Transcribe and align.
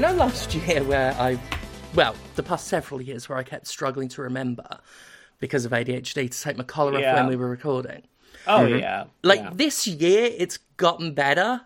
You 0.00 0.06
know, 0.06 0.14
last 0.14 0.54
year 0.54 0.82
where 0.82 1.12
I, 1.18 1.38
well, 1.94 2.16
the 2.34 2.42
past 2.42 2.68
several 2.68 3.02
years 3.02 3.28
where 3.28 3.36
I 3.36 3.42
kept 3.42 3.66
struggling 3.66 4.08
to 4.08 4.22
remember 4.22 4.78
because 5.40 5.66
of 5.66 5.72
ADHD 5.72 6.30
to 6.30 6.40
take 6.40 6.56
my 6.56 6.64
collar 6.64 6.96
off 6.96 7.16
when 7.16 7.26
we 7.26 7.36
were 7.36 7.50
recording. 7.50 8.04
Oh 8.46 8.60
mm-hmm. 8.60 8.78
yeah. 8.78 9.04
Like 9.22 9.40
yeah. 9.40 9.50
this 9.52 9.86
year, 9.86 10.30
it's 10.38 10.56
gotten 10.78 11.12
better. 11.12 11.60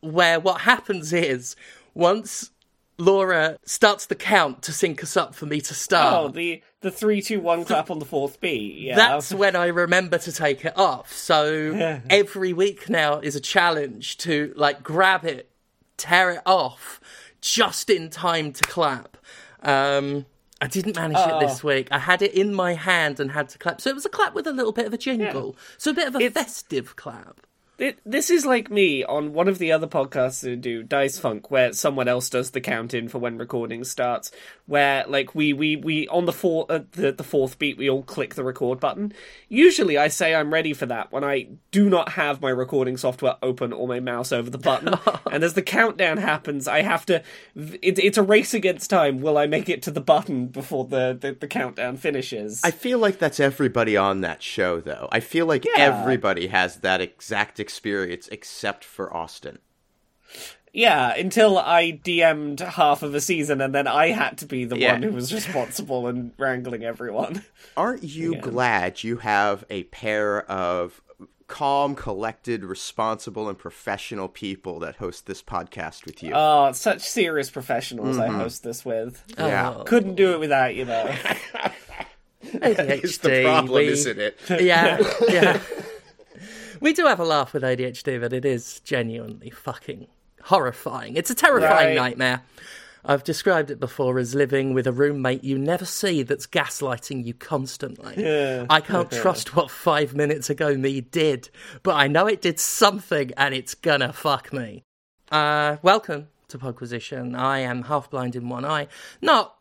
Where 0.00 0.40
what 0.40 0.62
happens 0.62 1.12
is 1.12 1.54
once 1.94 2.50
Laura 2.98 3.58
starts 3.64 4.06
the 4.06 4.16
count 4.16 4.62
to 4.64 4.72
sync 4.72 5.04
us 5.04 5.16
up 5.16 5.32
for 5.36 5.46
me 5.46 5.60
to 5.60 5.72
Oh, 5.72 5.76
start, 5.76 6.34
the 6.34 6.64
the 6.80 6.90
three, 6.90 7.22
two, 7.22 7.38
one 7.38 7.64
clap 7.64 7.92
on 7.92 8.00
the 8.00 8.04
fourth 8.04 8.40
beat. 8.40 8.74
Yeah. 8.76 8.96
that's 8.96 9.32
when 9.32 9.54
I 9.54 9.66
remember 9.66 10.18
to 10.18 10.32
take 10.32 10.64
it 10.64 10.76
off. 10.76 11.12
So 11.12 12.00
every 12.10 12.52
week 12.52 12.90
now 12.90 13.20
is 13.20 13.36
a 13.36 13.40
challenge 13.40 14.16
to 14.16 14.52
like 14.56 14.82
grab 14.82 15.24
it, 15.24 15.48
tear 15.96 16.32
it 16.32 16.42
off, 16.44 17.00
just 17.40 17.90
in 17.90 18.10
time 18.10 18.52
to 18.52 18.64
clap. 18.64 19.16
Um, 19.62 20.26
I 20.60 20.68
didn't 20.68 20.96
manage 20.96 21.18
it 21.18 21.40
this 21.40 21.62
week. 21.62 21.88
I 21.90 21.98
had 21.98 22.22
it 22.22 22.32
in 22.32 22.54
my 22.54 22.74
hand 22.74 23.20
and 23.20 23.30
had 23.30 23.50
to 23.50 23.58
clap. 23.58 23.80
So 23.80 23.90
it 23.90 23.94
was 23.94 24.06
a 24.06 24.10
clap 24.10 24.34
with 24.34 24.46
a 24.46 24.52
little 24.52 24.72
bit 24.72 24.86
of 24.86 24.94
a 24.94 24.98
jingle. 24.98 25.56
So 25.76 25.90
a 25.90 25.94
bit 25.94 26.08
of 26.08 26.16
a 26.16 26.30
festive 26.30 26.96
clap. 26.96 27.40
It, 27.78 27.98
this 28.06 28.30
is 28.30 28.46
like 28.46 28.70
me 28.70 29.04
on 29.04 29.34
one 29.34 29.48
of 29.48 29.58
the 29.58 29.72
other 29.72 29.86
podcasts 29.86 30.40
that 30.40 30.62
do 30.62 30.82
Dice 30.82 31.18
Funk, 31.18 31.50
where 31.50 31.74
someone 31.74 32.08
else 32.08 32.30
does 32.30 32.52
the 32.52 32.60
count 32.62 32.94
in 32.94 33.08
for 33.08 33.18
when 33.18 33.36
recording 33.36 33.84
starts. 33.84 34.30
Where 34.66 35.04
like 35.06 35.34
we 35.34 35.52
we 35.52 35.76
we 35.76 36.08
on 36.08 36.26
the 36.26 36.32
four 36.32 36.66
uh, 36.68 36.80
the 36.92 37.12
the 37.12 37.22
fourth 37.22 37.58
beat, 37.58 37.78
we 37.78 37.88
all 37.88 38.02
click 38.02 38.34
the 38.34 38.42
record 38.42 38.80
button. 38.80 39.12
Usually, 39.48 39.96
I 39.96 40.08
say 40.08 40.34
I'm 40.34 40.52
ready 40.52 40.72
for 40.72 40.86
that 40.86 41.12
when 41.12 41.22
I 41.22 41.46
do 41.70 41.88
not 41.88 42.10
have 42.10 42.40
my 42.40 42.50
recording 42.50 42.96
software 42.96 43.36
open 43.42 43.72
or 43.72 43.86
my 43.86 44.00
mouse 44.00 44.32
over 44.32 44.50
the 44.50 44.58
button. 44.58 44.94
and 45.30 45.44
as 45.44 45.54
the 45.54 45.62
countdown 45.62 46.16
happens, 46.16 46.66
I 46.66 46.82
have 46.82 47.06
to. 47.06 47.22
It, 47.54 47.98
it's 48.00 48.18
a 48.18 48.22
race 48.24 48.54
against 48.54 48.90
time. 48.90 49.20
Will 49.20 49.38
I 49.38 49.46
make 49.46 49.68
it 49.68 49.82
to 49.82 49.92
the 49.92 50.00
button 50.00 50.48
before 50.48 50.84
the 50.84 51.16
the, 51.20 51.32
the 51.32 51.46
countdown 51.48 51.96
finishes? 51.96 52.60
I 52.64 52.72
feel 52.72 52.98
like 52.98 53.18
that's 53.20 53.38
everybody 53.38 53.96
on 53.96 54.20
that 54.22 54.42
show, 54.42 54.80
though. 54.80 55.08
I 55.12 55.20
feel 55.20 55.46
like 55.46 55.64
Yeah. 55.64 55.74
everybody 55.78 56.48
has 56.48 56.78
that 56.78 57.00
exact 57.00 57.60
experience 57.60 58.26
except 58.32 58.84
for 58.84 59.14
Austin. 59.16 59.58
Yeah, 60.76 61.14
until 61.14 61.56
I 61.58 61.92
DM'd 62.04 62.60
half 62.60 63.02
of 63.02 63.14
a 63.14 63.20
season 63.22 63.62
and 63.62 63.74
then 63.74 63.86
I 63.86 64.08
had 64.08 64.36
to 64.38 64.46
be 64.46 64.66
the 64.66 64.78
Yeah. 64.78 64.92
one 64.92 65.04
who 65.04 65.12
was 65.12 65.32
responsible 65.32 66.06
and 66.06 66.32
wrangling 66.36 66.84
everyone. 66.84 67.44
Aren't 67.78 68.02
you 68.02 68.36
glad 68.36 69.02
you 69.02 69.16
have 69.16 69.64
a 69.70 69.84
pair 69.84 70.42
of 70.50 71.00
calm, 71.46 71.94
collected, 71.94 72.62
responsible, 72.62 73.48
and 73.48 73.56
professional 73.56 74.28
people 74.28 74.78
that 74.80 74.96
host 74.96 75.24
this 75.24 75.42
podcast 75.42 76.04
with 76.04 76.22
you? 76.22 76.32
Oh, 76.34 76.70
such 76.72 77.00
serious 77.00 77.48
professionals 77.48 78.18
I 78.18 78.28
mm-hmm. 78.28 78.40
host 78.40 78.62
this 78.62 78.84
with. 78.84 79.24
yeah. 79.38 79.76
Oh. 79.78 79.84
Couldn't 79.84 80.16
do 80.16 80.32
it 80.32 80.40
without 80.40 80.74
you, 80.74 80.84
though. 80.84 81.08
ADHD. 82.44 83.02
It's 83.02 83.16
the 83.16 83.44
problem, 83.44 83.74
we- 83.74 83.88
isn't 83.88 84.18
it? 84.20 84.38
Yeah, 84.60 84.98
yeah. 85.26 85.58
we 86.80 86.92
do 86.92 87.06
have 87.06 87.18
a 87.18 87.24
laugh 87.24 87.54
with 87.54 87.62
ADHD, 87.62 88.20
but 88.20 88.34
it 88.34 88.44
is 88.44 88.80
genuinely 88.80 89.48
fucking 89.48 90.08
horrifying. 90.46 91.16
It's 91.16 91.30
a 91.30 91.34
terrifying 91.34 91.88
Right. 91.88 91.96
nightmare. 91.96 92.42
I've 93.04 93.22
described 93.24 93.70
it 93.70 93.78
before 93.78 94.18
as 94.18 94.34
living 94.34 94.74
with 94.74 94.86
a 94.86 94.92
roommate 94.92 95.44
you 95.44 95.58
never 95.58 95.84
see 95.84 96.22
that's 96.24 96.46
gaslighting 96.46 97.24
you 97.24 97.34
constantly. 97.34 98.14
Yeah, 98.16 98.66
I 98.70 98.80
can't 98.80 99.10
trust 99.22 99.54
what 99.54 99.70
five 99.70 100.14
minutes 100.14 100.50
ago 100.50 100.76
me 100.76 101.00
did, 101.00 101.48
but 101.84 101.94
I 101.94 102.08
know 102.08 102.26
it 102.26 102.40
did 102.42 102.58
something 102.60 103.30
and 103.36 103.54
it's 103.54 103.74
gonna 103.74 104.12
fuck 104.12 104.52
me. 104.52 104.82
Uh, 105.30 105.76
welcome 105.82 106.28
to 106.48 106.58
Podquisition. 106.58 107.36
I 107.36 107.60
am 107.60 107.82
half 107.82 108.08
blind 108.10 108.34
in 108.36 108.48
one 108.48 108.64
eye. 108.64 108.86
Not 109.20 109.56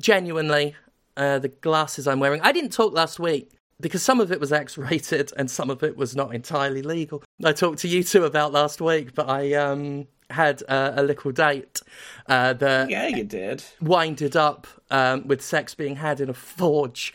genuinely 0.00 0.74
uh, 1.16 1.38
the 1.38 1.48
glasses 1.48 2.06
I'm 2.06 2.20
wearing. 2.20 2.40
I 2.42 2.52
didn't 2.52 2.72
talk 2.72 2.92
last 2.92 3.18
week 3.18 3.50
because 3.80 4.02
some 4.02 4.20
of 4.20 4.32
it 4.32 4.40
was 4.40 4.52
X 4.52 4.76
rated 4.78 5.32
and 5.36 5.50
some 5.50 5.70
of 5.70 5.82
it 5.82 5.96
was 5.96 6.14
not 6.16 6.34
entirely 6.34 6.82
legal. 6.82 7.22
I 7.44 7.52
talked 7.52 7.78
to 7.80 7.88
you 7.88 8.02
two 8.02 8.24
about 8.24 8.52
last 8.52 8.80
week, 8.80 9.14
but 9.14 9.28
I 9.28 9.52
um, 9.54 10.06
had 10.30 10.62
uh, 10.68 10.92
a 10.96 11.02
little 11.02 11.32
date 11.32 11.80
uh, 12.28 12.52
that 12.54 12.90
yeah, 12.90 13.08
you 13.08 13.24
did. 13.24 13.64
winded 13.80 14.36
up 14.36 14.66
um, 14.90 15.26
with 15.26 15.42
sex 15.42 15.74
being 15.74 15.96
had 15.96 16.20
in 16.20 16.28
a 16.28 16.34
forge, 16.34 17.14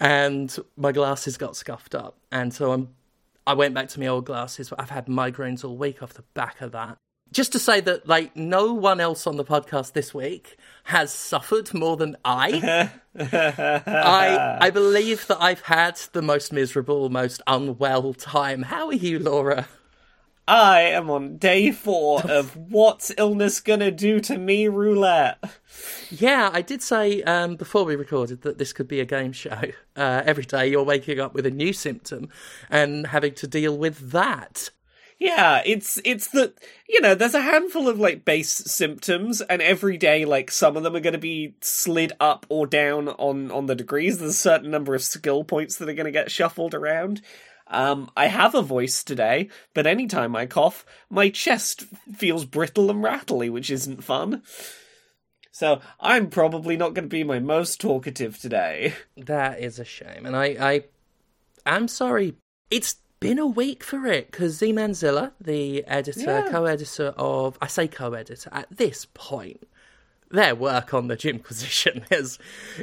and 0.00 0.56
my 0.76 0.92
glasses 0.92 1.36
got 1.36 1.56
scuffed 1.56 1.94
up, 1.94 2.16
and 2.30 2.52
so 2.52 2.72
I'm. 2.72 2.88
I 3.44 3.54
went 3.54 3.74
back 3.74 3.88
to 3.88 3.98
my 3.98 4.06
old 4.06 4.26
glasses, 4.26 4.70
but 4.70 4.80
I've 4.80 4.90
had 4.90 5.06
migraines 5.06 5.64
all 5.64 5.76
week 5.76 6.00
off 6.00 6.14
the 6.14 6.22
back 6.32 6.60
of 6.60 6.70
that. 6.72 6.96
Just 7.32 7.50
to 7.52 7.58
say 7.58 7.80
that, 7.80 8.06
like, 8.06 8.36
no 8.36 8.72
one 8.72 9.00
else 9.00 9.26
on 9.26 9.36
the 9.36 9.44
podcast 9.44 9.94
this 9.94 10.14
week 10.14 10.56
has 10.84 11.12
suffered 11.12 11.74
more 11.74 11.96
than 11.96 12.16
I. 12.24 12.90
I 13.18 14.58
I 14.60 14.70
believe 14.70 15.26
that 15.26 15.42
I've 15.42 15.62
had 15.62 15.96
the 16.12 16.22
most 16.22 16.52
miserable, 16.52 17.08
most 17.08 17.42
unwell 17.48 18.14
time. 18.14 18.62
How 18.62 18.86
are 18.86 18.94
you, 18.94 19.18
Laura? 19.18 19.66
I 20.46 20.80
am 20.80 21.08
on 21.08 21.36
day 21.36 21.70
four 21.70 22.20
of 22.22 22.56
What's 22.56 23.12
Illness 23.16 23.60
Gonna 23.60 23.92
Do 23.92 24.18
to 24.20 24.36
Me 24.36 24.66
Roulette. 24.66 25.38
Yeah, 26.10 26.50
I 26.52 26.62
did 26.62 26.82
say 26.82 27.22
um, 27.22 27.54
before 27.54 27.84
we 27.84 27.94
recorded 27.94 28.42
that 28.42 28.58
this 28.58 28.72
could 28.72 28.88
be 28.88 29.00
a 29.00 29.04
game 29.04 29.32
show. 29.32 29.60
Uh, 29.94 30.22
every 30.24 30.44
day 30.44 30.66
you're 30.66 30.82
waking 30.82 31.20
up 31.20 31.34
with 31.34 31.44
a 31.44 31.50
new 31.50 31.70
symptom 31.70 32.30
and 32.70 33.08
having 33.08 33.34
to 33.34 33.46
deal 33.46 33.76
with 33.76 34.10
that. 34.10 34.70
Yeah, 35.18 35.60
it's 35.66 36.00
it's 36.02 36.28
the 36.28 36.54
you 36.88 37.02
know, 37.02 37.14
there's 37.14 37.34
a 37.34 37.42
handful 37.42 37.88
of 37.88 38.00
like 38.00 38.24
base 38.24 38.48
symptoms, 38.48 39.42
and 39.42 39.60
every 39.60 39.98
day 39.98 40.24
like 40.24 40.50
some 40.50 40.78
of 40.78 40.82
them 40.82 40.96
are 40.96 41.00
going 41.00 41.12
to 41.12 41.18
be 41.18 41.56
slid 41.60 42.14
up 42.20 42.46
or 42.48 42.66
down 42.66 43.08
on 43.08 43.50
on 43.50 43.66
the 43.66 43.74
degrees. 43.74 44.18
There's 44.18 44.30
a 44.30 44.34
certain 44.34 44.70
number 44.70 44.94
of 44.94 45.02
skill 45.02 45.44
points 45.44 45.76
that 45.76 45.90
are 45.90 45.94
going 45.94 46.06
to 46.06 46.10
get 46.10 46.30
shuffled 46.30 46.72
around. 46.72 47.20
Um, 47.72 48.10
I 48.16 48.26
have 48.26 48.54
a 48.54 48.62
voice 48.62 49.02
today, 49.02 49.48
but 49.74 49.86
anytime 49.86 50.36
I 50.36 50.46
cough, 50.46 50.84
my 51.10 51.30
chest 51.30 51.84
feels 52.14 52.44
brittle 52.44 52.90
and 52.90 53.02
rattly, 53.02 53.48
which 53.50 53.70
isn't 53.70 54.04
fun. 54.04 54.42
So 55.50 55.80
I'm 56.00 56.28
probably 56.30 56.76
not 56.76 56.94
going 56.94 57.04
to 57.04 57.08
be 57.08 57.24
my 57.24 57.38
most 57.38 57.80
talkative 57.80 58.38
today. 58.38 58.94
That 59.16 59.60
is 59.60 59.78
a 59.78 59.84
shame, 59.84 60.24
and 60.26 60.36
I, 60.36 60.44
I, 60.60 60.84
I'm 61.66 61.88
sorry. 61.88 62.34
It's 62.70 62.96
been 63.20 63.38
a 63.38 63.46
week 63.46 63.84
for 63.84 64.06
it 64.06 64.30
because 64.30 64.56
Z 64.58 64.72
Manzilla, 64.72 65.32
the 65.40 65.84
editor, 65.86 66.20
Yeah. 66.20 66.48
co-editor 66.50 67.14
of, 67.16 67.56
I 67.60 67.66
say 67.68 67.86
co-editor 67.86 68.50
at 68.52 68.66
this 68.76 69.06
point. 69.14 69.66
Their 70.30 70.54
work 70.54 70.94
on 70.94 71.08
the 71.08 71.16
Jimquisition 71.16 72.06
is, 72.10 72.38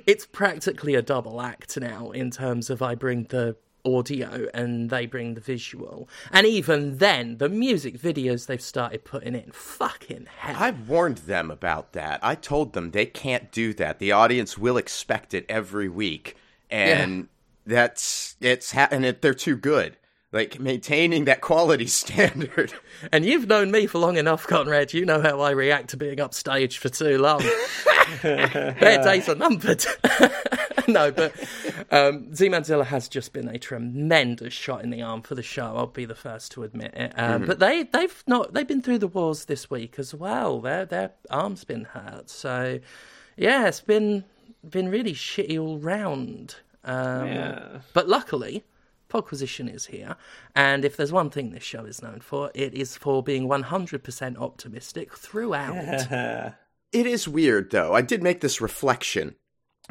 it's 0.05 0.25
practically 0.27 0.93
a 0.93 1.01
double 1.01 1.41
act 1.41 1.77
now 1.79 2.11
in 2.11 2.29
terms 2.29 2.69
of 2.69 2.81
I 2.83 2.93
bring 2.95 3.23
the 3.23 3.55
audio 3.97 4.47
and 4.53 4.89
they 4.89 5.05
bring 5.05 5.33
the 5.33 5.41
visual, 5.41 6.07
and 6.31 6.45
even 6.45 6.97
then, 6.97 7.37
the 7.37 7.49
music 7.49 7.99
videos 7.99 8.47
they've 8.47 8.61
started 8.61 9.03
putting 9.03 9.35
in, 9.35 9.51
fucking 9.51 10.27
hell. 10.37 10.55
I've 10.57 10.87
warned 10.87 11.19
them 11.19 11.51
about 11.51 11.93
that. 11.93 12.19
I 12.23 12.35
told 12.35 12.73
them 12.73 12.91
they 12.91 13.05
can't 13.05 13.51
do 13.51 13.73
that. 13.75 13.99
The 13.99 14.11
audience 14.11 14.57
will 14.57 14.77
expect 14.77 15.33
it 15.33 15.45
every 15.49 15.89
week, 15.89 16.35
and 16.69 17.27
that's 17.65 18.35
it's 18.41 18.71
ha- 18.71 18.89
and 18.91 19.05
it, 19.05 19.21
they're 19.21 19.33
too 19.33 19.55
good. 19.55 19.97
Like 20.31 20.59
maintaining 20.59 21.25
that 21.25 21.41
quality 21.41 21.87
standard. 22.03 22.73
And 23.11 23.25
you've 23.25 23.47
known 23.47 23.71
me 23.71 23.87
for 23.87 23.97
long 23.97 24.17
enough, 24.17 24.45
Conrad. 24.45 24.93
You 24.93 25.05
know 25.05 25.21
how 25.21 25.39
I 25.41 25.51
react 25.51 25.89
to 25.89 25.97
being 25.97 26.19
upstage 26.19 26.77
for 26.77 26.89
too 26.89 27.17
long. 27.17 27.43
Their 28.21 29.03
days 29.03 29.27
are 29.27 29.35
numbered. 29.35 29.85
no, 30.87 31.11
but 31.11 31.33
um, 31.91 32.33
Z 32.33 32.49
Manzilla 32.49 32.85
has 32.85 33.07
just 33.07 33.33
been 33.33 33.47
a 33.47 33.57
tremendous 33.59 34.53
shot 34.53 34.83
in 34.83 34.89
the 34.89 35.01
arm 35.01 35.21
for 35.21 35.35
the 35.35 35.43
show. 35.43 35.73
I'll 35.75 35.87
be 35.87 36.05
the 36.05 36.15
first 36.15 36.51
to 36.53 36.63
admit 36.63 36.93
it. 36.95 37.13
Um, 37.17 37.45
But 37.45 37.59
they 37.59 37.83
they've 37.83 38.23
not 38.27 38.53
they've 38.53 38.67
been 38.67 38.81
through 38.81 38.99
the 38.99 39.07
wars 39.07 39.45
this 39.45 39.69
week 39.69 39.99
as 39.99 40.13
well. 40.13 40.61
Their 40.61 40.85
their 40.85 41.11
arm's 41.29 41.63
been 41.63 41.85
hurt. 41.85 42.29
So 42.29 42.79
yeah, 43.37 43.67
it's 43.67 43.81
been 43.81 44.23
been 44.67 44.89
really 44.89 45.13
shitty 45.13 45.59
all 45.59 45.77
round. 45.79 46.55
Um, 46.83 47.27
Yeah. 47.27 47.79
But 47.93 48.07
luckily, 48.07 48.63
Podquisition 49.09 49.73
is 49.73 49.87
here, 49.87 50.15
and 50.55 50.85
if 50.85 50.95
there's 50.95 51.11
one 51.11 51.29
thing 51.31 51.49
this 51.49 51.63
show 51.63 51.83
is 51.85 52.01
known 52.01 52.19
for, 52.21 52.51
it 52.53 52.73
is 52.75 52.95
for 52.95 53.23
being 53.23 53.47
100% 53.47 54.37
optimistic 54.37 55.15
throughout. 55.17 56.55
It 56.91 57.05
is 57.05 57.27
weird 57.27 57.69
though. 57.69 57.93
I 57.93 58.01
did 58.01 58.23
make 58.23 58.41
this 58.41 58.59
reflection 58.61 59.35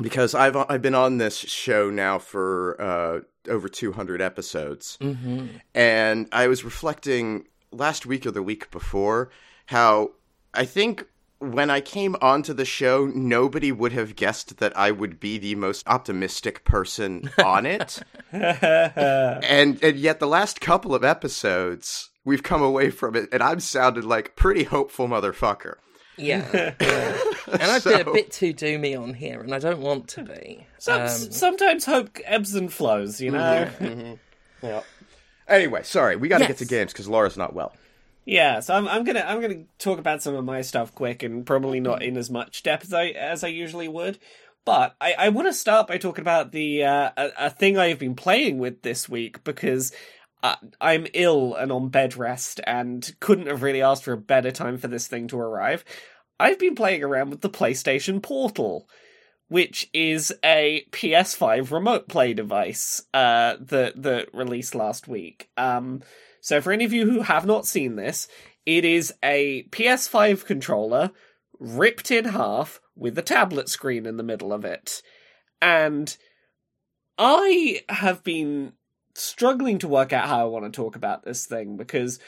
because 0.01 0.35
I've 0.35 0.57
I've 0.57 0.83
been 0.83 0.95
on 0.95 1.19
this 1.19 1.37
show 1.37 1.91
now 1.91 2.19
for 2.19 2.81
uh, 2.81 3.21
over 3.51 3.69
200 3.69 4.21
episodes, 4.21 4.99
mm-hmm. 5.01 5.47
and 5.75 6.29
I 6.33 6.47
was 6.49 6.65
reflecting 6.65 7.47
last 7.73 8.07
week 8.07 8.27
or 8.27 8.31
the 8.31 8.43
week 8.43 8.71
before 8.71 9.31
how 9.67 10.13
I 10.55 10.65
think 10.65 11.05
when 11.41 11.71
I 11.71 11.81
came 11.81 12.17
onto 12.21 12.53
the 12.53 12.65
show, 12.65 13.07
nobody 13.15 13.71
would 13.71 13.93
have 13.93 14.17
guessed 14.17 14.59
that 14.59 14.77
I 14.77 14.91
would 14.91 15.21
be 15.21 15.39
the 15.39 15.55
most 15.55 15.87
optimistic 15.87 16.65
person 16.65 17.31
on 17.45 17.67
it, 17.67 18.03
and 18.33 19.83
and 19.83 19.97
yet 19.97 20.21
the 20.21 20.27
last 20.27 20.61
couple 20.61 20.95
of 20.95 21.05
episodes 21.05 22.11
we've 22.25 22.43
come 22.43 22.63
away 22.63 22.91
from 22.91 23.15
it, 23.17 23.29
and 23.33 23.43
I'm 23.43 23.61
sounded 23.61 24.05
like 24.05 24.37
pretty 24.37 24.65
hopeful 24.65 25.09
motherfucker. 25.09 25.77
Yeah, 26.17 26.75
yeah. 26.81 27.19
and 27.53 27.63
I've 27.63 27.83
so... 27.83 27.97
been 27.97 28.09
a 28.09 28.13
bit 28.13 28.31
too 28.31 28.53
doomy 28.53 29.01
on 29.01 29.15
here, 29.15 29.41
and 29.41 29.55
I 29.55 29.59
don't 29.59 29.81
want 29.81 30.09
to 30.09 30.25
be. 30.25 30.67
Some, 30.79 31.03
um... 31.03 31.09
Sometimes 31.09 31.85
hope 31.85 32.19
ebbs 32.25 32.55
and 32.55 32.73
flows, 32.73 33.21
you 33.21 33.31
know. 33.31 33.69
Mm-hmm, 33.79 33.85
mm-hmm. 33.85 34.67
Yeah. 34.67 34.83
Anyway, 35.47 35.83
sorry, 35.83 36.17
we 36.17 36.29
got 36.29 36.39
to 36.39 36.45
yes. 36.45 36.49
get 36.49 36.59
to 36.59 36.65
games 36.67 36.93
because 36.93 37.09
Laura's 37.09 37.37
not 37.37 37.55
well. 37.55 37.73
Yeah, 38.25 38.61
so 38.61 38.75
I'm, 38.75 38.87
I'm 38.87 39.05
gonna 39.05 39.25
I'm 39.27 39.41
gonna 39.41 39.63
talk 39.79 39.99
about 39.99 40.23
some 40.23 40.35
of 40.35 40.45
my 40.45 40.61
stuff 40.61 40.95
quick 40.95 41.23
and 41.23 41.47
probably 41.47 41.81
not 41.81 42.03
in 42.03 42.19
as 42.19 42.29
much 42.29 42.63
depth 42.63 42.85
as 42.85 42.93
I 42.93 43.07
as 43.07 43.43
I 43.43 43.49
usually 43.49 43.89
would. 43.89 44.19
But 44.67 44.95
I, 45.01 45.15
I 45.19 45.29
want 45.31 45.49
to 45.49 45.55
start 45.55 45.87
by 45.87 45.97
talking 45.97 46.21
about 46.21 46.53
the 46.53 46.85
uh, 46.85 47.11
a, 47.17 47.31
a, 47.39 47.51
thing 47.51 47.79
I've 47.79 47.99
been 47.99 48.15
playing 48.15 48.59
with 48.59 48.83
this 48.83 49.09
week 49.09 49.43
because 49.45 49.93
uh, 50.43 50.57
I'm 50.79 51.07
ill 51.15 51.55
and 51.55 51.73
on 51.73 51.89
bed 51.89 52.19
rest 52.19 52.61
and 52.67 53.11
couldn't 53.19 53.47
have 53.47 53.63
really 53.63 53.81
asked 53.81 54.05
for 54.05 54.13
a 54.13 54.19
better 54.19 54.51
time 54.51 54.77
for 54.77 54.89
this 54.89 55.07
thing 55.07 55.29
to 55.29 55.41
arrive. 55.41 55.87
I've 56.41 56.59
been 56.59 56.75
playing 56.75 57.03
around 57.03 57.31
with 57.31 57.41
the 57.41 57.51
PlayStation 57.51 58.23
Portal, 58.23 58.89
which 59.49 59.89
is 59.93 60.33
a 60.45 60.87
PS5 60.93 61.71
remote 61.71 62.09
play 62.09 62.35
device 62.35 63.03
uh, 63.13 63.57
that 63.61 64.03
that 64.03 64.33
released 64.35 64.75
last 64.75 65.09
week. 65.09 65.51
Um, 65.57 66.03
so 66.41 66.61
for 66.61 66.73
any 66.73 66.85
of 66.85 66.93
you 66.93 67.11
who 67.11 67.23
have 67.23 67.47
not 67.47 67.67
seen 67.67 67.97
this, 67.97 68.29
it 68.67 68.85
is 68.85 69.13
a 69.23 69.65
PS5 69.71 70.45
controller 70.45 71.11
ripped 71.59 72.11
in 72.11 72.27
half 72.27 72.81
with 72.95 73.19
a 73.19 73.23
tablet 73.23 73.69
screen 73.69 74.07
in 74.07 74.17
the 74.17 74.23
middle 74.23 74.53
of 74.53 74.65
it. 74.65 75.03
And 75.61 76.17
I 77.17 77.83
have 77.89 78.23
been 78.23 78.75
struggling 79.15 79.79
to 79.81 79.89
work 79.89 80.13
out 80.13 80.29
how 80.29 80.41
I 80.41 80.45
want 80.45 80.65
to 80.65 80.71
talk 80.71 80.97
about 80.97 81.25
this 81.25 81.47
thing 81.47 81.77
because 81.77 82.21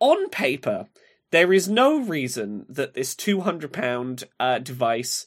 on 0.00 0.30
paper, 0.30 0.88
there 1.32 1.52
is 1.52 1.68
no 1.68 1.98
reason 1.98 2.66
that 2.68 2.94
this 2.94 3.14
£200 3.14 4.24
uh, 4.38 4.58
device 4.58 5.26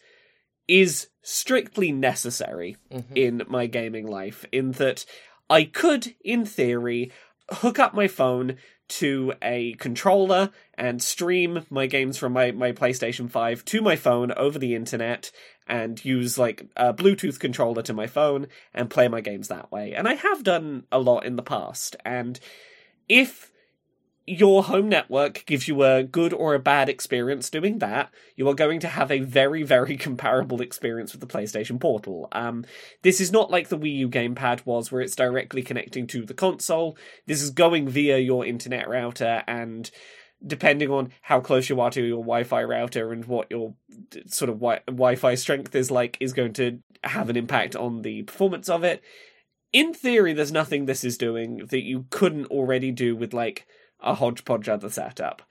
is 0.67 1.09
strictly 1.21 1.91
necessary 1.91 2.77
mm-hmm. 2.91 3.15
in 3.15 3.43
my 3.47 3.65
gaming 3.65 4.07
life, 4.07 4.45
in 4.51 4.71
that 4.73 5.05
I 5.49 5.63
could, 5.65 6.15
in 6.23 6.45
theory, 6.45 7.11
hook 7.49 7.79
up 7.79 7.93
my 7.93 8.07
phone 8.07 8.57
to 8.87 9.33
a 9.41 9.73
controller 9.73 10.51
and 10.75 11.01
stream 11.01 11.65
my 11.71 11.87
games 11.87 12.17
from 12.17 12.33
my, 12.33 12.51
my 12.51 12.71
PlayStation 12.71 13.29
5 13.29 13.65
to 13.65 13.81
my 13.81 13.95
phone 13.95 14.31
over 14.33 14.59
the 14.59 14.75
internet 14.75 15.31
and 15.67 16.03
use 16.05 16.37
like 16.37 16.67
a 16.75 16.93
Bluetooth 16.93 17.39
controller 17.39 17.81
to 17.81 17.93
my 17.93 18.05
phone 18.05 18.45
and 18.75 18.91
play 18.91 19.07
my 19.07 19.21
games 19.21 19.47
that 19.47 19.71
way. 19.71 19.93
And 19.93 20.07
I 20.07 20.13
have 20.13 20.43
done 20.43 20.83
a 20.91 20.99
lot 20.99 21.25
in 21.25 21.35
the 21.35 21.41
past. 21.41 21.95
And 22.05 22.39
if 23.09 23.51
your 24.27 24.63
home 24.63 24.89
network 24.89 25.45
gives 25.45 25.68
you 25.68 25.83
a 25.83 26.04
good 26.04 26.33
or 26.33 26.56
a 26.56 26.60
bad 26.60 26.89
experience 26.89 27.50
doing 27.50 27.77
that, 27.80 28.12
you 28.36 28.50
are 28.50 28.56
going 28.56 28.80
to 28.80 28.88
have 28.88 29.12
a 29.12 29.19
very, 29.19 29.62
very 29.62 29.98
comparable 29.98 30.62
experience 30.62 31.12
with 31.12 31.22
the 31.22 31.27
PlayStation 31.27 31.80
Portal. 31.80 32.27
Um, 32.31 32.66
this 33.04 33.22
is 33.22 33.31
not 33.31 33.51
like 33.51 33.69
the 33.69 33.77
Wii 33.77 33.98
U 33.98 34.10
gamepad 34.10 34.66
was, 34.66 34.92
where 34.92 35.01
it's 35.01 35.16
directly 35.16 35.62
connecting 35.62 36.07
to 36.07 36.25
the 36.25 36.33
console. 36.33 36.98
This 37.27 37.42
is 37.42 37.51
going 37.51 37.88
via 37.88 38.18
your 38.18 38.45
internet 38.45 38.89
router, 38.89 39.44
and 39.48 39.89
depending 40.45 40.89
on 40.89 41.12
how 41.22 41.39
close 41.39 41.69
you 41.69 41.80
are 41.80 41.92
to 41.92 42.04
your 42.04 42.24
Wi-Fi 42.24 42.63
router 42.63 43.12
and 43.12 43.25
what 43.25 43.50
your 43.51 43.75
sort 44.27 44.50
of 44.50 44.56
wi- 44.56 44.81
Wi-Fi 44.88 45.36
strength 45.36 45.75
is 45.75 45.92
like, 45.92 46.18
is 46.19 46.33
going 46.33 46.54
to 46.54 46.80
have 47.04 47.30
an 47.30 47.38
impact 47.38 47.75
on 47.75 48.01
the 48.01 48.24
performance 48.24 48.69
of 48.69 48.83
it. 48.83 49.04
In 49.72 49.94
theory, 49.94 50.33
there's 50.33 50.51
nothing 50.51 50.86
this 50.86 51.04
is 51.04 51.18
doing 51.18 51.68
that 51.69 51.83
you 51.83 52.06
couldn't 52.10 52.48
already 52.48 52.92
do 52.92 53.16
with 53.16 53.33
like 53.33 53.68
a 54.05 54.15
hodgepodge 54.15 54.69
other 54.69 54.89
setup. 54.89 55.41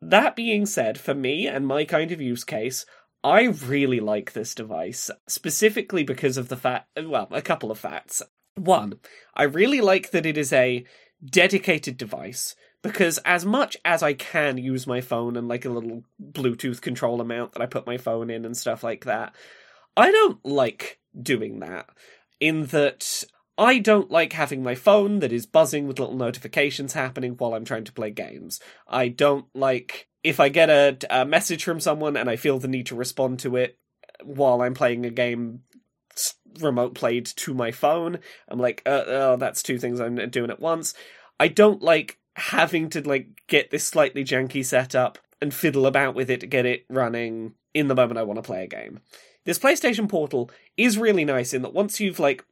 That 0.00 0.36
being 0.36 0.66
said, 0.66 0.98
for 0.98 1.14
me 1.14 1.46
and 1.46 1.66
my 1.66 1.84
kind 1.84 2.12
of 2.12 2.20
use 2.20 2.44
case, 2.44 2.86
I 3.24 3.44
really 3.44 3.98
like 3.98 4.32
this 4.32 4.54
device, 4.54 5.10
specifically 5.26 6.04
because 6.04 6.36
of 6.36 6.48
the 6.48 6.56
fact, 6.56 6.88
well, 7.02 7.28
a 7.32 7.42
couple 7.42 7.72
of 7.72 7.78
facts. 7.78 8.22
One, 8.54 9.00
I 9.34 9.44
really 9.44 9.80
like 9.80 10.10
that 10.12 10.26
it 10.26 10.38
is 10.38 10.52
a 10.52 10.84
dedicated 11.24 11.96
device 11.96 12.54
because 12.82 13.18
as 13.24 13.44
much 13.44 13.76
as 13.84 14.02
I 14.02 14.12
can 14.12 14.58
use 14.58 14.86
my 14.86 15.00
phone 15.00 15.36
and 15.36 15.48
like 15.48 15.64
a 15.64 15.70
little 15.70 16.04
Bluetooth 16.22 16.80
controller 16.80 17.24
mount 17.24 17.52
that 17.52 17.62
I 17.62 17.66
put 17.66 17.86
my 17.86 17.96
phone 17.96 18.30
in 18.30 18.44
and 18.44 18.56
stuff 18.56 18.84
like 18.84 19.04
that, 19.06 19.34
I 19.96 20.12
don't 20.12 20.44
like 20.44 21.00
doing 21.20 21.60
that. 21.60 21.88
In 22.38 22.66
that 22.66 23.24
I 23.58 23.78
don't 23.78 24.10
like 24.10 24.34
having 24.34 24.62
my 24.62 24.74
phone 24.74 25.20
that 25.20 25.32
is 25.32 25.46
buzzing 25.46 25.86
with 25.86 25.98
little 25.98 26.16
notifications 26.16 26.92
happening 26.92 27.32
while 27.32 27.54
I'm 27.54 27.64
trying 27.64 27.84
to 27.84 27.92
play 27.92 28.10
games. 28.10 28.60
I 28.86 29.08
don't 29.08 29.46
like 29.54 30.08
if 30.22 30.40
I 30.40 30.48
get 30.48 30.68
a, 30.68 30.98
a 31.08 31.24
message 31.24 31.64
from 31.64 31.80
someone 31.80 32.16
and 32.16 32.28
I 32.28 32.36
feel 32.36 32.58
the 32.58 32.68
need 32.68 32.86
to 32.86 32.94
respond 32.94 33.38
to 33.40 33.56
it 33.56 33.78
while 34.22 34.60
I'm 34.60 34.74
playing 34.74 35.06
a 35.06 35.10
game 35.10 35.60
remote 36.60 36.94
played 36.94 37.26
to 37.26 37.54
my 37.54 37.70
phone. 37.70 38.18
I'm 38.48 38.58
like, 38.58 38.82
uh, 38.86 39.04
oh, 39.06 39.36
that's 39.36 39.62
two 39.62 39.78
things 39.78 40.00
I'm 40.00 40.16
doing 40.30 40.50
at 40.50 40.60
once. 40.60 40.94
I 41.38 41.48
don't 41.48 41.82
like 41.82 42.18
having 42.34 42.90
to 42.90 43.06
like 43.06 43.42
get 43.46 43.70
this 43.70 43.84
slightly 43.84 44.24
janky 44.24 44.64
setup 44.64 45.18
and 45.40 45.52
fiddle 45.52 45.86
about 45.86 46.14
with 46.14 46.30
it 46.30 46.40
to 46.40 46.46
get 46.46 46.66
it 46.66 46.84
running 46.88 47.54
in 47.74 47.88
the 47.88 47.94
moment 47.94 48.18
I 48.18 48.22
want 48.22 48.38
to 48.38 48.42
play 48.42 48.64
a 48.64 48.66
game. 48.66 49.00
This 49.44 49.58
PlayStation 49.58 50.08
Portal 50.08 50.50
is 50.76 50.98
really 50.98 51.24
nice 51.24 51.52
in 51.54 51.62
that 51.62 51.72
once 51.72 52.00
you've 52.00 52.18
like 52.18 52.44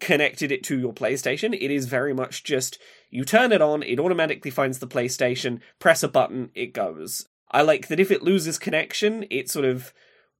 connected 0.00 0.50
it 0.50 0.62
to 0.64 0.78
your 0.78 0.92
PlayStation. 0.92 1.54
It 1.54 1.70
is 1.70 1.86
very 1.86 2.12
much 2.12 2.44
just 2.44 2.78
you 3.10 3.24
turn 3.24 3.52
it 3.52 3.62
on, 3.62 3.82
it 3.82 4.00
automatically 4.00 4.50
finds 4.50 4.78
the 4.78 4.86
PlayStation, 4.86 5.60
press 5.78 6.02
a 6.02 6.08
button, 6.08 6.50
it 6.54 6.72
goes. 6.72 7.26
I 7.50 7.62
like 7.62 7.88
that 7.88 8.00
if 8.00 8.10
it 8.10 8.22
loses 8.22 8.58
connection, 8.58 9.26
it 9.30 9.50
sort 9.50 9.66
of 9.66 9.92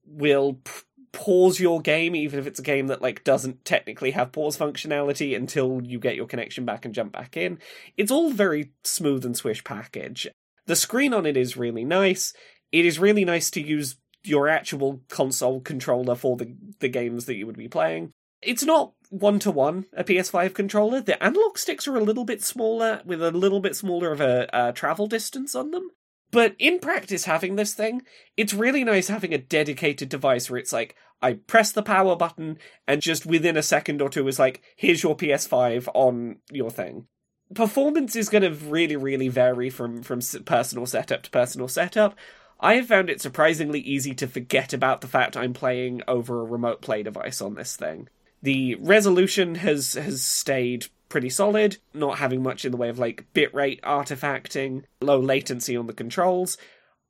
will 0.05 0.55
p- 0.63 0.71
pause 1.11 1.59
your 1.59 1.79
game, 1.79 2.15
even 2.15 2.39
if 2.39 2.47
it's 2.47 2.59
a 2.59 2.63
game 2.63 2.87
that 2.87 3.01
like 3.01 3.23
doesn't 3.23 3.63
technically 3.63 4.11
have 4.11 4.31
pause 4.31 4.57
functionality 4.57 5.35
until 5.35 5.81
you 5.83 5.99
get 5.99 6.15
your 6.15 6.25
connection 6.25 6.65
back 6.65 6.85
and 6.85 6.95
jump 6.95 7.11
back 7.11 7.37
in. 7.37 7.59
It's 7.95 8.11
all 8.11 8.31
very 8.31 8.71
smooth 8.83 9.23
and 9.23 9.37
swish 9.37 9.63
package. 9.63 10.27
The 10.65 10.75
screen 10.75 11.13
on 11.13 11.25
it 11.25 11.37
is 11.37 11.55
really 11.55 11.85
nice. 11.85 12.33
It 12.71 12.85
is 12.85 12.97
really 12.97 13.25
nice 13.25 13.51
to 13.51 13.61
use 13.61 13.97
your 14.23 14.47
actual 14.47 15.01
console 15.09 15.59
controller 15.59 16.15
for 16.15 16.37
the 16.37 16.55
the 16.79 16.89
games 16.89 17.25
that 17.25 17.35
you 17.35 17.45
would 17.45 17.57
be 17.57 17.67
playing. 17.67 18.12
It's 18.45 18.63
not 18.63 18.93
one 19.09 19.39
to 19.39 19.51
one 19.51 19.85
a 19.95 20.03
PS5 20.03 20.53
controller. 20.53 21.01
The 21.01 21.21
analog 21.23 21.57
sticks 21.57 21.87
are 21.87 21.95
a 21.95 22.03
little 22.03 22.25
bit 22.25 22.43
smaller, 22.43 23.01
with 23.05 23.21
a 23.21 23.31
little 23.31 23.59
bit 23.59 23.75
smaller 23.75 24.11
of 24.11 24.21
a 24.21 24.53
uh, 24.55 24.71
travel 24.71 25.07
distance 25.07 25.55
on 25.55 25.71
them. 25.71 25.91
But 26.31 26.55
in 26.57 26.79
practice, 26.79 27.25
having 27.25 27.55
this 27.55 27.75
thing, 27.75 28.01
it's 28.35 28.55
really 28.55 28.83
nice 28.83 29.07
having 29.07 29.35
a 29.35 29.37
dedicated 29.37 30.09
device 30.09 30.49
where 30.49 30.59
it's 30.59 30.73
like, 30.73 30.95
I 31.21 31.33
press 31.33 31.71
the 31.71 31.83
power 31.83 32.15
button, 32.15 32.57
and 32.87 33.01
just 33.03 33.25
within 33.25 33.55
a 33.55 33.61
second 33.61 34.01
or 34.01 34.09
two 34.09 34.27
is 34.27 34.39
like, 34.39 34.63
here's 34.75 35.03
your 35.03 35.15
PS5 35.15 35.87
on 35.93 36.37
your 36.51 36.71
thing. 36.71 37.05
Performance 37.53 38.15
is 38.15 38.29
going 38.29 38.41
to 38.41 38.49
really, 38.49 38.95
really 38.95 39.27
vary 39.27 39.69
from, 39.69 40.01
from 40.01 40.21
personal 40.43 40.87
setup 40.87 41.21
to 41.21 41.29
personal 41.29 41.67
setup. 41.67 42.15
I 42.59 42.75
have 42.75 42.87
found 42.87 43.11
it 43.11 43.21
surprisingly 43.21 43.81
easy 43.81 44.15
to 44.15 44.27
forget 44.27 44.73
about 44.73 45.01
the 45.01 45.07
fact 45.07 45.37
I'm 45.37 45.53
playing 45.53 46.01
over 46.07 46.41
a 46.41 46.45
remote 46.45 46.81
play 46.81 47.03
device 47.03 47.41
on 47.41 47.53
this 47.53 47.75
thing. 47.75 48.09
The 48.43 48.75
resolution 48.75 49.55
has 49.55 49.93
has 49.93 50.21
stayed 50.21 50.87
pretty 51.07 51.29
solid, 51.29 51.77
not 51.93 52.17
having 52.17 52.43
much 52.43 52.65
in 52.65 52.71
the 52.71 52.77
way 52.77 52.89
of 52.89 52.99
like 52.99 53.25
bitrate 53.33 53.79
artifacting, 53.81 54.83
low 54.99 55.17
latency 55.17 55.77
on 55.77 55.87
the 55.87 55.93
controls. 55.93 56.57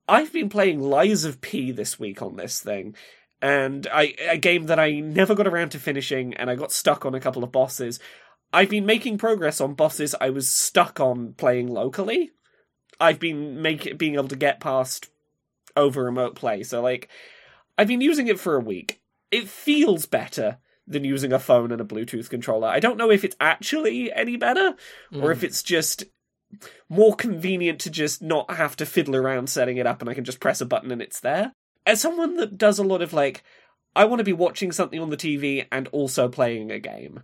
I've 0.08 0.32
been 0.32 0.48
playing 0.48 0.80
Lies 0.80 1.26
of 1.26 1.42
P 1.42 1.72
this 1.72 2.00
week 2.00 2.22
on 2.22 2.36
this 2.36 2.60
thing, 2.60 2.96
and 3.42 3.88
I 3.92 4.14
a 4.30 4.38
game 4.38 4.68
that 4.68 4.78
I 4.78 5.00
never 5.00 5.34
got 5.34 5.48
around 5.48 5.70
to 5.70 5.80
finishing, 5.80 6.36
and 6.36 6.52
I 6.52 6.56
got 6.56 6.72
stuck 6.72 7.04
on 7.04 7.16
a 7.16 7.20
couple 7.20 7.44
of 7.44 7.52
bosses. 7.52 8.00
I've 8.54 8.70
been 8.70 8.86
making 8.86 9.18
progress 9.18 9.60
on 9.60 9.74
bosses 9.74 10.14
I 10.22 10.30
was 10.30 10.54
stuck 10.54 11.00
on 11.00 11.34
playing 11.34 11.68
locally. 11.68 12.30
I've 13.00 13.20
been 13.20 13.60
make 13.60 13.98
being 13.98 14.14
able 14.14 14.28
to 14.28 14.36
get 14.36 14.60
past 14.60 15.10
over 15.76 16.04
remote 16.04 16.36
play. 16.36 16.62
So 16.62 16.80
like 16.80 17.10
I've 17.76 17.88
been 17.88 18.02
using 18.02 18.28
it 18.28 18.40
for 18.40 18.56
a 18.56 18.60
week. 18.60 19.02
It 19.32 19.48
feels 19.48 20.06
better 20.06 20.60
than 20.88 21.04
using 21.04 21.32
a 21.32 21.40
phone 21.40 21.72
and 21.72 21.82
a 21.82 21.86
Bluetooth 21.86 22.30
controller. 22.30 22.68
I 22.68 22.80
don't 22.80 22.98
know 22.98 23.12
if 23.12 23.24
it's 23.24 23.36
actually 23.40 24.12
any 24.12 24.36
better 24.36 24.76
mm. 25.14 25.24
or 25.24 25.32
if 25.32 25.42
mm. 25.42 25.44
it's 25.44 25.64
just 25.64 26.06
more 26.90 27.16
convenient 27.16 27.80
to 27.82 27.90
just 27.90 28.22
not 28.22 28.52
have 28.52 28.76
to 28.78 28.86
fiddle 28.86 29.16
around 29.16 29.50
setting 29.50 29.78
it 29.78 29.88
up 29.88 30.02
and 30.02 30.10
I 30.10 30.14
can 30.14 30.26
just 30.26 30.40
press 30.40 30.62
a 30.62 30.66
button 30.66 30.92
and 30.92 31.02
it's 31.02 31.20
there. 31.20 31.54
As 31.86 32.02
someone 32.02 32.36
that 32.38 32.58
does 32.58 32.80
a 32.80 32.84
lot 32.84 33.02
of 33.02 33.14
like, 33.14 33.44
I 33.96 34.06
want 34.06 34.20
to 34.20 34.26
be 34.26 34.34
watching 34.34 34.72
something 34.72 35.00
on 35.00 35.10
the 35.10 35.18
TV 35.18 35.66
and 35.72 35.88
also 35.90 36.30
playing 36.30 36.72
a 36.72 36.80
game. 36.80 37.22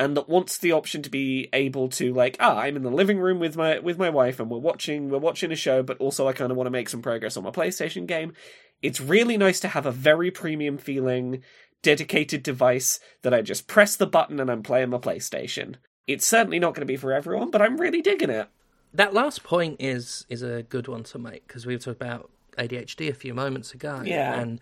And 0.00 0.16
that 0.16 0.28
wants 0.28 0.58
the 0.58 0.72
option 0.72 1.02
to 1.02 1.10
be 1.10 1.48
able 1.52 1.88
to 1.90 2.14
like, 2.14 2.36
ah, 2.38 2.58
I'm 2.58 2.76
in 2.76 2.84
the 2.84 2.90
living 2.90 3.18
room 3.18 3.40
with 3.40 3.56
my 3.56 3.80
with 3.80 3.98
my 3.98 4.10
wife 4.10 4.38
and 4.38 4.48
we're 4.48 4.58
watching 4.58 5.10
we're 5.10 5.18
watching 5.18 5.50
a 5.50 5.56
show, 5.56 5.82
but 5.82 5.98
also 5.98 6.28
I 6.28 6.32
kind 6.32 6.52
of 6.52 6.56
want 6.56 6.66
to 6.66 6.72
make 6.72 6.88
some 6.88 7.02
progress 7.02 7.36
on 7.36 7.42
my 7.42 7.50
PlayStation 7.50 8.06
game. 8.06 8.32
It's 8.80 9.00
really 9.00 9.36
nice 9.36 9.58
to 9.60 9.68
have 9.68 9.86
a 9.86 9.90
very 9.90 10.30
premium 10.30 10.78
feeling 10.78 11.42
dedicated 11.82 12.42
device 12.42 13.00
that 13.22 13.34
I 13.34 13.42
just 13.42 13.66
press 13.66 13.96
the 13.96 14.06
button 14.06 14.40
and 14.40 14.50
I'm 14.50 14.62
playing 14.62 14.90
my 14.90 14.98
PlayStation. 14.98 15.76
It's 16.06 16.26
certainly 16.26 16.58
not 16.58 16.74
going 16.74 16.86
to 16.86 16.90
be 16.90 16.96
for 16.96 17.12
everyone, 17.12 17.50
but 17.50 17.62
I'm 17.62 17.80
really 17.80 18.02
digging 18.02 18.30
it. 18.30 18.48
That 18.94 19.12
last 19.12 19.44
point 19.44 19.76
is 19.78 20.24
is 20.28 20.42
a 20.42 20.62
good 20.62 20.88
one 20.88 21.04
to 21.04 21.18
make 21.18 21.46
because 21.46 21.66
we 21.66 21.74
were 21.74 21.78
talking 21.78 22.06
about 22.06 22.30
ADHD 22.56 23.08
a 23.08 23.14
few 23.14 23.34
moments 23.34 23.72
ago. 23.74 24.02
Yeah. 24.04 24.40
And 24.40 24.60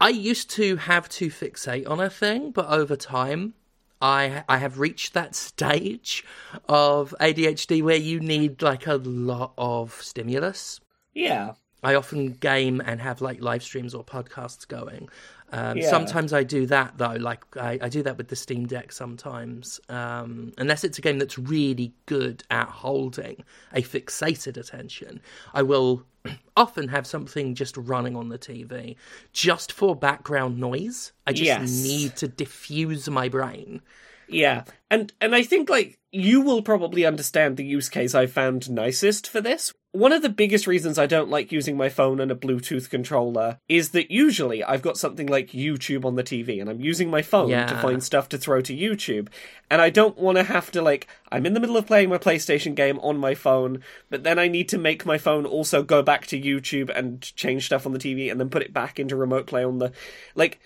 I 0.00 0.10
used 0.10 0.50
to 0.50 0.76
have 0.76 1.08
to 1.10 1.28
fixate 1.28 1.88
on 1.88 2.00
a 2.00 2.10
thing, 2.10 2.50
but 2.50 2.66
over 2.66 2.96
time, 2.96 3.54
I 4.02 4.44
I 4.48 4.58
have 4.58 4.78
reached 4.78 5.14
that 5.14 5.34
stage 5.50 6.24
of 6.68 7.14
ADHD 7.20 7.82
where 7.82 7.96
you 7.96 8.20
need 8.20 8.62
like 8.62 8.86
a 8.86 8.96
lot 8.96 9.54
of 9.56 9.94
stimulus. 10.02 10.80
Yeah. 11.14 11.54
I 11.84 11.94
often 11.94 12.32
game 12.32 12.80
and 12.84 13.00
have 13.00 13.20
like 13.20 13.40
live 13.40 13.62
streams 13.62 13.94
or 13.94 14.02
podcasts 14.04 14.66
going. 14.66 15.08
Um, 15.52 15.78
Yeah. 15.78 15.90
Sometimes 15.90 16.32
I 16.32 16.42
do 16.42 16.66
that 16.66 16.98
though, 16.98 17.16
like 17.20 17.44
I, 17.56 17.78
I 17.82 17.88
do 17.88 18.02
that 18.02 18.16
with 18.16 18.28
the 18.28 18.36
Steam 18.36 18.66
Deck 18.66 18.90
sometimes, 18.90 19.78
um, 19.88 20.52
unless 20.58 20.82
it's 20.82 20.98
a 20.98 21.02
game 21.02 21.18
that's 21.18 21.38
really 21.38 21.92
good 22.06 22.42
at 22.50 22.68
holding 22.68 23.44
a 23.72 23.82
fixated 23.82 24.56
attention. 24.56 25.20
I 25.52 25.62
will 25.62 26.04
often 26.56 26.88
have 26.88 27.06
something 27.06 27.54
just 27.54 27.76
running 27.76 28.16
on 28.16 28.30
the 28.30 28.38
TV 28.38 28.96
just 29.32 29.70
for 29.70 29.94
background 29.94 30.58
noise. 30.58 31.12
I 31.26 31.32
just 31.32 31.46
Yes. 31.46 31.84
need 31.84 32.16
to 32.16 32.28
diffuse 32.28 33.08
my 33.08 33.28
brain. 33.28 33.82
Yeah, 34.26 34.64
and 34.90 35.12
and 35.20 35.34
I 35.34 35.42
think 35.42 35.68
like 35.68 35.98
you 36.10 36.40
will 36.40 36.62
probably 36.62 37.04
understand 37.04 37.58
the 37.58 37.64
use 37.64 37.90
case 37.90 38.14
I 38.14 38.26
found 38.26 38.70
nicest 38.70 39.28
for 39.28 39.42
this. 39.42 39.72
One 39.94 40.10
of 40.10 40.22
the 40.22 40.28
biggest 40.28 40.66
reasons 40.66 40.98
I 40.98 41.06
don't 41.06 41.30
like 41.30 41.52
using 41.52 41.76
my 41.76 41.88
phone 41.88 42.18
and 42.18 42.32
a 42.32 42.34
Bluetooth 42.34 42.90
controller 42.90 43.60
is 43.68 43.90
that 43.90 44.10
usually 44.10 44.64
I've 44.64 44.82
got 44.82 44.98
something 44.98 45.28
like 45.28 45.52
YouTube 45.52 46.04
on 46.04 46.16
the 46.16 46.24
TV 46.24 46.60
and 46.60 46.68
I'm 46.68 46.80
using 46.80 47.10
my 47.10 47.22
phone 47.22 47.50
to 47.50 47.78
find 47.80 48.02
stuff 48.02 48.28
to 48.30 48.38
throw 48.38 48.60
to 48.62 48.76
YouTube. 48.76 49.28
And 49.70 49.80
I 49.80 49.90
don't 49.90 50.18
want 50.18 50.36
to 50.36 50.42
have 50.42 50.72
to 50.72 50.82
like 50.82 51.06
I'm 51.30 51.46
in 51.46 51.54
the 51.54 51.60
middle 51.60 51.76
of 51.76 51.86
playing 51.86 52.08
my 52.08 52.18
PlayStation 52.18 52.74
game 52.74 52.98
on 53.04 53.18
my 53.18 53.36
phone, 53.36 53.84
but 54.10 54.24
then 54.24 54.36
I 54.36 54.48
need 54.48 54.68
to 54.70 54.78
make 54.78 55.06
my 55.06 55.16
phone 55.16 55.46
also 55.46 55.84
go 55.84 56.02
back 56.02 56.26
to 56.26 56.42
YouTube 56.42 56.90
and 56.90 57.22
change 57.36 57.66
stuff 57.66 57.86
on 57.86 57.92
the 57.92 58.00
TV 58.00 58.32
and 58.32 58.40
then 58.40 58.50
put 58.50 58.62
it 58.62 58.72
back 58.72 58.98
into 58.98 59.14
remote 59.14 59.46
play 59.46 59.62
on 59.62 59.78
the 59.78 59.92
like 60.34 60.58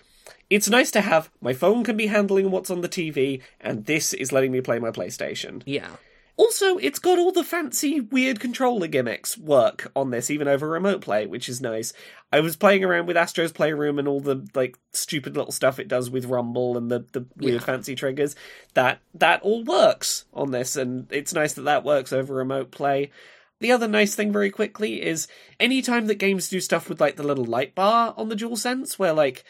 it's 0.49 0.71
nice 0.71 0.91
to 0.93 1.03
have 1.03 1.29
my 1.43 1.53
phone 1.53 1.85
can 1.85 1.99
be 1.99 2.07
handling 2.07 2.51
what's 2.51 2.71
on 2.71 2.81
the 2.81 2.89
TV, 2.89 3.43
and 3.61 3.85
this 3.85 4.15
is 4.15 4.33
letting 4.33 4.53
me 4.53 4.63
play 4.63 4.79
my 4.79 4.91
PlayStation. 4.91 5.63
Yeah. 5.67 5.97
Also, 6.39 6.79
it's 6.79 7.01
got 7.01 7.19
all 7.19 7.33
the 7.33 7.43
fancy, 7.43 8.01
weird 8.01 8.39
controller 8.39 8.87
gimmicks 8.87 9.37
work 9.37 9.91
on 9.97 10.11
this, 10.11 10.31
even 10.31 10.47
over 10.47 10.69
remote 10.69 11.01
play, 11.01 11.27
which 11.27 11.49
is 11.49 11.61
nice. 11.61 11.93
I 12.33 12.39
was 12.39 12.57
playing 12.57 12.85
around 12.85 13.07
with 13.07 13.17
Astro's 13.17 13.51
Playroom 13.51 13.99
and 13.99 14.07
all 14.07 14.21
the 14.21 14.49
like 14.55 14.79
stupid 14.93 15.37
little 15.37 15.51
stuff 15.51 15.81
it 15.81 15.89
does 15.89 16.11
with 16.11 16.27
Rumble 16.27 16.79
and 16.79 16.93
the, 16.93 17.05
the 17.13 17.27
weird 17.37 17.55
Yeah. 17.61 17.67
fancy 17.67 17.97
triggers. 17.97 18.37
That 18.75 19.01
that 19.15 19.43
all 19.43 19.65
works 19.65 20.27
on 20.33 20.53
this, 20.53 20.77
and 20.77 21.09
it's 21.11 21.35
nice 21.35 21.55
that 21.55 21.63
that 21.63 21.83
works 21.83 22.13
over 22.13 22.35
remote 22.35 22.71
play. 22.71 23.11
The 23.59 23.73
other 23.73 23.89
nice 23.89 24.15
thing, 24.15 24.33
very 24.33 24.51
quickly, 24.51 25.03
is 25.03 25.27
anytime 25.59 26.07
that 26.07 26.15
games 26.15 26.49
do 26.49 26.61
stuff 26.61 26.89
with 26.89 27.01
like 27.01 27.17
the 27.17 27.25
little 27.25 27.47
light 27.47 27.75
bar 27.75 28.15
on 28.17 28.29
the 28.29 28.37
DualSense, 28.37 28.97
where 28.97 29.13
like 29.13 29.45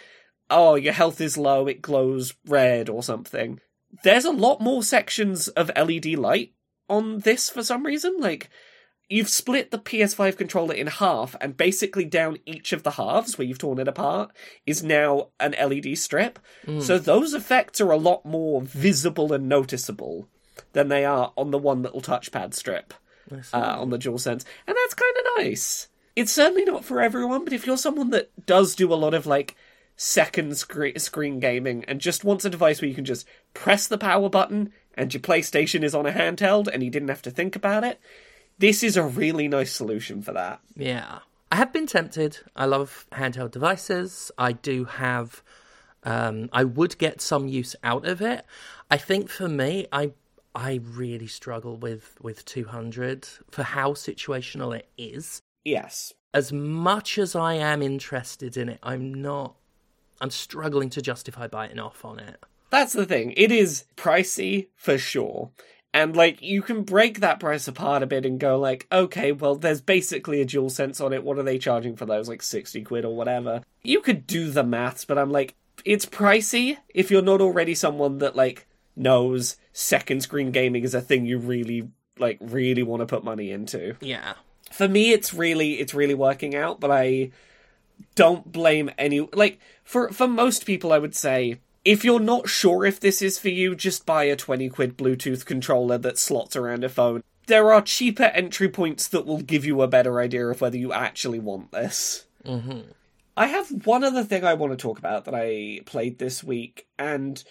oh, 0.51 0.75
your 0.77 0.95
health 0.95 1.21
is 1.21 1.37
low, 1.37 1.67
it 1.67 1.83
glows 1.83 2.33
red 2.47 2.89
or 2.89 3.03
something. 3.03 3.61
There's 4.03 4.25
a 4.25 4.31
lot 4.31 4.63
more 4.63 4.83
sections 4.83 5.49
of 5.49 5.71
LED 5.77 6.07
light 6.15 6.55
on 6.89 7.21
this 7.21 7.51
for 7.51 7.63
some 7.63 7.85
reason. 7.87 8.17
Like, 8.19 8.51
you've 9.09 9.29
split 9.29 9.71
the 9.71 9.79
PS5 9.79 10.37
controller 10.37 10.75
in 10.75 10.87
half, 10.87 11.35
and 11.41 11.57
basically 11.57 12.05
down 12.05 12.39
each 12.47 12.73
of 12.73 12.83
the 12.83 12.93
halves, 12.93 13.39
where 13.39 13.47
you've 13.47 13.59
torn 13.59 13.79
it 13.79 13.89
apart, 13.89 14.31
is 14.67 14.83
now 14.83 15.29
an 15.41 15.55
LED 15.59 15.97
strip. 15.99 16.39
So 16.83 16.99
those 16.99 17.33
effects 17.35 17.81
are 17.81 17.91
a 17.91 17.97
lot 17.97 18.25
more 18.25 18.61
visible 18.63 19.33
and 19.33 19.49
noticeable 19.49 20.29
than 20.73 20.89
they 20.89 21.05
are 21.05 21.33
on 21.37 21.51
the 21.51 21.59
one 21.59 21.83
little 21.83 22.01
touchpad 22.03 22.53
strip 22.55 22.93
uh, 23.55 23.81
on 23.81 23.91
the 23.91 23.99
DualSense, 23.99 24.45
and 24.67 24.77
that's 24.77 24.95
kind 24.95 25.15
of 25.17 25.45
nice. 25.45 25.89
It's 26.17 26.33
certainly 26.33 26.65
not 26.65 26.85
for 26.85 27.01
everyone, 27.01 27.45
but 27.45 27.53
if 27.53 27.65
you're 27.67 27.77
someone 27.77 28.11
that 28.11 28.31
does 28.45 28.75
do 28.75 28.93
a 28.93 28.97
lot 28.97 29.15
of 29.15 29.25
like 29.27 29.55
second 29.99 30.57
screen 30.57 30.97
screen 30.97 31.41
gaming 31.41 31.85
and 31.89 32.01
just 32.01 32.25
wants 32.25 32.45
a 32.45 32.51
device 32.51 32.81
where 32.81 32.89
you 32.89 32.95
can 32.95 33.05
just 33.05 33.27
press 33.53 33.89
the 33.89 33.99
power 33.99 34.31
button 34.31 34.73
and 34.95 35.13
your 35.13 35.21
PlayStation 35.21 35.83
is 35.83 35.95
on 35.95 36.07
a 36.07 36.13
handheld 36.13 36.69
and 36.69 36.83
you 36.83 36.91
didn't 36.91 37.09
have 37.09 37.23
to 37.23 37.31
think 37.31 37.57
about 37.57 37.85
it, 37.85 38.01
this 38.59 38.83
is 38.83 38.97
a 38.97 39.03
really 39.03 39.49
nice 39.49 39.73
solution 39.73 40.23
for 40.23 40.33
that. 40.33 40.61
Yeah. 40.77 41.19
I 41.51 41.57
have 41.57 41.73
been 41.73 41.87
tempted. 41.87 42.39
I 42.55 42.67
love 42.67 43.07
handheld 43.13 43.51
devices. 43.51 44.31
I 44.39 44.53
do 44.53 44.85
have 44.85 45.43
um 46.05 46.49
I 46.53 46.63
would 46.63 46.97
get 46.99 47.21
some 47.21 47.49
use 47.49 47.75
out 47.83 48.07
of 48.07 48.23
it. 48.23 48.45
I 48.91 48.99
think 48.99 49.29
for 49.29 49.49
me 49.49 49.89
I 49.93 50.13
I 50.55 50.81
really 50.85 51.27
struggle 51.27 51.77
with 51.77 52.17
with 52.23 52.45
200 52.45 53.29
for 53.51 53.65
how 53.65 53.95
situational 53.95 54.77
it 54.79 54.89
is. 54.97 55.43
Yes. 55.65 56.15
As 56.33 56.53
much 56.53 57.19
as 57.19 57.35
I 57.35 57.55
am 57.55 57.83
interested 57.83 58.57
in 58.57 58.69
it, 58.69 58.79
I'm 58.83 59.13
not 59.13 59.58
I'm 60.21 60.31
struggling 60.31 60.91
to 60.91 61.03
justify 61.03 61.47
biting 61.47 61.79
off 61.79 62.05
on 62.05 62.19
it. 62.19 62.43
That's 62.71 62.93
the 62.93 63.07
thing. 63.07 63.33
It 63.37 63.51
is 63.51 63.85
pricey 63.97 64.69
for 64.77 64.99
sure. 64.99 65.51
And 65.95 66.15
like 66.15 66.43
you 66.43 66.61
can 66.63 66.83
break 66.83 67.21
that 67.21 67.41
price 67.41 67.67
apart 67.67 68.03
a 68.03 68.07
bit 68.07 68.27
and 68.27 68.39
go 68.39 68.59
like, 68.59 68.87
okay, 68.93 69.33
well 69.33 69.55
there's 69.57 69.81
basically 69.81 70.41
a 70.41 70.45
dual 70.45 70.71
sense 70.71 71.01
on 71.01 71.13
it. 71.13 71.25
What 71.25 71.39
are 71.39 71.43
they 71.43 71.59
charging 71.59 71.97
for 71.97 72.07
those? 72.07 72.29
Like 72.29 72.43
60 72.43 72.83
quid 72.83 73.05
or 73.05 73.17
whatever. 73.17 73.63
You 73.83 74.01
could 74.01 74.27
do 74.27 74.51
the 74.51 74.65
maths, 74.65 75.05
but 75.05 75.19
I'm 75.19 75.31
like, 75.31 75.55
it's 75.85 76.07
pricey 76.07 76.77
if 76.89 77.11
you're 77.11 77.23
not 77.23 77.41
already 77.41 77.75
someone 77.75 78.19
that 78.19 78.37
like 78.37 78.67
knows 78.97 79.57
second 79.73 80.23
screen 80.23 80.51
gaming 80.51 80.83
is 80.83 80.95
a 80.95 81.01
thing 81.01 81.25
you 81.25 81.39
really 81.39 81.89
like 82.19 82.37
really 82.41 82.83
want 82.83 83.01
to 83.01 83.07
put 83.07 83.25
money 83.25 83.51
into. 83.51 83.97
Yeah. 84.01 84.35
For 84.71 84.89
me 84.89 85.13
it's 85.13 85.33
really 85.33 85.81
it's 85.81 85.95
really 85.95 86.15
working 86.15 86.55
out, 86.55 86.81
but 86.81 86.91
I 86.91 87.31
don't 88.15 88.51
blame 88.53 88.91
any 88.99 89.21
like 89.33 89.59
for 89.85 90.11
for 90.11 90.27
most 90.27 90.67
people 90.67 90.93
I 90.93 90.99
would 90.99 91.15
say 91.15 91.61
if 91.85 92.05
you're 92.05 92.21
not 92.21 92.49
sure 92.49 92.85
if 92.85 93.01
this 93.01 93.23
is 93.23 93.39
for 93.39 93.49
you, 93.49 93.75
just 93.75 94.05
buy 94.05 94.25
a 94.25 94.37
20 94.37 94.69
quid 94.69 94.99
Bluetooth 94.99 95.47
controller 95.47 95.97
that 95.99 96.19
slots 96.19 96.55
around 96.55 96.85
a 96.85 96.89
phone. 96.89 97.23
There 97.47 97.73
are 97.73 97.81
cheaper 97.81 98.25
entry 98.25 98.69
points 98.69 99.09
that 99.09 99.25
will 99.25 99.41
give 99.41 99.65
you 99.65 99.81
a 99.81 99.89
better 99.89 100.21
idea 100.21 100.47
of 100.49 100.61
whether 100.61 100.77
you 100.77 100.93
actually 100.93 101.39
want 101.39 101.73
this. 101.73 102.27
hmm 102.45 102.81
I 103.39 103.47
have 103.47 103.87
one 103.87 104.03
other 104.03 104.25
thing 104.25 104.45
I 104.45 104.55
want 104.55 104.73
to 104.73 104.77
talk 104.77 104.99
about 104.99 105.25
that 105.25 105.35
I 105.35 105.81
played 105.87 106.19
this 106.19 106.43
week, 106.43 106.89
and 106.99 107.43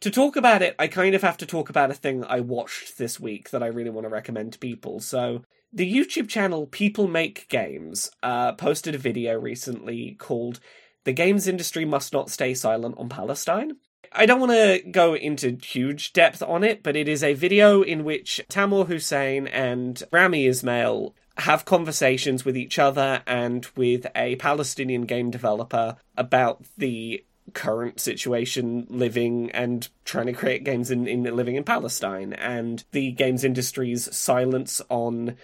to 0.00 0.10
talk 0.10 0.34
about 0.34 0.62
it, 0.62 0.74
I 0.80 0.88
kind 0.88 1.14
of 1.14 1.22
have 1.22 1.36
to 1.38 1.46
talk 1.46 1.70
about 1.70 1.92
a 1.92 1.94
thing 1.94 2.24
I 2.24 2.40
watched 2.40 2.98
this 2.98 3.20
week 3.20 3.50
that 3.50 3.62
I 3.62 3.68
really 3.68 3.90
want 3.90 4.04
to 4.04 4.10
recommend 4.10 4.54
to 4.54 4.58
people. 4.58 4.98
So, 4.98 5.44
the 5.72 5.92
YouTube 5.92 6.28
channel 6.28 6.66
People 6.66 7.08
Make 7.08 7.48
Games 7.48 8.10
uh, 8.22 8.52
posted 8.52 8.94
a 8.94 8.98
video 8.98 9.38
recently 9.38 10.16
called 10.18 10.60
The 11.04 11.12
Games 11.12 11.46
Industry 11.46 11.84
Must 11.84 12.12
Not 12.12 12.30
Stay 12.30 12.54
Silent 12.54 12.96
on 12.98 13.08
Palestine. 13.08 13.76
I 14.12 14.26
don't 14.26 14.40
want 14.40 14.52
to 14.52 14.82
go 14.90 15.14
into 15.14 15.58
huge 15.62 16.12
depth 16.12 16.42
on 16.42 16.64
it, 16.64 16.82
but 16.82 16.96
it 16.96 17.08
is 17.08 17.22
a 17.22 17.34
video 17.34 17.82
in 17.82 18.04
which 18.04 18.40
Tamoor 18.48 18.86
Hussain 18.86 19.46
and 19.46 20.02
Rami 20.10 20.46
Ismail 20.46 21.14
have 21.38 21.64
conversations 21.64 22.44
with 22.44 22.56
each 22.56 22.78
other 22.78 23.22
and 23.26 23.66
with 23.76 24.06
a 24.16 24.36
Palestinian 24.36 25.02
game 25.02 25.30
developer 25.30 25.96
about 26.16 26.64
the 26.76 27.24
current 27.54 28.00
situation 28.00 28.86
living 28.88 29.50
and 29.52 29.88
trying 30.04 30.26
to 30.26 30.32
create 30.32 30.64
games 30.64 30.90
in, 30.90 31.06
in 31.06 31.22
living 31.24 31.56
in 31.56 31.64
Palestine 31.64 32.32
and 32.32 32.84
the 32.92 33.12
games 33.12 33.44
industry's 33.44 34.14
silence 34.14 34.80
on 34.88 35.36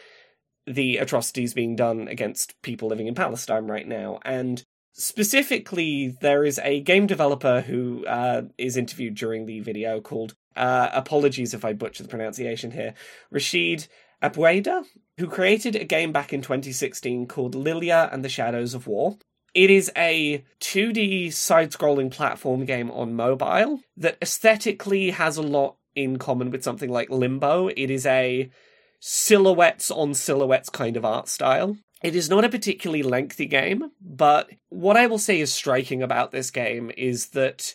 the 0.66 0.96
atrocities 0.96 1.54
being 1.54 1.76
done 1.76 2.08
against 2.08 2.60
people 2.62 2.88
living 2.88 3.06
in 3.06 3.14
Palestine 3.14 3.66
right 3.66 3.86
now. 3.86 4.18
And 4.24 4.64
specifically, 4.92 6.16
there 6.20 6.44
is 6.44 6.58
a 6.62 6.80
game 6.80 7.06
developer 7.06 7.60
who 7.60 8.06
uh, 8.06 8.42
is 8.56 8.76
interviewed 8.76 9.14
during 9.14 9.46
the 9.46 9.60
video 9.60 10.00
called, 10.00 10.34
uh, 10.56 10.88
apologies 10.92 11.52
if 11.52 11.64
I 11.64 11.72
butcher 11.72 12.02
the 12.02 12.08
pronunciation 12.08 12.70
here, 12.70 12.94
Rasheed 13.32 13.88
Abueideh, 14.22 14.84
who 15.18 15.26
created 15.26 15.76
a 15.76 15.84
game 15.84 16.12
back 16.12 16.32
in 16.32 16.40
2016 16.40 17.26
called 17.26 17.54
Liyla 17.54 18.12
and 18.12 18.24
the 18.24 18.28
Shadows 18.28 18.74
of 18.74 18.86
War. 18.86 19.18
It 19.54 19.70
is 19.70 19.90
a 19.96 20.44
2D 20.60 21.32
side 21.32 21.70
scrolling 21.70 22.10
platform 22.10 22.64
game 22.64 22.90
on 22.90 23.14
mobile 23.14 23.80
that 23.96 24.18
aesthetically 24.20 25.10
has 25.10 25.36
a 25.36 25.42
lot 25.42 25.76
in 25.94 26.18
common 26.18 26.50
with 26.50 26.64
something 26.64 26.90
like 26.90 27.08
Limbo. 27.08 27.68
It 27.68 27.88
is 27.88 28.04
a 28.04 28.50
silhouettes 28.98 29.90
on 29.90 30.14
silhouettes 30.14 30.70
kind 30.70 30.96
of 30.96 31.04
art 31.04 31.28
style. 31.28 31.76
It 32.02 32.16
is 32.16 32.28
not 32.28 32.44
a 32.44 32.48
particularly 32.48 33.02
lengthy 33.02 33.46
game, 33.46 33.92
but 34.00 34.50
what 34.68 34.96
I 34.96 35.06
will 35.06 35.18
say 35.18 35.40
is 35.40 35.54
striking 35.54 36.02
about 36.02 36.32
this 36.32 36.50
game 36.50 36.90
is 36.96 37.28
that 37.28 37.74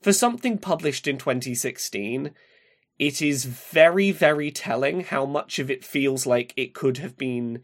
for 0.00 0.12
something 0.12 0.58
published 0.58 1.06
in 1.06 1.18
2016, 1.18 2.32
it 2.98 3.22
is 3.22 3.44
very, 3.44 4.10
very 4.10 4.50
telling 4.50 5.02
how 5.02 5.26
much 5.26 5.58
of 5.58 5.70
it 5.70 5.84
feels 5.84 6.26
like 6.26 6.54
it 6.56 6.74
could 6.74 6.98
have 6.98 7.16
been 7.16 7.62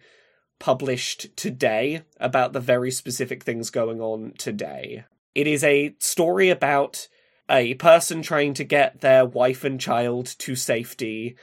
published 0.58 1.36
today 1.36 2.02
about 2.18 2.52
the 2.52 2.60
very 2.60 2.90
specific 2.90 3.42
things 3.44 3.70
going 3.70 4.00
on 4.00 4.32
today. 4.38 5.04
It 5.34 5.46
is 5.46 5.64
a 5.64 5.94
story 5.98 6.50
about 6.50 7.08
a 7.50 7.74
person 7.74 8.22
trying 8.22 8.54
to 8.54 8.64
get 8.64 9.00
their 9.00 9.24
wife 9.24 9.64
and 9.64 9.80
child 9.80 10.34
to 10.38 10.56
safety 10.56 11.36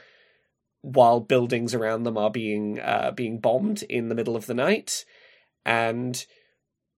while 0.80 1.20
buildings 1.20 1.74
around 1.74 2.02
them 2.02 2.18
are 2.18 2.30
being 2.30 2.80
uh, 2.80 3.12
being 3.14 3.38
bombed 3.38 3.82
in 3.84 4.08
the 4.08 4.14
middle 4.14 4.36
of 4.36 4.46
the 4.46 4.54
night, 4.54 5.04
and 5.64 6.26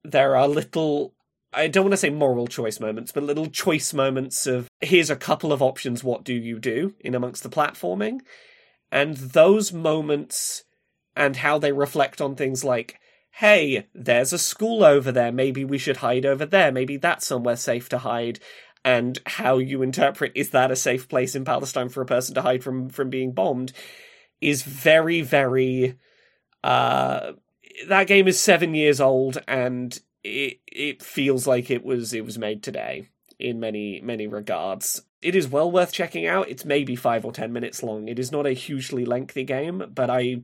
there 0.02 0.36
are 0.36 0.48
little. 0.48 1.14
I 1.52 1.68
don't 1.68 1.84
want 1.84 1.92
to 1.92 1.98
say 1.98 2.10
moral 2.10 2.48
choice 2.48 2.80
moments, 2.80 3.12
but 3.12 3.22
little 3.22 3.46
choice 3.46 3.94
moments 3.94 4.46
of 4.46 4.68
here's 4.80 5.10
a 5.10 5.16
couple 5.16 5.52
of 5.52 5.62
options. 5.62 6.02
What 6.02 6.24
do 6.24 6.34
you 6.34 6.58
do 6.58 6.94
in 7.00 7.14
amongst 7.14 7.42
the 7.42 7.48
platforming? 7.48 8.20
And 8.90 9.16
those 9.16 9.72
moments 9.72 10.64
and 11.16 11.36
how 11.36 11.58
they 11.58 11.72
reflect 11.72 12.20
on 12.20 12.34
things 12.34 12.64
like, 12.64 12.98
hey, 13.30 13.86
there's 13.94 14.32
a 14.32 14.38
school 14.38 14.84
over 14.84 15.10
there. 15.10 15.32
Maybe 15.32 15.64
we 15.64 15.78
should 15.78 15.98
hide 15.98 16.24
over 16.24 16.46
there. 16.46 16.70
Maybe 16.70 16.96
that's 16.96 17.26
somewhere 17.26 17.56
safe 17.56 17.88
to 17.90 17.98
hide 17.98 18.40
and 18.84 19.18
how 19.24 19.58
you 19.58 19.82
interpret 19.82 20.32
is 20.34 20.50
that 20.50 20.70
a 20.70 20.76
safe 20.76 21.08
place 21.08 21.34
in 21.34 21.44
Palestine 21.44 21.88
for 21.88 22.02
a 22.02 22.06
person 22.06 22.34
to 22.34 22.42
hide 22.42 22.62
from 22.62 22.88
from 22.90 23.08
being 23.08 23.32
bombed 23.32 23.72
is 24.40 24.62
very 24.62 25.22
very 25.22 25.96
uh 26.62 27.32
that 27.88 28.06
game 28.06 28.28
is 28.28 28.38
7 28.38 28.74
years 28.74 29.00
old 29.00 29.38
and 29.48 30.00
it 30.22 30.60
it 30.66 31.02
feels 31.02 31.46
like 31.46 31.70
it 31.70 31.84
was 31.84 32.12
it 32.12 32.24
was 32.24 32.38
made 32.38 32.62
today 32.62 33.08
in 33.38 33.58
many 33.58 34.00
many 34.00 34.26
regards. 34.26 35.02
It 35.22 35.34
is 35.34 35.48
well 35.48 35.70
worth 35.70 35.90
checking 35.90 36.26
out. 36.26 36.50
It's 36.50 36.66
maybe 36.66 36.94
5 36.94 37.24
or 37.24 37.32
10 37.32 37.50
minutes 37.50 37.82
long. 37.82 38.08
It 38.08 38.18
is 38.18 38.30
not 38.30 38.46
a 38.46 38.52
hugely 38.52 39.06
lengthy 39.06 39.44
game, 39.44 39.90
but 39.94 40.10
I 40.10 40.42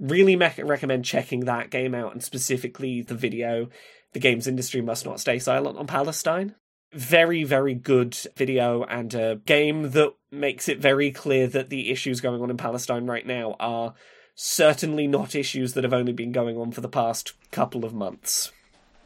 really 0.00 0.34
me- 0.34 0.50
recommend 0.58 1.04
checking 1.04 1.40
that 1.40 1.70
game 1.70 1.94
out 1.94 2.12
and 2.12 2.22
specifically 2.22 3.02
the 3.02 3.14
video 3.14 3.68
the 4.12 4.18
games 4.18 4.48
industry 4.48 4.80
must 4.80 5.04
not 5.04 5.20
stay 5.20 5.38
silent 5.38 5.78
on 5.78 5.86
Palestine 5.86 6.54
very, 6.92 7.44
very 7.44 7.74
good 7.74 8.16
video 8.36 8.82
and 8.84 9.14
a 9.14 9.36
game 9.46 9.90
that 9.92 10.12
makes 10.30 10.68
it 10.68 10.78
very 10.78 11.10
clear 11.10 11.46
that 11.46 11.70
the 11.70 11.90
issues 11.90 12.20
going 12.20 12.42
on 12.42 12.50
in 12.50 12.56
Palestine 12.56 13.06
right 13.06 13.26
now 13.26 13.54
are 13.60 13.94
certainly 14.34 15.06
not 15.06 15.34
issues 15.34 15.74
that 15.74 15.84
have 15.84 15.92
only 15.92 16.12
been 16.12 16.32
going 16.32 16.56
on 16.56 16.72
for 16.72 16.80
the 16.80 16.88
past 16.88 17.32
couple 17.52 17.84
of 17.84 17.94
months. 17.94 18.52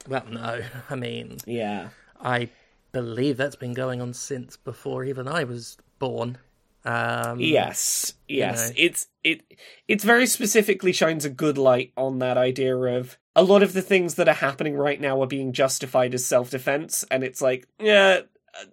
Well, 0.09 0.25
no. 0.31 0.63
I 0.91 0.95
mean, 0.95 1.39
yeah. 1.47 1.89
I 2.21 2.49
believe 2.93 3.37
that's 3.37 3.57
been 3.57 3.75
going 3.75 4.01
on 4.01 4.15
since 4.15 4.57
before 4.57 5.05
even 5.05 5.29
I 5.29 5.45
was 5.45 5.77
born. 5.99 6.39
Um, 6.85 7.41
yes, 7.41 8.14
yes, 8.29 8.73
you 8.76 8.85
know. 8.85 8.88
it's 8.88 9.07
it 9.23 9.43
it's 9.88 10.05
very 10.05 10.26
specifically 10.26 10.93
shines 10.93 11.25
a 11.25 11.31
good 11.31 11.57
light 11.57 11.93
on 11.97 12.19
that 12.19 12.37
idea 12.37 12.76
of 12.76 13.17
a 13.35 13.43
lot 13.43 13.62
of 13.62 13.73
the 13.73 13.83
things 13.83 14.14
that 14.14 14.29
are 14.29 14.35
happening 14.35 14.76
right 14.76 15.00
now 15.00 15.21
are 15.23 15.26
being 15.26 15.53
justified 15.53 16.14
as 16.14 16.25
self 16.25 16.50
defense, 16.50 17.05
and 17.11 17.25
it's 17.25 17.41
like, 17.41 17.67
yeah, 17.81 18.21
uh, 18.61 18.64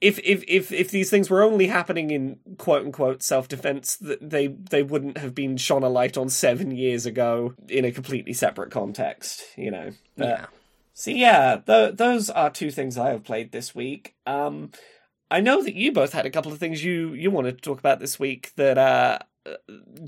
if 0.00 0.18
if 0.20 0.44
if 0.46 0.70
if 0.70 0.90
these 0.90 1.10
things 1.10 1.28
were 1.28 1.42
only 1.42 1.66
happening 1.66 2.10
in 2.10 2.38
quote 2.56 2.84
unquote 2.84 3.22
self 3.22 3.48
defense, 3.48 3.98
they 4.00 4.46
they 4.46 4.82
wouldn't 4.82 5.18
have 5.18 5.34
been 5.34 5.56
shone 5.56 5.82
a 5.82 5.88
light 5.88 6.16
on 6.16 6.28
seven 6.28 6.70
years 6.70 7.04
ago 7.04 7.54
in 7.68 7.84
a 7.84 7.90
completely 7.90 8.32
separate 8.32 8.70
context, 8.70 9.42
you 9.56 9.70
know. 9.70 9.90
But, 10.16 10.26
yeah. 10.26 10.46
So 10.94 11.10
yeah, 11.10 11.60
th- 11.64 11.96
those 11.96 12.30
are 12.30 12.50
two 12.50 12.70
things 12.70 12.96
I 12.96 13.10
have 13.10 13.24
played 13.24 13.52
this 13.52 13.74
week. 13.74 14.14
Um, 14.26 14.70
I 15.30 15.40
know 15.40 15.62
that 15.62 15.74
you 15.74 15.92
both 15.92 16.12
had 16.12 16.26
a 16.26 16.30
couple 16.30 16.52
of 16.52 16.58
things 16.58 16.82
you 16.82 17.12
you 17.12 17.30
wanted 17.30 17.56
to 17.58 17.62
talk 17.62 17.78
about 17.78 18.00
this 18.00 18.18
week 18.18 18.52
that 18.56 18.78
uh, 18.78 19.18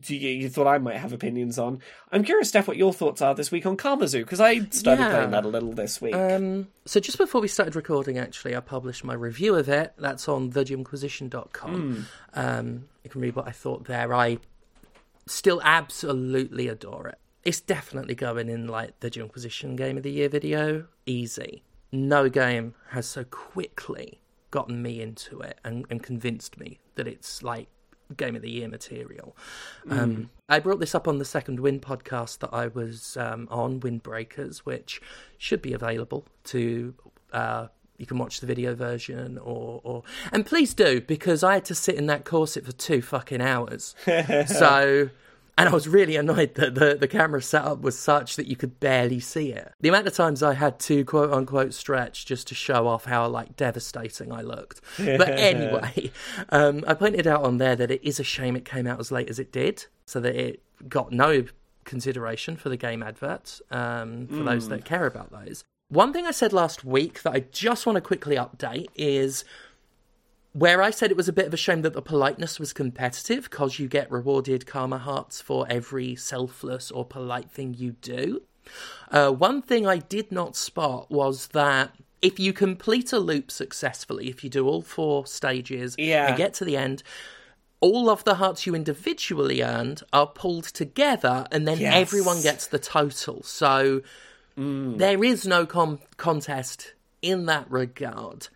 you, 0.07 0.17
you 0.17 0.49
thought 0.49 0.67
I 0.67 0.79
might 0.79 0.97
have 0.97 1.13
opinions 1.13 1.59
on. 1.59 1.81
I'm 2.11 2.25
curious, 2.25 2.49
Steph, 2.49 2.69
what 2.69 2.77
your 2.77 2.93
thoughts 2.93 3.23
are 3.23 3.35
this 3.35 3.51
week 3.51 3.67
on 3.67 3.77
Karmazoo 3.77 4.21
because 4.21 4.41
I 4.41 4.61
started 4.71 5.03
yeah. 5.03 5.11
playing 5.11 5.31
that 5.31 5.45
a 5.45 5.49
little 5.49 5.73
this 5.73 6.01
week. 6.01 6.15
Um, 6.15 6.69
so 6.87 7.01
just 7.01 7.19
before 7.19 7.41
we 7.41 7.49
started 7.49 7.77
recording, 7.77 8.19
actually, 8.19 8.57
I 8.57 8.61
published 8.61 9.05
my 9.05 9.15
review 9.15 9.55
of 9.55 9.69
it. 9.69 9.95
That's 9.99 10.29
on 10.29 10.53
thejimquisition.com. 10.53 12.07
Mm. 12.35 12.39
Um, 12.39 12.89
you 13.05 13.11
can 13.11 13.21
read 13.21 13.37
what 13.37 13.47
I 13.47 13.53
thought 13.53 13.85
there. 13.85 14.15
I 14.15 14.39
still 15.27 15.61
absolutely 15.63 16.69
adore 16.69 17.09
it. 17.09 17.19
It's 17.45 17.61
definitely 17.61 18.15
going 18.15 18.49
in 18.49 18.69
like 18.69 19.01
the 19.01 19.11
Jimquisition 19.11 19.77
Game 19.77 19.97
of 19.97 20.03
the 20.03 20.11
Year 20.11 20.29
video. 20.29 20.87
Easy. 21.07 21.63
No 21.93 22.29
game 22.29 22.75
has 22.91 23.07
so 23.07 23.25
quickly 23.25 24.21
gotten 24.51 24.83
me 24.83 25.01
into 25.01 25.41
it 25.41 25.59
and, 25.65 25.87
and 25.91 26.03
convinced 26.03 26.59
me 26.59 26.79
that 26.97 27.07
it's 27.07 27.43
like 27.43 27.69
game 28.17 28.37
of 28.37 28.43
the 28.43 28.51
year 28.51 28.69
material. 28.69 29.37
Mm. 29.87 29.99
Um, 29.99 30.31
I 30.49 30.59
brought 30.59 30.81
this 30.81 30.95
up 30.95 31.07
on 31.07 31.19
the 31.19 31.25
second 31.25 31.61
Wind 31.61 31.83
podcast 31.83 32.39
that 32.41 32.53
I 32.53 32.67
was 32.67 33.17
um, 33.17 33.49
on, 33.51 33.81
Windbreakers, 33.81 34.59
which 34.59 35.01
should 35.39 35.63
be 35.63 35.73
available 35.73 36.27
to. 36.45 36.95
Uh, 37.33 37.69
you 37.99 38.07
can 38.07 38.19
watch 38.19 38.41
the 38.41 38.47
video 38.47 38.75
version, 38.75 39.37
or, 39.39 39.81
or 39.85 40.03
and 40.33 40.47
please 40.47 40.73
do 40.73 41.03
because 41.03 41.45
I 41.45 41.55
had 41.55 41.67
to 41.67 41.75
sit 41.75 41.97
in 41.97 42.07
that 42.07 42.25
corset 42.25 42.65
for 42.65 42.73
two 42.73 43.03
fucking 43.03 43.43
hours. 43.43 43.95
so 44.47 45.11
and 45.61 45.69
I 45.69 45.73
was 45.73 45.87
really 45.87 46.17
annoyed 46.17 46.55
that 46.55 46.75
the, 46.75 46.97
the 46.99 47.07
camera 47.07 47.43
setup 47.43 47.83
was 47.83 47.99
such 47.99 48.37
that 48.37 48.47
you 48.47 48.57
could 48.57 48.81
barely 48.81 49.21
see 49.21 49.53
it. 49.53 49.73
The 49.81 49.91
amount 49.91 50.07
of 50.07 50.15
times 50.15 50.43
I 50.43 50.55
had 50.55 50.79
to 50.81 51.05
quote 51.05 51.33
unquote 51.33 51.75
stretch 51.75 52.25
just 52.25 52.49
to 52.49 52.55
show 52.55 52.89
off 52.89 53.05
how 53.05 53.29
like 53.29 53.57
devastating 53.57 54.33
I 54.33 54.41
looked. 54.41 54.81
But 54.97 55.29
anyway, 55.39 56.13
um, 56.49 56.83
I 56.87 56.95
pointed 56.95 57.27
out 57.27 57.45
on 57.45 57.59
there 57.59 57.77
that 57.77 57.91
it 57.91 58.03
is 58.03 58.19
a 58.19 58.25
shame 58.25 58.57
it 58.57 58.65
came 58.65 58.87
out 58.87 58.99
as 58.99 59.13
late 59.13 59.29
as 59.29 59.39
it 59.39 59.53
did, 59.53 59.85
so 60.07 60.19
that 60.21 60.35
it 60.35 60.63
got 60.89 61.13
no 61.13 61.45
consideration 61.85 62.57
for 62.57 62.71
the 62.71 62.77
game 62.79 63.03
awards 63.03 63.61
um, 63.71 64.29
for 64.29 64.37
mm. 64.37 64.45
those 64.47 64.69
that 64.69 64.87
care 64.87 65.07
about 65.07 65.31
those. 65.31 65.63
One 65.89 66.13
thing 66.13 66.25
I 66.25 66.31
said 66.31 66.53
last 66.55 66.85
week 66.85 67.23
that 67.23 67.33
I 67.33 67.41
just 67.51 67.85
want 67.85 67.97
to 67.97 68.01
quickly 68.01 68.37
update 68.37 68.87
is 68.95 69.45
where 70.53 70.83
I 70.83 70.91
said 70.91 71.11
it 71.11 71.17
was 71.17 71.29
a 71.29 71.33
bit 71.33 71.47
of 71.47 71.55
a 71.55 71.59
shame 71.59 71.83
that 71.83 71.93
the 71.93 72.03
politeness 72.03 72.59
was 72.59 72.73
competitive 72.73 73.45
because 73.45 73.79
you 73.79 73.89
get 73.89 74.11
rewarded 74.11 74.67
karma 74.67 74.99
hearts 74.99 75.41
for 75.41 75.67
every 75.71 76.17
selfless 76.17 76.91
or 76.91 77.05
polite 77.05 77.51
thing 77.51 77.75
you 77.75 77.93
do. 77.93 78.43
Uh, 79.11 79.31
one 79.31 79.63
thing 79.63 79.87
I 79.87 79.99
did 79.99 80.33
not 80.33 80.57
spot 80.57 81.11
was 81.11 81.49
that 81.49 81.95
if 82.21 82.39
you 82.39 82.53
complete 82.53 83.13
a 83.13 83.19
loop 83.19 83.51
successfully, 83.51 84.29
if 84.29 84.45
you 84.45 84.51
do 84.51 84.67
all 84.67 84.83
four 84.83 85.27
stages 85.27 85.95
yeah. 85.99 86.29
and 86.29 86.37
get 86.37 86.55
to 86.55 86.65
the 86.65 86.77
end, 86.77 87.03
all 87.81 88.11
of 88.11 88.25
the 88.25 88.35
hearts 88.35 88.67
you 88.67 88.75
individually 88.75 89.63
earned 89.63 90.03
are 90.13 90.27
pulled 90.27 90.65
together 90.65 91.47
and 91.51 91.67
then 91.67 91.79
yes. 91.79 91.95
everyone 91.95 92.43
gets 92.43 92.67
the 92.67 92.79
total. 92.79 93.43
So 93.43 94.03
mm. 94.59 94.99
there 94.99 95.23
is 95.25 95.47
no 95.47 95.65
com- 95.65 96.01
contest 96.17 96.95
in 97.23 97.47
that 97.47 97.71
regard 97.71 98.49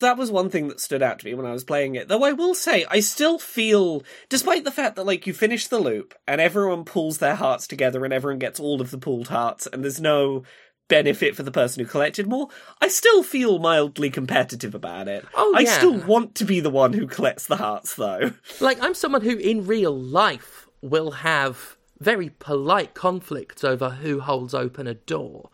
that 0.00 0.16
was 0.16 0.30
one 0.30 0.50
thing 0.50 0.68
that 0.68 0.80
stood 0.80 1.02
out 1.02 1.18
to 1.20 1.26
me 1.26 1.34
when 1.34 1.46
I 1.46 1.52
was 1.52 1.64
playing 1.64 1.94
it. 1.94 2.08
Though 2.08 2.24
I 2.24 2.32
will 2.32 2.54
say, 2.54 2.84
I 2.90 3.00
still 3.00 3.38
feel, 3.38 4.02
despite 4.28 4.64
the 4.64 4.72
fact 4.72 4.96
that 4.96 5.06
like 5.06 5.26
you 5.26 5.32
finish 5.32 5.66
the 5.66 5.78
loop 5.78 6.14
and 6.26 6.40
everyone 6.40 6.84
pulls 6.84 7.18
their 7.18 7.36
hearts 7.36 7.66
together 7.66 8.04
and 8.04 8.12
everyone 8.12 8.38
gets 8.38 8.58
all 8.58 8.80
of 8.80 8.90
the 8.90 8.98
pulled 8.98 9.28
hearts 9.28 9.66
and 9.66 9.84
there's 9.84 10.00
no 10.00 10.42
benefit 10.88 11.36
for 11.36 11.42
the 11.42 11.52
person 11.52 11.82
who 11.82 11.90
collected 11.90 12.26
more, 12.26 12.48
I 12.80 12.88
still 12.88 13.22
feel 13.22 13.58
mildly 13.58 14.10
competitive 14.10 14.74
about 14.74 15.08
it. 15.08 15.24
Oh, 15.34 15.54
I 15.56 15.60
yeah. 15.60 15.78
still 15.78 15.98
want 15.98 16.34
to 16.36 16.44
be 16.44 16.60
the 16.60 16.70
one 16.70 16.92
who 16.92 17.06
collects 17.06 17.46
the 17.46 17.56
hearts 17.56 17.94
though. 17.94 18.32
Like 18.60 18.82
I'm 18.82 18.94
someone 18.94 19.22
who 19.22 19.36
in 19.36 19.66
real 19.66 19.96
life 19.96 20.66
will 20.82 21.12
have 21.12 21.76
very 21.98 22.30
polite 22.38 22.94
conflicts 22.94 23.62
over 23.62 23.90
who 23.90 24.20
holds 24.20 24.54
open 24.54 24.86
a 24.86 24.94
door. 24.94 25.50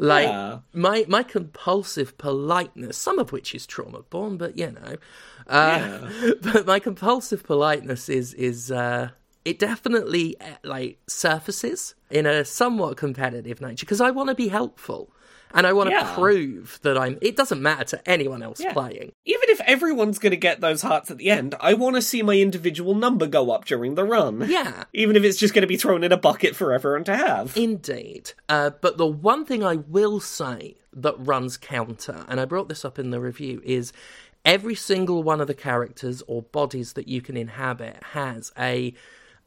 Like 0.00 0.28
yeah. 0.28 0.60
my 0.72 1.04
my 1.08 1.22
compulsive 1.22 2.16
politeness, 2.16 2.96
some 2.96 3.18
of 3.18 3.32
which 3.32 3.54
is 3.54 3.66
trauma 3.66 4.00
born, 4.08 4.38
but 4.38 4.56
you 4.56 4.72
know, 4.72 4.96
uh, 5.46 6.08
yeah. 6.22 6.30
but 6.42 6.66
my 6.66 6.78
compulsive 6.78 7.44
politeness 7.44 8.08
is 8.08 8.32
is 8.32 8.72
uh, 8.72 9.10
it 9.44 9.58
definitely 9.58 10.40
uh, 10.40 10.54
like 10.64 10.98
surfaces 11.06 11.94
in 12.10 12.24
a 12.24 12.46
somewhat 12.46 12.96
competitive 12.96 13.60
nature 13.60 13.84
because 13.84 14.00
I 14.00 14.10
want 14.10 14.30
to 14.30 14.34
be 14.34 14.48
helpful 14.48 15.12
and 15.52 15.66
I 15.66 15.72
want 15.72 15.90
to 15.90 15.94
yeah. 15.94 16.14
prove 16.14 16.78
that 16.82 16.96
I'm. 16.96 17.18
It 17.20 17.36
doesn't 17.36 17.60
matter 17.62 17.84
to 17.84 18.08
anyone 18.08 18.42
else 18.42 18.60
yeah. 18.60 18.72
playing. 18.72 19.12
Even 19.24 19.50
if 19.50 19.60
everyone's 19.62 20.18
going 20.18 20.30
to 20.30 20.36
get 20.36 20.60
those 20.60 20.82
hearts 20.82 21.10
at 21.10 21.18
the 21.18 21.30
end, 21.30 21.54
I 21.60 21.74
want 21.74 21.96
to 21.96 22.02
see 22.02 22.22
my 22.22 22.36
individual 22.36 22.94
number 22.94 23.26
go 23.26 23.50
up 23.50 23.64
during 23.64 23.94
the 23.94 24.04
run. 24.04 24.48
Yeah. 24.48 24.84
Even 24.92 25.16
if 25.16 25.24
it's 25.24 25.38
just 25.38 25.54
going 25.54 25.62
to 25.62 25.68
be 25.68 25.76
thrown 25.76 26.04
in 26.04 26.12
a 26.12 26.16
bucket 26.16 26.56
for 26.56 26.72
everyone 26.72 27.04
to 27.04 27.16
have. 27.16 27.56
Indeed. 27.56 28.32
Uh, 28.48 28.70
but 28.80 28.98
the 28.98 29.06
one 29.06 29.44
thing 29.44 29.64
I 29.64 29.76
will 29.76 30.20
say 30.20 30.76
that 30.92 31.14
runs 31.18 31.56
counter, 31.56 32.24
and 32.28 32.40
I 32.40 32.44
brought 32.44 32.68
this 32.68 32.84
up 32.84 32.98
in 32.98 33.10
the 33.10 33.20
review, 33.20 33.60
is 33.64 33.92
every 34.44 34.74
single 34.74 35.22
one 35.22 35.40
of 35.40 35.46
the 35.46 35.54
characters 35.54 36.22
or 36.26 36.42
bodies 36.42 36.94
that 36.94 37.08
you 37.08 37.20
can 37.20 37.36
inhabit 37.36 38.02
has 38.12 38.52
a 38.58 38.94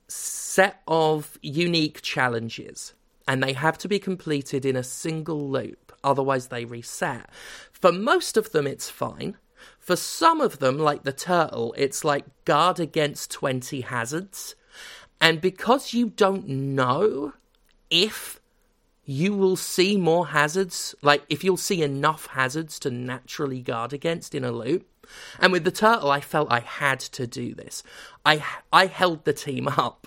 set 0.08 0.82
of 0.88 1.38
unique 1.42 2.02
challenges 2.02 2.94
and 3.28 3.42
they 3.42 3.54
have 3.54 3.78
to 3.80 3.88
be 3.88 4.00
completed 4.00 4.66
in 4.66 4.76
a 4.76 4.84
single 4.84 5.50
loop 5.50 5.83
otherwise 6.04 6.48
they 6.48 6.66
reset. 6.66 7.30
For 7.72 7.92
most 7.92 8.38
of 8.38 8.52
them, 8.52 8.68
it's 8.68 8.90
fine. 8.90 9.38
For 9.80 9.96
some 9.96 10.42
of 10.42 10.60
them, 10.60 10.78
like 10.78 11.04
the 11.04 11.14
turtle, 11.14 11.74
it's 11.78 12.04
like 12.04 12.26
guard 12.46 12.80
against 12.80 13.32
20 13.32 13.82
hazards. 13.82 14.56
And 15.20 15.42
because 15.42 15.94
you 15.94 16.10
don't 16.10 16.48
know 16.48 17.34
if 17.90 18.40
you 19.06 19.36
will 19.36 19.56
see 19.56 19.98
more 19.98 20.28
hazards, 20.28 20.96
like 21.02 21.24
if 21.30 21.44
you'll 21.44 21.58
see 21.58 21.82
enough 21.84 22.28
hazards 22.28 22.80
to 22.80 22.92
naturally 22.92 23.62
guard 23.62 23.94
against 23.94 24.34
in 24.34 24.44
a 24.44 24.52
loop, 24.52 24.88
And 25.40 25.52
with 25.52 25.64
the 25.64 25.72
turtle, 25.72 26.12
I 26.12 26.22
felt 26.22 26.52
I 26.52 26.62
had 26.62 27.00
to 27.00 27.28
do 27.28 27.54
this. 27.54 27.84
I 28.26 28.44
I 28.72 28.86
held 28.86 29.26
the 29.26 29.34
team 29.34 29.68
up, 29.78 30.03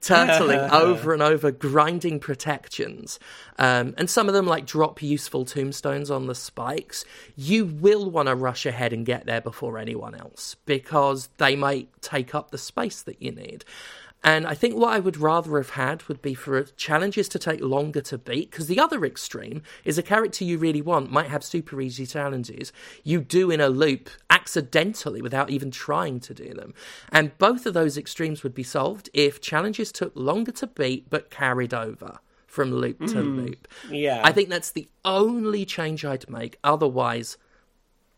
turtling 0.00 0.70
over 0.72 1.12
and 1.12 1.22
over, 1.22 1.50
grinding 1.50 2.20
protections, 2.20 3.18
um, 3.58 3.94
and 3.96 4.08
some 4.08 4.28
of 4.28 4.34
them 4.34 4.46
like 4.46 4.66
drop 4.66 5.02
useful 5.02 5.44
tombstones 5.44 6.10
on 6.10 6.26
the 6.26 6.34
spikes. 6.34 7.04
You 7.36 7.66
will 7.66 8.10
want 8.10 8.28
to 8.28 8.34
rush 8.34 8.66
ahead 8.66 8.92
and 8.92 9.04
get 9.04 9.26
there 9.26 9.40
before 9.40 9.78
anyone 9.78 10.14
else 10.14 10.56
because 10.66 11.28
they 11.38 11.56
might 11.56 11.88
take 12.02 12.34
up 12.34 12.50
the 12.50 12.58
space 12.58 13.02
that 13.02 13.20
you 13.20 13.32
need. 13.32 13.64
And 14.26 14.44
I 14.44 14.54
think 14.54 14.74
what 14.74 14.92
I 14.92 14.98
would 14.98 15.18
rather 15.18 15.56
have 15.56 15.70
had 15.70 16.02
would 16.08 16.20
be 16.20 16.34
for 16.34 16.60
challenges 16.64 17.28
to 17.28 17.38
take 17.38 17.60
longer 17.60 18.00
to 18.00 18.18
beat, 18.18 18.50
because 18.50 18.66
the 18.66 18.80
other 18.80 19.04
extreme 19.04 19.62
is 19.84 19.98
a 19.98 20.02
character 20.02 20.44
you 20.44 20.58
really 20.58 20.82
want 20.82 21.12
might 21.12 21.28
have 21.28 21.44
super 21.44 21.80
easy 21.80 22.06
challenges. 22.06 22.72
You 23.04 23.20
do 23.20 23.52
in 23.52 23.60
a 23.60 23.68
loop 23.68 24.10
accidentally 24.28 25.22
without 25.22 25.50
even 25.50 25.70
trying 25.70 26.18
to 26.20 26.34
do 26.34 26.52
them. 26.52 26.74
And 27.12 27.38
both 27.38 27.66
of 27.66 27.74
those 27.74 27.96
extremes 27.96 28.42
would 28.42 28.54
be 28.54 28.64
solved 28.64 29.08
if 29.14 29.40
challenges 29.40 29.92
took 29.92 30.10
longer 30.16 30.50
to 30.52 30.66
beat 30.66 31.08
but 31.08 31.30
carried 31.30 31.72
over 31.72 32.18
from 32.48 32.72
loop 32.72 32.98
to 32.98 33.14
mm, 33.14 33.36
loop. 33.36 33.68
Yeah. 33.88 34.22
I 34.24 34.32
think 34.32 34.48
that's 34.48 34.72
the 34.72 34.88
only 35.04 35.64
change 35.64 36.04
I'd 36.04 36.28
make. 36.28 36.58
Otherwise, 36.64 37.38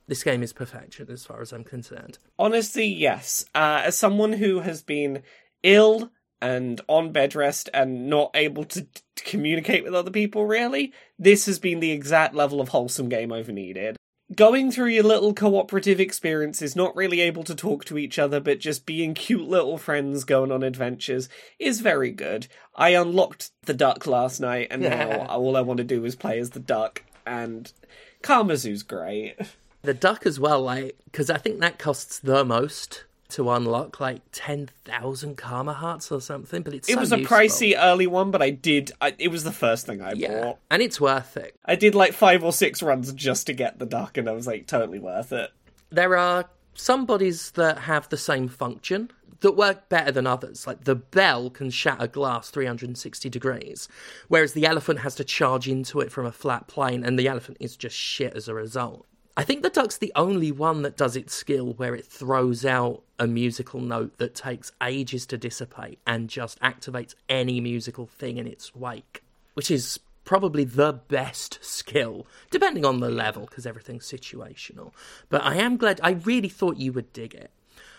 this 0.07 0.23
game 0.23 0.42
is 0.42 0.55
perfection 0.55 1.11
as 1.11 1.27
far 1.27 1.42
as 1.42 1.53
I'm 1.53 1.64
concerned. 1.64 2.16
Honestly, 2.38 2.87
yes. 2.87 3.44
Uh, 3.55 3.83
as 3.85 3.99
someone 3.99 4.33
who 4.33 4.61
has 4.61 4.83
been 4.83 5.23
ill 5.62 6.11
and 6.40 6.81
on 6.88 7.12
bed 7.12 7.35
rest 7.35 7.68
and 7.75 8.09
not 8.09 8.31
able 8.35 8.64
to, 8.64 8.87
to 9.16 9.25
communicate 9.25 9.85
with 9.85 9.94
other 9.94 10.11
people 10.11 10.47
really, 10.47 10.92
this 11.18 11.47
has 11.47 11.59
been 11.59 11.81
the 11.81 11.90
exact 11.90 12.35
level 12.35 12.61
of 12.61 12.68
wholesome 12.68 13.09
game 13.09 13.33
I've 13.33 13.49
needed. 13.49 13.97
Going 14.35 14.71
through 14.71 14.88
your 14.88 15.05
little 15.05 15.33
cooperative 15.33 16.01
experiences, 16.01 16.77
not 16.77 16.94
really 16.94 17.21
able 17.21 17.44
to 17.44 17.55
talk 17.55 17.87
to 17.87 17.97
each 17.97 18.18
other, 18.18 18.40
but 18.40 18.61
just 18.61 18.85
being 18.85 19.14
cute 19.14 19.49
little 19.49 19.79
friends 19.79 20.25
going 20.25 20.53
on 20.53 20.62
adventures, 20.62 21.31
is 21.59 21.81
very 21.81 22.11
good. 22.11 22.47
I 22.75 22.90
unlocked 22.90 23.51
the 23.62 23.73
duck 23.73 24.07
last 24.07 24.38
night, 24.38 24.68
and 24.71 24.83
now 24.83 25.27
all 25.31 25.57
I 25.57 25.62
want 25.62 25.79
to 25.79 25.85
do 25.85 26.05
is 26.05 26.14
play 26.14 26.38
as 26.38 26.51
the 26.51 26.61
duck, 26.61 27.05
and 27.27 27.73
Karmazoo's 28.23 28.83
great. 28.83 29.37
The 29.81 29.94
duck 29.94 30.27
as 30.27 30.38
well, 30.38 30.61
like, 30.61 30.99
because 31.07 31.31
I 31.31 31.38
think 31.38 31.61
that 31.61 31.79
costs 31.79 32.18
the 32.18 32.44
most 32.44 33.05
to 33.31 33.51
unlock 33.51 34.01
like 34.01 34.23
10,000 34.33 35.37
karma 35.37 35.75
hearts 35.75 36.11
or 36.11 36.21
something, 36.21 36.62
but 36.62 36.73
it's 36.75 36.88
It 36.88 36.95
so 36.95 37.01
was 37.01 37.12
a 37.12 37.19
useful. 37.19 37.37
pricey 37.37 37.75
early 37.79 38.07
one, 38.07 38.31
but 38.31 38.41
I 38.43 38.51
did 38.51 38.93
I, 39.01 39.14
it 39.19 39.29
was 39.29 39.45
the 39.45 39.53
first 39.53 39.87
thing 39.87 40.01
I 40.01 40.12
yeah, 40.12 40.41
bought. 40.43 40.59
and 40.71 40.81
it's 40.83 41.01
worth 41.01 41.37
it. 41.37 41.55
I 41.64 41.77
did 41.77 41.95
like 41.95 42.12
5 42.14 42.43
or 42.45 42.53
6 42.53 42.83
runs 42.83 43.12
just 43.12 43.47
to 43.47 43.53
get 43.53 43.79
the 43.79 43.87
duck 43.87 44.17
and 44.17 44.29
I 44.29 44.33
was 44.33 44.47
like 44.47 44.67
totally 44.67 44.99
worth 44.99 45.33
it. 45.33 45.51
There 45.91 46.17
are 46.17 46.47
some 46.75 47.05
bodies 47.07 47.51
that 47.53 47.81
have 47.81 48.09
the 48.09 48.17
same 48.17 48.49
function 48.49 49.11
that 49.41 49.53
work 49.53 49.88
better 49.88 50.11
than 50.11 50.27
others. 50.27 50.67
Like 50.67 50.85
the 50.85 50.95
bell 50.95 51.51
can 51.51 51.71
shatter 51.71 52.07
glass 52.07 52.51
360 52.51 53.29
degrees, 53.29 53.88
whereas 54.29 54.53
the 54.53 54.67
elephant 54.67 55.01
has 55.01 55.14
to 55.17 55.25
charge 55.25 55.69
into 55.69 56.01
it 56.01 56.11
from 56.11 56.27
a 56.27 56.33
flat 56.33 56.67
plane, 56.67 57.05
and 57.05 57.17
the 57.19 57.29
elephant 57.29 57.57
is 57.61 57.77
just 57.77 57.95
shit 57.95 58.35
as 58.35 58.49
a 58.49 58.55
result. 58.55 59.07
I 59.38 59.44
think 59.44 59.62
the 59.62 59.70
duck's 59.70 59.98
the 59.98 60.11
only 60.16 60.51
one 60.51 60.83
that 60.83 60.96
does 60.96 61.14
its 61.14 61.33
skill 61.33 61.72
where 61.74 61.94
it 61.94 62.05
throws 62.05 62.64
out 62.64 63.05
a 63.20 63.29
musical 63.29 63.81
note 63.81 64.18
that 64.18 64.35
takes 64.35 64.72
ages 64.83 65.27
to 65.27 65.38
dissipate 65.38 66.01
and 66.05 66.29
just 66.29 66.59
activates 66.59 67.14
any 67.29 67.61
musical 67.61 68.05
thing 68.05 68.38
in 68.38 68.48
its 68.48 68.74
wake, 68.74 69.22
which 69.55 69.70
is 69.70 70.01
probably 70.24 70.64
the 70.64 70.92
best 70.92 71.61
skill, 71.62 72.27
depending 72.51 72.85
on 72.85 72.98
the 72.98 73.11
level, 73.11 73.46
because 73.46 73.64
everything's 73.64 74.11
situational. 74.11 74.90
But 75.29 75.44
I 75.44 75.55
am 75.55 75.77
glad, 75.77 76.01
I 76.03 76.11
really 76.11 76.48
thought 76.48 76.79
you 76.79 76.92
would 76.94 77.12
dig 77.12 77.33
it. 77.33 77.53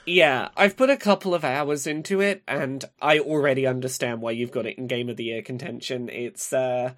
Yeah, 0.06 0.49
I've 0.58 0.75
put 0.75 0.89
a 0.89 0.97
couple 0.97 1.34
of 1.34 1.45
hours 1.45 1.88
into 1.88 2.19
it, 2.19 2.43
and 2.49 2.84
I 3.02 3.19
already 3.19 3.65
understand 3.65 4.21
why 4.21 4.32
you've 4.32 4.52
got 4.52 4.65
it 4.65 4.78
in 4.78 4.88
Game 4.88 5.08
of 5.08 5.15
the 5.15 5.23
Year 5.23 5.41
contention. 5.41 6.10
It's, 6.10 6.52
uh, 6.52 6.95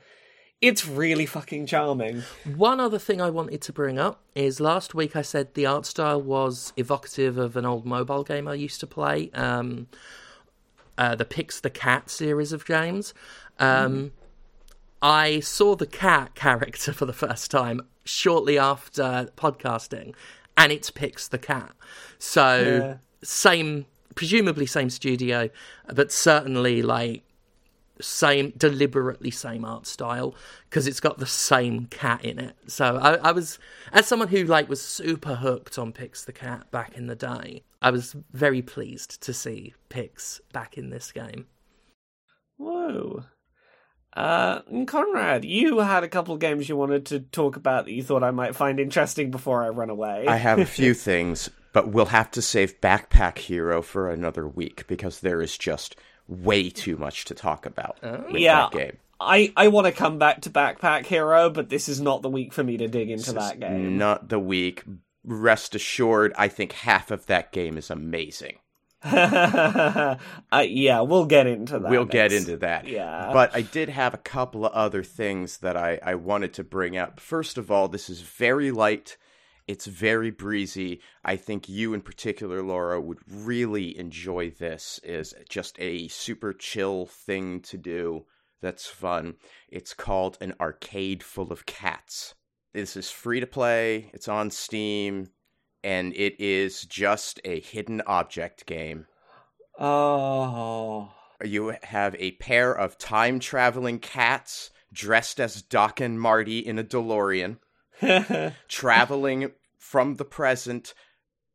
it's 0.62 0.88
really 0.88 1.26
fucking 1.26 1.65
charming. 1.65 2.21
One 2.56 2.80
other 2.80 3.00
thing 3.00 3.19
I 3.19 3.32
wanted 3.32 3.62
to 3.63 3.74
bring 3.74 3.97
up 3.97 4.21
is 4.36 4.60
last 4.60 4.93
week 4.93 5.15
I 5.15 5.24
said 5.24 5.56
the 5.56 5.65
art 5.65 5.88
style 5.88 6.21
was 6.21 6.71
evocative 6.78 7.38
of 7.39 7.58
an 7.58 7.65
old 7.65 7.84
mobile 7.86 8.24
game 8.24 8.47
I 8.47 8.54
used 8.54 8.80
to 8.82 8.88
play, 8.88 9.32
um, 9.34 9.88
uh, 11.00 11.15
the 11.15 11.26
Pix 11.26 11.60
the 11.60 11.71
Cat 11.71 12.12
series 12.12 12.54
of 12.54 12.65
games. 12.65 13.15
Um, 13.58 13.95
mm. 13.95 14.12
I 15.02 15.39
saw 15.39 15.76
the 15.76 15.88
cat 15.88 16.36
character 16.36 16.93
for 16.93 17.08
the 17.08 17.13
first 17.13 17.50
time 17.50 17.82
shortly 18.04 18.60
after 18.60 19.30
podcasting, 19.36 20.13
and 20.56 20.71
it's 20.71 20.91
Pix 20.91 21.28
the 21.28 21.39
Cat. 21.39 21.71
So, 22.19 22.60
yeah. 22.62 22.97
same, 23.24 23.88
presumably 24.13 24.67
same 24.67 24.91
studio, 24.91 25.50
but 25.91 26.12
certainly 26.12 26.84
like 26.84 27.24
same 28.02 28.54
deliberately 28.58 29.32
same 29.32 29.66
art 29.66 29.88
style 29.88 30.36
because 30.70 30.88
it's 30.88 31.00
got 31.00 31.18
the 31.18 31.26
same 31.26 31.86
cat 31.88 32.24
in 32.24 32.40
it. 32.40 32.56
So 32.68 32.98
I, 32.98 33.16
I, 33.16 33.32
was 33.32 33.60
as 33.92 34.08
someone 34.08 34.28
who 34.28 34.44
like 34.44 34.70
was 34.70 34.82
super 34.82 35.36
hooked 35.36 35.78
on 35.78 35.92
pix 35.92 36.26
the 36.26 36.34
cat 36.34 36.70
back 36.72 36.98
in 36.98 37.08
the 37.08 37.16
day 37.16 37.64
i 37.82 37.90
was 37.90 38.16
very 38.32 38.62
pleased 38.62 39.22
to 39.22 39.34
see 39.34 39.74
pix 39.90 40.42
back 40.54 40.78
in 40.78 40.90
this 40.90 41.12
game. 41.12 41.46
Whoa. 42.58 43.24
Uh, 44.14 44.62
Conrad, 44.88 45.46
you 45.46 45.80
had 45.80 46.04
a 46.04 46.10
couple 46.10 46.34
of 46.34 46.42
games 46.42 46.68
you 46.68 46.76
wanted 46.76 47.06
to 47.08 47.22
talk 47.22 47.56
about 47.56 47.86
that 47.86 47.92
you 47.92 48.04
thought 48.04 48.24
I 48.24 48.32
might 48.32 48.56
find 48.56 48.80
interesting 48.80 49.32
before 49.32 49.64
I 49.64 49.70
run 49.70 49.90
away. 49.90 50.26
I 50.28 50.36
have 50.36 50.60
a 50.60 50.66
few 50.66 50.94
things, 50.94 51.50
but 51.72 51.90
we'll 51.90 52.08
have 52.08 52.30
to 52.32 52.42
save 52.42 52.82
Backpack 52.82 53.38
Hero 53.38 53.82
for 53.82 54.10
another 54.10 54.48
week 54.48 54.86
because 54.88 55.22
there 55.22 55.42
is 55.42 55.58
just 55.58 55.96
way 56.32 56.70
too 56.70 56.98
much 56.98 57.26
to 57.26 57.36
talk 57.36 57.65
about. 57.65 57.98
Oh. 58.02 58.26
yeah, 58.30 58.70
game. 58.72 58.98
I, 59.20 59.54
I 59.56 59.67
want 59.67 59.86
to 59.86 59.91
come 59.91 60.17
back 60.17 60.41
to 60.41 60.50
Backpack 60.50 61.06
Hero, 61.06 61.50
but 61.50 61.70
this 61.70 61.88
is 61.88 62.02
not 62.02 62.24
the 62.24 62.30
week 62.30 62.54
for 62.54 62.63
me 62.63 62.78
to 62.78 62.88
dig 62.88 63.12
into 63.12 63.34
this 63.34 63.44
that 63.44 63.60
game. 63.60 63.98
Not 63.98 64.30
the 64.30 64.39
week. 64.39 64.84
Rest 65.24 65.76
assured, 65.76 66.34
I 66.36 66.48
think 66.48 66.72
half 66.72 67.12
of 67.12 67.28
that 67.28 67.52
game 67.52 67.78
is 67.78 67.91
amazing. 67.91 68.58
uh, 69.04 70.15
yeah, 70.63 71.02
we'll 71.02 71.26
get 71.26 71.48
into 71.48 71.80
that. 71.80 71.89
We'll 71.89 72.06
get 72.06 72.32
into 72.32 72.58
that. 72.58 72.88
Yeah. 72.88 73.30
But 73.34 73.56
I 73.56 73.62
did 73.62 73.89
have 73.89 74.13
a 74.13 74.17
couple 74.17 74.65
of 74.65 74.72
other 74.74 75.04
things 75.04 75.58
that 75.58 75.76
I, 75.76 76.00
I 76.04 76.15
wanted 76.15 76.54
to 76.56 76.63
bring 76.63 76.98
up. 76.98 77.20
First 77.20 77.58
of 77.58 77.70
all, 77.70 77.88
this 77.88 78.10
is 78.10 78.22
very 78.22 78.72
light. 78.72 79.17
It's 79.72 79.86
very 79.86 80.32
breezy. 80.32 81.00
I 81.24 81.38
think 81.38 81.70
you 81.70 81.94
in 81.94 82.02
particular, 82.02 82.62
Laura, 82.62 83.00
would 83.00 83.20
really 83.26 83.98
enjoy 83.98 84.50
this. 84.50 85.00
Is 85.02 85.34
just 85.48 85.80
a 85.80 86.10
super 86.10 86.52
chill 86.52 87.06
thing 87.06 87.62
to 87.62 87.78
do. 87.78 88.26
That's 88.62 88.88
fun. 88.88 89.36
It's 89.70 89.94
called 89.94 90.38
an 90.42 90.56
arcade 90.60 91.24
full 91.24 91.54
of 91.54 91.66
cats. 91.66 92.34
This 92.74 92.98
is 92.98 93.12
free 93.12 93.40
to 93.40 93.48
play. 93.48 94.12
It's 94.14 94.28
on 94.28 94.52
Steam, 94.52 95.30
and 95.86 96.14
it 96.18 96.38
is 96.38 96.84
just 96.84 97.40
a 97.46 97.62
hidden 97.62 98.02
object 98.06 98.66
game. 98.66 99.06
Oh. 99.80 101.14
You 101.42 101.76
have 101.84 102.14
a 102.20 102.34
pair 102.34 102.74
of 102.74 102.98
time 102.98 103.40
traveling 103.40 104.00
cats 104.00 104.70
dressed 104.92 105.40
as 105.40 105.62
Doc 105.62 106.02
and 106.02 106.20
Marty 106.20 106.60
in 106.60 106.78
a 106.78 106.84
DeLorean, 106.84 107.60
traveling 108.68 109.52
from 109.82 110.15
the 110.15 110.26
present 110.26 110.94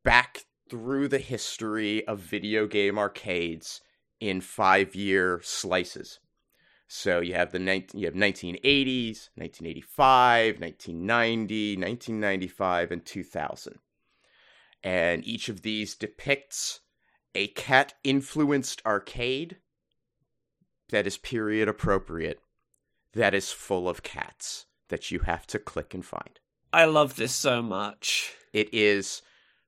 back 0.03 0.45
through 0.69 1.07
the 1.07 1.21
history 1.21 2.07
of 2.09 2.19
video 2.19 2.67
game 2.67 2.99
arcades 2.99 3.81
in 4.19 4.41
five 4.41 4.97
year 4.97 5.41
slices. 5.45 6.19
So 6.89 7.21
you 7.21 7.35
have 7.35 7.53
the 7.53 7.61
19, 7.61 8.01
you 8.01 8.07
have 8.07 8.15
1980s, 8.15 9.29
1985, 9.37 10.61
1990, 10.61 11.77
1995, 11.77 12.91
and 12.91 13.05
2000. 13.05 13.79
And 14.83 15.25
each 15.25 15.49
of 15.49 15.63
these 15.63 15.95
depicts 15.95 16.81
a 17.35 17.47
cat 17.49 17.95
influenced 18.03 18.83
arcade 18.85 19.59
that 20.91 21.07
is 21.07 21.17
period 21.17 21.69
appropriate, 21.69 22.41
that 23.13 23.35
is 23.35 23.53
full 23.53 23.89
of 23.89 24.03
cats 24.03 24.67
that 24.89 25.13
you 25.13 25.21
have 25.21 25.47
to 25.47 25.61
click 25.61 25.95
and 25.95 26.05
find. 26.05 26.41
I 26.77 26.85
love 26.85 27.17
this 27.17 27.35
so 27.35 27.63
much. 27.63 28.35
It 28.53 28.69
is 28.75 29.23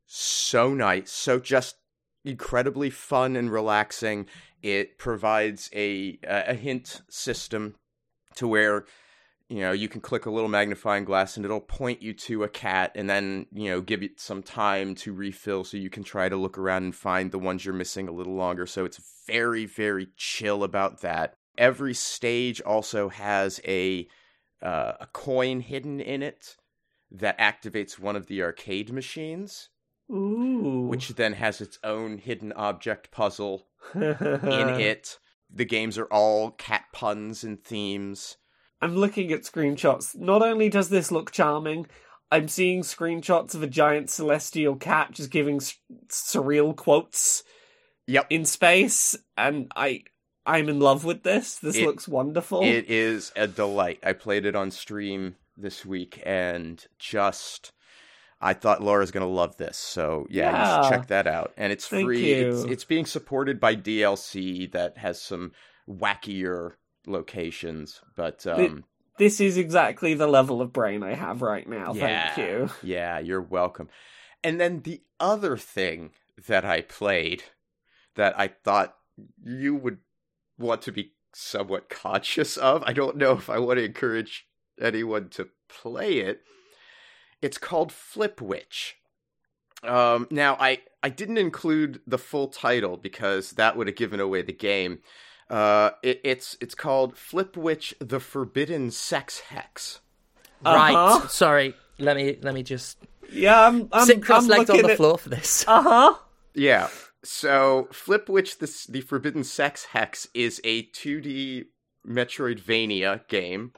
so 0.04 0.74
nice, 0.74 1.10
so 1.10 1.40
just 1.40 1.76
incredibly 2.22 2.90
fun 2.90 3.34
and 3.34 3.50
relaxing. 3.50 4.26
It 4.62 4.98
provides 4.98 5.70
a 5.72 6.18
a 6.22 6.52
hint 6.52 7.00
system 7.08 7.76
to 8.34 8.46
where 8.46 8.84
you 9.48 9.60
know 9.60 9.72
you 9.72 9.88
can 9.88 10.02
click 10.02 10.26
a 10.26 10.30
little 10.30 10.50
magnifying 10.50 11.06
glass 11.06 11.38
and 11.38 11.46
it'll 11.46 11.62
point 11.62 12.02
you 12.02 12.12
to 12.12 12.44
a 12.44 12.48
cat 12.48 12.92
and 12.94 13.08
then 13.08 13.46
you 13.52 13.70
know 13.70 13.80
give 13.80 14.02
it 14.02 14.20
some 14.20 14.42
time 14.42 14.94
to 14.96 15.14
refill 15.14 15.64
so 15.64 15.78
you 15.78 15.88
can 15.88 16.04
try 16.04 16.28
to 16.28 16.36
look 16.36 16.58
around 16.58 16.82
and 16.82 16.94
find 16.94 17.32
the 17.32 17.38
ones 17.38 17.64
you're 17.64 17.72
missing 17.72 18.06
a 18.06 18.12
little 18.12 18.34
longer 18.34 18.66
so 18.66 18.84
it's 18.84 19.00
very 19.26 19.64
very 19.64 20.08
chill 20.18 20.62
about 20.62 21.00
that 21.00 21.32
every 21.56 21.94
stage 21.94 22.60
also 22.60 23.08
has 23.08 23.62
a 23.66 24.06
uh, 24.60 24.92
a 25.00 25.06
coin 25.06 25.60
hidden 25.60 26.00
in 26.00 26.22
it 26.22 26.56
that 27.10 27.38
activates 27.38 27.98
one 27.98 28.16
of 28.16 28.26
the 28.26 28.42
arcade 28.42 28.92
machines. 28.92 29.68
Ooh. 30.10 30.86
which 30.88 31.08
then 31.16 31.34
has 31.34 31.60
its 31.60 31.78
own 31.84 32.16
hidden 32.16 32.50
object 32.54 33.10
puzzle 33.10 33.66
in 33.94 34.00
it. 34.80 35.18
The 35.50 35.66
games 35.66 35.98
are 35.98 36.06
all 36.06 36.50
cat 36.52 36.84
puns 36.94 37.44
and 37.44 37.62
themes. 37.62 38.38
I'm 38.80 38.96
looking 38.96 39.32
at 39.32 39.42
screenshots. 39.42 40.16
Not 40.16 40.40
only 40.40 40.70
does 40.70 40.88
this 40.88 41.10
look 41.12 41.30
charming, 41.30 41.88
I'm 42.30 42.48
seeing 42.48 42.80
screenshots 42.84 43.54
of 43.54 43.62
a 43.62 43.66
giant 43.66 44.08
celestial 44.08 44.76
cat 44.76 45.10
just 45.12 45.30
giving 45.30 45.56
s- 45.56 45.74
surreal 46.08 46.74
quotes 46.74 47.42
Yep. 48.06 48.26
in 48.30 48.46
space, 48.46 49.14
and 49.36 49.70
I 49.76 50.04
I'm 50.46 50.70
in 50.70 50.80
love 50.80 51.04
with 51.04 51.22
this. 51.22 51.56
This 51.58 51.76
It- 51.76 51.84
looks 51.84 52.08
wonderful. 52.08 52.62
It 52.62 52.88
is 52.88 53.30
a 53.36 53.46
delight. 53.46 53.98
I 54.02 54.14
played 54.14 54.46
it 54.46 54.56
on 54.56 54.70
stream 54.70 55.36
this 55.58 55.84
week 55.84 56.22
and 56.24 56.84
just 56.98 57.72
I 58.40 58.54
thought 58.54 58.82
Laura's 58.82 59.10
gonna 59.10 59.26
love 59.26 59.56
this. 59.56 59.76
So 59.76 60.26
yeah, 60.30 60.50
you 60.50 60.56
Yeah. 60.58 60.82
should 60.82 60.90
check 60.90 61.06
that 61.08 61.26
out. 61.26 61.52
And 61.56 61.72
it's 61.72 61.86
Thank 61.86 62.04
free. 62.04 62.32
It's, 62.32 62.64
you. 62.64 62.70
it's 62.70 62.84
being 62.84 63.06
supported 63.06 63.58
by 63.60 63.74
DLC 63.74 64.70
that 64.72 64.98
has 64.98 65.20
some 65.20 65.52
wackier 65.88 66.72
locations. 67.06 68.00
But 68.14 68.46
um 68.46 68.84
this 69.18 69.40
is 69.40 69.56
exactly 69.56 70.14
the 70.14 70.28
level 70.28 70.62
of 70.62 70.72
brain 70.72 71.02
I 71.02 71.14
have 71.14 71.42
right 71.42 71.68
now. 71.68 71.92
yeah, 71.92 72.34
Thank 72.34 72.48
you. 72.48 72.70
Yeah, 72.82 73.18
you're 73.18 73.42
welcome. 73.42 73.88
And 74.44 74.60
then 74.60 74.82
the 74.82 75.02
other 75.18 75.56
thing 75.56 76.10
that 76.46 76.64
I 76.64 76.82
played 76.82 77.42
that 78.14 78.38
I 78.38 78.48
thought 78.48 78.94
you 79.44 79.74
would 79.74 79.98
want 80.58 80.82
to 80.82 80.92
be 80.92 81.14
somewhat 81.34 81.88
conscious 81.88 82.56
of. 82.56 82.82
I 82.86 82.92
don't 82.92 83.16
know 83.16 83.32
if 83.32 83.50
I 83.50 83.58
want 83.58 83.78
to 83.78 83.84
encourage 83.84 84.46
anyone 84.80 85.28
to 85.30 85.48
play 85.68 86.18
it. 86.18 86.42
It's 87.40 87.58
called 87.58 87.92
Flip 87.92 88.40
Witch. 88.40 88.96
Um, 89.82 90.26
now 90.30 90.56
I 90.58 90.80
I 91.02 91.08
didn't 91.08 91.38
include 91.38 92.00
the 92.06 92.18
full 92.18 92.48
title 92.48 92.96
because 92.96 93.52
that 93.52 93.76
would 93.76 93.86
have 93.86 93.96
given 93.96 94.20
away 94.20 94.42
the 94.42 94.52
game. 94.52 95.00
Uh, 95.48 95.90
it, 96.02 96.20
it's 96.24 96.56
it's 96.60 96.74
called 96.74 97.16
Flip 97.16 97.56
Witch: 97.56 97.94
The 98.00 98.20
Forbidden 98.20 98.90
Sex 98.90 99.40
Hex. 99.40 100.00
Right. 100.64 100.94
Uh-huh. 100.94 101.28
Sorry. 101.28 101.74
Let 101.98 102.16
me 102.16 102.38
let 102.42 102.54
me 102.54 102.62
just 102.62 102.98
Yeah, 103.30 103.66
I'm 103.66 103.88
I'm, 103.92 104.06
sit 104.06 104.22
cross-legged 104.22 104.70
on 104.70 104.76
the 104.76 104.82
looking 104.82 104.96
floor 104.96 105.18
for 105.18 105.28
this. 105.28 105.64
Uh 105.68 105.82
huh. 105.82 106.14
Yeah. 106.54 106.88
So 107.22 107.88
Flip 107.92 108.28
Witch: 108.28 108.58
The 108.58 108.86
the 108.88 109.00
Forbidden 109.00 109.44
Sex 109.44 109.86
Hex 109.86 110.26
is 110.34 110.60
a 110.64 110.84
2D 110.84 111.66
Metroidvania 112.06 113.26
game 113.28 113.72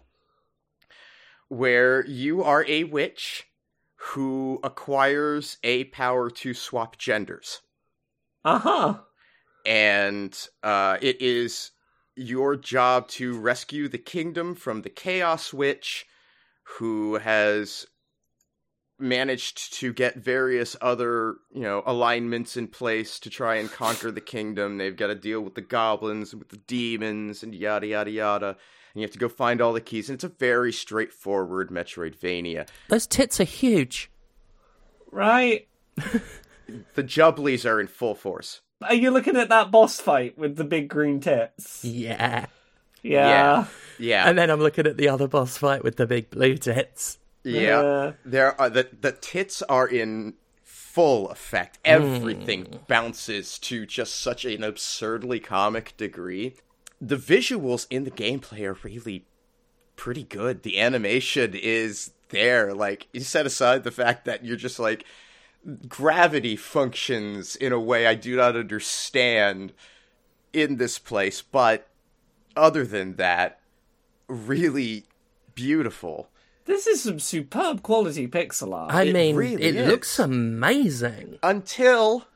where 1.51 2.07
you 2.07 2.43
are 2.43 2.65
a 2.67 2.85
witch 2.85 3.45
who 3.97 4.59
acquires 4.65 5.59
a 5.63 5.85
power 5.85 6.31
to 6.31 6.55
swap 6.55 6.97
genders. 6.97 7.61
Uh 8.43 8.59
huh. 8.59 8.95
and 9.67 10.49
uh, 10.63 10.97
it 11.03 11.21
is 11.21 11.73
your 12.17 12.57
job 12.57 13.09
to 13.09 13.39
rescue 13.39 13.89
the 13.89 13.99
kingdom 13.99 14.55
from 14.55 14.81
the 14.81 14.89
Chaos 14.89 15.53
Witch, 15.53 16.07
who 16.63 17.17
has 17.17 17.87
managed 18.99 19.75
to 19.75 19.93
get 19.93 20.17
various 20.17 20.77
other, 20.81 21.37
you 21.53 21.63
know, 21.63 21.83
alignments 21.85 22.57
in 22.57 22.69
place 22.69 23.19
to 23.19 23.29
try 23.31 23.57
and 23.57 23.71
conquer 23.71 24.11
the 24.11 24.21
kingdom. 24.21 24.79
They've 24.79 24.97
got 24.97 25.09
to 25.09 25.15
deal 25.15 25.41
with 25.41 25.55
the 25.55 25.61
goblins 25.63 26.33
and 26.33 26.41
with 26.41 26.51
the 26.51 26.59
demons 26.59 27.43
and 27.43 27.55
yada 27.55 27.87
yada 27.87 28.11
yada. 28.11 28.57
And 28.93 29.01
you 29.01 29.03
have 29.03 29.13
to 29.13 29.19
go 29.19 29.29
find 29.29 29.61
all 29.61 29.73
the 29.73 29.81
keys. 29.81 30.09
And 30.09 30.17
it's 30.17 30.25
a 30.25 30.29
very 30.29 30.73
straightforward 30.73 31.71
Metroidvania. 31.71 32.69
Those 32.89 33.07
tits 33.07 33.41
are 33.41 33.45
huge. 33.45 34.11
Right. 35.11 35.69
The 36.95 37.03
Jubblies 37.03 37.69
are 37.69 37.81
in 37.81 37.87
full 37.87 38.15
force. 38.15 38.61
Are 38.83 38.95
you 38.95 39.11
looking 39.11 39.37
at 39.37 39.49
that 39.49 39.71
boss 39.71 40.01
fight 40.01 40.39
with 40.39 40.57
the 40.57 40.65
big 40.65 40.89
green 40.89 41.21
tits? 41.21 41.85
Yeah. 41.85 42.47
Yeah. 43.03 43.67
Yeah. 43.99 44.29
And 44.29 44.39
then 44.39 44.51
I'm 44.51 44.61
looking 44.61 44.87
at 44.87 44.97
the 44.97 45.09
other 45.09 45.29
boss 45.29 45.57
fight 45.57 45.85
with 45.85 45.97
the 45.97 46.07
big 46.07 46.31
blue 46.31 46.57
tits. 46.57 47.19
Yeah. 47.45 47.61
Yeah. 47.61 48.13
There 48.25 48.61
are 48.61 48.71
the 48.71 48.89
the 49.01 49.13
tits 49.13 49.63
are 49.63 49.87
in 49.87 50.35
full 50.65 51.29
effect. 51.31 51.79
Everything 51.85 52.65
hmm. 52.65 52.77
bounces 52.89 53.59
to 53.61 53.87
just 53.87 54.21
such 54.21 54.45
an 54.45 54.65
absurdly 54.65 55.41
comic 55.41 55.97
degree. 55.97 56.57
The 57.01 57.17
visuals 57.17 57.87
in 57.91 58.05
the 58.05 58.11
gameplay 58.11 58.63
are 58.65 58.77
really 58.83 59.25
pretty 59.97 60.25
good. 60.25 60.63
The 60.63 60.81
animation 60.81 61.55
is 61.55 62.13
there. 62.29 62.75
Like 62.75 63.09
you 63.13 63.21
set 63.21 63.47
aside 63.47 63.85
the 63.85 63.91
fact 63.91 64.25
that 64.27 64.45
you're 64.45 64.57
just 64.57 64.79
like 64.79 65.05
gravity 65.89 66.57
functions 66.57 67.57
in 67.57 67.73
a 67.73 67.81
way 67.81 68.07
I 68.07 68.15
do 68.15 68.37
not 68.37 68.57
understand 68.57 69.73
in 70.53 70.77
this 70.77 70.99
place, 70.99 71.43
but 71.43 71.87
other 72.57 72.85
than 72.85 73.17
that, 73.17 73.61
really 74.27 75.05
beautiful. 75.55 76.29
This 76.65 76.87
is 76.87 77.03
some 77.03 77.19
superb 77.19 77.83
quality 77.83 78.27
pixel 78.29 78.75
art. 78.75 78.93
I 78.93 79.05
It 79.05 79.13
mean, 79.15 79.37
really 79.37 79.63
it 79.63 79.77
is. 79.77 79.89
looks 79.89 80.19
amazing. 80.19 81.39
until 81.43 82.27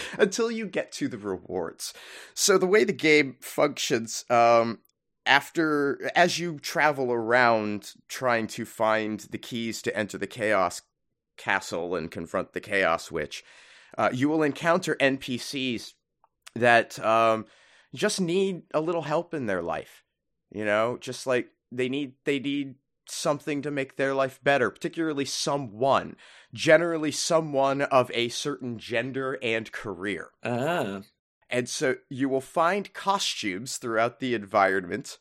until 0.18 0.50
you 0.50 0.66
get 0.66 0.92
to 0.92 1.08
the 1.08 1.18
rewards. 1.18 1.94
So 2.34 2.58
the 2.58 2.66
way 2.66 2.84
the 2.84 2.92
game 2.92 3.36
functions 3.40 4.24
um 4.30 4.80
after 5.24 6.10
as 6.14 6.38
you 6.38 6.58
travel 6.60 7.12
around 7.12 7.92
trying 8.08 8.46
to 8.46 8.64
find 8.64 9.20
the 9.30 9.38
keys 9.38 9.82
to 9.82 9.96
enter 9.96 10.18
the 10.18 10.26
chaos 10.26 10.82
castle 11.36 11.94
and 11.94 12.10
confront 12.10 12.52
the 12.52 12.60
chaos 12.60 13.10
witch, 13.10 13.44
uh, 13.98 14.10
you 14.12 14.28
will 14.28 14.42
encounter 14.42 14.96
NPCs 14.96 15.94
that 16.54 16.98
um 17.04 17.46
just 17.94 18.20
need 18.20 18.62
a 18.74 18.80
little 18.80 19.02
help 19.02 19.34
in 19.34 19.46
their 19.46 19.62
life. 19.62 20.04
You 20.52 20.64
know, 20.64 20.96
just 21.00 21.26
like 21.26 21.48
they 21.72 21.88
need 21.88 22.14
they 22.24 22.38
need 22.38 22.76
something 23.10 23.62
to 23.62 23.70
make 23.70 23.96
their 23.96 24.14
life 24.14 24.40
better, 24.42 24.70
particularly 24.70 25.24
someone 25.24 26.16
generally 26.56 27.12
someone 27.12 27.82
of 27.82 28.10
a 28.14 28.28
certain 28.28 28.78
gender 28.78 29.38
and 29.42 29.70
career. 29.72 30.30
ah. 30.42 31.02
And 31.48 31.68
so 31.68 31.96
you 32.08 32.28
will 32.28 32.40
find 32.40 32.92
costumes 32.92 33.76
throughout 33.76 34.18
the 34.18 34.34
environment 34.34 35.18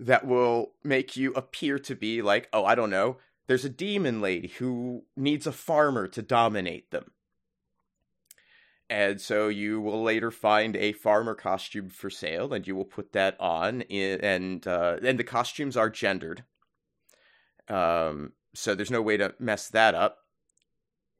that 0.00 0.26
will 0.26 0.72
make 0.82 1.16
you 1.16 1.32
appear 1.34 1.78
to 1.78 1.94
be 1.94 2.22
like, 2.22 2.48
oh, 2.52 2.64
I 2.64 2.74
don't 2.74 2.90
know, 2.90 3.18
there's 3.46 3.64
a 3.64 3.70
demon 3.70 4.20
lady 4.20 4.48
who 4.48 5.04
needs 5.16 5.46
a 5.46 5.52
farmer 5.52 6.08
to 6.08 6.22
dominate 6.22 6.90
them. 6.90 7.12
And 8.90 9.20
so 9.20 9.48
you 9.48 9.80
will 9.80 10.02
later 10.02 10.30
find 10.30 10.76
a 10.76 10.92
farmer 10.92 11.34
costume 11.34 11.88
for 11.88 12.10
sale, 12.10 12.52
and 12.52 12.66
you 12.66 12.74
will 12.74 12.84
put 12.84 13.12
that 13.12 13.40
on, 13.40 13.82
in, 13.82 14.20
and 14.20 14.66
uh, 14.66 14.98
and 15.02 15.18
the 15.18 15.24
costumes 15.24 15.76
are 15.76 15.88
gendered. 15.88 16.44
Um, 17.68 18.32
so 18.54 18.74
there's 18.74 18.90
no 18.90 19.02
way 19.02 19.16
to 19.16 19.34
mess 19.38 19.68
that 19.68 19.94
up. 19.94 20.18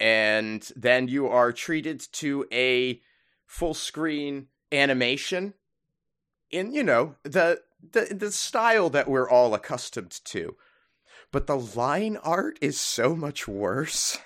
And 0.00 0.68
then 0.76 1.08
you 1.08 1.28
are 1.28 1.52
treated 1.52 2.00
to 2.12 2.46
a 2.52 3.00
full 3.46 3.74
screen 3.74 4.48
animation 4.72 5.54
in 6.50 6.72
you 6.72 6.82
know 6.82 7.14
the 7.22 7.60
the 7.92 8.14
the 8.14 8.32
style 8.32 8.90
that 8.90 9.08
we're 9.08 9.28
all 9.28 9.54
accustomed 9.54 10.20
to 10.24 10.56
but 11.30 11.46
the 11.46 11.56
line 11.56 12.16
art 12.18 12.58
is 12.60 12.80
so 12.80 13.14
much 13.14 13.46
worse 13.46 14.18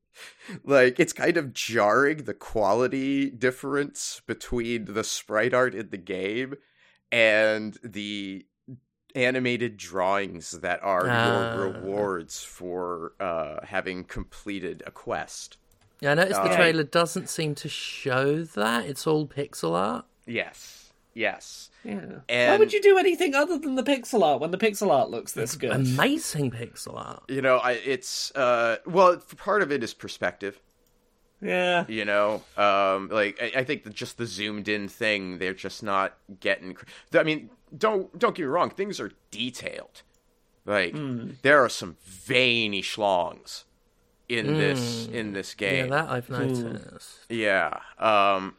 like 0.64 1.00
it's 1.00 1.12
kind 1.12 1.36
of 1.36 1.52
jarring 1.52 2.24
the 2.24 2.34
quality 2.34 3.30
difference 3.30 4.20
between 4.26 4.84
the 4.86 5.04
sprite 5.04 5.54
art 5.54 5.74
in 5.74 5.90
the 5.90 5.98
game 5.98 6.54
and 7.10 7.78
the 7.82 8.44
animated 9.14 9.76
drawings 9.76 10.52
that 10.60 10.82
are 10.82 11.06
Ah. 11.08 11.54
your 11.54 11.68
rewards 11.72 12.42
for 12.42 13.12
uh 13.20 13.64
having 13.66 14.04
completed 14.04 14.82
a 14.86 14.90
quest 14.90 15.56
Yeah, 16.00 16.12
I 16.12 16.14
noticed 16.14 16.42
the 16.42 16.50
Uh, 16.50 16.56
trailer 16.56 16.82
doesn't 16.84 17.28
seem 17.28 17.54
to 17.56 17.68
show 17.68 18.42
that. 18.42 18.86
It's 18.86 19.06
all 19.06 19.26
pixel 19.26 19.72
art. 19.74 20.04
yes 20.26 20.76
yes 21.14 21.70
Yeah. 21.84 22.20
And 22.28 22.52
Why 22.52 22.56
would 22.58 22.72
you 22.72 22.80
do 22.82 22.96
anything 22.98 23.34
other 23.34 23.58
than 23.58 23.74
the 23.74 23.82
pixel 23.82 24.22
art 24.22 24.40
when 24.40 24.50
the 24.52 24.58
pixel 24.58 24.90
art 24.90 25.10
looks 25.10 25.32
this 25.32 25.56
good? 25.56 25.72
Amazing 25.72 26.50
pixel 26.52 26.94
art. 26.96 27.22
you 27.28 27.42
know 27.42 27.56
I, 27.58 27.72
it's 27.72 28.30
uh 28.36 28.76
well 28.86 29.16
part 29.36 29.62
of 29.62 29.72
it 29.72 29.82
is 29.82 29.92
perspective 29.94 30.60
yeah. 31.42 31.84
you 31.88 32.04
know 32.04 32.42
um 32.56 33.08
like 33.08 33.38
i, 33.42 33.60
I 33.60 33.64
think 33.64 33.84
that 33.84 33.94
just 33.94 34.18
the 34.18 34.26
zoomed 34.26 34.68
in 34.68 34.88
thing 34.88 35.38
they're 35.38 35.54
just 35.54 35.82
not 35.82 36.16
getting 36.38 36.76
i 37.14 37.22
mean 37.22 37.48
don't 37.76 38.18
don't 38.18 38.34
get 38.34 38.42
me 38.42 38.48
wrong 38.48 38.70
things 38.70 38.98
are 39.00 39.12
detailed 39.30 40.02
like 40.66 40.94
there 41.42 41.62
are 41.62 41.68
some 41.68 41.96
veiny 42.04 42.82
schlongs 42.82 43.64
in 44.28 44.58
this 44.58 45.08
in 45.12 45.32
this 45.32 45.54
Yeah, 45.58 45.70
game 45.70 45.90
that 45.90 46.08
I've 46.08 46.30
noticed. 46.30 47.26
Yeah. 47.28 47.80
Um 47.98 48.56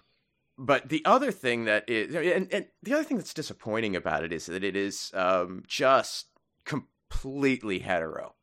but 0.58 0.90
the 0.90 1.04
other 1.06 1.32
thing 1.32 1.66
that 1.66 1.90
is 1.90 2.14
and, 2.14 2.52
and 2.54 2.68
the 2.84 2.94
other 2.94 3.04
thing 3.04 3.18
that's 3.18 3.34
disappointing 3.34 3.96
about 3.96 4.24
it 4.24 4.34
is 4.34 4.46
that 4.48 4.64
it 4.64 4.76
is 4.76 5.12
um 5.14 5.64
just 5.68 6.28
completely 6.66 7.80
hetero. 7.80 8.36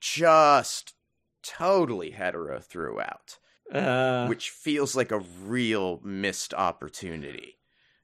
Just 0.00 0.94
totally 1.42 2.10
hetero 2.12 2.58
throughout, 2.60 3.38
Uh, 3.72 4.26
which 4.28 4.50
feels 4.50 4.96
like 4.96 5.10
a 5.12 5.18
real 5.18 6.00
missed 6.02 6.54
opportunity. 6.54 7.58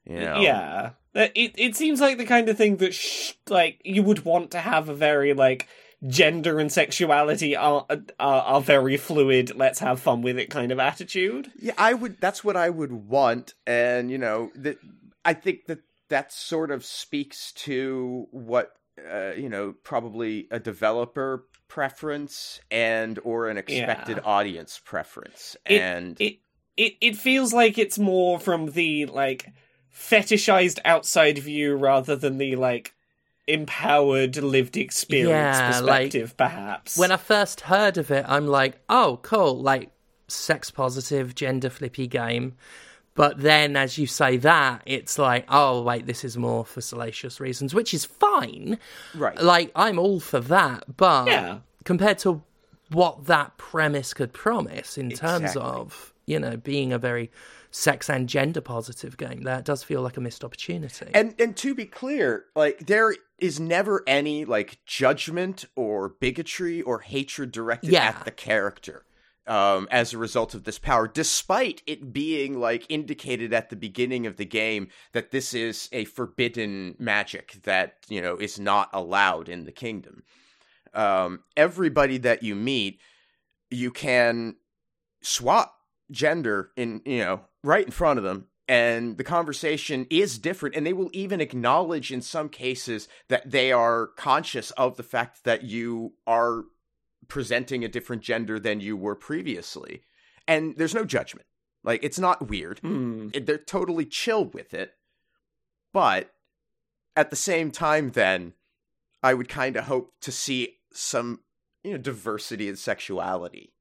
You 0.05 0.19
know? 0.19 0.41
Yeah, 0.41 0.91
it 1.35 1.53
it 1.57 1.75
seems 1.75 1.99
like 2.01 2.17
the 2.17 2.25
kind 2.25 2.47
of 2.49 2.57
thing 2.57 2.77
that 2.77 2.93
sh- 2.93 3.33
like 3.49 3.81
you 3.83 4.03
would 4.03 4.25
want 4.25 4.51
to 4.51 4.59
have 4.59 4.89
a 4.89 4.93
very 4.93 5.33
like 5.33 5.67
gender 6.07 6.59
and 6.59 6.71
sexuality 6.71 7.55
are, 7.55 7.85
are 8.19 8.41
are 8.41 8.61
very 8.61 8.97
fluid. 8.97 9.55
Let's 9.55 9.79
have 9.79 9.99
fun 9.99 10.21
with 10.21 10.37
it 10.37 10.49
kind 10.49 10.71
of 10.71 10.79
attitude. 10.79 11.51
Yeah, 11.59 11.73
I 11.77 11.93
would. 11.93 12.21
That's 12.21 12.43
what 12.43 12.55
I 12.55 12.69
would 12.69 12.91
want, 12.91 13.53
and 13.65 14.11
you 14.11 14.17
know 14.17 14.51
that 14.55 14.77
I 15.25 15.33
think 15.33 15.65
that 15.67 15.79
that 16.09 16.31
sort 16.31 16.71
of 16.71 16.85
speaks 16.85 17.51
to 17.53 18.27
what 18.31 18.71
uh, 19.11 19.31
you 19.37 19.49
know, 19.49 19.75
probably 19.83 20.47
a 20.51 20.59
developer 20.59 21.45
preference 21.67 22.59
and 22.71 23.19
or 23.23 23.47
an 23.49 23.57
expected 23.57 24.17
Yeah. 24.17 24.23
audience 24.25 24.79
preference, 24.83 25.55
It- 25.65 25.81
and 25.81 26.19
It 26.21 26.37
it 26.77 26.93
it 27.01 27.15
feels 27.15 27.53
like 27.53 27.77
it's 27.77 27.99
more 27.99 28.39
from 28.39 28.67
the 28.71 29.05
like 29.07 29.47
fetishized 29.97 30.79
outside 30.85 31.37
view 31.39 31.75
rather 31.75 32.15
than 32.15 32.37
the 32.37 32.55
like 32.55 32.93
empowered 33.47 34.35
lived 34.37 34.77
experience 34.77 35.57
Yeah, 35.57 35.79
like, 35.79 36.11
perspective 36.11 36.37
perhaps 36.37 36.97
When 36.97 37.11
I 37.11 37.17
first 37.17 37.61
heard 37.61 37.97
of 37.97 38.11
it, 38.11 38.25
I'm 38.27 38.47
like, 38.47 38.79
oh, 38.89 39.19
cool, 39.23 39.59
like 39.59 39.89
sex 40.27 40.69
positive, 40.69 41.33
gender 41.33 41.69
flippy 41.69 42.07
game. 42.07 42.55
But 43.15 43.39
then, 43.41 43.75
as 43.75 43.97
you 43.97 44.05
say 44.05 44.37
that, 44.37 44.83
it's 44.85 45.17
like, 45.17 45.45
oh, 45.49 45.81
wait, 45.81 46.05
this 46.05 46.23
is 46.23 46.37
more 46.37 46.63
for 46.63 46.81
salacious 46.81 47.39
reasons, 47.39 47.73
which 47.73 47.93
is 47.93 48.05
fine. 48.05 48.77
right, 49.15 49.41
Like, 49.41 49.71
I'm 49.75 49.97
all 49.97 50.19
for 50.19 50.39
that. 50.41 50.97
But 50.97 51.25
Yeah. 51.31 51.57
compared 51.83 52.19
to 52.19 52.43
what 52.91 53.25
that 53.25 53.57
premise 53.57 54.13
could 54.13 54.33
promise 54.33 54.97
in 54.97 55.11
terms 55.11 55.55
Exactly. 55.55 55.61
of, 55.61 56.13
you 56.27 56.39
know, 56.39 56.57
being 56.57 56.93
a 56.93 56.99
very 56.99 57.31
sex 57.71 58.09
and 58.09 58.27
gender 58.29 58.61
positive 58.61 59.17
game, 59.17 59.43
that 59.43 59.65
does 59.65 59.83
feel 59.83 60.01
like 60.01 60.17
a 60.17 60.21
missed 60.21 60.43
opportunity. 60.43 61.07
And 61.13 61.35
and 61.39 61.55
to 61.57 61.75
be 61.75 61.85
clear, 61.85 62.45
like 62.55 62.87
there 62.87 63.15
is 63.37 63.59
never 63.59 64.03
any 64.07 64.45
like 64.45 64.79
judgment 64.85 65.65
or 65.75 66.09
bigotry 66.09 66.81
or 66.81 66.99
hatred 66.99 67.51
directed 67.51 67.91
Yeah. 67.91 68.07
at 68.17 68.25
the 68.25 68.31
character. 68.31 69.03
Um, 69.45 69.87
as 69.91 70.11
a 70.11 70.17
result 70.17 70.53
of 70.55 70.65
this 70.65 70.77
power, 70.77 71.07
despite 71.07 71.81
it 71.87 72.11
being 72.11 72.59
like 72.59 72.85
indicated 72.89 73.53
at 73.53 73.69
the 73.69 73.77
beginning 73.77 74.27
of 74.27 74.35
the 74.35 74.43
game 74.43 74.89
that 75.13 75.31
this 75.31 75.53
is 75.53 75.87
a 75.93 76.03
forbidden 76.03 76.95
magic 76.99 77.53
that 77.63 77.93
you 78.09 78.21
know 78.21 78.35
is 78.35 78.59
not 78.59 78.89
allowed 78.91 79.47
in 79.47 79.63
the 79.63 79.71
kingdom. 79.71 80.23
Um, 80.93 81.43
everybody 81.55 82.17
that 82.17 82.43
you 82.43 82.55
meet, 82.55 82.99
you 83.69 83.89
can 83.89 84.57
swap 85.21 85.75
gender 86.11 86.71
in 86.75 87.01
you 87.05 87.19
know 87.19 87.41
right 87.67 87.85
in 87.85 87.91
front 87.91 88.17
of 88.17 88.23
them 88.23 88.47
and 88.67 89.17
the 89.17 89.23
conversation 89.23 90.07
is 90.09 90.37
different 90.39 90.75
and 90.75 90.85
they 90.85 90.93
will 90.93 91.09
even 91.13 91.39
acknowledge 91.41 92.11
in 92.11 92.21
some 92.21 92.49
cases 92.49 93.07
that 93.29 93.49
they 93.49 93.71
are 93.71 94.07
conscious 94.17 94.71
of 94.71 94.97
the 94.97 95.03
fact 95.03 95.43
that 95.43 95.63
you 95.63 96.13
are 96.25 96.63
presenting 97.27 97.83
a 97.83 97.87
different 97.87 98.21
gender 98.21 98.59
than 98.59 98.79
you 98.79 98.95
were 98.97 99.15
previously. 99.15 100.01
And 100.47 100.75
there's 100.77 100.95
no 100.95 101.05
judgment. 101.05 101.45
Like 101.83 102.03
it's 102.03 102.19
not 102.19 102.47
weird. 102.49 102.79
Hmm. 102.79 103.29
It- 103.33 103.45
they're 103.45 103.57
totally 103.57 104.05
chill 104.05 104.45
with 104.45 104.73
it. 104.73 104.93
But 105.93 106.31
at 107.15 107.29
the 107.31 107.35
same 107.35 107.71
time 107.71 108.11
then 108.11 108.53
i 109.23 109.33
would 109.33 109.49
kind 109.49 109.75
of 109.75 109.85
hope 109.85 110.13
to 110.21 110.31
see 110.31 110.75
some 110.93 111.39
you 111.83 111.91
know 111.91 111.97
diversity 111.97 112.69
and 112.69 112.77
sexuality 112.77 113.73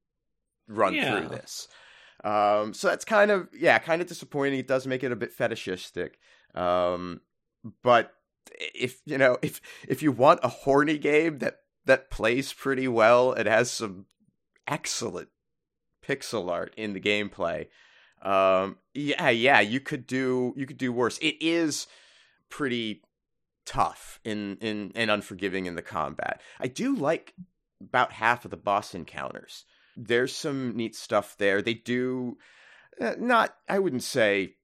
run 0.66 0.94
Yeah. 0.94 1.10
through 1.20 1.28
this 1.36 1.68
um 2.24 2.72
so 2.74 2.88
that's 2.88 3.04
kind 3.04 3.30
of 3.30 3.48
yeah 3.52 3.78
kind 3.78 4.02
of 4.02 4.08
disappointing. 4.08 4.58
It 4.58 4.68
does 4.68 4.86
make 4.86 5.04
it 5.04 5.12
a 5.12 5.16
bit 5.16 5.32
fetishistic. 5.32 6.18
Um 6.54 7.20
but 7.82 8.12
if 8.74 9.00
you 9.04 9.18
know 9.18 9.38
if 9.42 9.60
if 9.88 10.02
you 10.02 10.12
want 10.12 10.40
a 10.42 10.48
horny 10.48 10.98
game 10.98 11.38
that 11.38 11.58
that 11.84 12.10
plays 12.10 12.52
pretty 12.52 12.88
well 12.88 13.32
it 13.32 13.46
has 13.46 13.70
some 13.70 14.06
excellent 14.66 15.28
pixel 16.04 16.50
art 16.50 16.72
in 16.76 16.92
the 16.92 17.00
gameplay 17.00 17.66
um 18.22 18.76
yeah 18.94 19.28
yeah 19.28 19.60
you 19.60 19.80
could 19.80 20.06
do 20.06 20.54
you 20.56 20.66
could 20.66 20.78
do 20.78 20.92
worse. 20.92 21.18
It 21.18 21.36
is 21.40 21.86
pretty 22.48 23.02
tough 23.64 24.20
in 24.24 24.56
in 24.60 24.92
and 24.94 25.10
unforgiving 25.10 25.66
in 25.66 25.74
the 25.74 25.82
combat. 25.82 26.40
I 26.60 26.68
do 26.68 26.94
like 26.94 27.34
about 27.80 28.12
half 28.12 28.44
of 28.44 28.50
the 28.50 28.56
boss 28.56 28.94
encounters 28.94 29.64
there's 29.96 30.34
some 30.34 30.76
neat 30.76 30.94
stuff 30.94 31.36
there. 31.38 31.62
They 31.62 31.74
do 31.74 32.36
uh, 33.00 33.14
not 33.18 33.54
i 33.68 33.78
wouldn't 33.78 34.02
say 34.02 34.54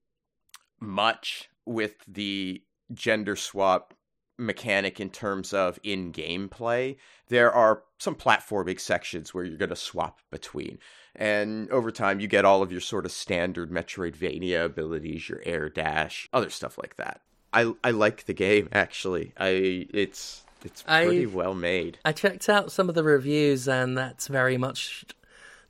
much 0.79 1.49
with 1.65 1.95
the 2.07 2.61
gender 2.93 3.35
swap 3.35 3.93
mechanic 4.37 4.99
in 4.99 5.09
terms 5.09 5.53
of 5.53 5.79
in-game 5.83 6.49
play. 6.49 6.97
There 7.29 7.51
are 7.51 7.83
some 7.99 8.15
platforming 8.15 8.79
sections 8.79 9.33
where 9.33 9.43
you're 9.43 9.57
going 9.57 9.69
to 9.69 9.75
swap 9.75 10.19
between 10.31 10.79
and 11.15 11.69
over 11.69 11.91
time 11.91 12.19
you 12.19 12.27
get 12.27 12.43
all 12.43 12.63
of 12.63 12.71
your 12.71 12.81
sort 12.81 13.05
of 13.05 13.11
standard 13.11 13.71
metroidvania 13.71 14.65
abilities 14.65 15.29
your 15.29 15.41
air 15.45 15.69
dash 15.69 16.27
other 16.33 16.49
stuff 16.49 16.77
like 16.77 16.95
that. 16.97 17.21
I 17.53 17.73
i 17.83 17.91
like 17.91 18.25
the 18.25 18.33
game 18.33 18.67
actually. 18.71 19.33
I 19.37 19.87
it's 19.93 20.43
it's 20.65 20.81
pretty 20.81 21.23
I- 21.23 21.29
well 21.29 21.53
made. 21.53 21.99
I 22.03 22.11
checked 22.11 22.49
out 22.49 22.71
some 22.71 22.89
of 22.89 22.95
the 22.95 23.03
reviews, 23.03 23.67
and 23.67 23.97
that's 23.97 24.27
very 24.27 24.57
much 24.57 25.05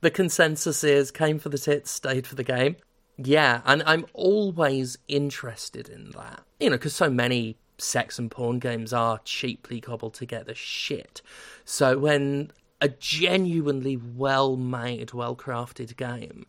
the 0.04 0.10
consensus 0.10 0.84
is 0.84 1.10
came 1.10 1.38
for 1.38 1.48
the 1.48 1.56
tits, 1.56 1.90
stayed 1.90 2.26
for 2.26 2.34
the 2.34 2.44
game. 2.44 2.76
Yeah, 3.16 3.62
and 3.64 3.82
I'm 3.86 4.04
always 4.12 4.98
interested 5.08 5.88
in 5.88 6.10
that. 6.10 6.42
You 6.60 6.68
know, 6.68 6.76
because 6.76 6.94
so 6.94 7.08
many 7.08 7.56
sex 7.78 8.18
and 8.18 8.30
porn 8.30 8.58
games 8.58 8.92
are 8.92 9.18
cheaply 9.24 9.80
cobbled 9.80 10.12
together 10.12 10.54
shit. 10.54 11.22
So 11.64 11.98
when 11.98 12.52
a 12.82 12.90
genuinely 12.90 13.96
well 13.96 14.58
made, 14.58 15.14
well 15.14 15.34
crafted 15.34 15.96
game 15.96 16.44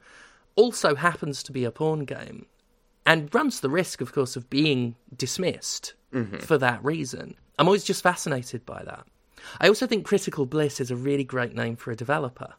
also 0.58 0.94
happens 0.94 1.42
to 1.44 1.54
be 1.54 1.64
a 1.64 1.72
porn 1.72 2.04
game 2.04 2.48
and 3.06 3.34
runs 3.34 3.62
the 3.62 3.70
risk, 3.70 4.02
of 4.02 4.12
course, 4.12 4.36
of 4.36 4.50
being 4.50 4.98
dismissed 5.16 5.94
mm-hmm. 6.14 6.40
for 6.40 6.58
that 6.58 6.84
reason. 6.84 7.36
I'm 7.58 7.68
always 7.68 7.86
just 7.86 8.04
fascinated 8.04 8.66
by 8.66 8.84
that. 8.84 9.08
I 9.62 9.70
also 9.70 9.88
think 9.88 10.06
Critical 10.06 10.46
Bliss 10.46 10.82
is 10.82 10.92
a 10.92 10.96
really 10.98 11.24
great 11.24 11.56
name 11.56 11.78
for 11.78 11.92
a 11.92 11.96
developer. 11.96 12.56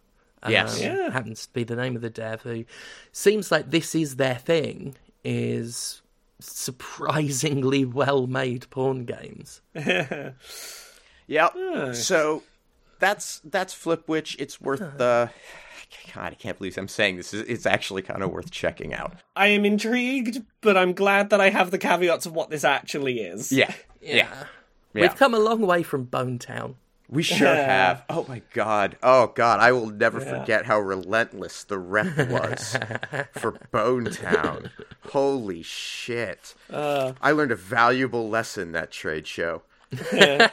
Yes. 0.51 0.79
Um, 0.79 0.83
yeah. 0.85 1.11
happens 1.11 1.47
to 1.47 1.53
be 1.53 1.65
the 1.65 1.77
name 1.77 1.97
of 1.97 2.03
the 2.03 2.11
dev 2.11 2.43
who 2.43 2.65
seems 3.13 3.51
like 3.51 3.71
this 3.71 3.95
is 3.95 4.17
their 4.17 4.37
thing 4.37 4.97
is 5.25 6.03
surprisingly 6.41 7.85
well 7.85 8.27
made 8.27 8.69
porn 8.71 9.05
games. 9.05 9.61
Yep. 11.29 11.55
So 11.95 12.43
that's 12.99 13.41
that's 13.45 13.75
Flipwitch. 13.75 14.37
It's 14.39 14.61
worth 14.61 14.79
the. 14.79 15.31
God, 16.15 16.33
I 16.33 16.35
can't 16.35 16.59
believe 16.59 16.77
I'm 16.79 16.89
saying 16.89 17.17
this. 17.17 17.33
It's 17.33 17.67
actually 17.67 18.03
kind 18.03 18.23
of 18.23 18.31
worth 18.31 18.51
checking 18.51 18.93
out. 18.95 19.15
I 19.37 19.49
am 19.49 19.65
intrigued, 19.65 20.43
but 20.61 20.77
I'm 20.77 20.93
glad 20.95 21.31
that 21.31 21.41
I 21.41 21.51
have 21.51 21.71
the 21.71 21.79
caveats 21.79 22.27
of 22.27 22.33
what 22.33 22.51
this 22.51 22.65
actually 22.65 23.21
is. 23.21 23.53
Yeah. 23.53 23.73
Yeah. 24.03 24.29
Yeah. 24.95 25.03
We've 25.03 25.17
come 25.17 25.35
a 25.35 25.39
long 25.41 25.63
way 25.63 25.83
from 25.83 26.05
Bone 26.05 26.39
Town. 26.39 26.77
We 27.09 27.23
sure 27.23 27.47
Yeah. 27.47 27.67
have. 27.89 28.05
Oh 28.09 28.25
my 28.29 28.43
god. 28.53 28.97
Oh 29.03 29.29
god. 29.35 29.61
I 29.61 29.73
will 29.73 29.91
never 29.91 30.21
forget 30.21 30.67
how 30.67 30.81
relentless 30.81 31.65
the 31.65 31.79
rep 31.79 32.17
was 32.31 32.77
for 33.33 33.53
Bone 33.71 34.07
Town. 34.07 34.71
Holy 35.11 35.63
shit. 35.63 36.55
I 36.71 37.31
learned 37.33 37.53
a 37.53 37.57
valuable 37.57 38.29
lesson 38.29 38.73
that 38.73 38.91
trade 38.91 39.27
show. 39.27 39.63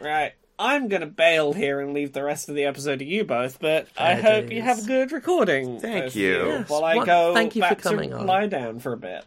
Right. 0.00 0.32
I'm 0.58 0.88
gonna 0.88 1.06
bail 1.06 1.52
here 1.52 1.80
and 1.80 1.92
leave 1.94 2.12
the 2.12 2.22
rest 2.22 2.48
of 2.48 2.54
the 2.54 2.64
episode 2.64 2.98
to 3.00 3.04
you 3.04 3.24
both, 3.24 3.58
but 3.60 3.88
I 3.96 4.16
Fair 4.20 4.42
hope 4.42 4.50
you 4.52 4.62
have 4.62 4.80
a 4.80 4.86
good 4.86 5.10
recording. 5.12 5.80
Thank 5.80 6.04
both 6.04 6.14
of 6.14 6.16
you. 6.16 6.46
Yes, 6.46 6.68
While 6.70 6.84
I 6.84 6.96
well, 6.96 7.06
go 7.06 7.34
thank 7.34 7.56
you 7.56 7.62
for 7.62 7.68
back 7.70 7.78
coming 7.78 8.10
to 8.10 8.18
on. 8.18 8.26
lie 8.26 8.46
down 8.46 8.78
for 8.78 8.92
a 8.92 8.96
bit. 8.96 9.24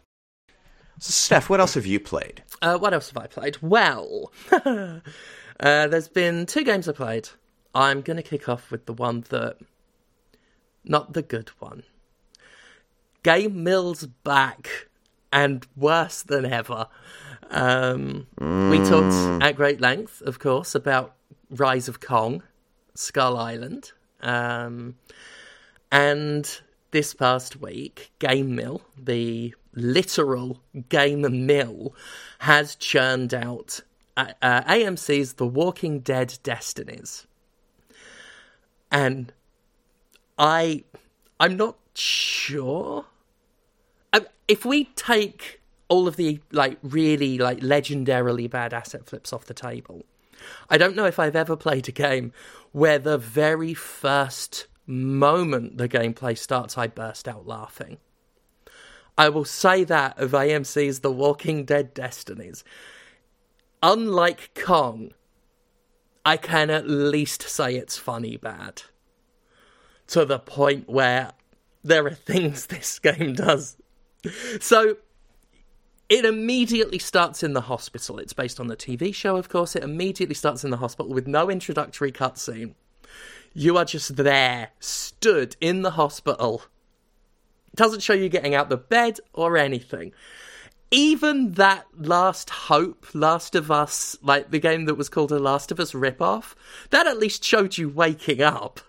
So, 0.98 1.10
Steph, 1.10 1.50
what 1.50 1.60
else 1.60 1.74
have 1.74 1.84
you 1.86 2.00
played? 2.00 2.42
Uh, 2.62 2.78
what 2.78 2.94
else 2.94 3.10
have 3.10 3.22
I 3.22 3.26
played? 3.26 3.58
Well, 3.60 4.32
uh, 5.60 5.86
there's 5.88 6.08
been 6.08 6.46
two 6.46 6.64
games 6.64 6.88
I 6.88 6.92
played. 6.92 7.28
I'm 7.74 8.00
going 8.00 8.16
to 8.16 8.22
kick 8.22 8.48
off 8.48 8.70
with 8.70 8.86
the 8.86 8.92
one 8.92 9.24
that. 9.30 9.56
Not 10.84 11.14
the 11.14 11.22
good 11.22 11.48
one. 11.58 11.82
Game 13.22 13.64
Mill's 13.64 14.06
back, 14.06 14.88
and 15.32 15.66
worse 15.76 16.22
than 16.22 16.46
ever. 16.46 16.86
Um, 17.50 18.26
We 18.38 18.78
talked 18.78 19.42
at 19.42 19.56
great 19.56 19.80
length, 19.80 20.22
of 20.22 20.38
course, 20.38 20.74
about 20.74 21.14
Rise 21.50 21.88
of 21.88 22.00
Kong, 22.00 22.42
Skull 22.94 23.36
Island. 23.36 23.92
Um, 24.20 24.96
and 25.90 26.60
this 26.90 27.14
past 27.14 27.60
week, 27.60 28.12
Game 28.18 28.54
Mill, 28.54 28.82
the 28.96 29.54
literal 29.74 30.62
Game 30.88 31.46
Mill, 31.46 31.94
has 32.40 32.74
churned 32.76 33.34
out 33.34 33.80
uh, 34.16 34.62
AMC's 34.64 35.34
The 35.34 35.46
Walking 35.46 36.00
Dead 36.00 36.38
Destinies. 36.42 37.26
and 38.90 39.32
I, 40.38 40.84
I'm 41.40 41.56
not 41.56 41.76
sure. 41.94 43.06
If 44.48 44.64
we 44.64 44.84
take 44.96 45.60
all 45.88 46.06
of 46.08 46.16
the 46.16 46.40
like 46.52 46.78
really 46.82 47.38
like 47.38 47.60
legendarily 47.60 48.48
bad 48.50 48.72
asset 48.74 49.06
flips 49.06 49.32
off 49.32 49.44
the 49.46 49.54
table, 49.54 50.04
I 50.70 50.78
don't 50.78 50.96
know 50.96 51.06
if 51.06 51.18
I've 51.18 51.36
ever 51.36 51.56
played 51.56 51.88
a 51.88 51.92
game 51.92 52.32
where 52.72 52.98
the 52.98 53.18
very 53.18 53.74
first 53.74 54.66
moment 54.86 55.78
the 55.78 55.88
gameplay 55.88 56.38
starts, 56.38 56.78
I 56.78 56.86
burst 56.86 57.26
out 57.26 57.46
laughing. 57.46 57.98
I 59.18 59.30
will 59.30 59.44
say 59.44 59.84
that 59.84 60.18
of 60.18 60.32
AMC's 60.32 61.00
The 61.00 61.12
Walking 61.12 61.64
Dead 61.64 61.94
Destinies. 61.94 62.64
Unlike 63.86 64.60
Kong, 64.64 65.12
I 66.24 66.38
can 66.38 66.70
at 66.70 66.88
least 66.88 67.42
say 67.42 67.76
it's 67.76 67.96
funny 67.96 68.36
bad. 68.36 68.82
To 70.08 70.24
the 70.24 70.40
point 70.40 70.88
where 70.88 71.30
there 71.84 72.04
are 72.04 72.10
things 72.10 72.66
this 72.66 72.98
game 72.98 73.34
does. 73.34 73.76
So, 74.58 74.96
it 76.08 76.24
immediately 76.24 76.98
starts 76.98 77.44
in 77.44 77.52
the 77.52 77.60
hospital. 77.60 78.18
It's 78.18 78.32
based 78.32 78.58
on 78.58 78.66
the 78.66 78.76
TV 78.76 79.14
show, 79.14 79.36
of 79.36 79.48
course. 79.48 79.76
It 79.76 79.84
immediately 79.84 80.34
starts 80.34 80.64
in 80.64 80.70
the 80.70 80.78
hospital 80.78 81.14
with 81.14 81.28
no 81.28 81.48
introductory 81.48 82.10
cutscene. 82.10 82.74
You 83.54 83.76
are 83.76 83.84
just 83.84 84.16
there, 84.16 84.70
stood 84.80 85.54
in 85.60 85.82
the 85.82 85.92
hospital. 85.92 86.62
Doesn't 87.76 88.02
show 88.02 88.14
you 88.14 88.28
getting 88.28 88.56
out 88.56 88.68
the 88.68 88.76
bed 88.76 89.20
or 89.32 89.56
anything. 89.56 90.12
Even 90.90 91.52
that 91.52 91.86
Last 91.98 92.50
Hope, 92.50 93.06
Last 93.12 93.54
of 93.54 93.70
Us, 93.70 94.16
like 94.22 94.50
the 94.50 94.58
game 94.58 94.84
that 94.84 94.94
was 94.94 95.08
called 95.08 95.32
a 95.32 95.38
Last 95.38 95.70
of 95.70 95.80
Us 95.80 95.92
ripoff, 95.92 96.54
that 96.90 97.06
at 97.06 97.18
least 97.18 97.44
showed 97.44 97.76
you 97.76 97.88
waking 97.88 98.40
up. 98.40 98.80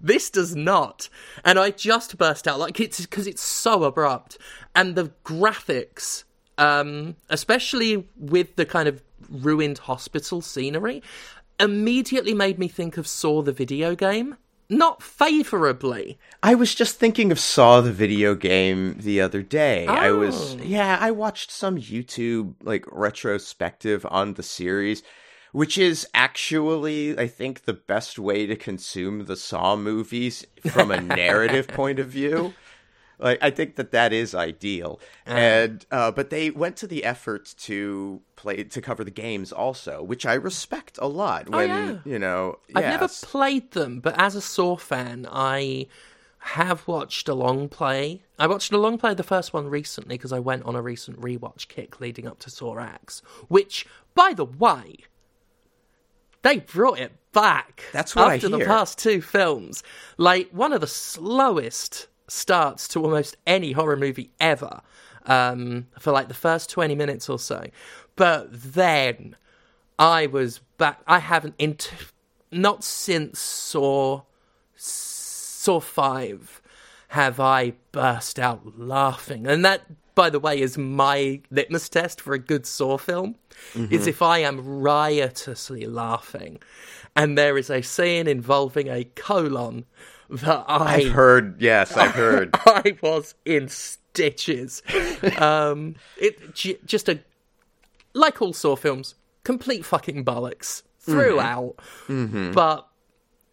This 0.00 0.30
does 0.30 0.54
not. 0.54 1.08
And 1.44 1.58
I 1.58 1.70
just 1.70 2.16
burst 2.18 2.46
out 2.46 2.58
like 2.58 2.80
it's 2.80 3.00
because 3.00 3.26
it's 3.26 3.42
so 3.42 3.84
abrupt. 3.84 4.38
And 4.74 4.94
the 4.94 5.12
graphics 5.24 6.24
um, 6.60 7.16
especially 7.30 8.06
with 8.16 8.54
the 8.56 8.66
kind 8.66 8.86
of 8.86 9.02
ruined 9.30 9.78
hospital 9.78 10.42
scenery, 10.42 11.02
immediately 11.58 12.34
made 12.34 12.58
me 12.58 12.68
think 12.68 12.98
of 12.98 13.06
Saw 13.06 13.42
the 13.42 13.52
video 13.52 13.94
game. 13.94 14.36
Not 14.72 15.02
favorably. 15.02 16.16
I 16.44 16.54
was 16.54 16.76
just 16.76 16.96
thinking 16.96 17.32
of 17.32 17.40
Saw 17.40 17.80
the 17.80 17.92
video 17.92 18.36
game 18.36 18.94
the 19.00 19.20
other 19.20 19.42
day. 19.42 19.84
Oh. 19.88 19.92
I 19.92 20.12
was 20.12 20.54
oh. 20.54 20.62
yeah, 20.62 20.96
I 21.00 21.10
watched 21.10 21.50
some 21.50 21.76
YouTube 21.76 22.54
like 22.62 22.84
retrospective 22.92 24.06
on 24.08 24.34
the 24.34 24.44
series, 24.44 25.02
which 25.50 25.76
is 25.76 26.06
actually 26.14 27.18
I 27.18 27.26
think 27.26 27.64
the 27.64 27.72
best 27.72 28.16
way 28.16 28.46
to 28.46 28.54
consume 28.54 29.24
the 29.24 29.36
Saw 29.36 29.74
movies 29.74 30.46
from 30.70 30.92
a 30.92 31.00
narrative 31.00 31.66
point 31.66 31.98
of 31.98 32.06
view. 32.06 32.54
Like 33.20 33.38
I 33.42 33.50
think 33.50 33.76
that 33.76 33.92
that 33.92 34.12
is 34.12 34.34
ideal, 34.34 35.00
uh, 35.26 35.30
and 35.30 35.86
uh, 35.90 36.10
but 36.10 36.30
they 36.30 36.50
went 36.50 36.76
to 36.78 36.86
the 36.86 37.04
effort 37.04 37.54
to 37.58 38.22
play 38.36 38.64
to 38.64 38.80
cover 38.80 39.04
the 39.04 39.10
games 39.10 39.52
also, 39.52 40.02
which 40.02 40.24
I 40.24 40.34
respect 40.34 40.98
a 41.00 41.06
lot. 41.06 41.48
Oh, 41.48 41.58
when 41.58 41.70
oh, 41.70 41.74
yeah. 41.74 41.98
you 42.04 42.18
know, 42.18 42.58
I've 42.74 42.84
never 42.84 43.08
played 43.08 43.72
them, 43.72 44.00
but 44.00 44.18
as 44.18 44.34
a 44.34 44.40
Saw 44.40 44.76
fan, 44.76 45.26
I 45.30 45.86
have 46.40 46.88
watched 46.88 47.28
a 47.28 47.34
long 47.34 47.68
play. 47.68 48.22
I 48.38 48.46
watched 48.46 48.72
a 48.72 48.78
long 48.78 48.96
play 48.96 49.14
the 49.14 49.22
first 49.22 49.52
one 49.52 49.68
recently 49.68 50.16
because 50.16 50.32
I 50.32 50.38
went 50.38 50.64
on 50.64 50.74
a 50.74 50.82
recent 50.82 51.20
rewatch 51.20 51.68
kick 51.68 52.00
leading 52.00 52.26
up 52.26 52.38
to 52.40 52.50
Saw 52.50 52.78
X, 52.78 53.20
which, 53.48 53.86
by 54.14 54.32
the 54.32 54.46
way, 54.46 54.96
they 56.42 56.60
brought 56.60 56.98
it 56.98 57.12
back. 57.32 57.84
That's 57.92 58.16
what 58.16 58.32
after 58.32 58.48
the 58.48 58.64
past 58.64 58.98
two 58.98 59.20
films. 59.20 59.82
Like 60.16 60.50
one 60.50 60.72
of 60.72 60.80
the 60.80 60.86
slowest 60.86 62.08
starts 62.30 62.86
to 62.88 63.02
almost 63.02 63.36
any 63.46 63.72
horror 63.72 63.96
movie 63.96 64.30
ever 64.40 64.80
um, 65.26 65.86
for 65.98 66.12
like 66.12 66.28
the 66.28 66.34
first 66.34 66.70
20 66.70 66.94
minutes 66.94 67.28
or 67.28 67.38
so. 67.38 67.66
But 68.16 68.48
then 68.52 69.36
I 69.98 70.26
was 70.26 70.60
back. 70.78 71.00
I 71.06 71.18
haven't, 71.18 71.54
into, 71.58 71.94
not 72.50 72.84
since 72.84 73.40
Saw, 73.40 74.22
Saw 74.76 75.80
5 75.80 76.62
have 77.08 77.40
I 77.40 77.72
burst 77.92 78.38
out 78.38 78.78
laughing. 78.78 79.46
And 79.46 79.64
that, 79.64 79.82
by 80.14 80.30
the 80.30 80.38
way, 80.38 80.60
is 80.60 80.78
my 80.78 81.40
litmus 81.50 81.88
test 81.88 82.20
for 82.20 82.34
a 82.34 82.38
good 82.38 82.66
Saw 82.66 82.98
film, 82.98 83.34
mm-hmm. 83.74 83.92
is 83.92 84.06
if 84.06 84.22
I 84.22 84.38
am 84.38 84.80
riotously 84.80 85.86
laughing. 85.86 86.60
And 87.16 87.36
there 87.36 87.58
is 87.58 87.68
a 87.68 87.82
scene 87.82 88.28
involving 88.28 88.88
a 88.88 89.04
colon 89.16 89.86
that 90.30 90.64
I 90.68 90.94
I've 90.96 91.12
heard. 91.12 91.60
Yes, 91.60 91.96
I've 91.96 92.10
heard. 92.14 92.50
I 92.54 92.96
was 93.02 93.34
in 93.44 93.68
stitches. 93.68 94.82
um, 95.38 95.96
it 96.16 96.54
just 96.54 97.08
a 97.08 97.20
like 98.14 98.40
all 98.42 98.52
Saw 98.52 98.76
films, 98.76 99.14
complete 99.44 99.84
fucking 99.84 100.24
bollocks 100.24 100.82
throughout. 100.98 101.76
Mm-hmm. 102.08 102.52
But 102.52 102.88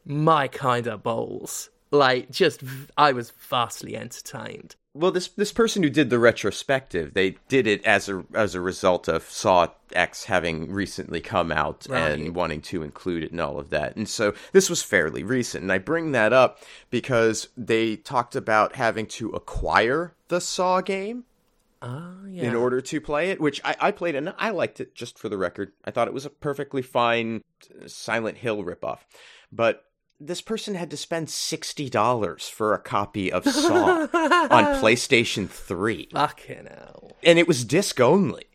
my 0.06 0.48
kind 0.48 0.88
of 0.88 1.04
balls, 1.04 1.70
like 1.92 2.32
just 2.32 2.64
I 2.98 3.12
was 3.12 3.32
vastly 3.32 3.96
entertained 3.96 4.76
well 4.94 5.12
this 5.12 5.28
this 5.30 5.52
person 5.52 5.84
who 5.84 5.90
did 5.90 6.10
the 6.10 6.20
retrospective 6.20 7.14
they 7.14 7.36
did 7.48 7.68
it 7.68 7.84
as 7.86 8.10
a 8.10 8.24
as 8.34 8.56
a 8.56 8.62
result 8.62 9.08
of 9.08 9.24
saw 9.24 9.68
x 9.94 10.26
having 10.26 10.72
recently 10.72 11.22
come 11.22 11.52
out 11.52 11.86
right. 11.90 12.12
and 12.12 12.36
wanting 12.36 12.62
to 12.62 12.84
include 12.84 13.24
it 13.24 13.32
and 13.32 13.42
all 13.42 13.60
of 13.60 13.70
that 13.70 13.96
and 13.96 14.10
so 14.10 14.34
this 14.52 14.70
was 14.70 14.82
fairly 14.82 15.24
recent 15.24 15.62
and 15.62 15.72
i 15.72 15.78
bring 15.78 16.12
that 16.12 16.34
up 16.34 16.60
because 16.90 17.50
they 17.56 17.96
talked 17.96 18.36
about 18.36 18.76
having 18.76 19.06
to 19.06 19.30
acquire 19.30 20.14
the 20.30 20.42
saw 20.42 20.82
game 20.82 21.24
uh, 21.82 22.12
yeah. 22.28 22.44
in 22.44 22.56
order 22.56 22.82
to 22.82 23.00
play 23.00 23.30
it, 23.30 23.40
which 23.40 23.62
I, 23.64 23.76
I 23.80 23.92
played 23.92 24.16
and 24.16 24.34
I 24.38 24.50
liked 24.50 24.80
it 24.80 24.96
just 24.96 25.20
for 25.20 25.30
the 25.30 25.38
record. 25.38 25.74
I 25.86 25.92
thought 25.92 26.08
it 26.08 26.14
was 26.14 26.26
a 26.26 26.30
perfectly 26.32 26.82
fine 26.82 27.44
Silent 27.86 28.40
Hill 28.40 28.64
ripoff. 28.64 29.00
But 29.52 29.86
this 30.20 30.42
person 30.42 30.76
had 30.76 30.90
to 30.92 30.98
spend 30.98 31.30
sixty 31.30 31.90
dollars 31.90 32.50
for 32.50 32.74
a 32.74 32.80
copy 32.80 33.32
of 33.32 33.46
Saw 33.50 34.02
on 34.02 34.82
PlayStation 34.82 35.50
Three. 35.50 36.10
Fucking 36.12 36.68
hell! 36.70 37.12
And 37.24 37.38
it 37.40 37.48
was 37.48 37.66
disc 37.66 38.00
only. 38.00 38.46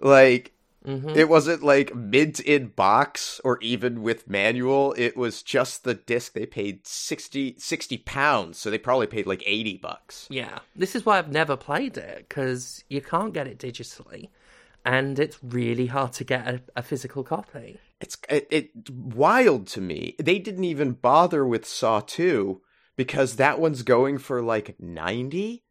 Like 0.00 0.52
mm-hmm. 0.86 1.10
it 1.10 1.28
wasn't 1.28 1.62
like 1.62 1.94
mint 1.94 2.40
in 2.40 2.68
box 2.68 3.40
or 3.44 3.58
even 3.60 4.02
with 4.02 4.28
manual. 4.28 4.94
It 4.96 5.16
was 5.16 5.42
just 5.42 5.84
the 5.84 5.94
disc. 5.94 6.32
They 6.32 6.46
paid 6.46 6.86
60, 6.86 7.56
60 7.58 7.98
pounds, 7.98 8.58
so 8.58 8.70
they 8.70 8.78
probably 8.78 9.06
paid 9.06 9.26
like 9.26 9.42
eighty 9.46 9.76
bucks. 9.76 10.26
Yeah, 10.30 10.60
this 10.74 10.96
is 10.96 11.06
why 11.06 11.18
I've 11.18 11.32
never 11.32 11.56
played 11.56 11.96
it 11.96 12.26
because 12.28 12.84
you 12.88 13.00
can't 13.00 13.32
get 13.32 13.46
it 13.46 13.58
digitally, 13.58 14.30
and 14.84 15.18
it's 15.18 15.38
really 15.42 15.86
hard 15.86 16.12
to 16.14 16.24
get 16.24 16.48
a, 16.48 16.60
a 16.76 16.82
physical 16.82 17.22
copy 17.22 17.78
it's 18.00 18.16
it, 18.28 18.46
it 18.50 18.90
wild 18.90 19.66
to 19.68 19.80
me. 19.80 20.14
They 20.18 20.38
didn't 20.38 20.64
even 20.64 20.92
bother 20.92 21.46
with 21.46 21.66
Saw 21.66 22.00
2 22.00 22.60
because 22.96 23.36
that 23.36 23.58
one's 23.58 23.82
going 23.82 24.18
for 24.18 24.42
like 24.42 24.76
90. 24.80 25.64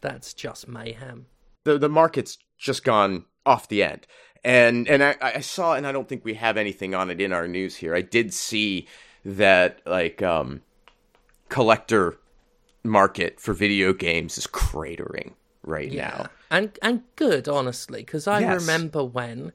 That's 0.00 0.34
just 0.34 0.68
mayhem. 0.68 1.26
The 1.64 1.78
the 1.78 1.88
market's 1.88 2.38
just 2.58 2.84
gone 2.84 3.24
off 3.44 3.68
the 3.68 3.82
end. 3.82 4.06
And 4.44 4.86
and 4.88 5.02
I, 5.02 5.16
I 5.20 5.40
saw 5.40 5.74
and 5.74 5.86
I 5.86 5.92
don't 5.92 6.08
think 6.08 6.24
we 6.24 6.34
have 6.34 6.56
anything 6.56 6.94
on 6.94 7.10
it 7.10 7.20
in 7.20 7.32
our 7.32 7.48
news 7.48 7.76
here. 7.76 7.94
I 7.94 8.02
did 8.02 8.32
see 8.32 8.86
that 9.24 9.80
like 9.86 10.22
um 10.22 10.62
collector 11.48 12.18
market 12.84 13.40
for 13.40 13.52
video 13.52 13.92
games 13.92 14.38
is 14.38 14.46
cratering 14.46 15.32
right 15.64 15.90
yeah. 15.90 16.08
now. 16.08 16.26
And 16.50 16.78
and 16.82 17.02
good 17.16 17.48
honestly 17.48 18.02
because 18.02 18.28
I 18.28 18.40
yes. 18.40 18.60
remember 18.60 19.02
when 19.02 19.52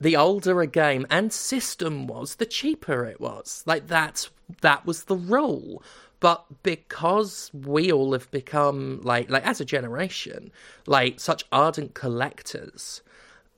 the 0.00 0.16
older 0.16 0.60
a 0.60 0.66
game 0.66 1.06
and 1.10 1.32
system 1.32 2.06
was, 2.06 2.36
the 2.36 2.46
cheaper 2.46 3.04
it 3.04 3.20
was. 3.20 3.62
Like 3.66 3.86
that's 3.86 4.30
that 4.62 4.86
was 4.86 5.04
the 5.04 5.16
rule. 5.16 5.82
But 6.20 6.62
because 6.62 7.50
we 7.54 7.90
all 7.90 8.12
have 8.12 8.30
become 8.30 9.00
like 9.02 9.30
like 9.30 9.46
as 9.46 9.60
a 9.60 9.64
generation, 9.64 10.52
like 10.86 11.20
such 11.20 11.44
ardent 11.52 11.94
collectors, 11.94 13.02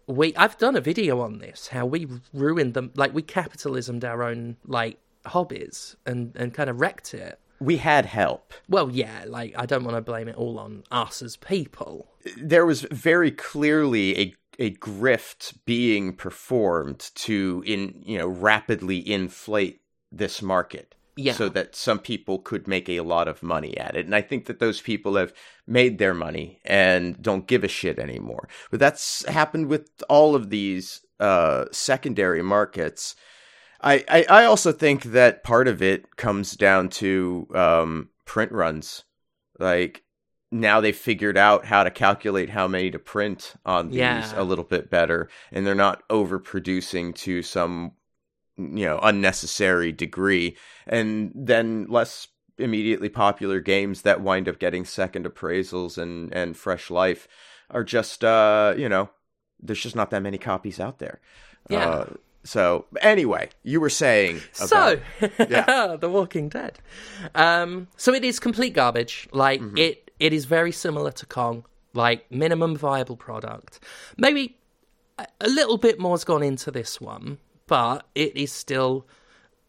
we 0.07 0.35
I've 0.37 0.59
done 0.59 0.77
a 0.77 0.81
video 0.81 1.21
on 1.21 1.39
this, 1.39 1.69
how 1.69 1.87
we 1.87 2.09
ruined 2.33 2.75
them 2.75 2.93
like 2.95 3.15
we 3.15 3.23
capitalismed 3.23 4.05
our 4.05 4.23
own 4.23 4.57
like 4.65 4.99
hobbies 5.27 5.97
and, 6.07 6.33
and 6.37 6.53
kind 6.53 6.69
of 6.71 6.81
wrecked 6.81 7.15
it. 7.15 7.39
We 7.61 7.77
had 7.77 8.07
help. 8.07 8.55
Well, 8.69 8.91
yeah, 8.91 9.25
like 9.27 9.55
I 9.57 9.67
don't 9.67 9.85
want 9.85 9.97
to 9.97 10.01
blame 10.01 10.29
it 10.29 10.37
all 10.37 10.59
on 10.59 10.83
us 10.91 11.23
as 11.23 11.37
people. 11.37 12.09
There 12.37 12.67
was 12.67 12.83
very 12.83 13.31
clearly 13.31 14.19
a 14.19 14.35
a 14.59 14.71
grift 14.75 15.55
being 15.65 16.15
performed 16.15 17.11
to 17.15 17.63
in 17.67 18.03
you 18.05 18.19
know 18.19 18.29
rapidly 18.29 19.09
inflate 19.11 19.81
this 20.11 20.43
market 20.43 20.95
yeah. 21.17 21.33
so 21.33 21.49
that 21.49 21.75
some 21.75 21.99
people 21.99 22.39
could 22.39 22.69
make 22.69 22.89
a 22.89 23.01
lot 23.01 23.29
of 23.29 23.43
money 23.43 23.77
at 23.79 23.97
it 23.97 24.05
and 24.05 24.15
i 24.15 24.21
think 24.21 24.45
that 24.45 24.59
those 24.59 24.81
people 24.81 25.17
have 25.17 25.33
made 25.67 25.97
their 25.99 26.13
money 26.13 26.61
and 26.65 27.21
don't 27.23 27.47
give 27.47 27.65
a 27.65 27.69
shit 27.69 27.99
anymore 27.99 28.47
but 28.71 28.79
that's 28.79 29.27
happened 29.27 29.69
with 29.69 29.91
all 30.09 30.35
of 30.35 30.51
these 30.51 31.01
uh, 31.19 31.65
secondary 31.73 32.43
markets 32.43 33.17
I, 33.83 34.05
I, 34.09 34.27
I 34.29 34.45
also 34.45 34.71
think 34.71 35.03
that 35.05 35.43
part 35.43 35.67
of 35.67 35.83
it 35.83 36.17
comes 36.17 36.53
down 36.53 36.89
to 36.91 37.49
um, 37.53 38.11
print 38.25 38.53
runs. 38.53 39.03
Like 39.59 40.05
now 40.53 40.81
they've 40.81 40.95
figured 40.97 41.37
out 41.37 41.65
how 41.65 41.83
to 41.83 41.91
calculate 41.91 42.51
how 42.51 42.69
many 42.69 42.91
to 42.93 42.99
print 43.01 43.55
on 43.67 43.89
these 43.89 43.99
Yeah. 43.99 44.33
a 44.37 44.45
little 44.45 44.65
bit 44.65 44.89
better, 44.91 45.29
and 45.51 45.67
they're 45.67 45.75
not 45.75 46.07
overproducing 46.09 47.15
to 47.17 47.43
some 47.43 47.93
you 48.57 48.85
know 48.87 48.99
unnecessary 49.03 49.91
degree, 49.93 50.57
and 50.87 51.33
then 51.35 51.87
less 51.89 52.29
immediately 52.59 53.09
popular 53.09 53.61
games 53.61 54.03
that 54.03 54.21
wind 54.21 54.49
up 54.49 54.59
getting 54.59 54.85
second 54.85 55.25
appraisals 55.27 55.97
and 55.99 56.33
and 56.35 56.57
fresh 56.57 56.91
life 56.91 57.27
are 57.71 57.83
just 57.83 58.23
uh 58.23 58.75
you 58.77 58.89
know 58.89 59.09
there's 59.59 59.81
just 59.81 59.97
not 59.97 60.11
that 60.11 60.23
many 60.23 60.37
copies 60.39 60.79
out 60.79 60.99
there. 60.99 61.21
Yeah. 61.71 61.89
Uh, 61.89 62.07
so 62.45 62.87
anyway, 63.01 63.49
you 63.63 63.81
were 63.81 63.89
saying 63.89 64.41
about, 64.61 64.69
So, 64.69 65.01
Yeah. 65.49 65.97
The 65.99 66.11
Walking 66.11 66.49
Dead. 66.49 66.81
Um, 67.37 67.87
so 67.97 68.13
it 68.13 68.25
is 68.25 68.41
complete 68.41 68.75
garbage. 68.75 69.29
Like 69.33 69.61
Mm-hmm. 69.61 69.77
it, 69.79 70.02
it 70.23 70.33
is 70.33 70.45
very 70.45 70.71
similar 70.71 71.11
to 71.11 71.27
Kong. 71.27 71.65
Like 71.95 72.31
minimum 72.31 72.77
viable 72.77 73.17
product. 73.17 73.81
Maybe 74.17 74.57
a, 75.19 75.49
little 75.49 75.77
bit 75.77 75.99
more's 75.99 76.25
gone 76.25 76.43
into 76.43 76.71
this 76.71 77.01
one, 77.01 77.39
but 77.67 78.07
it 78.15 78.35
is 78.37 78.53
still 78.53 79.07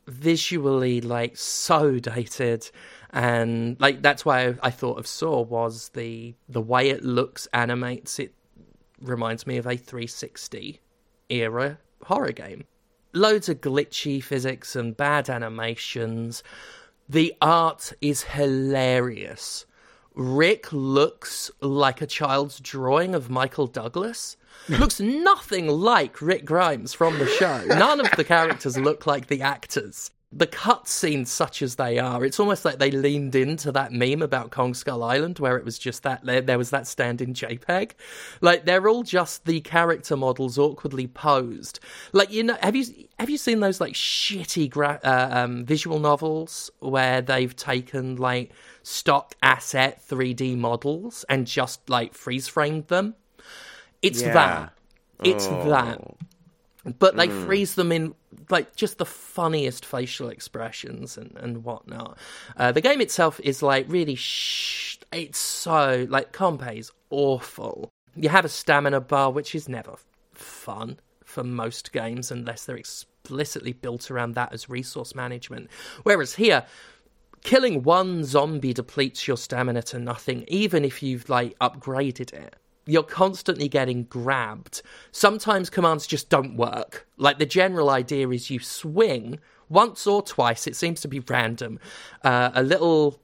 visually 0.08 1.01
like 1.01 1.36
so 1.36 1.97
dated 1.97 2.70
and 3.12 3.80
like 3.80 4.01
that's 4.01 4.26
why 4.26 4.47
I, 4.47 4.56
I 4.64 4.70
thought 4.70 4.99
of 4.99 5.08
Saw 5.08 5.41
was 5.41 5.89
the 5.89 6.36
the 6.49 6.62
way 6.62 6.89
it 6.89 7.04
looks 7.04 7.47
animates 7.54 8.20
it 8.20 8.34
reminds 8.99 9.47
me 9.47 9.56
of 9.56 9.66
a 9.66 9.78
360 9.78 10.82
era 11.30 11.80
horror 12.04 12.34
game 12.34 12.66
loads 13.14 13.47
of 13.47 13.62
glitchy 13.62 14.22
physics 14.22 14.76
and 14.76 14.97
bad 14.97 15.30
animations 15.30 16.43
the 17.08 17.34
art 17.41 17.93
is 18.01 18.24
hilarious 18.24 19.66
Rick 20.16 20.72
looks 20.72 21.49
like 21.59 22.01
a 22.01 22.07
child's 22.07 22.59
drawing 22.59 23.16
of 23.16 23.30
Michael 23.30 23.68
Douglas. 23.68 24.38
Looks 24.70 24.99
nothing 24.99 25.68
like 25.68 26.22
Rick 26.22 26.45
Grimes 26.45 26.93
from 26.93 27.18
the 27.18 27.28
show. 27.28 27.66
None 27.66 27.99
of 27.99 28.11
the 28.16 28.24
characters 28.24 28.78
look 28.78 29.07
like 29.07 29.28
the 29.28 29.41
actors. 29.41 30.11
The 30.36 30.48
cutscenes, 30.48 31.28
such 31.28 31.62
as 31.62 31.76
they 31.76 32.00
are, 32.00 32.26
it's 32.26 32.40
almost 32.40 32.66
like 32.66 32.80
they 32.80 32.90
leaned 32.90 33.36
into 33.36 33.72
that 33.74 33.92
meme 33.92 34.24
about 34.24 34.50
Kong 34.50 34.74
Skull 34.74 35.04
Island, 35.04 35.38
where 35.38 35.58
it 35.58 35.64
was 35.66 35.78
just 35.78 36.02
that 36.04 36.26
there, 36.26 36.42
there 36.42 36.58
was 36.58 36.72
that 36.72 36.88
stand-in 36.88 37.34
JPEG. 37.36 37.92
Like 38.42 38.66
they're 38.66 38.88
all 38.88 39.04
just 39.04 39.46
the 39.46 39.62
character 39.62 40.18
models 40.18 40.58
awkwardly 40.58 41.06
posed. 41.06 41.80
Like 42.14 42.32
you 42.32 42.42
know, 42.44 42.58
have 42.62 42.76
you 42.76 42.86
have 43.20 43.30
you 43.30 43.38
seen 43.38 43.60
those 43.60 43.80
like 43.80 43.94
shitty 43.94 44.70
gra- 44.72 45.00
uh, 45.04 45.30
um, 45.32 45.66
visual 45.66 46.00
novels 46.00 46.72
where 46.80 47.22
they've 47.22 47.56
taken 47.56 48.16
like 48.16 48.52
stock 48.82 49.36
asset 49.44 50.02
3D 50.10 50.58
models 50.58 51.26
and 51.30 51.46
just 51.46 51.88
like 51.90 52.16
freeze 52.16 52.48
framed 52.48 52.88
them? 52.88 53.14
It's 54.02 54.22
Yeah. 54.22 54.34
that. 54.34 54.74
It's 55.24 55.48
Oh. 55.48 55.70
that. 55.70 56.02
But 57.00 57.16
they 57.16 57.30
freeze 57.30 57.76
them 57.76 57.92
in 57.92 58.14
like 58.50 58.76
just 58.76 58.98
the 58.98 59.06
funniest 59.06 59.86
facial 59.86 60.30
expressions 60.30 61.18
and, 61.18 61.36
and 61.38 61.64
whatnot. 61.64 62.18
Uh, 62.58 62.74
the 62.74 62.82
game 62.82 63.00
itself 63.00 63.40
is 63.42 63.64
like 63.64 63.86
really 63.88 64.16
sh- 64.16 65.00
it's 65.14 65.40
so 65.40 66.06
like 66.10 66.34
Compay's 66.34 66.92
awful. 67.10 67.90
You 68.16 68.30
have 68.30 68.46
a 68.46 68.50
stamina 68.50 69.00
bar, 69.02 69.32
which 69.32 69.56
is 69.56 69.70
never 69.70 69.96
fun 70.34 71.00
for 71.24 71.44
most 71.44 71.92
games 71.94 72.32
unless 72.32 72.66
they're 72.66 72.76
explicitly 72.76 73.74
built 73.74 74.12
around 74.12 74.36
that 74.36 74.54
as 74.54 74.70
resource 74.70 75.16
management. 75.16 75.70
Whereas 76.04 76.36
here, 76.36 76.66
killing 77.44 77.84
one 77.84 78.24
zombie 78.24 78.74
depletes 78.74 79.28
your 79.28 79.38
stamina 79.38 79.84
to 79.84 80.00
nothing, 80.00 80.44
even 80.48 80.84
if 80.84 81.02
you've 81.02 81.30
like 81.30 81.58
upgraded 81.60 82.34
it. 82.34 82.56
You're 82.86 83.04
constantly 83.04 83.70
getting 83.70 84.04
grabbed. 84.04 84.82
Sometimes 85.12 85.70
commands 85.70 86.06
just 86.06 86.30
don't 86.30 86.58
work. 86.58 87.08
Like 87.18 87.40
the 87.40 87.46
general 87.46 87.90
idea 87.90 88.28
is 88.30 88.50
you 88.50 88.60
swing 88.60 89.40
once 89.70 90.06
or 90.06 90.22
twice, 90.22 90.68
it 90.68 90.76
seems 90.76 91.02
to 91.02 91.08
be 91.08 91.20
random. 91.20 91.80
Uh, 92.24 92.52
a 92.54 92.62
little 92.62 93.20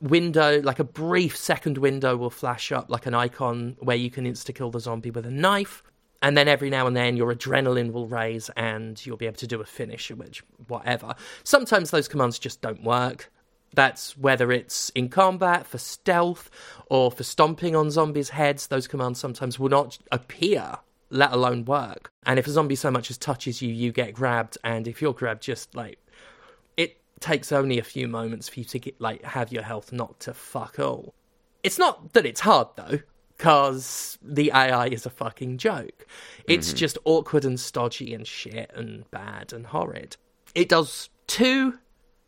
window, 0.00 0.60
like 0.62 0.78
a 0.78 0.84
brief 0.84 1.36
second 1.36 1.78
window, 1.78 2.16
will 2.16 2.30
flash 2.30 2.72
up 2.72 2.88
like 2.88 3.06
an 3.06 3.14
icon 3.14 3.76
where 3.80 3.96
you 3.96 4.10
can 4.10 4.24
insta 4.24 4.54
kill 4.54 4.70
the 4.70 4.80
zombie 4.80 5.10
with 5.10 5.26
a 5.26 5.30
knife. 5.30 5.82
And 6.22 6.36
then 6.36 6.48
every 6.48 6.70
now 6.70 6.86
and 6.86 6.96
then 6.96 7.16
your 7.16 7.32
adrenaline 7.34 7.92
will 7.92 8.06
raise 8.06 8.48
and 8.56 9.04
you'll 9.04 9.18
be 9.18 9.26
able 9.26 9.36
to 9.36 9.46
do 9.46 9.60
a 9.60 9.64
finish, 9.66 10.10
which, 10.10 10.42
whatever. 10.66 11.14
Sometimes 11.44 11.90
those 11.90 12.08
commands 12.08 12.38
just 12.38 12.62
don't 12.62 12.82
work. 12.82 13.30
That's 13.76 14.16
whether 14.16 14.50
it's 14.50 14.90
in 14.90 15.10
combat, 15.10 15.66
for 15.66 15.78
stealth, 15.78 16.50
or 16.86 17.12
for 17.12 17.22
stomping 17.22 17.76
on 17.76 17.90
zombies' 17.90 18.30
heads. 18.30 18.66
Those 18.66 18.88
commands 18.88 19.20
sometimes 19.20 19.58
will 19.58 19.68
not 19.68 19.98
appear, 20.10 20.78
let 21.10 21.30
alone 21.30 21.66
work. 21.66 22.10
And 22.24 22.38
if 22.38 22.46
a 22.46 22.50
zombie 22.50 22.74
so 22.74 22.90
much 22.90 23.10
as 23.10 23.18
touches 23.18 23.60
you, 23.60 23.72
you 23.72 23.92
get 23.92 24.14
grabbed. 24.14 24.56
And 24.64 24.88
if 24.88 25.00
you're 25.00 25.12
grabbed, 25.12 25.42
just 25.42 25.74
like 25.74 25.98
it 26.78 26.96
takes 27.20 27.52
only 27.52 27.78
a 27.78 27.84
few 27.84 28.08
moments 28.08 28.48
for 28.48 28.60
you 28.60 28.64
to 28.64 28.78
get 28.78 29.00
like 29.00 29.22
have 29.22 29.52
your 29.52 29.62
health 29.62 29.92
knocked 29.92 30.20
to 30.20 30.34
fuck 30.34 30.78
all. 30.80 31.14
It's 31.62 31.78
not 31.78 32.14
that 32.14 32.24
it's 32.24 32.40
hard 32.40 32.68
though, 32.76 33.00
because 33.36 34.18
the 34.22 34.52
AI 34.54 34.86
is 34.86 35.04
a 35.04 35.10
fucking 35.10 35.58
joke. 35.58 36.06
It's 36.48 36.68
mm-hmm. 36.68 36.76
just 36.78 36.96
awkward 37.04 37.44
and 37.44 37.60
stodgy 37.60 38.14
and 38.14 38.26
shit 38.26 38.70
and 38.74 39.08
bad 39.10 39.52
and 39.52 39.66
horrid. 39.66 40.16
It 40.54 40.70
does 40.70 41.10
two. 41.26 41.78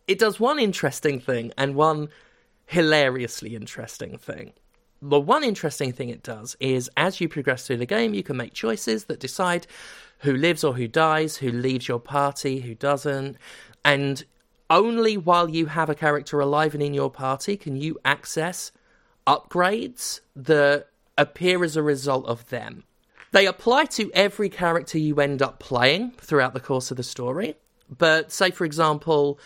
It 0.09 0.19
does 0.19 0.41
one 0.41 0.59
interesting 0.59 1.21
thing 1.21 1.53
and 1.59 1.75
one 1.75 2.09
hilariously 2.65 3.55
interesting 3.55 4.17
thing. 4.17 4.55
The 5.03 5.21
one 5.21 5.45
interesting 5.45 5.93
thing 5.93 6.09
it 6.09 6.23
does 6.23 6.57
is 6.59 6.91
as 6.97 7.21
you 7.21 7.29
progress 7.29 7.67
through 7.67 7.77
the 7.77 7.87
game, 7.87 8.15
you 8.15 8.23
can 8.23 8.39
make 8.39 8.55
choices 8.55 9.05
that 9.05 9.21
decide 9.21 9.67
who 10.21 10.35
lives 10.35 10.65
or 10.65 10.75
who 10.75 10.89
dies, 10.89 11.37
who 11.37 11.53
leaves 11.53 11.87
your 11.87 12.01
party, 12.01 12.61
who 12.61 12.75
doesn't. 12.75 13.37
And 13.85 14.25
only 14.71 15.19
while 15.19 15.49
you 15.49 15.67
have 15.67 15.91
a 15.91 15.95
character 15.95 16.41
alive 16.41 16.73
and 16.73 16.83
in 16.83 16.95
your 16.95 17.11
party 17.11 17.57
can 17.59 17.77
you 17.77 17.99
access 18.05 18.73
upgrades 19.27 20.21
that 20.35 20.87
appear 21.19 21.63
as 21.63 21.77
a 21.77 21.83
result 21.83 22.27
of 22.27 22.49
them. 22.49 22.85
They 23.33 23.47
apply 23.47 23.85
to 23.85 24.11
every 24.15 24.49
character 24.49 24.97
you 24.97 25.21
end 25.21 25.43
up 25.43 25.59
playing 25.59 26.13
throughout 26.13 26.55
the 26.55 26.61
course 26.61 26.91
of 26.91 26.97
the 26.97 27.03
story. 27.03 27.57
But, 27.91 28.33
say, 28.33 28.51
for 28.51 28.65
example, 28.65 29.39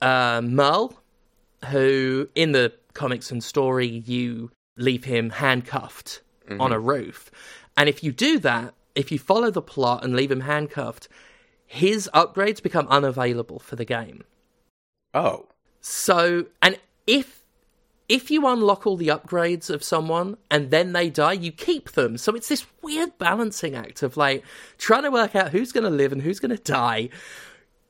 uh, 0.00 0.40
Merle, 0.44 0.98
who 1.66 2.28
in 2.34 2.52
the 2.52 2.72
comics 2.94 3.30
and 3.30 3.42
story 3.42 3.86
you 3.86 4.50
leave 4.76 5.04
him 5.04 5.30
handcuffed 5.30 6.20
on 6.60 6.72
a 6.72 6.78
roof. 6.78 7.30
And 7.76 7.88
if 7.88 8.02
you 8.02 8.12
do 8.12 8.38
that, 8.40 8.74
if 8.94 9.12
you 9.12 9.18
follow 9.18 9.50
the 9.50 9.62
plot 9.62 10.04
and 10.04 10.16
leave 10.16 10.30
him 10.30 10.40
handcuffed, 10.40 11.08
his 11.66 12.08
upgrades 12.14 12.62
become 12.62 12.88
unavailable 12.88 13.58
for 13.58 13.76
the 13.76 13.84
game. 13.84 14.24
Oh, 15.14 15.46
So, 15.80 16.46
and 16.62 16.78
if 17.06 17.38
if 18.08 18.30
you 18.30 18.46
unlock 18.46 18.86
all 18.86 18.96
the 18.96 19.08
upgrades 19.08 19.68
of 19.68 19.84
someone 19.84 20.38
and 20.50 20.70
then 20.70 20.92
they 20.92 21.10
die, 21.10 21.34
you 21.34 21.52
keep 21.52 21.90
them. 21.92 22.16
So 22.16 22.34
it's 22.34 22.48
this 22.48 22.64
weird 22.80 23.18
balancing 23.18 23.74
act 23.74 24.02
of 24.02 24.16
like 24.16 24.44
trying 24.78 25.02
to 25.02 25.10
work 25.10 25.36
out 25.36 25.50
who's 25.50 25.72
going 25.72 25.84
to 25.84 25.90
live 25.90 26.12
and 26.12 26.22
who's 26.22 26.40
going 26.40 26.56
to 26.56 26.62
die. 26.62 27.10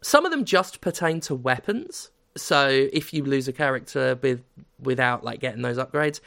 Some 0.01 0.25
of 0.25 0.31
them 0.31 0.45
just 0.45 0.81
pertain 0.81 1.21
to 1.23 1.35
weapons. 1.35 2.11
So 2.37 2.89
if 2.93 3.13
you 3.13 3.25
lose 3.25 3.49
a 3.49 3.53
character 3.53 4.19
with 4.23 4.43
without 4.81 5.25
like 5.25 5.41
getting 5.41 5.63
those 5.63 5.79
upgrades, 5.79 6.21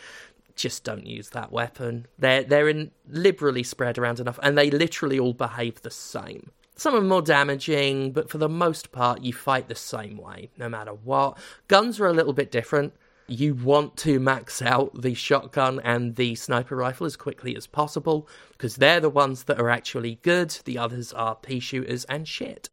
just 0.55 0.83
don't 0.83 1.05
use 1.05 1.29
that 1.29 1.51
weapon. 1.51 2.07
They're 2.19 2.43
they're 2.43 2.69
in 2.69 2.91
liberally 3.07 3.63
spread 3.63 3.97
around 3.97 4.19
enough, 4.19 4.39
and 4.43 4.57
they 4.57 4.69
literally 4.69 5.19
all 5.19 5.33
behave 5.33 5.81
the 5.81 5.91
same. 5.91 6.51
Some 6.75 6.95
are 6.95 7.01
more 7.01 7.21
damaging, 7.21 8.11
but 8.11 8.29
for 8.29 8.39
the 8.39 8.49
most 8.49 8.91
part, 8.91 9.21
you 9.21 9.33
fight 9.33 9.67
the 9.67 9.75
same 9.75 10.17
way, 10.17 10.49
no 10.57 10.67
matter 10.67 10.93
what. 10.93 11.37
Guns 11.67 11.99
are 11.99 12.07
a 12.07 12.13
little 12.13 12.33
bit 12.33 12.51
different. 12.51 12.93
You 13.27 13.53
want 13.53 13.97
to 13.97 14.19
max 14.19 14.61
out 14.61 15.01
the 15.01 15.13
shotgun 15.13 15.79
and 15.83 16.15
the 16.15 16.35
sniper 16.35 16.75
rifle 16.75 17.05
as 17.05 17.15
quickly 17.15 17.55
as 17.55 17.67
possible, 17.67 18.27
because 18.53 18.77
they're 18.77 18.99
the 18.99 19.09
ones 19.09 19.43
that 19.43 19.59
are 19.59 19.69
actually 19.69 20.19
good. 20.23 20.57
The 20.65 20.77
others 20.77 21.13
are 21.13 21.35
pea 21.35 21.59
shooters 21.59 22.03
and 22.05 22.27
shit. 22.27 22.69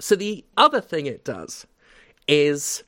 So 0.00 0.16
the 0.16 0.44
other 0.56 0.80
thing 0.80 1.06
it 1.06 1.24
does 1.24 1.66
is 2.26 2.84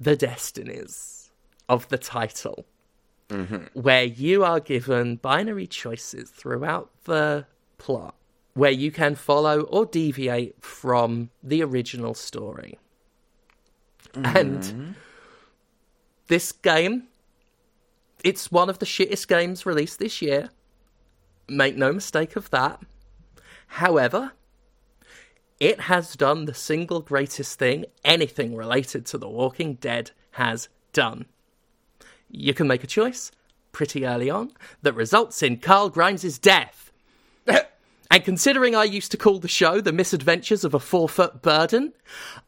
the 0.00 0.16
destinies 0.16 1.30
of 1.68 1.88
the 1.88 1.98
title, 1.98 2.66
mm-hmm. 3.28 3.80
where 3.80 4.04
you 4.04 4.44
are 4.44 4.60
given 4.60 5.16
binary 5.16 5.66
choices 5.66 6.30
throughout 6.30 6.90
the 7.04 7.46
plot, 7.78 8.14
where 8.54 8.70
you 8.70 8.90
can 8.90 9.14
follow 9.14 9.62
or 9.62 9.86
deviate 9.86 10.62
from 10.62 11.30
the 11.42 11.62
original 11.62 12.14
story. 12.14 12.78
And 14.14 14.60
mm-hmm. 14.60 14.90
this 16.28 16.52
game, 16.52 17.04
it's 18.22 18.50
one 18.52 18.70
of 18.70 18.78
the 18.78 18.86
shittest 18.86 19.28
games 19.28 19.66
released 19.66 19.98
this 19.98 20.22
year. 20.22 20.50
Make 21.48 21.76
no 21.76 21.92
mistake 21.92 22.36
of 22.36 22.50
that. 22.50 22.80
However, 23.66 24.32
it 25.60 25.80
has 25.82 26.14
done 26.14 26.44
the 26.44 26.54
single 26.54 27.00
greatest 27.00 27.58
thing 27.58 27.84
anything 28.04 28.54
related 28.56 29.06
to 29.06 29.18
The 29.18 29.28
Walking 29.28 29.74
Dead 29.74 30.10
has 30.32 30.68
done. 30.92 31.26
You 32.30 32.54
can 32.54 32.66
make 32.66 32.82
a 32.84 32.88
choice 32.88 33.30
pretty 33.72 34.04
early 34.06 34.30
on 34.30 34.52
that 34.82 34.94
results 34.94 35.42
in 35.42 35.58
Carl 35.58 35.88
Grimes' 35.90 36.38
death. 36.38 36.90
and 37.46 38.24
considering 38.24 38.74
I 38.74 38.84
used 38.84 39.10
to 39.12 39.16
call 39.16 39.38
the 39.38 39.48
show 39.48 39.80
The 39.80 39.92
Misadventures 39.92 40.64
of 40.64 40.74
a 40.74 40.80
Four 40.80 41.08
Foot 41.08 41.42
Burden, 41.42 41.92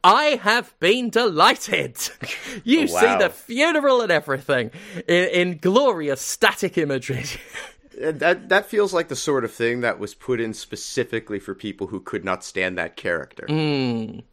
I 0.03 0.41
have 0.43 0.79
been 0.81 1.11
delighted. 1.11 1.97
you 2.65 2.83
Oh, 2.83 2.87
see 2.87 3.19
the 3.19 3.31
funeral 3.31 4.01
and 4.03 4.11
everything 4.13 4.71
in, 5.09 5.29
in 5.29 5.59
glorious 5.59 6.21
static 6.21 6.77
imagery. 6.79 7.25
That 8.01 8.49
that 8.49 8.67
feels 8.67 8.93
like 8.93 9.09
the 9.09 9.17
sort 9.17 9.45
of 9.45 9.53
thing 9.53 9.81
that 9.81 9.99
was 9.99 10.15
put 10.15 10.41
in 10.41 10.53
specifically 10.55 11.39
for 11.39 11.55
people 11.55 11.87
who 11.87 12.01
could 12.01 12.25
not 12.25 12.45
stand 12.45 12.77
that 12.79 12.97
character. 12.97 13.47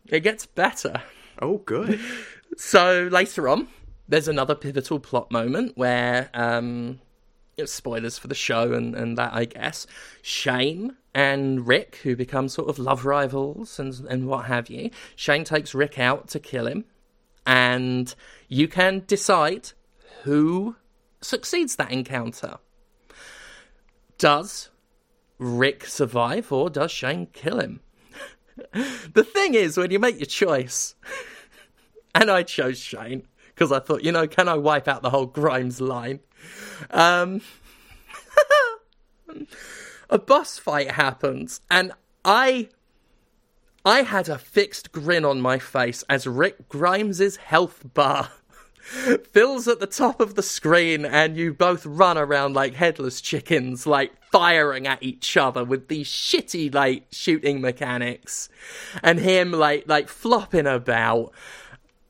it 0.07 0.20
gets 0.22 0.45
better. 0.45 1.01
Oh, 1.41 1.57
good. 1.59 1.99
So 2.55 3.09
later 3.11 3.49
on, 3.49 3.68
there's 4.07 4.28
another 4.28 4.53
pivotal 4.53 4.99
plot 4.99 5.32
moment 5.32 5.76
where, 5.76 6.30
um, 6.36 6.99
spoilers 7.66 8.20
for 8.20 8.28
the 8.28 8.36
show 8.36 8.74
and, 8.74 8.93
and 8.93 9.18
that, 9.18 9.34
I 9.34 9.45
guess, 9.45 9.88
Shane 10.22 10.95
and 11.16 11.66
Rick, 11.68 11.99
who 12.03 12.16
become 12.16 12.49
sort 12.49 12.70
of 12.70 12.80
love 12.80 13.05
rivals 13.05 13.80
and, 13.80 13.93
and 14.07 14.28
what 14.28 14.45
have 14.45 14.70
you, 14.70 14.91
Shane 15.16 15.43
takes 15.43 15.74
Rick 15.74 15.97
out 15.97 16.28
to 16.30 16.39
kill 16.39 16.68
him, 16.68 16.86
and 17.45 18.14
you 18.47 18.68
can 18.68 19.03
decide 19.07 19.72
who 20.24 20.76
succeeds 21.22 21.76
that 21.78 21.91
encounter. 21.91 22.57
Does 24.24 24.69
Rick 25.38 25.86
survive 25.86 26.49
or 26.53 26.69
does 26.69 26.91
Shane 26.91 27.28
kill 27.34 27.59
him? 27.59 27.82
the 29.13 29.26
thing 29.26 29.53
is, 29.53 29.76
when 29.76 29.91
you 29.91 29.99
make 29.99 30.17
your 30.17 30.28
choice, 30.28 30.95
and 32.15 32.32
I 32.32 32.43
chose 32.43 32.80
Shane 32.80 33.28
because 33.47 33.74
I 33.74 33.80
thought, 33.80 34.05
you 34.05 34.13
know, 34.13 34.26
can 34.26 34.47
I 34.47 34.53
wipe 34.53 34.88
out 34.88 35.01
the 35.01 35.09
whole 35.09 35.26
Grimes 35.26 35.82
line? 35.82 36.21
Um, 36.89 37.41
a 40.09 40.17
boss 40.17 40.57
fight 40.57 40.91
happens, 40.91 41.59
and 41.69 41.91
I, 42.24 42.69
I 43.84 44.03
had 44.03 44.30
a 44.30 44.38
fixed 44.38 44.93
grin 44.93 45.26
on 45.26 45.41
my 45.41 45.59
face 45.59 46.05
as 46.07 46.28
Rick 46.28 46.69
Grimes's 46.69 47.36
health 47.36 47.84
bar 47.93 48.32
fills 48.84 49.67
at 49.67 49.79
the 49.79 49.88
top 49.88 50.19
of 50.19 50.36
the 50.36 50.43
screen, 50.43 51.05
and 51.05 51.38
you 51.38 51.53
both 51.53 51.86
run 51.86 52.17
around 52.17 52.53
like 52.53 52.73
headless 52.73 53.21
chickens, 53.21 53.88
like 53.88 54.11
firing 54.31 54.88
at 54.88 55.01
each 55.01 55.38
other 55.38 55.63
with 55.63 55.88
these 55.88 56.07
shitty 56.07 56.73
like 56.73 57.05
shooting 57.11 57.61
mechanics, 57.61 58.49
and 59.01 59.19
him 59.19 59.51
like 59.51 59.86
like 59.88 60.09
flopping 60.09 60.67
about. 60.67 61.31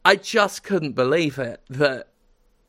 I 0.05 0.15
just 0.17 0.63
couldn't 0.63 0.93
believe 0.93 1.37
it 1.37 1.61
that 1.69 2.09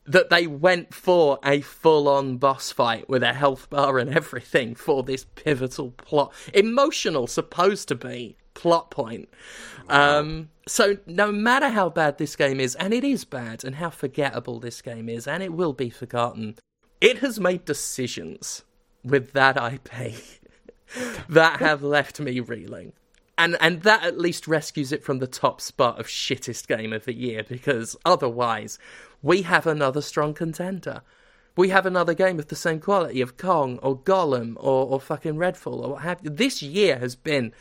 that 0.07 0.28
they 0.28 0.46
went 0.46 0.92
for 0.92 1.38
a 1.42 1.62
full-on 1.62 2.36
boss 2.36 2.70
fight 2.70 3.09
with 3.09 3.22
a 3.22 3.32
health 3.32 3.70
bar 3.70 3.98
and 3.98 4.14
everything 4.14 4.74
for 4.74 5.02
this 5.02 5.24
pivotal 5.34 5.92
plot, 5.92 6.32
emotional, 6.52 7.26
supposed 7.26 7.88
to 7.88 7.94
be 7.94 8.36
plot 8.55 8.90
point. 8.90 9.28
Um, 9.88 10.48
so 10.66 10.96
no 11.07 11.30
matter 11.30 11.68
how 11.68 11.90
bad 11.90 12.18
this 12.18 12.36
game 12.36 12.61
is, 12.61 12.74
and 12.76 12.94
it 12.94 13.05
is 13.05 13.24
bad, 13.24 13.64
and 13.64 13.76
how 13.76 13.90
forgettable 13.90 14.61
this 14.61 14.80
game 14.80 15.09
is, 15.09 15.26
and 15.26 15.42
it 15.42 15.52
will 15.52 15.72
be 15.72 15.90
forgotten, 15.90 16.57
it 17.00 17.18
has 17.18 17.38
made 17.38 17.64
decisions 17.64 18.64
with 19.05 19.32
that 19.32 19.57
IP 19.57 20.14
that 21.28 21.61
have 21.61 21.82
left 21.82 22.18
me 22.20 22.40
reeling. 22.40 22.92
And 23.36 23.57
and 23.61 23.82
that 23.82 24.05
at 24.05 24.18
least 24.18 24.46
rescues 24.46 24.92
it 24.92 25.02
from 25.02 25.18
the 25.18 25.26
top 25.26 25.61
spot 25.61 25.98
of 25.98 26.07
shittest 26.07 26.68
game 26.68 26.92
of 26.92 27.05
the 27.05 27.14
year 27.14 27.42
because 27.42 27.96
otherwise 28.05 28.78
we 29.22 29.42
have 29.42 29.66
another 29.66 30.00
strong 30.00 30.34
contender. 30.34 31.02
We 31.57 31.68
have 31.68 31.86
another 31.86 32.14
game 32.14 32.38
of 32.38 32.48
the 32.48 32.57
same 32.57 32.80
quality 32.80 33.20
of 33.20 33.36
Kong 33.36 33.78
or 33.82 33.98
Gollum 33.98 34.57
or, 34.57 34.86
or 34.86 35.00
fucking 35.00 35.34
Redfall 35.34 35.84
or 35.84 35.90
what 35.90 36.02
have 36.02 36.20
you. 36.22 36.30
This 36.30 36.62
year 36.62 36.98
has 36.98 37.16
been 37.16 37.52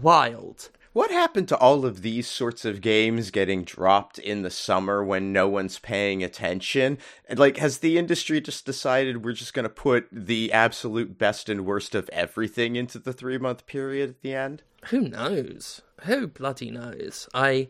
wild. 0.00 0.70
What 0.92 1.10
happened 1.10 1.48
to 1.48 1.56
all 1.56 1.86
of 1.86 2.02
these 2.02 2.28
sorts 2.28 2.66
of 2.66 2.82
games 2.82 3.30
getting 3.30 3.64
dropped 3.64 4.18
in 4.18 4.42
the 4.42 4.50
summer 4.50 5.02
when 5.02 5.32
no 5.32 5.48
one's 5.48 5.78
paying 5.78 6.22
attention? 6.22 6.98
And 7.26 7.38
like, 7.38 7.56
has 7.56 7.78
the 7.78 7.96
industry 7.96 8.42
just 8.42 8.66
decided 8.66 9.24
we're 9.24 9.32
just 9.32 9.54
going 9.54 9.64
to 9.64 9.70
put 9.70 10.06
the 10.12 10.52
absolute 10.52 11.16
best 11.16 11.48
and 11.48 11.64
worst 11.64 11.94
of 11.94 12.10
everything 12.12 12.76
into 12.76 12.98
the 12.98 13.14
three 13.14 13.38
month 13.38 13.66
period 13.66 14.10
at 14.10 14.20
the 14.20 14.34
end? 14.34 14.64
Who 14.86 15.00
knows? 15.00 15.80
Who 16.02 16.26
bloody 16.26 16.70
knows? 16.70 17.26
I 17.32 17.68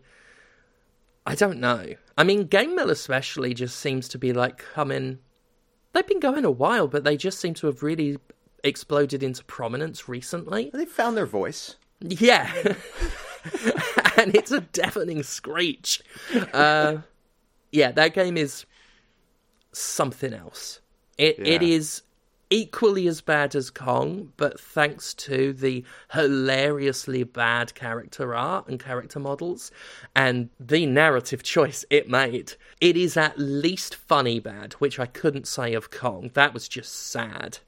I 1.25 1.37
don't 1.37 1.61
know. 1.61 1.95
I 2.19 2.25
mean, 2.25 2.47
Game 2.47 2.75
Mill 2.75 2.91
especially 2.91 3.55
just 3.55 3.79
seems 3.79 4.09
to 4.09 4.19
be 4.19 4.33
like 4.33 4.59
coming. 4.59 5.21
They've 5.93 6.07
been 6.07 6.19
going 6.19 6.45
a 6.45 6.51
while, 6.51 6.89
but 6.89 7.05
they 7.05 7.17
just 7.17 7.39
seem 7.39 7.55
to 7.55 7.69
have 7.69 7.85
really 7.85 8.19
exploded 8.65 9.23
into 9.23 9.45
prominence 9.45 10.09
recently. 10.09 10.71
They 10.73 10.87
found 10.87 11.17
their 11.17 11.27
voice. 11.27 11.77
Yeah. 12.03 12.51
and 14.17 14.35
it's 14.35 14.51
a 14.53 14.61
deafening 14.61 15.23
screech. 15.23 16.03
Uh, 16.53 16.99
yeah, 17.71 17.93
that 17.93 18.15
game 18.15 18.37
is 18.37 18.67
something 19.73 20.33
else. 20.33 20.81
It 21.19 21.39
it 21.39 21.63
Yeah. 21.63 21.69
is 21.77 22.03
equally 22.51 23.09
as 23.09 23.23
bad 23.23 23.55
as 23.55 23.71
Kong, 23.71 24.31
but 24.37 24.61
thanks 24.61 25.15
to 25.15 25.55
the 25.55 25.83
hilariously 26.13 27.25
bad 27.25 27.75
character 27.75 28.35
art 28.35 28.69
and 28.69 28.79
character 28.79 29.19
models 29.19 29.71
and 30.15 30.51
the 30.61 30.85
narrative 30.85 31.43
choice 31.43 31.83
it 31.89 32.11
made, 32.11 32.53
it 32.79 32.95
is 32.95 33.17
at 33.17 33.39
least 33.39 33.95
funny 33.95 34.39
bad, 34.39 34.75
which 34.75 34.99
I 35.01 35.07
couldn't 35.07 35.47
say 35.49 35.73
of 35.73 35.91
Kong. 35.91 36.31
That 36.35 36.53
was 36.53 36.69
just 36.69 36.93
sad 36.93 37.59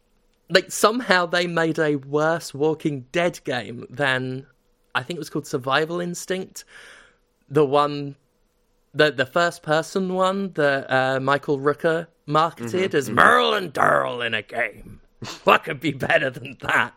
like 0.49 0.71
somehow 0.71 1.27
they 1.27 1.47
made 1.47 1.79
a 1.79 1.97
worse 1.97 2.53
Walking 2.53 3.07
Dead 3.13 3.41
game 3.45 3.87
than 3.91 4.47
I 4.95 5.03
think 5.03 5.17
it 5.17 5.21
was 5.21 5.31
called 5.31 5.47
Survival 5.47 6.01
Instinct, 6.01 6.65
the 7.49 7.65
one, 7.65 8.17
the 8.93 9.11
the 9.11 9.27
first 9.27 9.63
person 9.63 10.15
one 10.15 10.53
that 10.53 10.91
uh, 10.91 11.21
Michael 11.21 11.59
Rooker 11.59 12.07
marketed 12.27 12.95
as 12.95 13.11
Merle 13.11 13.55
and 13.55 13.73
Daryl 13.73 14.25
in 14.25 14.35
a 14.35 14.43
game. 14.43 15.01
what 15.45 15.65
could 15.65 15.81
be 15.81 15.93
better 15.93 16.31
than 16.31 16.57
that? 16.61 16.93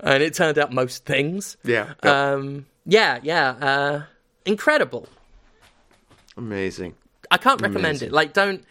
And 0.00 0.22
it 0.22 0.34
turned 0.34 0.58
out 0.58 0.72
most 0.72 1.04
things. 1.04 1.56
Yeah. 1.64 1.94
Um, 2.02 2.66
yeah, 2.86 3.18
yeah. 3.22 3.50
Uh, 3.50 4.02
incredible. 4.44 5.08
Amazing. 6.36 6.94
I 7.30 7.36
can't 7.36 7.60
recommend 7.60 7.86
Amazing. 7.86 8.08
it. 8.08 8.12
Like, 8.12 8.32
don't 8.32 8.64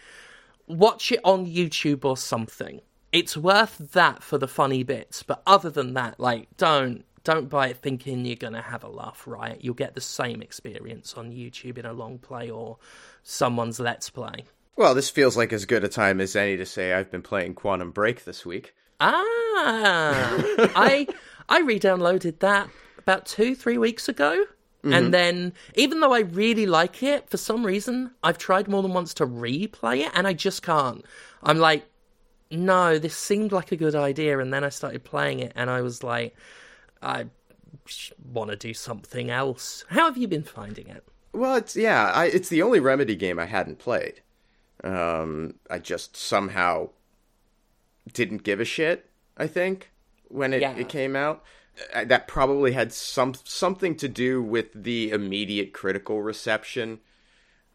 watch 0.68 1.12
it 1.12 1.20
on 1.24 1.46
YouTube 1.46 2.06
or 2.06 2.18
something. 2.18 2.82
It's 3.18 3.36
worth 3.36 3.80
that 3.94 4.22
for 4.22 4.38
the 4.38 4.48
funny 4.48 4.84
bits, 4.84 5.24
but 5.24 5.42
other 5.48 5.72
than 5.72 5.96
that, 5.96 6.20
like, 6.20 6.56
don't 6.56 7.04
don't 7.24 7.50
buy 7.50 7.70
it 7.70 7.78
thinking 7.78 8.24
you're 8.24 8.36
gonna 8.36 8.62
have 8.62 8.84
a 8.84 8.88
laugh. 8.88 9.24
Right? 9.26 9.58
You'll 9.60 9.74
get 9.74 9.96
the 9.96 10.02
same 10.02 10.44
experience 10.44 11.16
on 11.16 11.32
YouTube 11.32 11.80
in 11.80 11.86
a 11.88 11.94
long 11.94 12.20
play 12.20 12.52
or 12.52 12.78
someone's 13.24 13.80
let's 13.80 14.12
play. 14.12 14.46
Well, 14.76 14.94
this 14.94 15.10
feels 15.10 15.36
like 15.36 15.52
as 15.52 15.66
good 15.66 15.84
a 15.84 15.88
time 15.88 16.22
as 16.22 16.36
any 16.36 16.58
to 16.58 16.66
say 16.68 16.94
I've 16.94 17.10
been 17.10 17.24
playing 17.24 17.56
Quantum 17.56 17.90
Break 17.90 18.24
this 18.24 18.46
week. 18.46 18.76
Ah, 19.00 19.10
I 20.76 21.08
I 21.50 21.62
re-downloaded 21.62 22.38
that 22.42 22.70
about 23.00 23.26
two 23.26 23.56
three 23.56 23.80
weeks 23.80 24.08
ago, 24.08 24.46
and 24.84 25.12
then 25.12 25.54
even 25.74 26.02
though 26.02 26.14
I 26.14 26.20
really 26.20 26.68
like 26.68 27.02
it, 27.02 27.32
for 27.32 27.38
some 27.38 27.66
reason 27.66 28.12
I've 28.22 28.38
tried 28.38 28.68
more 28.68 28.84
than 28.84 28.94
once 28.94 29.16
to 29.16 29.26
replay 29.26 30.06
it, 30.06 30.12
and 30.14 30.28
I 30.28 30.34
just 30.34 30.62
can't. 30.62 31.04
I'm 31.42 31.58
like, 31.58 31.88
no, 32.52 32.98
this 33.00 33.16
seemed 33.16 33.52
like 33.52 33.72
a 33.72 33.76
good 33.76 33.96
idea, 33.96 34.40
and 34.40 34.54
then 34.54 34.64
I 34.64 34.70
started 34.70 35.04
playing 35.04 35.40
it, 35.40 35.52
and 35.56 35.70
I 35.70 35.82
was 35.82 36.04
like, 36.04 36.36
I 37.02 37.26
want 38.32 38.50
to 38.52 38.56
do 38.56 38.74
something 38.74 39.30
else. 39.30 39.84
How 39.90 40.06
have 40.06 40.18
you 40.18 40.28
been 40.28 40.44
finding 40.44 40.88
it? 40.88 41.04
Well, 41.34 41.56
it's 41.56 41.76
yeah, 41.76 42.12
I, 42.14 42.26
it's 42.26 42.50
the 42.50 42.62
only 42.62 42.80
Remedy 42.80 43.16
game 43.16 43.38
I 43.40 43.46
hadn't 43.46 43.80
played. 43.80 44.22
Um, 44.84 45.56
I 45.70 45.80
just 45.80 46.16
somehow 46.16 46.90
didn't 48.14 48.44
give 48.44 48.60
a 48.60 48.66
shit. 48.66 49.10
I 49.38 49.48
think 49.48 49.92
when 50.30 50.54
it, 50.54 50.62
Yeah. 50.62 50.76
it 50.76 50.90
came 50.90 51.16
out, 51.16 51.44
Uh, 51.94 52.04
that 52.06 52.28
probably 52.28 52.72
had 52.72 52.92
some 52.92 53.36
something 53.44 53.96
to 53.98 54.08
do 54.08 54.42
with 54.42 54.68
the 54.74 55.12
immediate 55.12 55.74
critical 55.74 56.24
reception. 56.24 57.00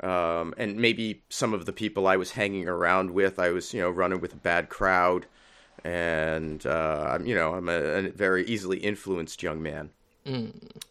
Um, 0.03 0.53
and 0.57 0.77
maybe 0.79 1.23
some 1.29 1.55
of 1.55 1.65
the 1.67 1.73
people 1.73 2.07
I 2.09 2.17
was 2.17 2.33
hanging 2.33 2.67
around 2.69 3.11
with, 3.13 3.39
I 3.39 3.51
was 3.51 3.73
you 3.73 3.81
know 3.81 3.91
running 3.91 4.21
with 4.21 4.33
a 4.33 4.37
bad 4.37 4.69
crowd, 4.69 5.27
and 5.85 6.65
uh, 6.67 7.07
I'm 7.11 7.27
you 7.27 7.35
know 7.35 7.55
I'm 7.55 7.69
a, 7.69 7.79
a 7.79 8.03
very 8.11 8.45
easily 8.47 8.79
influenced 8.79 9.43
young 9.43 9.63
man. 9.63 9.91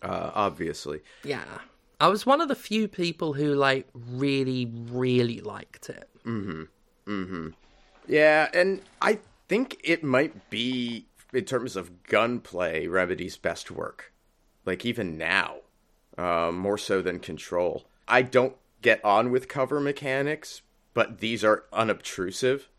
Uh, 0.01 0.31
obviously, 0.33 1.01
Yeah. 1.23 1.43
I 1.99 2.07
was 2.07 2.25
one 2.25 2.41
of 2.41 2.47
the 2.47 2.55
few 2.55 2.87
people 2.87 3.33
who 3.33 3.53
like 3.53 3.87
really, 3.93 4.65
really 4.65 5.39
liked 5.39 5.89
it. 5.89 6.09
Yeah, 8.07 8.49
and 8.53 8.81
I 9.01 9.19
think 9.47 9.79
it 9.83 10.03
might 10.03 10.49
be, 10.49 11.05
in 11.33 11.45
terms 11.45 11.75
of 11.75 12.03
gunplay, 12.03 12.87
Remedy's 12.87 13.37
best 13.37 13.69
work. 13.71 14.11
like 14.65 14.85
even 14.85 15.17
now, 15.17 15.57
uh, 16.17 16.51
more 16.53 16.77
so 16.77 17.01
than 17.01 17.19
Control. 17.19 17.85
I 18.07 18.21
don't 18.23 18.55
get 18.81 19.03
on 19.03 19.31
with 19.31 19.47
cover 19.47 19.79
mechanics, 19.79 20.61
but 20.93 21.19
these 21.19 21.43
are 21.43 21.65
unobtrusive. 21.71 22.69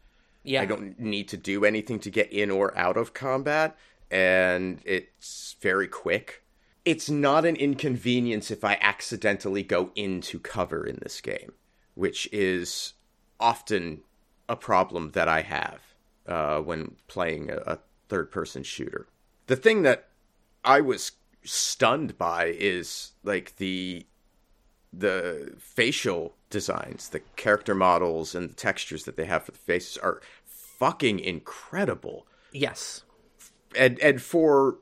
Yeah. 0.42 0.62
I 0.62 0.66
don't 0.66 0.98
need 0.98 1.28
to 1.28 1.36
do 1.36 1.64
anything 1.64 2.00
to 2.00 2.10
get 2.10 2.32
in 2.32 2.50
or 2.50 2.76
out 2.76 2.96
of 2.96 3.14
combat, 3.14 3.76
and 4.10 4.80
it's 4.84 5.56
very 5.60 5.88
quick. 5.88 6.42
It's 6.84 7.08
not 7.08 7.44
an 7.44 7.56
inconvenience 7.56 8.50
if 8.50 8.64
I 8.64 8.76
accidentally 8.80 9.62
go 9.62 9.92
into 9.94 10.40
cover 10.40 10.84
in 10.84 10.98
this 11.00 11.20
game, 11.20 11.52
which 11.94 12.28
is 12.32 12.94
often 13.38 14.02
a 14.48 14.56
problem 14.56 15.12
that 15.12 15.28
I 15.28 15.42
have 15.42 15.80
uh, 16.26 16.58
when 16.58 16.96
playing 17.06 17.50
a, 17.50 17.56
a 17.66 17.78
third 18.08 18.30
person 18.32 18.64
shooter. 18.64 19.06
The 19.46 19.56
thing 19.56 19.82
that 19.82 20.08
I 20.64 20.80
was 20.80 21.12
stunned 21.44 22.18
by 22.18 22.46
is 22.46 23.12
like 23.24 23.56
the 23.56 24.06
the 24.92 25.54
facial 25.58 26.34
designs, 26.50 27.08
the 27.08 27.20
character 27.36 27.74
models 27.74 28.34
and 28.34 28.50
the 28.50 28.54
textures 28.54 29.04
that 29.04 29.16
they 29.16 29.24
have 29.24 29.44
for 29.44 29.52
the 29.52 29.58
faces 29.58 29.96
are 29.98 30.20
fucking 30.44 31.18
incredible. 31.20 32.26
Yes. 32.52 33.02
And 33.76 33.98
and 34.00 34.20
for 34.20 34.76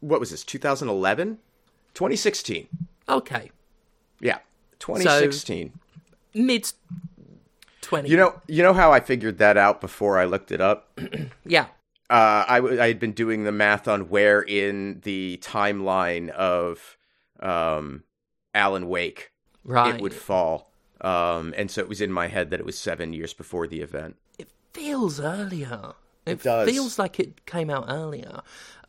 what 0.00 0.20
was 0.20 0.30
this? 0.30 0.44
2011? 0.44 1.38
2016. 1.94 2.68
Okay. 3.08 3.50
Yeah. 4.20 4.38
2016. 4.78 5.72
Mid 6.34 6.70
20. 7.80 8.08
you 8.08 8.16
know, 8.16 8.40
you 8.46 8.62
know 8.62 8.74
how 8.74 8.92
I 8.92 9.00
figured 9.00 9.38
that 9.38 9.56
out 9.56 9.80
before 9.80 10.18
I 10.18 10.24
looked 10.24 10.52
it 10.52 10.60
up? 10.60 10.98
Yeah. 11.46 11.66
uh, 12.10 12.44
I, 12.48 12.56
w- 12.56 12.80
I 12.80 12.88
had 12.88 12.98
been 12.98 13.12
doing 13.12 13.44
the 13.44 13.52
math 13.52 13.86
on 13.86 14.08
where 14.08 14.42
in 14.42 15.00
the 15.04 15.38
timeline 15.42 16.28
of 16.30 16.96
um, 17.40 18.02
Alan 18.56 18.88
Wake 18.88 19.30
Right. 19.64 19.94
it 19.96 20.00
would 20.00 20.14
fall. 20.14 20.70
Um, 21.00 21.52
and 21.56 21.70
so 21.70 21.80
it 21.82 21.88
was 21.88 22.00
in 22.00 22.10
my 22.12 22.28
head 22.28 22.50
that 22.50 22.60
it 22.60 22.66
was 22.66 22.78
seven 22.78 23.12
years 23.12 23.34
before 23.34 23.66
the 23.66 23.80
event. 23.80 24.16
It 24.38 24.48
feels 24.72 25.20
earlier. 25.20 25.92
It, 26.24 26.42
does. 26.42 26.68
feels 26.68 26.98
like 26.98 27.20
it 27.20 27.46
came 27.46 27.68
out 27.70 27.84
earlier. 27.88 28.40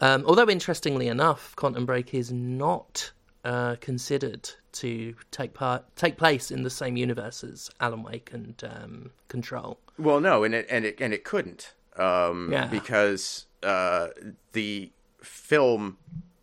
Um, 0.02 0.24
although, 0.26 0.50
interestingly 0.50 1.08
enough, 1.08 1.56
Quantum 1.56 1.86
Break 1.86 2.14
is 2.14 2.32
not 2.32 3.12
uh, 3.44 3.76
considered 3.82 4.50
to 4.74 5.14
take 5.32 5.54
part 5.54 5.84
take 5.96 6.18
place 6.18 6.50
in 6.52 6.64
the 6.64 6.70
same 6.70 6.98
universe 6.98 7.44
as 7.44 7.70
Alan 7.80 8.04
Wake 8.04 8.32
and 8.34 8.62
um, 8.64 9.12
Control. 9.28 9.80
Well, 10.00 10.20
no, 10.20 10.44
and 10.44 10.54
it 10.56 10.68
and 10.70 10.86
it 10.86 11.00
and 11.02 11.14
it 11.14 11.24
couldn't, 11.24 11.74
um, 11.98 12.50
Yeah. 12.52 12.68
because 12.68 13.46
uh, 13.64 14.08
the 14.54 14.92
film 15.22 15.98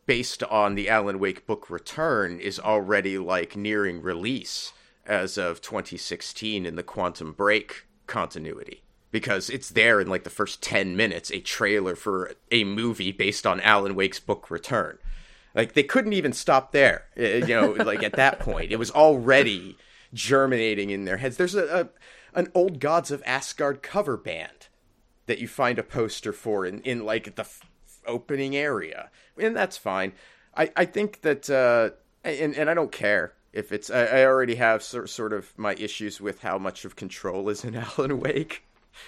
based 0.06 0.42
on 0.44 0.74
the 0.74 0.88
Alan 0.88 1.18
Wake 1.18 1.46
book 1.46 1.70
Return 1.70 2.38
is 2.38 2.60
already 2.60 3.18
like 3.18 3.56
nearing 3.56 4.02
release 4.02 4.72
as 5.06 5.36
of 5.38 5.60
2016 5.60 6.66
in 6.66 6.76
the 6.76 6.82
Quantum 6.82 7.32
Break 7.32 7.86
continuity. 8.06 8.82
Because 9.10 9.48
it's 9.48 9.70
there 9.70 10.00
in 10.00 10.08
like 10.08 10.24
the 10.24 10.30
first 10.30 10.60
10 10.60 10.96
minutes, 10.96 11.30
a 11.30 11.40
trailer 11.40 11.94
for 11.94 12.32
a 12.50 12.64
movie 12.64 13.12
based 13.12 13.46
on 13.46 13.60
Alan 13.60 13.94
Wake's 13.94 14.18
book 14.18 14.50
Return. 14.50 14.98
Like 15.54 15.74
they 15.74 15.84
couldn't 15.84 16.14
even 16.14 16.32
stop 16.32 16.72
there. 16.72 17.06
You 17.16 17.46
know, 17.46 17.70
like 17.84 18.02
at 18.02 18.14
that 18.14 18.40
point, 18.40 18.72
it 18.72 18.78
was 18.78 18.90
already 18.90 19.76
germinating 20.12 20.90
in 20.90 21.04
their 21.04 21.18
heads. 21.18 21.36
There's 21.36 21.54
a, 21.54 21.80
a 21.80 21.88
an 22.38 22.50
old 22.54 22.80
Gods 22.80 23.12
of 23.12 23.22
Asgard 23.24 23.82
cover 23.82 24.16
band 24.16 24.68
that 25.26 25.38
you 25.38 25.48
find 25.48 25.78
a 25.78 25.84
poster 25.84 26.32
for 26.32 26.66
in, 26.66 26.80
in 26.80 27.04
like 27.04 27.36
the 27.36 27.46
opening 28.06 28.56
area, 28.56 29.10
and 29.38 29.56
that's 29.56 29.76
fine. 29.76 30.12
I, 30.56 30.70
I 30.76 30.84
think 30.84 31.22
that, 31.22 31.48
uh, 31.50 31.90
and 32.22 32.54
and 32.56 32.70
I 32.70 32.74
don't 32.74 32.92
care 32.92 33.32
if 33.52 33.72
it's. 33.72 33.90
I, 33.90 34.04
I 34.04 34.24
already 34.26 34.54
have 34.56 34.82
sort 34.82 35.10
sort 35.10 35.32
of 35.32 35.52
my 35.58 35.74
issues 35.74 36.20
with 36.20 36.40
how 36.40 36.58
much 36.58 36.84
of 36.84 36.96
control 36.96 37.48
is 37.48 37.64
in 37.64 37.74
Alan 37.98 38.20
Wake. 38.20 38.64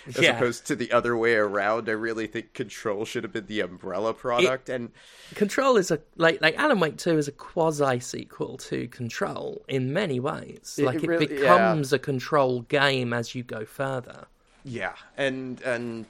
As 0.08 0.18
Yeah. 0.18 0.34
opposed 0.34 0.66
to 0.66 0.74
the 0.74 0.90
other 0.90 1.16
way 1.16 1.34
around, 1.36 1.88
I 1.88 1.92
really 1.92 2.26
think 2.26 2.54
Control 2.54 3.04
should 3.04 3.22
have 3.22 3.32
been 3.32 3.46
the 3.46 3.60
umbrella 3.60 4.12
product, 4.14 4.68
and 4.68 4.90
Control 5.36 5.76
is 5.76 5.92
a 5.92 6.00
like 6.16 6.40
like 6.42 6.56
Alan 6.58 6.80
Wake 6.80 6.96
Two 6.96 7.16
is 7.18 7.28
a 7.28 7.32
quasi 7.32 8.00
sequel 8.00 8.56
to 8.56 8.88
Control 8.88 9.62
in 9.68 9.92
many 9.92 10.18
ways. 10.18 10.80
Like 10.82 11.04
it, 11.04 11.06
really- 11.08 11.32
yeah. 11.32 11.40
becomes 11.40 11.92
a 11.92 12.00
Control 12.00 12.62
game 12.62 13.12
as 13.12 13.36
you 13.36 13.44
go 13.44 13.64
further. 13.64 14.26
Yeah, 14.64 14.94
and 15.16 15.60
and 15.62 16.06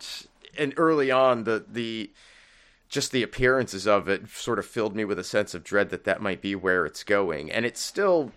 and 0.57 0.73
early 0.79 1.11
on, 1.11 1.45
the 1.45 1.63
the 1.71 2.11
just 2.89 3.13
the 3.13 3.23
appearances 3.23 3.87
of 3.87 4.09
it 4.09 4.29
sort 4.29 4.59
of 4.59 4.67
filled 4.67 4.95
me 4.95 5.05
with 5.05 5.19
a 5.19 5.25
sense 5.25 5.55
of 5.55 5.65
dread 5.65 5.91
that 5.91 6.05
that 6.05 6.23
might 6.23 6.41
be 6.41 6.55
where 6.55 6.87
it's 6.87 7.05
going, 7.05 7.51
and 7.51 7.65
it 7.65 7.77
still 7.77 8.33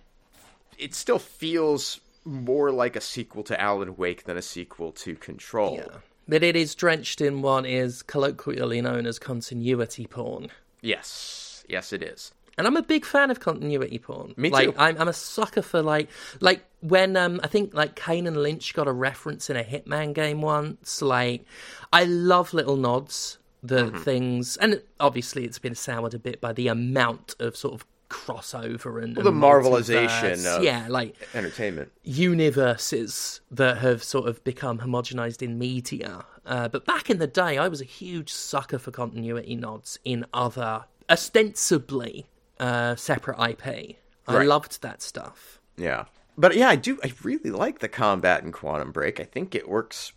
it 0.77 0.93
still 0.95 1.19
feels 1.19 1.99
more 2.25 2.71
like 2.71 2.95
a 2.95 3.01
sequel 3.01 3.43
to 3.43 3.59
Alan 3.59 3.95
Wake 3.97 4.23
than 4.25 4.37
a 4.37 4.41
sequel 4.41 4.91
to 4.93 5.15
Control. 5.15 5.75
Yeah. 5.75 5.97
But 6.27 6.43
it 6.43 6.55
is 6.55 6.75
drenched 6.75 7.21
in 7.21 7.41
what 7.41 7.65
is 7.65 8.03
colloquially 8.03 8.81
known 8.81 9.07
as 9.07 9.17
continuity 9.17 10.05
porn. 10.05 10.49
Yes, 10.81 11.65
yes, 11.67 11.91
it 11.91 12.03
is. 12.03 12.31
And 12.55 12.67
I'm 12.67 12.77
a 12.77 12.83
big 12.83 13.03
fan 13.03 13.31
of 13.31 13.39
continuity 13.39 13.97
porn. 13.97 14.35
Me 14.37 14.51
like, 14.51 14.69
too. 14.69 14.75
I'm, 14.77 15.01
I'm 15.01 15.07
a 15.07 15.13
sucker 15.13 15.63
for 15.63 15.81
like, 15.81 16.09
like 16.39 16.63
when 16.81 17.17
um, 17.17 17.39
I 17.41 17.47
think 17.47 17.73
like 17.73 17.95
Kane 17.95 18.27
and 18.27 18.37
Lynch 18.37 18.73
got 18.75 18.87
a 18.87 18.91
reference 18.91 19.49
in 19.49 19.57
a 19.57 19.63
Hitman 19.63 20.13
game 20.13 20.41
once. 20.41 21.01
Like, 21.01 21.45
I 21.91 22.03
love 22.03 22.53
little 22.53 22.75
nods, 22.75 23.38
the 23.61 23.85
Mm-hmm. 23.85 23.97
things, 23.99 24.57
and 24.57 24.81
obviously 24.99 25.43
it's 25.45 25.59
been 25.59 25.75
soured 25.75 26.13
a 26.13 26.19
bit 26.19 26.39
by 26.41 26.53
the 26.53 26.67
amount 26.67 27.35
of 27.39 27.55
sort 27.57 27.73
of 27.73 27.85
crossover 28.09 29.03
and, 29.03 29.15
the 29.15 29.27
and 29.27 29.41
marvelization 29.41 30.45
of- 30.57 30.63
yeah, 30.63 30.87
like 30.89 31.15
Entertainment. 31.35 31.91
universes 32.03 33.41
that 33.51 33.77
have 33.79 34.03
sort 34.03 34.27
of 34.27 34.43
become 34.43 34.79
homogenized 34.79 35.41
in 35.41 35.57
media. 35.59 36.25
Uh, 36.45 36.67
but 36.67 36.85
back 36.85 37.09
in 37.09 37.19
the 37.19 37.27
day, 37.27 37.57
I 37.57 37.67
was 37.67 37.81
a 37.81 37.85
huge 37.85 38.31
sucker 38.31 38.79
for 38.79 38.91
continuity 38.91 39.55
nods 39.55 39.99
in 40.03 40.25
other, 40.33 40.85
ostensibly 41.09 42.25
uh, 42.59 42.95
separate 42.95 43.37
IP. 43.39 43.97
I 44.27 44.35
Right. 44.37 44.47
loved 44.47 44.81
that 44.81 45.01
stuff. 45.01 45.59
Yeah. 45.77 46.05
But 46.37 46.55
yeah, 46.55 46.69
I 46.69 46.75
do 46.75 46.99
I 47.03 47.11
really 47.23 47.51
like 47.51 47.79
the 47.79 47.87
combat 47.89 48.43
in 48.43 48.51
Quantum 48.51 48.91
Break. 48.91 49.19
I 49.19 49.23
think 49.23 49.53
it 49.55 49.67
works 49.67 50.13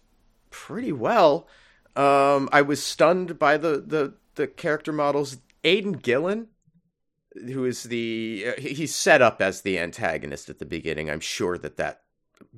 pretty 0.51 0.93
well. 0.93 1.47
Um 1.97 2.49
I 2.53 2.63
was 2.63 2.83
stunned 2.83 3.39
by 3.39 3.57
the 3.57 3.79
the 3.87 4.15
the 4.35 4.47
character 4.47 4.93
models 4.93 5.39
Aidan 5.65 5.93
Gillen 5.93 6.49
who 7.47 7.65
is 7.65 7.85
the 7.85 8.45
uh, 8.49 8.61
he's 8.61 8.95
set 8.95 9.23
up 9.23 9.41
as 9.41 9.63
the 9.63 9.79
antagonist 9.79 10.51
at 10.51 10.59
the 10.59 10.67
beginning. 10.67 11.09
I'm 11.11 11.21
sure 11.21 11.57
that 11.59 11.77
that 11.79 12.03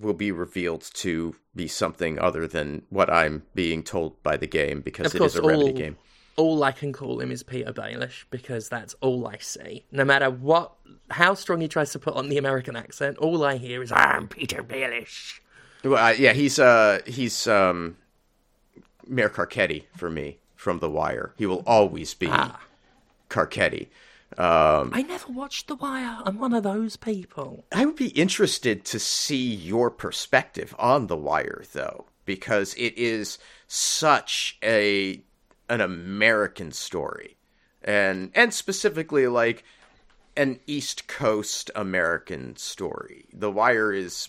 will 0.01 0.15
be 0.15 0.33
revealed 0.33 0.91
to 0.95 1.37
be 1.55 1.69
something 1.69 2.19
other 2.19 2.49
than 2.49 2.83
what 2.91 3.09
I'm 3.13 3.45
being 3.55 3.83
told 3.85 4.21
by 4.25 4.37
the 4.37 4.47
game 4.49 4.81
because 4.81 5.07
Of 5.09 5.15
it 5.15 5.19
course, 5.19 5.35
is 5.35 5.39
a 5.41 5.43
remedy 5.43 5.71
all- 5.71 5.77
game. 5.77 5.97
All 6.37 6.65
I 6.65 6.73
can 6.73 6.93
call 6.93 7.21
him 7.21 7.31
is 7.31 7.45
Petyr 7.45 7.73
Baelish 7.73 8.25
because 8.29 8.69
that's 8.69 8.95
all 9.01 9.29
I 9.29 9.37
see. 9.39 9.85
No 9.93 10.05
matter 10.05 10.29
what, 10.31 10.73
how 11.11 11.35
strong 11.35 11.61
he 11.61 11.69
tries 11.69 11.93
to 11.93 12.01
put 12.01 12.15
on 12.17 12.29
the 12.29 12.39
American 12.39 12.75
accent, 12.75 13.19
all 13.19 13.45
I 13.45 13.57
hear 13.57 13.81
is 13.85 13.93
"I'm 13.93 14.27
Petyr 14.27 14.65
Baelish." 14.67 15.39
Well, 15.85 15.97
I, 16.03 16.13
yeah, 16.15 16.33
he's 16.33 16.59
uh 16.59 16.99
he's 17.07 17.47
um 17.47 17.99
Mayor 19.07 19.29
Carcetti 19.29 19.85
for 19.97 20.11
me 20.11 20.39
from 20.57 20.79
The 20.79 20.91
Wire. 20.91 21.35
He 21.37 21.47
will 21.47 21.63
always 21.67 22.15
be 22.15 22.29
Ah. 22.31 22.61
Carcetti. 23.31 23.89
Um, 24.37 24.91
I 24.93 25.03
never 25.07 25.33
watched 25.33 25.69
The 25.69 25.77
Wire. 25.77 26.19
I'm 26.25 26.39
one 26.39 26.53
of 26.55 26.63
those 26.65 26.97
people. 26.97 27.65
I 27.73 27.85
would 27.87 27.97
be 27.97 28.09
interested 28.09 28.85
to 28.87 28.99
see 28.99 29.55
your 29.55 29.91
perspective 29.91 30.75
on 30.79 31.07
The 31.07 31.17
Wire, 31.17 31.63
though, 31.73 32.07
because 32.25 32.75
it 32.75 32.97
is 32.99 33.39
such 33.69 34.59
a 34.63 35.21
an 35.69 35.81
American 35.81 36.73
story, 36.73 37.37
and 37.83 38.31
and 38.35 38.53
specifically 38.53 39.27
like 39.29 39.65
an 40.37 40.59
East 40.67 41.07
Coast 41.07 41.71
American 41.77 42.57
story. 42.57 43.27
The 43.33 43.51
Wire 43.53 43.93
is 43.93 44.29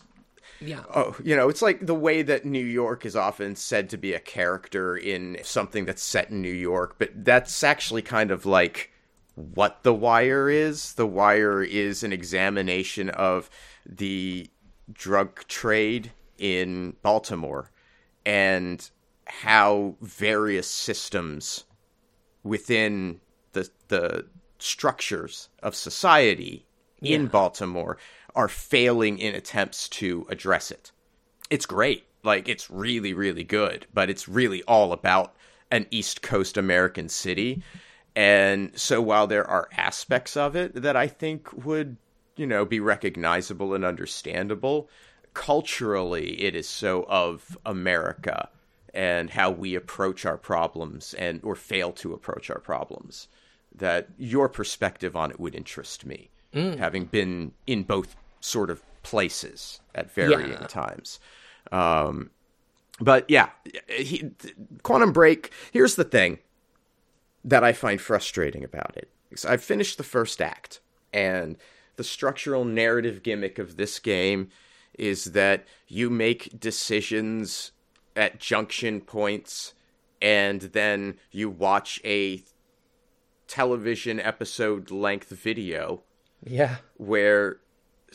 Yeah. 0.60 0.84
Oh, 0.94 1.16
you 1.24 1.36
know, 1.36 1.50
it's 1.50 1.62
like 1.62 1.86
the 1.86 1.96
way 1.96 2.22
that 2.22 2.46
New 2.46 2.64
York 2.66 3.06
is 3.06 3.16
often 3.16 3.56
said 3.56 3.90
to 3.90 3.98
be 3.98 4.14
a 4.14 4.20
character 4.20 4.96
in 4.96 5.38
something 5.44 5.86
that's 5.86 6.02
set 6.04 6.30
in 6.30 6.42
New 6.42 6.54
York, 6.54 6.96
but 6.98 7.10
that's 7.26 7.64
actually 7.64 8.02
kind 8.02 8.32
of 8.32 8.46
like 8.46 8.92
what 9.36 9.84
The 9.84 9.94
Wire 9.94 10.50
is. 10.50 10.94
The 10.94 11.06
Wire 11.08 11.62
is 11.62 12.04
an 12.04 12.14
examination 12.14 13.10
of 13.10 13.50
the 13.86 14.50
drug 14.94 15.46
trade 15.48 16.12
in 16.38 16.96
Baltimore 17.02 17.72
and 18.26 18.90
how 19.28 19.96
various 20.02 20.68
systems 20.68 21.66
within 22.44 23.20
the 23.54 23.70
the 23.88 24.26
structures 24.60 25.50
of 25.62 25.76
society 25.76 26.66
in 27.02 27.24
Yeah. 27.24 27.28
Baltimore 27.28 27.98
are 28.36 28.48
failing 28.48 29.20
in 29.20 29.36
attempts 29.36 29.90
to 29.90 30.26
address 30.30 30.72
it. 30.72 30.92
It's 31.50 31.66
great. 31.66 32.06
Like 32.24 32.50
it's 32.50 32.70
really 32.70 33.14
really 33.14 33.44
good, 33.44 33.88
but 33.94 34.10
it's 34.10 34.28
really 34.28 34.64
all 34.64 34.94
about 34.94 35.36
an 35.72 35.88
East 35.92 36.22
Coast 36.22 36.58
American 36.58 37.10
city 37.10 37.64
And 38.16 38.72
so 38.80 39.02
while 39.02 39.28
there 39.28 39.46
are 39.46 39.68
aspects 39.78 40.38
of 40.38 40.56
it 40.56 40.82
that 40.82 40.96
I 40.96 41.08
think 41.08 41.52
would, 41.66 41.98
you 42.38 42.48
know, 42.48 42.66
be 42.66 42.80
recognizable 42.80 43.74
and 43.74 43.84
understandable, 43.84 44.90
culturally 45.34 46.42
it 46.42 46.56
is 46.56 46.68
so 46.68 47.06
of 47.10 47.58
America 47.66 48.50
and 48.94 49.30
how 49.30 49.52
we 49.52 49.76
approach 49.76 50.26
our 50.26 50.38
problems 50.38 51.14
and 51.16 51.42
or 51.44 51.56
fail 51.56 51.92
to 51.92 52.14
approach 52.14 52.50
our 52.50 52.60
problems 52.60 53.28
that 53.76 54.08
your 54.18 54.48
perspective 54.48 55.18
on 55.18 55.32
it 55.32 55.40
would 55.40 55.54
interest 55.54 56.06
me 56.06 56.30
mm. 56.54 56.78
having 56.78 57.04
been 57.04 57.52
in 57.68 57.84
both 57.84 58.16
sort 58.46 58.70
of 58.70 58.82
places 59.04 59.80
at 59.94 60.12
varying 60.14 60.52
Yeah. 60.52 60.68
times 60.68 61.20
um, 61.72 62.30
but 63.00 63.30
yeah 63.30 63.50
he, 63.90 64.32
quantum 64.84 65.12
break 65.12 65.52
here's 65.72 65.96
the 65.96 66.04
thing 66.04 66.40
that 67.44 67.64
i 67.64 67.72
find 67.74 68.00
frustrating 68.02 68.64
about 68.64 68.96
it 68.98 69.10
Because 69.30 69.46
i've 69.46 69.64
finished 69.64 69.98
the 69.98 70.04
first 70.04 70.42
act 70.42 70.80
and 71.14 71.58
the 71.98 72.04
structural 72.04 72.66
narrative 72.66 73.24
gimmick 73.24 73.58
of 73.60 73.78
this 73.78 74.00
game 74.00 74.50
is 74.98 75.26
that 75.26 75.66
you 75.88 76.10
make 76.10 76.60
decisions 76.60 77.72
at 78.16 78.40
junction 78.40 79.02
points 79.02 79.74
and 80.22 80.62
then 80.62 81.16
you 81.32 81.50
watch 81.50 82.00
a 82.06 82.44
television 83.48 84.20
episode 84.20 84.90
length 84.92 85.30
video 85.30 86.02
Yeah. 86.44 86.78
where 86.98 87.58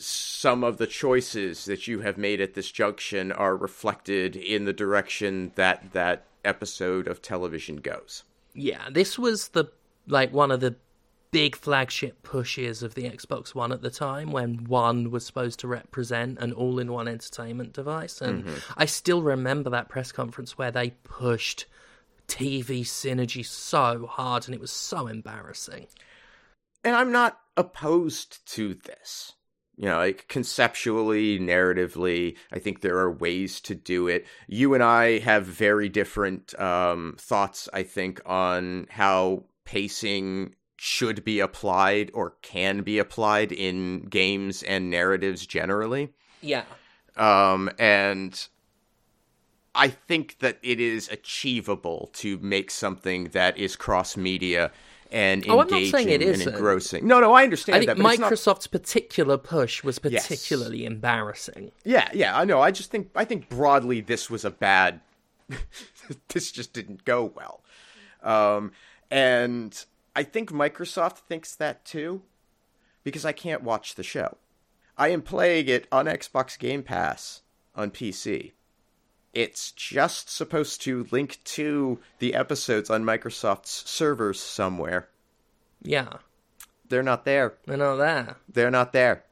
some 0.01 0.63
of 0.63 0.77
the 0.77 0.87
choices 0.87 1.65
that 1.65 1.87
you 1.87 2.01
have 2.01 2.17
made 2.17 2.41
at 2.41 2.53
this 2.53 2.71
junction 2.71 3.31
are 3.31 3.55
reflected 3.55 4.35
in 4.35 4.65
the 4.65 4.73
direction 4.73 5.51
that 5.55 5.93
that 5.93 6.25
episode 6.43 7.07
of 7.07 7.21
television 7.21 7.77
goes. 7.77 8.23
Yeah, 8.53 8.89
this 8.91 9.17
was 9.17 9.49
the 9.49 9.65
like 10.07 10.33
one 10.33 10.51
of 10.51 10.59
the 10.59 10.75
big 11.31 11.55
flagship 11.55 12.23
pushes 12.23 12.83
of 12.83 12.93
the 12.93 13.09
Xbox 13.09 13.55
One 13.55 13.71
at 13.71 13.81
the 13.81 13.89
time 13.89 14.31
when 14.31 14.65
One 14.65 15.11
was 15.11 15.25
supposed 15.25 15.59
to 15.61 15.67
represent 15.67 16.39
an 16.39 16.51
all-in-one 16.51 17.07
entertainment 17.07 17.73
device 17.73 18.19
and 18.21 18.43
mm-hmm. 18.43 18.73
I 18.75 18.85
still 18.85 19.21
remember 19.21 19.69
that 19.69 19.87
press 19.87 20.11
conference 20.11 20.57
where 20.57 20.71
they 20.71 20.91
pushed 21.03 21.65
TV 22.27 22.81
synergy 22.81 23.45
so 23.45 24.07
hard 24.07 24.45
and 24.45 24.55
it 24.55 24.61
was 24.61 24.71
so 24.71 25.07
embarrassing. 25.07 25.87
And 26.83 26.95
I'm 26.95 27.11
not 27.11 27.39
opposed 27.55 28.45
to 28.53 28.73
this. 28.73 29.33
You 29.77 29.85
know, 29.85 29.97
like 29.97 30.27
conceptually, 30.27 31.39
narratively, 31.39 32.35
I 32.51 32.59
think 32.59 32.81
there 32.81 32.97
are 32.97 33.11
ways 33.11 33.59
to 33.61 33.73
do 33.73 34.07
it. 34.07 34.27
You 34.47 34.73
and 34.73 34.83
I 34.83 35.19
have 35.19 35.45
very 35.45 35.89
different 35.89 36.59
um, 36.59 37.15
thoughts, 37.17 37.67
I 37.73 37.83
think, 37.83 38.21
on 38.25 38.87
how 38.91 39.45
pacing 39.65 40.55
should 40.77 41.23
be 41.23 41.39
applied 41.39 42.11
or 42.13 42.35
can 42.41 42.81
be 42.81 42.97
applied 42.99 43.51
in 43.51 44.01
games 44.01 44.63
and 44.63 44.89
narratives 44.89 45.45
generally. 45.45 46.11
Yeah. 46.41 46.63
Um, 47.15 47.69
and 47.77 48.47
I 49.73 49.87
think 49.89 50.39
that 50.39 50.57
it 50.61 50.79
is 50.79 51.07
achievable 51.09 52.09
to 52.13 52.37
make 52.39 52.71
something 52.71 53.25
that 53.25 53.57
is 53.57 53.75
cross 53.75 54.17
media 54.17 54.71
and 55.11 55.45
Oh, 55.49 55.59
I'm 55.59 55.67
not 55.67 55.85
saying 55.87 56.09
it 56.09 56.21
and 56.21 56.31
isn't. 56.31 56.53
engrossing. 56.53 57.05
No, 57.05 57.19
no, 57.19 57.33
I 57.33 57.43
understand 57.43 57.75
I 57.75 57.79
think 57.79 57.87
that. 57.87 57.97
It's 58.11 58.19
not- 58.19 58.31
Microsoft's 58.31 58.67
particular 58.67 59.37
push 59.37 59.83
was 59.83 59.99
particularly 59.99 60.85
embarrassing. 60.85 61.71
yeah, 61.83 62.09
yeah, 62.13 62.37
I 62.37 62.45
know. 62.45 62.61
I 62.61 62.71
just 62.71 62.91
think 62.91 63.09
I 63.15 63.25
think 63.25 63.49
broadly 63.49 64.01
this 64.01 64.29
was 64.29 64.45
a 64.45 64.51
bad. 64.51 65.01
this 66.29 66.51
just 66.51 66.73
didn't 66.73 67.03
go 67.05 67.25
well, 67.35 67.61
um, 68.23 68.71
and 69.09 69.83
I 70.15 70.23
think 70.23 70.51
Microsoft 70.51 71.17
thinks 71.19 71.55
that 71.55 71.83
too, 71.85 72.21
because 73.03 73.25
I 73.25 73.31
can't 73.33 73.63
watch 73.63 73.95
the 73.95 74.03
show. 74.03 74.37
I 74.97 75.09
am 75.09 75.21
playing 75.21 75.67
it 75.67 75.87
on 75.91 76.05
Xbox 76.05 76.57
Game 76.57 76.83
Pass 76.83 77.41
on 77.75 77.91
PC. 77.91 78.51
It's 79.33 79.71
just 79.71 80.29
supposed 80.29 80.81
to 80.81 81.07
link 81.11 81.39
to 81.45 81.99
the 82.19 82.33
episodes 82.33 82.89
on 82.89 83.03
Microsoft's 83.03 83.89
servers 83.89 84.39
somewhere. 84.41 85.07
Yeah. 85.81 86.09
They're 86.89 87.03
not 87.03 87.23
there. 87.23 87.53
They're 87.65 87.77
not 87.77 87.95
there. 87.95 88.35
They're 88.51 88.71
not 88.71 88.91
there. 88.91 89.23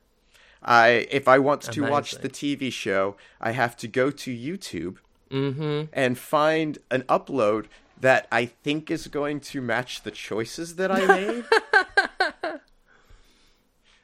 I 0.64 1.08
if 1.12 1.28
I 1.28 1.40
want 1.40 1.62
to 1.64 1.82
watch 1.82 2.12
the 2.16 2.30
TV 2.30 2.72
show, 2.72 3.16
I 3.40 3.52
have 3.52 3.76
to 3.78 3.88
go 3.88 4.12
to 4.12 4.32
YouTube 4.36 4.98
Mm-hmm. 5.32 5.92
and 5.94 6.18
find 6.18 6.80
an 6.90 7.04
upload 7.04 7.66
that 8.02 8.28
I 8.32 8.46
think 8.48 8.90
is 8.90 9.06
going 9.08 9.42
to 9.42 9.62
match 9.62 10.02
the 10.02 10.10
choices 10.10 10.78
that 10.78 10.92
I 10.92 11.06
made. 11.06 11.46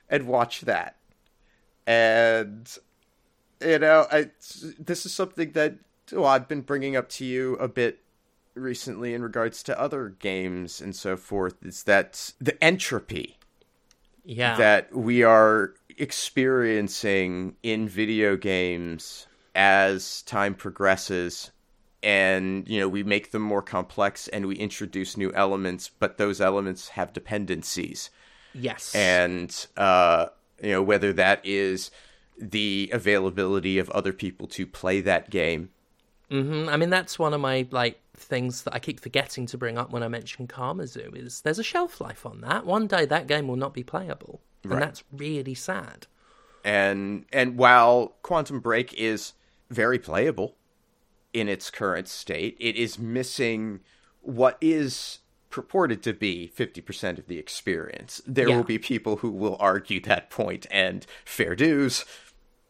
and 0.10 0.28
watch 0.28 0.62
that. 0.62 0.98
And 1.88 2.78
you 3.62 3.80
know, 3.80 4.08
I, 4.12 4.30
this 4.80 5.06
is 5.06 5.14
something 5.14 5.52
that 5.52 5.76
well, 6.12 6.26
I've 6.26 6.48
been 6.48 6.62
bringing 6.62 6.96
up 6.96 7.10
to 7.10 7.26
you 7.26 7.56
a 7.56 7.68
bit 7.68 8.00
recently 8.54 9.14
in 9.14 9.22
regards 9.22 9.64
to 9.64 9.80
other 9.80 10.10
games 10.10 10.80
and 10.82 10.96
so 10.96 11.18
forth 11.18 11.56
is 11.64 11.84
that 11.84 12.32
the 12.40 12.62
entropy 12.64 13.38
Yeah. 14.24 14.56
that 14.56 14.96
we 14.96 15.24
are 15.24 15.74
experiencing 15.98 17.56
in 17.64 17.90
video 17.90 18.38
games 18.38 19.28
as 19.56 20.22
time 20.24 20.54
progresses 20.56 21.52
and 22.04 22.68
you 22.68 22.80
know 22.80 22.88
we 22.88 23.04
make 23.04 23.32
them 23.32 23.42
more 23.42 23.62
complex 23.62 24.28
and 24.30 24.46
we 24.46 24.56
introduce 24.56 25.18
new 25.18 25.34
elements 25.34 25.90
but 26.00 26.18
those 26.18 26.40
elements 26.40 26.90
have 26.90 27.14
dependencies 27.14 28.10
yes. 28.54 28.94
and 28.96 29.68
uh 29.78 30.28
you 30.62 30.72
know 30.72 30.84
whether 30.84 31.12
that 31.14 31.42
is 31.44 31.92
the 32.40 32.90
availability 32.94 33.78
of 33.80 33.90
other 33.92 34.12
people 34.14 34.48
to 34.48 34.66
play 34.68 35.02
that 35.02 35.30
game 35.30 35.70
hmm 36.32 36.68
I 36.68 36.76
mean, 36.78 36.90
that's 36.90 37.20
one 37.20 37.36
of 37.36 37.40
my 37.42 37.68
like 37.70 38.02
things 38.18 38.64
that 38.64 38.74
I 38.74 38.80
keep 38.80 39.00
forgetting 39.00 39.46
to 39.46 39.60
bring 39.60 39.78
up 39.78 39.92
when 39.92 40.02
I 40.02 40.08
mention 40.08 40.48
Karmazoo 40.48 41.16
is 41.16 41.42
there's 41.42 41.60
a 41.60 41.64
shelf 41.64 42.02
life 42.02 42.26
on 42.26 42.42
that. 42.42 42.66
One 42.66 42.88
day 42.88 43.06
that 43.06 43.28
game 43.28 43.48
will 43.48 43.58
not 43.58 43.76
be 43.76 43.84
playable, 43.84 44.42
Right. 44.64 44.74
and 44.74 44.82
that's 44.82 45.04
really 45.12 45.54
sad. 45.54 46.08
and 46.64 47.26
and 47.32 47.58
while 47.58 48.16
Quantum 48.24 48.60
Break 48.60 48.92
is 48.96 49.34
very 49.70 50.00
playable 50.00 50.56
in 51.32 51.48
its 51.48 51.70
current 51.70 52.08
state, 52.08 52.58
it 52.60 52.76
is 52.76 52.98
missing 52.98 53.82
what 54.22 54.58
is 54.62 55.20
purported 55.52 56.02
to 56.04 56.12
be 56.14 56.52
50% 56.58 57.18
of 57.20 57.28
the 57.28 57.38
experience. 57.38 58.22
There 58.26 58.50
Yeah. 58.50 58.58
will 58.58 58.64
be 58.64 58.80
people 58.80 59.18
who 59.18 59.30
will 59.30 59.58
argue 59.60 60.02
that 60.02 60.30
point 60.30 60.66
and 60.72 61.06
fair 61.24 61.56
dues, 61.56 62.04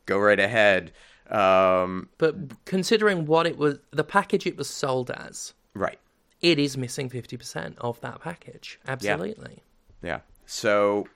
go 0.06 0.18
right 0.18 0.40
ahead. 0.40 0.92
Um, 1.30 2.10
But 2.18 2.66
considering 2.66 3.26
what 3.26 3.48
it 3.48 3.58
was, 3.58 3.80
the 3.92 4.04
package 4.04 4.46
it 4.46 4.58
was 4.58 4.70
sold 4.70 5.10
as, 5.10 5.54
right. 5.74 6.00
it 6.42 6.60
is 6.60 6.78
missing 6.78 7.10
fifty 7.10 7.38
percent 7.38 7.78
of 7.80 8.00
that 8.02 8.22
package. 8.22 8.80
Absolutely. 8.88 9.64
Yeah. 10.04 10.20
So 10.46 11.08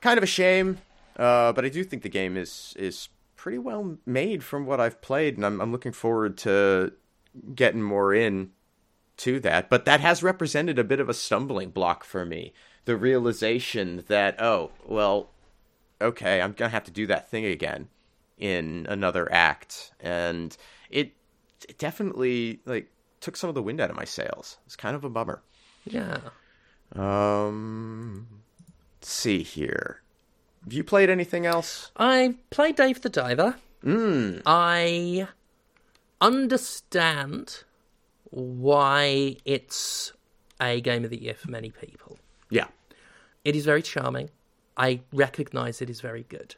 kind 0.00 0.16
of 0.16 0.24
a 0.24 0.26
shame, 0.26 0.78
uh, 1.16 1.52
but 1.52 1.64
I 1.64 1.68
do 1.68 1.84
think 1.84 2.02
the 2.02 2.08
game 2.08 2.36
is 2.36 2.74
is 2.78 3.08
pretty 3.36 3.58
well 3.58 3.98
made 4.06 4.42
from 4.42 4.64
what 4.66 4.80
I've 4.80 5.02
played, 5.02 5.36
and 5.36 5.44
I'm 5.44 5.60
I'm 5.60 5.72
looking 5.72 5.92
forward 5.92 6.38
to 6.38 6.92
getting 7.54 7.82
more 7.82 8.14
in 8.14 8.50
to 9.18 9.38
that. 9.40 9.68
But 9.68 9.84
that 9.84 10.00
has 10.00 10.22
represented 10.22 10.78
a 10.78 10.84
bit 10.84 11.00
of 11.00 11.10
a 11.10 11.14
stumbling 11.14 11.70
block 11.70 12.04
for 12.04 12.24
me. 12.24 12.54
The 12.86 12.96
realization 12.96 14.04
that 14.08 14.40
oh 14.40 14.70
well, 14.86 15.28
okay, 16.00 16.40
I'm 16.40 16.52
gonna 16.52 16.70
have 16.70 16.84
to 16.84 16.90
do 16.90 17.06
that 17.08 17.30
thing 17.30 17.44
again 17.44 17.88
in 18.38 18.86
another 18.88 19.30
act, 19.32 19.92
and 20.00 20.56
it, 20.90 21.12
it 21.68 21.78
definitely 21.78 22.60
like 22.64 22.90
took 23.20 23.36
some 23.36 23.48
of 23.48 23.54
the 23.54 23.62
wind 23.62 23.80
out 23.80 23.90
of 23.90 23.96
my 23.96 24.04
sails. 24.04 24.58
It's 24.66 24.76
kind 24.76 24.96
of 24.96 25.04
a 25.04 25.10
bummer. 25.10 25.42
Yeah. 25.84 26.18
Um, 26.94 28.26
let's 28.98 29.12
see 29.12 29.42
here. 29.42 30.02
Have 30.64 30.72
you 30.72 30.84
played 30.84 31.10
anything 31.10 31.46
else? 31.46 31.90
I 31.96 32.34
played 32.50 32.76
Dave 32.76 33.00
the 33.00 33.08
Diver. 33.08 33.56
Mm. 33.84 34.42
I 34.44 35.28
understand 36.20 37.64
why 38.24 39.36
it's 39.44 40.12
a 40.60 40.80
game 40.80 41.04
of 41.04 41.10
the 41.10 41.22
year 41.22 41.34
for 41.34 41.50
many 41.50 41.70
people. 41.70 42.18
Yeah. 42.50 42.66
It 43.44 43.56
is 43.56 43.64
very 43.64 43.82
charming. 43.82 44.28
I 44.80 45.00
recognize 45.12 45.82
it 45.82 45.90
is 45.90 46.00
very 46.00 46.24
good. 46.30 46.54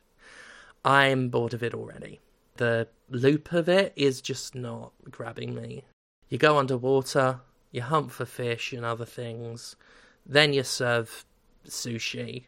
I'm 0.84 1.28
bored 1.28 1.54
of 1.54 1.62
it 1.64 1.74
already. 1.74 2.20
The 2.56 2.86
loop 3.10 3.52
of 3.52 3.68
it 3.68 3.92
is 3.96 4.20
just 4.20 4.54
not 4.54 4.92
grabbing 5.10 5.56
me. 5.56 5.82
You 6.28 6.38
go 6.38 6.56
underwater, 6.56 7.40
you 7.72 7.82
hunt 7.82 8.12
for 8.12 8.24
fish 8.24 8.72
and 8.72 8.84
other 8.84 9.04
things, 9.04 9.74
then 10.24 10.52
you 10.52 10.62
serve 10.62 11.24
sushi, 11.66 12.44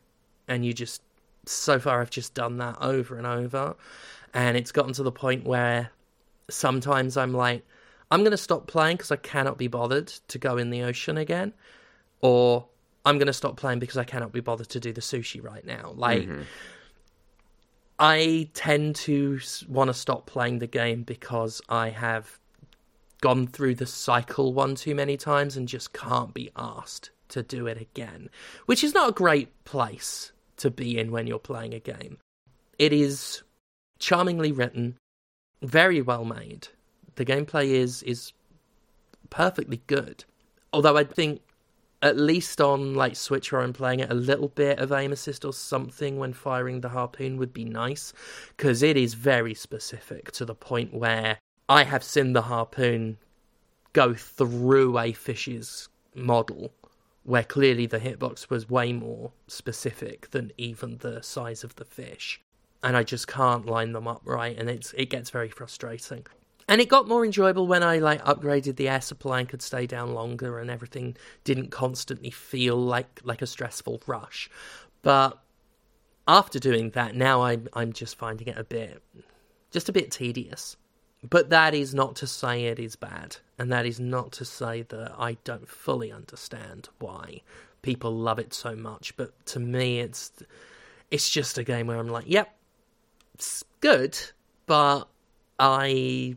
and 0.47 0.65
you 0.65 0.73
just. 0.73 1.03
So 1.47 1.81
far, 1.81 2.01
I've 2.01 2.09
just 2.09 2.35
done 2.35 2.57
that 2.59 2.77
over 2.81 3.19
and 3.19 3.27
over, 3.27 3.75
and 4.33 4.57
it's 4.57 4.73
gotten 4.73 4.93
to 4.95 5.03
the 5.03 5.13
point 5.13 5.45
where 5.45 5.91
sometimes 6.49 7.17
I'm 7.17 7.35
like, 7.35 7.67
I'm 8.13 8.21
going 8.21 8.31
to 8.31 8.37
stop 8.37 8.69
playing 8.69 8.97
because 8.97 9.11
I 9.11 9.17
cannot 9.17 9.59
be 9.59 9.67
bothered 9.67 10.07
to 10.07 10.39
go 10.39 10.57
in 10.57 10.71
the 10.71 10.85
ocean 10.85 11.19
again, 11.19 11.53
or 12.21 12.69
I'm 13.05 13.19
going 13.19 13.27
to 13.27 13.33
stop 13.33 13.57
playing 13.57 13.79
because 13.79 13.97
I 13.97 14.05
cannot 14.05 14.33
be 14.33 14.41
bothered 14.41 14.69
to 14.71 14.81
do 14.81 14.93
the 14.93 15.01
sushi 15.01 15.43
right 15.43 15.65
now. 15.65 15.93
Like, 15.95 16.23
mm-hmm. 16.23 16.43
I 17.99 18.49
tend 18.55 18.97
to 18.97 19.39
want 19.69 19.89
to 19.89 19.95
stop 19.95 20.27
playing 20.27 20.59
the 20.59 20.67
game 20.67 21.03
because 21.03 21.61
I 21.69 21.91
have 21.91 22.39
gone 23.21 23.47
through 23.47 23.75
the 23.77 23.87
cycle 23.87 24.53
one 24.53 24.75
too 24.75 24.95
many 24.95 25.17
times 25.17 25.57
and 25.57 25.69
just 25.69 25.93
can't 25.93 26.35
be 26.35 26.51
asked 26.57 27.11
to 27.29 27.43
do 27.43 27.67
it 27.67 27.81
again, 27.81 28.29
which 28.67 28.85
is 28.85 28.95
not 28.95 29.11
a 29.11 29.13
great 29.13 29.65
place 29.65 30.33
to 30.59 30.71
be 30.71 30.99
in 30.99 31.11
when 31.11 31.27
you're 31.27 31.39
playing 31.39 31.75
a 31.75 31.81
game. 31.81 32.19
It 32.79 32.93
is 32.93 33.43
charmingly 33.99 34.53
written, 34.53 34.97
very 35.63 36.03
well 36.03 36.25
made. 36.25 36.69
The 37.15 37.25
gameplay 37.25 37.69
is 37.69 38.03
is 38.03 38.33
perfectly 39.31 39.81
good. 39.87 40.25
Although 40.73 40.97
I 40.97 41.05
think 41.05 41.41
at 42.05 42.19
least 42.19 42.61
on 42.61 42.95
like 42.95 43.17
Switch 43.17 43.51
where 43.51 43.63
I'm 43.63 43.73
playing 43.73 44.01
it, 44.01 44.11
a 44.11 44.15
little 44.15 44.49
bit 44.49 44.79
of 44.79 44.93
aim 44.93 45.11
assist 45.11 45.43
or 45.45 45.55
something 45.55 46.19
when 46.19 46.35
firing 46.35 46.83
the 46.83 46.91
harpoon 46.91 47.39
would 47.39 47.55
be 47.55 47.65
nice 47.65 48.13
because 48.57 48.83
it 48.83 48.99
is 48.99 49.15
very 49.15 49.55
specific 49.55 50.31
to 50.33 50.45
the 50.45 50.55
point 50.55 50.93
where 50.93 51.39
I 51.67 51.85
have 51.85 52.05
seen 52.05 52.35
the 52.35 52.43
harpoon 52.43 53.17
go 53.95 54.13
through 54.13 54.99
a 54.99 55.13
fish's 55.13 55.89
model 56.15 56.75
where 57.23 57.43
clearly 57.43 57.87
the 57.87 58.01
hitbox 58.01 58.51
was 58.51 58.69
way 58.69 58.93
more 58.93 59.33
specific 59.47 60.31
than 60.31 60.53
even 60.59 60.99
the 60.99 61.23
size 61.23 61.65
of 61.65 61.75
the 61.77 61.87
fish. 61.87 62.39
And 62.83 62.99
I 62.99 63.03
just 63.03 63.27
can't 63.27 63.65
line 63.65 63.93
them 63.93 64.07
up 64.07 64.21
right, 64.27 64.59
and 64.59 64.69
it's 64.69 64.93
it 64.93 65.09
gets 65.09 65.31
very 65.31 65.49
frustrating. 65.49 66.27
And 66.67 66.81
it 66.81 66.89
got 66.89 67.09
more 67.09 67.25
enjoyable 67.25 67.67
when 67.67 67.83
I 67.83 67.99
like 67.99 68.25
upgraded 68.25 68.77
the 68.77 68.89
air 68.89 69.01
supply 69.01 69.41
and 69.41 69.49
could 69.49 69.63
stay 69.63 69.87
down 69.87 70.15
longer, 70.15 70.59
and 70.59 70.71
everything 70.71 71.17
didn't 71.45 71.71
constantly 71.71 72.31
feel 72.31 72.77
like 72.77 73.21
like 73.25 73.43
a 73.43 73.47
stressful 73.47 74.03
rush. 74.07 74.49
But 75.03 75.39
after 76.27 76.59
doing 76.59 76.91
that, 76.91 77.15
now 77.15 77.43
I'm 77.43 77.69
I'm 77.75 77.93
just 77.93 78.17
finding 78.17 78.49
it 78.49 78.57
a 78.59 78.65
bit, 78.65 79.03
just 79.71 79.89
a 79.89 79.93
bit 79.93 80.11
tedious. 80.11 80.77
But 81.29 81.51
that 81.51 81.75
is 81.75 81.95
not 81.95 82.17
to 82.17 82.27
say 82.27 82.67
it 82.67 82.79
is 82.79 82.97
bad, 82.97 83.37
and 83.59 83.73
that 83.73 83.87
is 83.87 83.99
not 83.99 84.33
to 84.33 84.45
say 84.45 84.83
that 84.83 85.15
I 85.19 85.39
don't 85.45 85.69
fully 85.69 86.13
understand 86.13 86.89
why 86.99 87.41
people 87.83 88.15
love 88.15 88.39
it 88.39 88.53
so 88.53 88.75
much. 88.75 89.17
But 89.17 89.33
to 89.47 89.61
me, 89.61 90.01
it's 90.01 90.33
it's 91.11 91.31
just 91.31 91.59
a 91.59 91.65
game 91.65 91.87
where 91.87 91.99
I'm 91.99 92.09
like, 92.09 92.25
yep, 92.27 92.55
it's 93.35 93.65
good, 93.81 94.19
but 94.67 95.05
I 95.59 96.37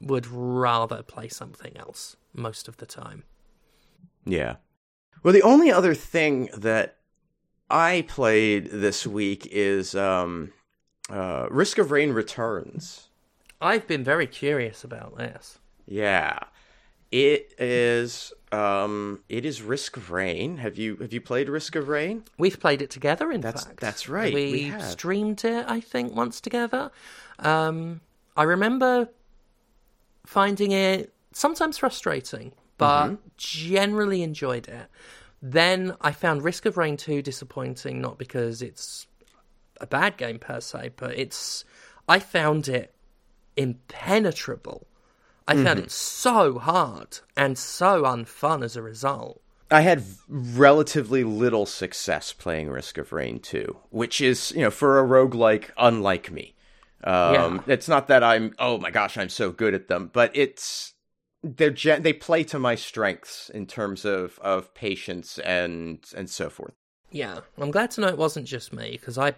would 0.00 0.26
rather 0.26 1.02
play 1.02 1.28
something 1.28 1.76
else 1.76 2.16
most 2.32 2.68
of 2.68 2.78
the 2.78 2.86
time. 2.86 3.24
Yeah. 4.24 4.56
Well, 5.22 5.34
the 5.34 5.42
only 5.42 5.70
other 5.70 5.94
thing 5.94 6.48
that 6.56 6.96
I 7.68 8.04
played 8.08 8.70
this 8.70 9.06
week 9.06 9.46
is 9.50 9.94
um, 9.94 10.52
uh, 11.10 11.46
Risk 11.50 11.78
of 11.78 11.90
Rain 11.90 12.12
Returns. 12.12 13.08
I've 13.60 13.86
been 13.86 14.02
very 14.02 14.26
curious 14.26 14.82
about 14.84 15.18
this. 15.18 15.58
Yeah, 15.86 16.38
it 17.10 17.52
is. 17.58 18.32
Um, 18.52 19.20
it 19.28 19.44
is 19.44 19.60
Risk 19.62 19.96
of 19.96 20.10
Rain. 20.10 20.56
Have 20.56 20.76
you 20.78 20.96
have 20.96 21.12
you 21.12 21.20
played 21.20 21.48
Risk 21.48 21.76
of 21.76 21.88
Rain? 21.88 22.24
We've 22.38 22.58
played 22.58 22.80
it 22.80 22.90
together. 22.90 23.30
In 23.30 23.40
That's- 23.42 23.64
fact, 23.64 23.80
that's 23.80 24.08
right, 24.08 24.32
We, 24.32 24.72
we 24.72 24.80
streamed 24.80 25.44
it, 25.44 25.66
I 25.68 25.80
think, 25.80 26.14
once 26.16 26.40
together. 26.40 26.90
Um, 27.38 28.00
I 28.36 28.44
remember 28.44 29.08
finding 30.26 30.72
it 30.72 31.12
sometimes 31.32 31.78
frustrating, 31.78 32.52
but 32.78 33.08
Mm-hmm. 33.08 33.14
generally 33.36 34.22
enjoyed 34.22 34.68
it. 34.68 34.86
Then 35.42 35.96
I 36.00 36.12
found 36.12 36.42
Risk 36.42 36.66
of 36.66 36.76
Rain 36.76 36.96
2 36.96 37.22
disappointing, 37.22 38.00
not 38.00 38.18
because 38.18 38.62
it's 38.62 39.06
a 39.80 39.86
bad 39.86 40.16
game 40.16 40.38
per 40.38 40.60
se, 40.60 40.92
but 40.96 41.16
it's. 41.18 41.64
I 42.08 42.18
found 42.18 42.68
it 42.68 42.94
impenetrable. 43.56 44.86
I 45.48 45.54
found 45.56 45.78
Mm-hmm. 45.78 45.78
it 45.78 45.90
so 45.90 46.58
hard 46.58 47.18
and 47.36 47.56
so 47.58 48.02
unfun 48.04 48.62
as 48.62 48.76
a 48.76 48.82
result. 48.82 49.40
I 49.70 49.82
had 49.82 50.02
relatively 50.28 51.22
little 51.24 51.64
success 51.66 52.32
playing 52.32 52.70
Risk 52.70 52.98
of 52.98 53.12
Rain 53.12 53.38
2, 53.38 53.76
which 53.90 54.20
is, 54.20 54.50
you 54.52 54.62
know, 54.62 54.70
for 54.70 54.98
a 54.98 55.06
roguelike 55.06 55.70
unlike 55.78 56.30
me. 56.30 56.54
Um, 57.04 57.62
It's 57.66 57.88
not 57.88 58.08
that 58.08 58.22
I'm, 58.22 58.54
oh 58.58 58.78
my 58.78 58.90
gosh, 58.90 59.16
I'm 59.16 59.28
so 59.28 59.50
good 59.52 59.74
at 59.74 59.88
them, 59.88 60.10
but 60.12 60.30
it's 60.34 60.94
they're 61.42 61.70
gen- 61.70 62.02
they 62.02 62.12
play 62.12 62.44
to 62.44 62.58
my 62.58 62.74
strengths 62.74 63.48
in 63.50 63.66
terms 63.66 64.04
of 64.04 64.38
of 64.40 64.74
patience 64.74 65.38
and 65.38 66.04
and 66.16 66.28
so 66.28 66.50
forth. 66.50 66.74
Yeah, 67.10 67.40
I'm 67.58 67.70
glad 67.70 67.90
to 67.92 68.00
know 68.00 68.08
it 68.08 68.18
wasn't 68.18 68.46
just 68.46 68.72
me 68.72 68.92
because 68.92 69.18
I. 69.18 69.34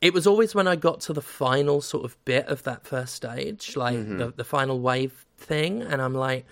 It 0.00 0.14
was 0.14 0.26
always 0.26 0.54
when 0.54 0.68
I 0.68 0.76
got 0.76 1.00
to 1.02 1.12
the 1.14 1.22
final 1.22 1.80
sort 1.80 2.04
of 2.04 2.22
bit 2.24 2.46
of 2.48 2.62
that 2.64 2.86
first 2.86 3.14
stage, 3.14 3.76
like 3.76 4.16
the 4.16 4.30
the 4.30 4.44
final 4.44 4.80
wave 4.80 5.26
thing, 5.38 5.82
and 5.82 6.02
I'm 6.02 6.14
like, 6.14 6.46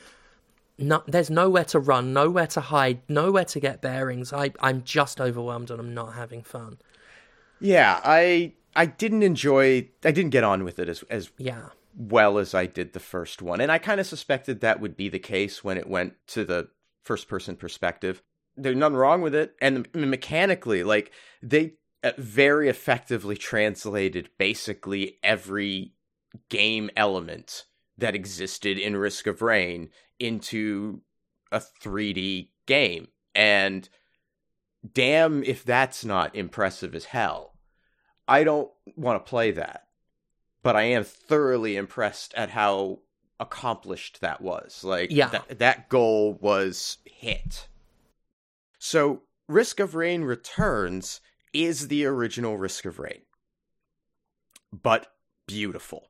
no, 0.78 1.02
there's 1.06 1.30
nowhere 1.30 1.64
to 1.66 1.80
run, 1.80 2.12
nowhere 2.12 2.48
to 2.48 2.60
hide, 2.62 3.00
nowhere 3.08 3.46
to 3.46 3.60
get 3.60 3.82
bearings. 3.82 4.32
I 4.32 4.52
I'm 4.60 4.84
just 4.84 5.20
overwhelmed 5.20 5.70
and 5.70 5.80
I'm 5.80 5.94
not 5.94 6.14
having 6.14 6.42
fun. 6.42 6.78
Yeah, 7.60 8.00
I 8.04 8.54
I 8.76 8.86
didn't 8.86 9.22
enjoy 9.22 9.88
I 10.04 10.10
didn't 10.10 10.30
get 10.30 10.44
on 10.44 10.64
with 10.64 10.78
it 10.78 10.88
as 10.88 11.02
as 11.04 11.30
Yeah, 11.38 11.68
well 11.96 12.38
as 12.38 12.54
I 12.54 12.66
did 12.66 12.92
the 12.92 13.00
first 13.00 13.42
one. 13.42 13.60
And 13.60 13.70
I 13.70 13.78
kind 13.78 14.00
of 14.00 14.06
suspected 14.06 14.60
that 14.60 14.80
would 14.80 14.96
be 14.96 15.08
the 15.08 15.18
case 15.18 15.62
when 15.62 15.78
it 15.78 15.88
went 15.88 16.14
to 16.28 16.44
the 16.44 16.68
first 17.02 17.28
person 17.28 17.56
perspective. 17.56 18.22
There's 18.56 18.76
nothing 18.76 18.96
wrong 18.96 19.22
with 19.22 19.34
it. 19.34 19.54
And 19.60 19.88
mechanically, 19.94 20.84
like, 20.84 21.12
they 21.42 21.74
uh, 22.02 22.12
very 22.18 22.68
effectively 22.68 23.36
translated 23.36 24.30
basically 24.38 25.18
every 25.22 25.92
game 26.48 26.90
element 26.96 27.64
that 27.98 28.14
existed 28.14 28.78
in 28.78 28.96
Risk 28.96 29.26
of 29.26 29.42
Rain 29.42 29.90
into 30.18 31.00
a 31.52 31.60
3D 31.60 32.48
game. 32.66 33.08
And 33.34 33.88
damn 34.92 35.42
if 35.44 35.64
that's 35.64 36.04
not 36.04 36.34
impressive 36.34 36.94
as 36.94 37.06
hell. 37.06 37.53
I 38.26 38.44
don't 38.44 38.70
want 38.96 39.24
to 39.24 39.28
play 39.28 39.50
that 39.52 39.82
but 40.64 40.74
I 40.76 40.84
am 40.84 41.04
thoroughly 41.04 41.76
impressed 41.76 42.32
at 42.34 42.48
how 42.48 43.00
accomplished 43.38 44.22
that 44.22 44.40
was. 44.40 44.82
Like, 44.82 45.10
Yeah. 45.10 45.28
that, 45.28 45.58
that 45.58 45.88
goal 45.90 46.38
was 46.40 46.96
hit. 47.04 47.68
So, 48.78 49.24
Risk 49.46 49.78
of 49.78 49.94
Rain 49.94 50.22
Returns 50.22 51.20
is 51.52 51.88
the 51.88 52.06
original 52.06 52.56
Risk 52.56 52.86
of 52.86 52.98
Rain, 52.98 53.20
but 54.72 55.12
beautiful. 55.46 56.08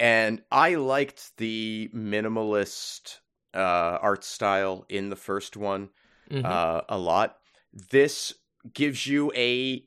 And 0.00 0.42
I 0.50 0.74
liked 0.74 1.36
the 1.36 1.88
minimalist 1.94 3.20
uh, 3.54 3.98
art 4.02 4.24
style 4.24 4.84
in 4.88 5.10
the 5.10 5.16
first 5.16 5.56
one 5.56 5.90
Mhm. 6.28 6.44
uh, 6.44 6.82
a 6.88 6.98
lot. 6.98 7.38
This 7.72 8.34
gives 8.74 9.06
you 9.06 9.32
a 9.36 9.86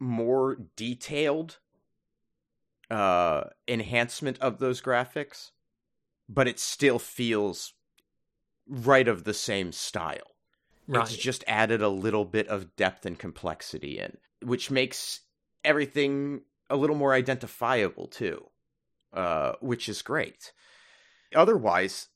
more 0.00 0.56
detailed 0.74 1.58
uh 2.90 3.44
enhancement 3.68 4.38
of 4.40 4.58
those 4.58 4.80
graphics 4.80 5.50
but 6.28 6.48
it 6.48 6.58
still 6.58 6.98
feels 6.98 7.74
right 8.68 9.08
of 9.08 9.24
the 9.24 9.34
same 9.34 9.72
style. 9.72 10.18
Right. 10.86 11.02
it's 11.02 11.16
just 11.16 11.44
added 11.46 11.82
a 11.82 11.88
little 11.88 12.24
bit 12.24 12.48
of 12.48 12.74
depth 12.74 13.06
and 13.06 13.16
complexity 13.16 13.98
in 14.00 14.16
which 14.42 14.70
makes 14.70 15.20
everything 15.64 16.40
a 16.68 16.76
little 16.76 16.96
more 16.96 17.12
identifiable 17.12 18.08
too 18.08 18.46
uh 19.12 19.52
which 19.60 19.88
is 19.88 20.02
great. 20.02 20.52
Otherwise 21.34 22.08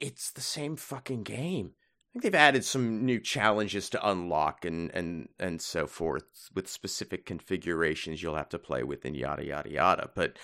it's 0.00 0.30
the 0.30 0.40
same 0.40 0.76
fucking 0.76 1.22
game 1.22 1.72
think 2.16 2.22
they've 2.22 2.40
added 2.40 2.64
some 2.64 3.04
new 3.04 3.20
challenges 3.20 3.90
to 3.90 4.08
unlock 4.08 4.64
and 4.64 4.90
and 4.94 5.28
and 5.38 5.60
so 5.60 5.86
forth 5.86 6.48
with 6.54 6.66
specific 6.66 7.26
configurations 7.26 8.22
you'll 8.22 8.36
have 8.36 8.48
to 8.48 8.58
play 8.58 8.82
with 8.82 9.04
and 9.04 9.14
yada 9.14 9.44
yada 9.44 9.70
yada. 9.70 10.10
But 10.14 10.38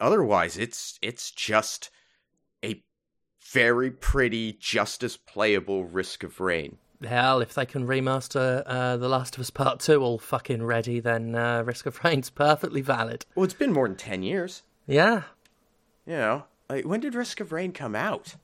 otherwise, 0.00 0.58
it's 0.58 0.98
it's 1.00 1.30
just 1.30 1.90
a 2.64 2.82
very 3.52 3.92
pretty, 3.92 4.52
just 4.54 5.04
as 5.04 5.16
playable 5.16 5.84
Risk 5.84 6.24
of 6.24 6.40
Rain. 6.40 6.78
Hell, 7.04 7.40
if 7.40 7.54
they 7.54 7.66
can 7.66 7.86
remaster 7.86 8.62
uh, 8.66 8.96
The 8.96 9.08
Last 9.08 9.36
of 9.36 9.40
Us 9.40 9.50
Part 9.50 9.78
Two 9.78 10.02
all 10.02 10.18
fucking 10.18 10.64
ready, 10.64 10.98
then 10.98 11.36
uh, 11.36 11.62
Risk 11.62 11.86
of 11.86 12.02
Rain's 12.02 12.30
perfectly 12.46 12.80
valid. 12.80 13.26
Well, 13.36 13.44
it's 13.44 13.54
been 13.54 13.72
more 13.72 13.86
than 13.86 13.96
ten 13.96 14.24
years. 14.24 14.62
Yeah, 14.88 15.22
You 16.04 16.14
know, 16.14 16.44
like 16.68 16.84
when 16.84 16.98
did 16.98 17.14
Risk 17.14 17.38
of 17.38 17.52
Rain 17.52 17.70
come 17.70 17.94
out? 17.94 18.34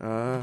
Uh 0.00 0.42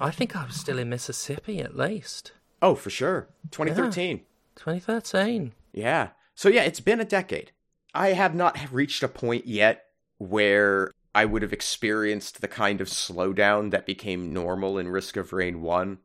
I 0.00 0.10
think 0.10 0.36
I 0.36 0.44
was 0.44 0.54
still 0.54 0.78
in 0.78 0.88
Mississippi 0.88 1.60
at 1.60 1.76
least. 1.76 2.32
oh, 2.62 2.74
for 2.74 2.90
sure, 2.90 3.28
2013. 3.50 4.18
2013. 4.56 5.52
Yeah. 5.72 6.08
So 6.34 6.48
yeah, 6.48 6.62
it's 6.62 6.80
been 6.80 7.00
a 7.00 7.04
decade. 7.04 7.52
I 7.94 8.08
have 8.12 8.34
not 8.34 8.58
reached 8.70 9.02
a 9.02 9.08
point 9.08 9.46
yet 9.46 9.86
where 10.18 10.90
I 11.14 11.24
would 11.24 11.42
have 11.42 11.52
experienced 11.52 12.40
the 12.40 12.48
kind 12.48 12.80
of 12.80 12.88
slowdown 12.88 13.70
that 13.70 13.86
became 13.86 14.32
normal 14.32 14.78
in 14.78 14.88
Risk 14.88 15.16
of 15.16 15.32
Rain 15.32 15.62
1 15.62 15.98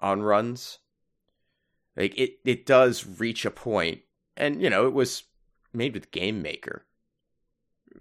on 0.00 0.22
runs. 0.22 0.78
Like 1.96 2.18
it 2.18 2.38
it 2.44 2.66
does 2.66 3.06
reach 3.20 3.44
a 3.46 3.50
point 3.50 4.00
and 4.36 4.60
you 4.60 4.68
know, 4.68 4.86
it 4.86 4.92
was 4.92 5.22
made 5.72 5.94
with 5.94 6.10
Game 6.10 6.42
Maker. 6.42 6.84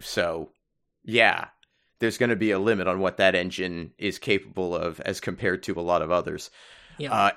So, 0.02 0.50
yeah, 1.04 1.48
there's 2.00 2.18
going 2.18 2.30
to 2.30 2.36
be 2.36 2.52
a 2.52 2.60
limit 2.60 2.88
on 2.88 3.00
what 3.00 3.18
that 3.18 3.36
engine 3.36 3.92
is 3.98 4.20
capable 4.20 4.76
of 4.76 5.00
as 5.02 5.20
compared 5.20 5.64
to 5.64 5.80
a 5.80 5.82
lot 5.82 6.02
of 6.02 6.12
others. 6.12 6.50
Yeah. 6.98 7.14
Uh, 7.14 7.32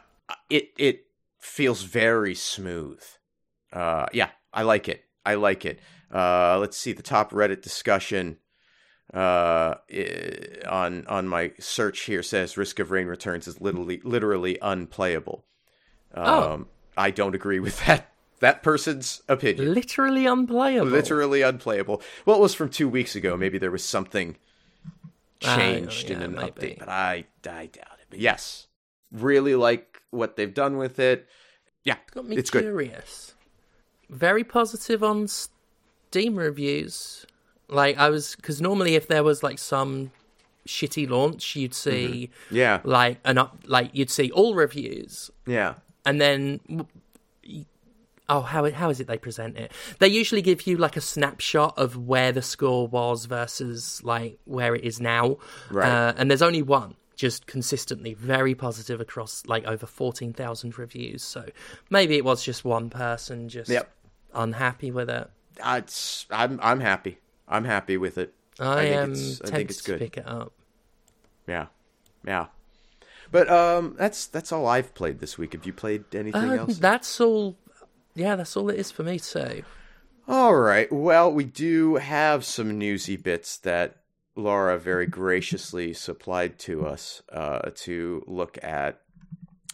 it 0.50 0.70
it 0.78 1.06
feels 1.38 1.82
very 1.82 2.34
smooth. 2.34 3.02
Uh, 3.72 4.06
yeah, 4.12 4.30
I 4.52 4.62
like 4.62 4.88
it. 4.88 5.04
I 5.24 5.34
like 5.34 5.64
it. 5.64 5.80
Uh, 6.12 6.58
let's 6.58 6.76
see 6.76 6.92
the 6.92 7.02
top 7.02 7.32
Reddit 7.32 7.62
discussion 7.62 8.38
uh, 9.14 9.74
on 10.68 11.06
on 11.06 11.28
my 11.28 11.52
search 11.58 12.00
here 12.00 12.22
says 12.22 12.56
Risk 12.56 12.78
of 12.78 12.90
Rain 12.90 13.06
Returns 13.06 13.46
is 13.48 13.60
literally 13.60 14.00
literally 14.04 14.58
unplayable. 14.60 15.44
Um, 16.14 16.26
Oh. 16.26 16.66
I 16.96 17.10
don't 17.10 17.34
agree 17.34 17.60
with 17.60 17.78
that 17.86 18.12
that 18.40 18.62
person's 18.62 19.22
opinion. 19.28 19.74
Literally 19.74 20.26
unplayable. 20.26 20.86
Literally 20.88 21.42
unplayable. 21.42 22.02
Well, 22.24 22.36
it 22.36 22.42
was 22.42 22.54
from 22.54 22.68
two 22.70 22.88
weeks 22.88 23.16
ago. 23.16 23.36
Maybe 23.36 23.58
there 23.58 23.70
was 23.70 23.84
something 23.84 24.36
changed 25.40 26.10
uh, 26.10 26.14
in 26.14 26.20
yeah, 26.20 26.26
an 26.26 26.34
maybe. 26.34 26.50
update, 26.50 26.78
but 26.78 26.88
I 26.88 27.24
I 27.48 27.66
doubt 27.66 27.98
it. 28.00 28.06
But 28.10 28.18
yes, 28.18 28.66
really 29.12 29.54
like 29.54 30.02
what 30.10 30.36
they've 30.36 30.52
done 30.52 30.76
with 30.76 30.98
it. 30.98 31.26
Yeah, 31.84 31.96
Got 32.12 32.26
me 32.26 32.36
it's 32.36 32.50
good. 32.50 32.62
curious. 32.62 33.34
Very 34.10 34.44
positive 34.44 35.02
on 35.02 35.28
Steam 35.28 36.36
reviews. 36.36 37.26
Like 37.68 37.98
I 37.98 38.08
was, 38.08 38.34
because 38.36 38.60
normally 38.60 38.94
if 38.94 39.08
there 39.08 39.22
was 39.22 39.42
like 39.42 39.58
some 39.58 40.10
shitty 40.66 41.08
launch, 41.08 41.56
you'd 41.56 41.72
mm-hmm. 41.72 41.90
see 41.90 42.30
Yeah, 42.50 42.80
like 42.84 43.18
an 43.24 43.38
up, 43.38 43.58
like 43.66 43.90
you'd 43.92 44.10
see 44.10 44.30
all 44.30 44.54
reviews, 44.54 45.30
yeah, 45.46 45.74
and 46.04 46.20
then 46.20 46.60
oh 48.28 48.40
how 48.42 48.70
how 48.70 48.90
is 48.90 49.00
it 49.00 49.06
they 49.06 49.18
present 49.18 49.56
it? 49.56 49.72
They 49.98 50.08
usually 50.08 50.42
give 50.42 50.66
you 50.66 50.76
like 50.76 50.96
a 50.96 51.00
snapshot 51.00 51.76
of 51.78 51.96
where 51.96 52.32
the 52.32 52.42
score 52.42 52.86
was 52.88 53.26
versus 53.26 54.02
like 54.04 54.38
where 54.44 54.74
it 54.74 54.84
is 54.84 55.00
now, 55.00 55.38
Right. 55.70 55.88
Uh, 55.88 56.12
and 56.16 56.30
there's 56.30 56.42
only 56.42 56.62
one. 56.62 56.94
Just 57.16 57.46
consistently 57.48 58.14
very 58.14 58.54
positive 58.54 59.00
across 59.00 59.44
like 59.46 59.64
over 59.66 59.86
fourteen 59.86 60.32
thousand 60.32 60.78
reviews. 60.78 61.22
So 61.24 61.46
maybe 61.90 62.16
it 62.16 62.24
was 62.24 62.44
just 62.44 62.64
one 62.64 62.90
person 62.90 63.48
just 63.48 63.68
Yep. 63.70 63.90
unhappy 64.34 64.92
with 64.92 65.10
it. 65.10 65.28
It's, 65.64 66.26
I'm 66.30 66.60
I'm 66.62 66.78
happy. 66.78 67.18
I'm 67.48 67.64
happy 67.64 67.96
with 67.96 68.18
it. 68.18 68.34
I, 68.60 68.82
think 68.84 68.96
am 68.96 69.12
it's- 69.12 69.40
I 69.44 69.50
think 69.50 69.70
it's 69.70 69.82
good. 69.82 69.98
pick 69.98 70.16
it 70.16 70.28
up. 70.28 70.52
Yeah, 71.48 71.66
yeah. 72.24 72.46
But 73.32 73.50
um, 73.50 73.96
that's 73.98 74.26
that's 74.26 74.52
all 74.52 74.66
I've 74.68 74.94
played 74.94 75.18
this 75.18 75.36
week. 75.36 75.54
Have 75.54 75.66
you 75.66 75.72
played 75.72 76.04
anything 76.14 76.50
Uh, 76.50 76.54
else? 76.54 76.78
that's 76.78 77.20
all. 77.20 77.56
Yeah, 78.18 78.36
that's 78.36 78.56
all 78.56 78.68
it 78.68 78.78
is 78.78 78.90
for 78.90 79.02
me 79.02 79.18
too. 79.18 79.62
All 80.26 80.56
right. 80.56 80.92
Well, 80.92 81.32
we 81.32 81.44
do 81.44 81.96
have 81.96 82.44
some 82.44 82.78
newsy 82.78 83.16
bits 83.16 83.56
that 83.58 83.96
Laura 84.36 84.78
very 84.78 85.06
graciously 85.06 85.92
supplied 85.94 86.58
to 86.60 86.86
us 86.86 87.22
uh, 87.32 87.70
to 87.74 88.24
look 88.26 88.62
at. 88.62 89.00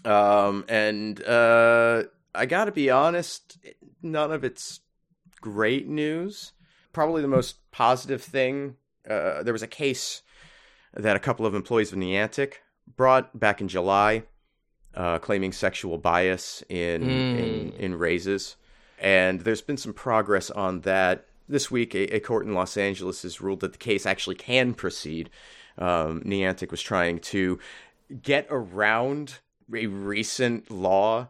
Um, 0.05 0.65
and 0.69 1.23
uh, 1.25 2.05
I 2.35 2.47
got 2.47 2.67
to 2.67 2.73
be 2.73 2.91
honest, 2.91 3.59
none 4.03 4.31
of 4.31 4.45
it's 4.45 4.81
great 5.41 5.89
news. 5.89 6.53
Probably 6.93 7.23
the 7.23 7.29
most 7.29 7.71
positive 7.73 8.23
thing 8.23 8.77
uh, 9.09 9.43
there 9.43 9.53
was 9.53 9.63
a 9.63 9.69
case 9.69 10.23
that 10.95 11.17
a 11.17 11.21
couple 11.21 11.47
of 11.47 11.55
employees 11.55 11.93
of 11.93 11.99
Niantic 11.99 12.55
brought 12.97 13.39
back 13.39 13.61
in 13.61 13.69
July, 13.69 14.25
uh, 14.97 15.19
claiming 15.19 15.53
sexual 15.53 15.99
bias 15.99 16.63
in, 16.69 17.03
in 17.03 17.73
in 17.73 17.99
raises, 17.99 18.57
and 18.99 19.41
there's 19.41 19.63
been 19.63 19.77
some 19.77 19.93
progress 19.93 20.51
on 20.51 20.81
that. 20.83 21.27
This 21.47 21.71
week, 21.71 21.95
a, 21.95 22.17
a 22.17 22.21
court 22.21 22.47
in 22.47 22.55
Los 22.55 22.77
Angeles 22.77 23.23
has 23.23 23.41
ruled 23.41 23.61
that 23.61 23.73
the 23.73 23.79
case 23.79 24.07
actually 24.07 24.37
can 24.37 24.73
proceed. 24.73 25.29
Um, 25.77 26.23
Niantic 26.23 26.71
was 26.71 26.81
trying 26.81 27.19
to 27.19 27.59
get 28.23 28.47
around 28.49 29.41
a 29.75 29.87
recent 29.87 30.71
law 30.71 31.29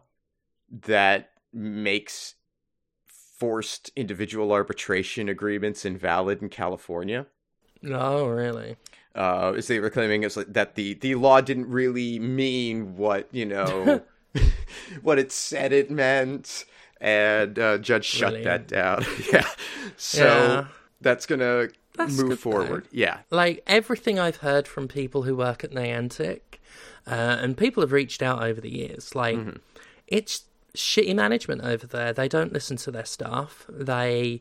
that 0.71 1.31
makes 1.53 2.35
forced 3.07 3.91
individual 3.97 4.53
arbitration 4.53 5.29
agreements 5.29 5.85
invalid 5.85 6.43
in 6.43 6.49
California 6.49 7.27
Oh, 7.93 8.27
really? 8.27 8.77
Uh, 9.15 9.53
as 9.57 9.69
they 9.69 9.79
were 9.81 9.91
claiming 9.91 10.23
is 10.25 10.37
like 10.37 10.53
that 10.53 10.75
the 10.75 10.95
the 10.95 11.15
law 11.15 11.41
didn't 11.41 11.69
really 11.69 12.19
mean 12.19 12.97
what 12.97 13.29
you 13.33 13.47
know 13.47 14.03
what 15.03 15.19
it 15.19 15.31
said 15.33 15.73
it 15.73 15.91
meant, 15.91 16.65
and 17.01 17.59
uh, 17.59 17.79
judge 17.79 18.05
shut 18.05 18.33
Brilliant. 18.33 18.69
that 18.69 18.75
down. 18.75 19.05
yeah, 19.33 19.49
so 19.97 20.25
Yeah. 20.25 20.67
that's 21.01 21.27
gonna 21.27 21.69
That's 21.97 22.19
move 22.19 22.41
forward. 22.41 22.89
Yeah, 22.91 23.19
Like 23.31 23.63
everything 23.67 24.19
I've 24.19 24.39
heard 24.39 24.67
from 24.67 24.89
people 24.89 25.23
who 25.23 25.37
work 25.37 25.63
at 25.63 25.71
Niantic, 25.71 26.41
uh, 27.07 27.11
and 27.41 27.57
people 27.57 27.81
have 27.83 27.93
reached 27.93 28.23
out 28.23 28.43
over 28.43 28.61
the 28.61 28.75
years. 28.75 29.15
Like 29.15 29.37
Mm-hmm. 29.37 29.57
it's 30.09 30.43
shitty 30.75 31.15
management 31.15 31.63
over 31.63 31.87
there. 31.87 32.13
They 32.13 32.27
don't 32.27 32.53
listen 32.53 32.77
to 32.79 32.91
their 32.91 33.05
staff. 33.05 33.65
They 33.69 34.41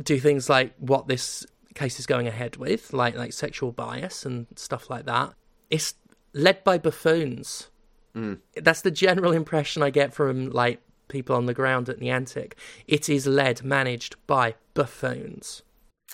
do 0.00 0.20
things 0.20 0.48
like 0.48 0.72
what 0.78 1.08
this 1.08 1.44
case 1.74 1.98
is 1.98 2.06
going 2.06 2.26
ahead 2.26 2.56
with, 2.56 2.92
like 2.92 3.14
like 3.16 3.32
sexual 3.32 3.72
bias 3.72 4.24
and 4.26 4.46
stuff 4.56 4.90
like 4.90 5.06
that. 5.06 5.34
It's 5.70 5.94
led 6.32 6.64
by 6.64 6.78
buffoons. 6.78 7.68
Mm. 8.14 8.38
That's 8.56 8.82
the 8.82 8.90
general 8.90 9.32
impression 9.32 9.82
I 9.82 9.90
get 9.90 10.12
from 10.12 10.50
like 10.50 10.80
people 11.08 11.36
on 11.36 11.46
the 11.46 11.54
ground 11.54 11.88
at 11.88 12.00
Niantic. 12.00 12.54
It 12.86 13.08
is 13.08 13.26
led, 13.26 13.62
managed 13.62 14.16
by 14.26 14.54
buffoons. 14.74 15.62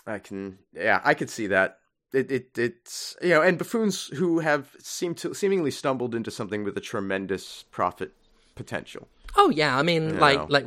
I 0.07 0.19
can. 0.19 0.59
Yeah, 0.75 1.01
I 1.05 1.15
could 1.15 1.31
see 1.31 1.47
that. 1.49 1.79
It, 2.13 2.31
it 2.31 2.59
it's 2.59 3.17
you 3.23 3.31
know, 3.31 3.43
and 3.43 3.59
buffoons 3.59 4.09
who 4.09 4.39
have 4.41 4.71
seemed 4.79 5.17
to 5.19 5.35
seemingly 5.35 5.71
stumbled 5.71 6.15
into 6.15 6.31
something 6.31 6.65
with 6.65 6.77
a 6.77 6.81
tremendous 6.81 7.65
profit 7.71 8.13
potential. 8.55 9.09
Oh 9.37 9.51
yeah, 9.51 9.77
I 9.77 9.83
mean, 9.83 10.11
You 10.11 10.17
like 10.17 10.39
know. 10.39 10.47
like 10.49 10.67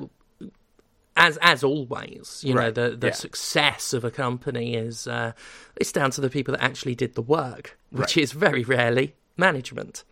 as 1.19 1.37
as 1.41 1.63
always, 1.63 2.41
you 2.43 2.53
know, 2.55 2.71
the 2.71 2.95
the 2.97 3.07
yeah. 3.07 3.13
success 3.13 3.93
of 3.93 4.03
a 4.03 4.09
company 4.11 4.73
is 4.75 5.05
uh, 5.07 5.33
it's 5.75 5.91
down 5.91 6.09
to 6.11 6.21
the 6.21 6.29
people 6.29 6.53
that 6.53 6.63
actually 6.63 6.95
did 6.95 7.13
the 7.13 7.21
work, 7.21 7.77
which 7.91 8.15
Right. 8.15 8.23
is 8.23 8.31
very 8.31 8.63
rarely 8.63 9.13
management. 9.37 10.03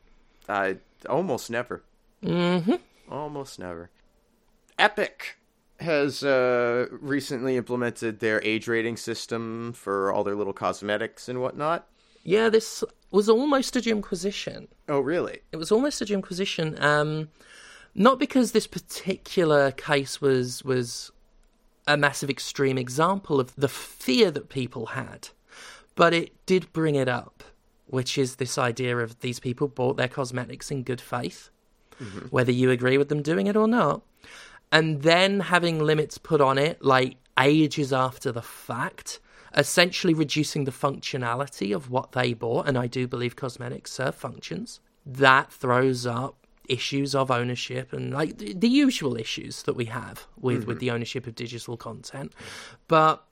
I 0.47 0.77
almost 1.09 1.49
never. 1.49 1.81
hmm 2.23 2.75
Almost 3.09 3.57
never. 3.59 3.89
Epic 4.77 5.38
has 5.79 6.23
uh, 6.23 6.88
recently 6.91 7.55
implemented 7.55 8.19
their 8.19 8.41
age 8.43 8.67
rating 8.67 8.97
system 8.97 9.73
for 9.73 10.11
all 10.11 10.23
their 10.23 10.35
little 10.35 10.53
cosmetics 10.53 11.29
and 11.29 11.39
whatnot. 11.41 11.88
Yeah, 12.23 12.49
this 12.49 12.84
was 13.11 13.29
almost 13.29 13.75
a 13.75 13.81
Jimquisition. 13.81 14.67
Oh, 14.89 14.99
really? 14.99 15.39
It 15.53 15.57
was 15.57 15.71
almost 15.71 16.01
a 16.01 16.05
Jimquisition. 16.05 16.75
Um, 16.84 17.29
not 17.98 18.19
because 18.19 18.52
this 18.52 18.68
particular 18.68 19.72
case 19.72 20.22
was 20.22 20.64
was 20.64 21.11
a 21.88 21.98
massive 21.98 22.30
extreme 22.30 22.78
example 22.78 23.40
of 23.40 23.56
the 23.56 23.68
fear 23.68 24.30
that 24.32 24.49
people 24.49 24.88
had, 24.88 25.30
but 25.95 26.14
it 26.14 26.34
did 26.45 26.72
bring 26.74 26.95
it 26.95 27.10
up, 27.10 27.44
which 27.88 28.18
is 28.18 28.36
this 28.36 28.57
idea 28.57 28.98
of 28.98 29.19
these 29.22 29.40
people 29.40 29.68
bought 29.68 29.98
their 29.98 30.07
cosmetics 30.07 30.69
in 30.69 30.84
good 30.84 31.02
faith, 31.02 31.49
mm-hmm. 31.99 32.28
whether 32.28 32.52
you 32.52 32.69
agree 32.69 32.98
with 32.98 33.10
them 33.10 33.24
doing 33.24 33.48
it 33.48 33.57
or 33.57 33.68
not, 33.68 34.03
and 34.72 35.02
then 35.02 35.40
having 35.40 35.80
limits 35.80 36.19
put 36.19 36.40
on 36.40 36.57
it 36.57 36.82
like 36.84 37.18
ages 37.40 37.91
after 37.91 38.32
the 38.32 38.41
fact. 38.41 39.19
Essentially, 39.56 40.14
reducing 40.14 40.65
the 40.65 40.72
functionality 40.72 41.74
of 41.76 41.90
what 41.90 42.11
they 42.11 42.34
bought, 42.34 42.68
and 42.68 42.78
I 42.78 42.86
do 42.86 43.07
believe 43.07 43.36
cosmetics 43.36 43.91
serve 43.91 44.14
functions. 44.14 44.82
That 45.03 45.52
throws 45.52 46.06
up 46.06 46.47
issues 46.68 47.15
of 47.15 47.31
ownership 47.31 47.94
and 47.94 48.14
like 48.14 48.38
the, 48.38 48.53
the 48.53 48.69
usual 48.69 49.18
issues 49.18 49.64
that 49.64 49.76
we 49.76 49.85
have 49.85 50.27
with 50.39 50.65
with 50.65 50.80
the 50.80 50.91
ownership 50.91 51.27
of 51.27 51.35
digital 51.35 51.77
content, 51.77 52.34
but 52.88 53.26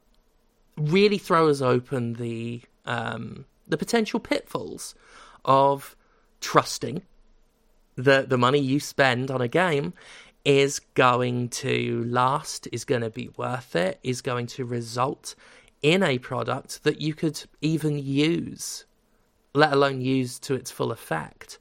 really 0.78 1.18
throws 1.18 1.62
open 1.62 2.14
the 2.14 2.62
um, 2.86 3.45
the 3.68 3.78
potential 3.78 4.20
pitfalls 4.20 4.95
of 5.44 5.95
trusting 6.41 7.02
that 7.95 8.30
the 8.30 8.38
money 8.38 8.60
you 8.60 8.80
spend 8.80 9.32
on 9.32 9.41
a 9.41 9.48
game 9.48 9.94
is 10.44 10.80
going 10.94 11.49
to 11.49 12.03
last, 12.07 12.68
is 12.72 12.86
going 12.86 13.02
to 13.02 13.10
be 13.10 13.30
worth 13.36 13.76
it, 13.76 13.99
is 14.03 14.22
going 14.22 14.45
to 14.45 14.64
result 14.64 15.34
in 15.82 16.03
a 16.03 16.20
product 16.20 16.84
that 16.84 17.02
you 17.02 17.14
could 17.14 17.41
even 17.62 17.98
use, 17.98 18.86
let 19.53 19.74
alone 19.74 20.02
use 20.02 20.38
to 20.40 20.53
its 20.53 20.70
full 20.70 20.91
effect. 20.91 21.57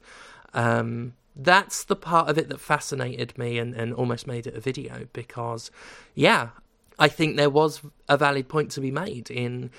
Um, 0.53 1.13
that's 1.35 1.83
the 1.83 1.95
part 1.95 2.29
of 2.29 2.37
it 2.37 2.49
that 2.49 2.59
fascinated 2.59 3.37
me 3.37 3.57
and, 3.57 3.73
and 3.73 3.93
almost 3.93 4.25
made 4.25 4.47
it 4.47 4.55
a 4.55 4.59
video 4.59 5.07
because, 5.11 5.69
yeah, 6.13 6.49
I 6.97 7.07
think 7.07 7.35
there 7.35 7.49
was 7.49 7.81
a 8.07 8.17
valid 8.17 8.47
point 8.47 8.71
to 8.71 8.81
be 8.81 8.91
made 8.91 9.29
in 9.29 9.69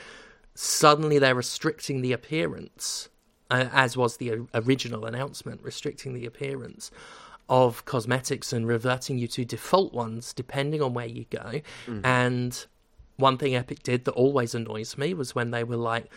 suddenly 0.55 1.19
they're 1.19 1.35
restricting 1.35 2.03
the 2.03 2.13
appearance, 2.13 3.09
uh, 3.51 3.69
as 3.73 3.97
was 3.97 4.19
the 4.19 4.47
original 4.55 5.07
announcement, 5.07 5.63
restricting 5.63 6.15
the 6.15 6.27
appearance 6.27 6.91
of 7.49 7.85
cosmetics 7.85 8.53
and 8.53 8.67
reverting 8.67 9.19
you 9.19 9.29
to 9.29 9.45
default 9.45 9.93
ones 9.95 10.33
depending 10.33 10.83
on 10.83 10.95
where 10.95 11.07
you 11.07 11.25
go. 11.31 11.61
Mm. 11.87 12.01
And 12.05 12.67
one 13.17 13.39
thing 13.39 13.55
Epic 13.55 13.83
did 13.83 14.05
that 14.05 14.13
always 14.13 14.55
annoys 14.55 14.99
me 14.99 15.15
was 15.15 15.35
when 15.35 15.53
they 15.53 15.65
were 15.65 15.77
like, 15.77 16.11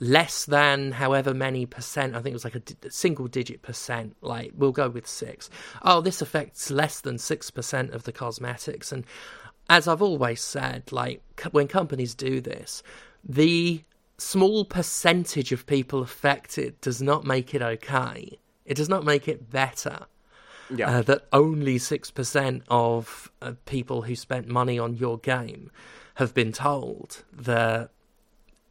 less 0.00 0.46
than 0.46 0.92
however 0.92 1.32
many 1.32 1.66
percent. 1.66 2.16
I 2.16 2.18
think 2.20 2.32
it 2.32 2.34
was 2.34 2.44
like 2.44 2.54
a, 2.56 2.60
d- 2.60 2.74
single 2.88 3.28
digit 3.28 3.62
percent. 3.62 4.16
Like 4.22 4.52
we'll 4.56 4.72
go 4.72 4.88
with 4.88 5.06
six. 5.06 5.48
Oh, 5.82 6.00
this 6.00 6.20
affects 6.22 6.70
less 6.70 7.00
than 7.00 7.18
six 7.18 7.50
percent 7.50 7.92
of 7.92 8.04
the 8.04 8.12
cosmetics. 8.12 8.90
And 8.90 9.04
as 9.68 9.86
I've 9.86 10.02
always 10.02 10.40
said, 10.40 10.90
like 10.90 11.22
when 11.52 11.68
companies 11.68 12.14
do 12.14 12.40
this, 12.40 12.82
the 13.22 13.84
small 14.18 14.64
percentage 14.64 15.52
of 15.52 15.66
people 15.66 16.02
affected 16.02 16.80
does 16.80 17.00
not 17.00 17.24
make 17.24 17.54
it 17.54 17.62
okay. 17.62 18.38
It 18.64 18.76
does 18.76 18.88
not 18.88 19.04
make 19.04 19.28
it 19.28 19.50
better. 19.50 20.06
Yeah. 20.74 20.98
Uh, 20.98 21.02
that 21.02 21.26
only 21.32 21.78
6% 21.78 22.62
of 22.68 23.30
uh, 23.42 23.54
people 23.66 24.02
who 24.02 24.14
spent 24.14 24.46
money 24.46 24.78
on 24.78 24.94
your 24.94 25.18
game 25.18 25.70
have 26.14 26.32
been 26.32 26.52
told 26.52 27.24
that 27.32 27.90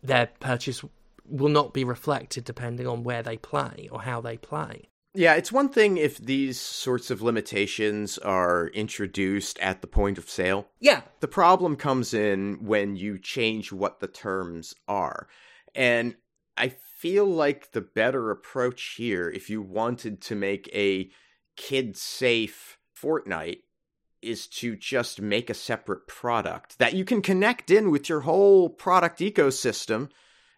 their 0.02 0.28
purchase 0.40 0.82
will 1.30 1.50
not 1.50 1.74
be 1.74 1.84
reflected 1.84 2.44
depending 2.44 2.88
on 2.88 3.04
where 3.04 3.24
they 3.24 3.38
play 3.38 3.90
or 3.92 4.02
how 4.02 4.22
they 4.22 4.38
play. 4.38 4.90
Yeah, 5.16 5.34
it's 5.34 5.52
one 5.52 5.70
thing 5.70 5.98
if 5.98 6.18
these 6.18 6.60
sorts 6.60 7.10
of 7.10 7.22
limitations 7.22 8.18
are 8.20 8.68
introduced 8.68 9.58
at 9.60 9.82
the 9.82 9.88
point 9.88 10.18
of 10.18 10.30
sale. 10.30 10.68
Yeah. 10.80 11.02
The 11.20 11.28
problem 11.28 11.76
comes 11.76 12.14
in 12.14 12.60
when 12.62 12.96
you 12.96 13.18
change 13.18 13.72
what 13.72 14.00
the 14.00 14.08
terms 14.08 14.76
are. 14.88 15.28
And 15.74 16.16
I 16.56 16.70
feel 16.98 17.26
like 17.26 17.72
the 17.72 17.82
better 17.82 18.30
approach 18.30 18.96
here, 18.98 19.30
if 19.30 19.50
you 19.50 19.62
wanted 19.62 20.22
to 20.22 20.36
make 20.36 20.70
a 20.74 21.10
kid 21.56 21.98
safe 21.98 22.78
Fortnite, 22.96 23.62
is 24.22 24.48
to 24.48 24.76
just 24.76 25.22
make 25.22 25.50
a 25.50 25.54
separate 25.54 26.06
product 26.08 26.78
that 26.78 26.94
you 26.94 27.06
can 27.06 27.22
connect 27.22 27.72
in 27.72 27.90
with 27.90 28.10
your 28.10 28.22
whole 28.22 28.70
product 28.70 29.20
ecosystem 29.20 30.10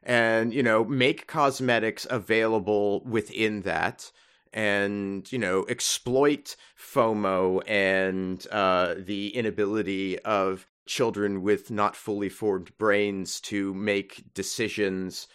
and 0.04 0.54
you 0.54 0.64
know 0.64 0.84
make 0.84 1.28
cosmetics 1.28 2.08
available 2.10 3.02
within 3.04 3.62
that 3.62 4.12
and 4.54 5.32
you 5.32 5.38
know 5.40 5.66
exploit 5.70 6.56
fomo 6.78 7.62
and 7.68 8.48
uh, 8.52 8.96
the 8.98 9.36
inability 9.36 10.20
of 10.20 10.68
children 10.86 11.42
with 11.42 11.72
not 11.72 11.96
fully 11.96 12.30
formed 12.30 12.76
brains 12.78 13.40
to 13.40 13.74
make 13.74 14.34
decisions 14.34 15.28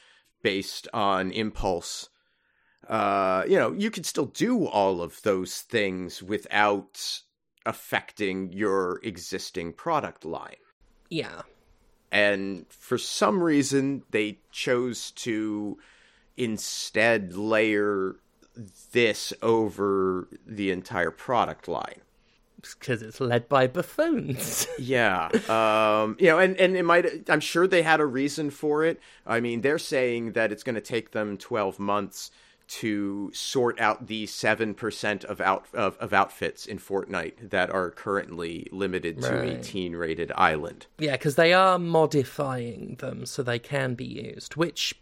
based 0.43 0.86
on 0.93 1.30
impulse. 1.32 2.09
Uh, 2.88 3.43
you 3.48 3.56
know 3.56 3.72
you 3.72 3.90
could 3.90 4.06
still 4.06 4.26
do 4.26 4.66
all 4.66 5.01
of 5.01 5.22
those 5.22 5.62
things 5.62 6.22
without 6.22 7.22
affecting 7.64 8.52
your 8.52 9.01
existing 9.02 9.72
product 9.72 10.24
line. 10.24 10.56
Yeah 11.09 11.43
and 12.10 12.66
for 12.68 12.98
some 12.98 13.42
reason, 13.42 14.02
they 14.10 14.38
chose 14.50 15.10
to 15.12 15.78
instead 16.36 17.34
layer 17.34 18.16
this 18.92 19.32
over 19.42 20.28
the 20.46 20.70
entire 20.70 21.10
product 21.10 21.68
line 21.68 22.00
because 22.74 23.02
it's 23.02 23.20
led 23.20 23.48
by 23.48 23.66
buffoons. 23.66 24.66
yeah, 24.78 25.28
um, 25.48 26.16
you 26.18 26.26
know, 26.26 26.38
and 26.38 26.56
and 26.56 26.76
it 26.76 26.84
might. 26.84 27.28
I'm 27.28 27.40
sure 27.40 27.66
they 27.66 27.82
had 27.82 28.00
a 28.00 28.06
reason 28.06 28.50
for 28.50 28.84
it. 28.84 29.00
I 29.26 29.40
mean, 29.40 29.60
they're 29.60 29.78
saying 29.78 30.32
that 30.32 30.52
it's 30.52 30.62
going 30.62 30.74
to 30.74 30.80
take 30.80 31.12
them 31.12 31.36
12 31.36 31.78
months 31.78 32.30
to 32.68 33.30
sort 33.32 33.80
out 33.80 34.06
the 34.06 34.26
seven 34.26 34.74
percent 34.74 35.24
of 35.24 35.40
out 35.40 35.66
of, 35.72 35.97
of 35.98 36.12
outfits 36.12 36.66
in 36.66 36.78
Fortnite 36.78 37.51
that 37.51 37.70
are 37.70 37.90
currently 37.90 38.66
limited 38.72 39.22
to 39.22 39.32
right. 39.32 39.52
a 39.52 39.62
teen 39.62 39.94
rated 39.94 40.32
island. 40.36 40.86
Yeah, 40.98 41.12
because 41.12 41.36
they 41.36 41.52
are 41.52 41.78
modifying 41.78 42.97
them 42.98 43.26
so 43.26 43.43
they 43.43 43.59
can 43.59 43.94
be 43.94 44.05
used, 44.05 44.56
which 44.56 44.94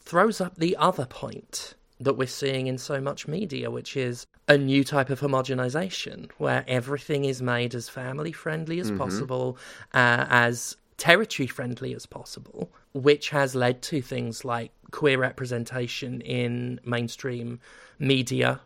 throws 0.00 0.40
up 0.40 0.56
the 0.56 0.76
other 0.76 1.06
point 1.06 1.74
that 2.00 2.14
we're 2.14 2.26
seeing 2.26 2.66
in 2.66 2.78
so 2.78 3.00
much 3.00 3.28
media, 3.28 3.70
which 3.70 3.96
is 3.96 4.26
a 4.48 4.58
new 4.58 4.84
type 4.84 5.10
of 5.10 5.20
homogenization 5.20 6.30
where 6.38 6.64
everything 6.68 7.24
is 7.24 7.40
made 7.40 7.74
as 7.74 7.88
family 7.88 8.32
friendly 8.32 8.80
as 8.80 8.88
mm-hmm. 8.88 8.98
possible, 8.98 9.56
uh, 9.94 10.26
as 10.28 10.76
territory 10.96 11.46
friendly 11.46 11.94
as 11.94 12.06
possible, 12.06 12.70
which 12.92 13.30
has 13.30 13.54
led 13.54 13.80
to 13.82 14.02
things 14.02 14.44
like 14.44 14.70
queer 14.94 15.18
representation 15.18 16.20
in 16.20 16.78
mainstream 16.84 17.58
media, 17.98 18.60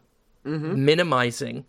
mm-hmm. 0.45 0.85
minimizing 0.85 1.65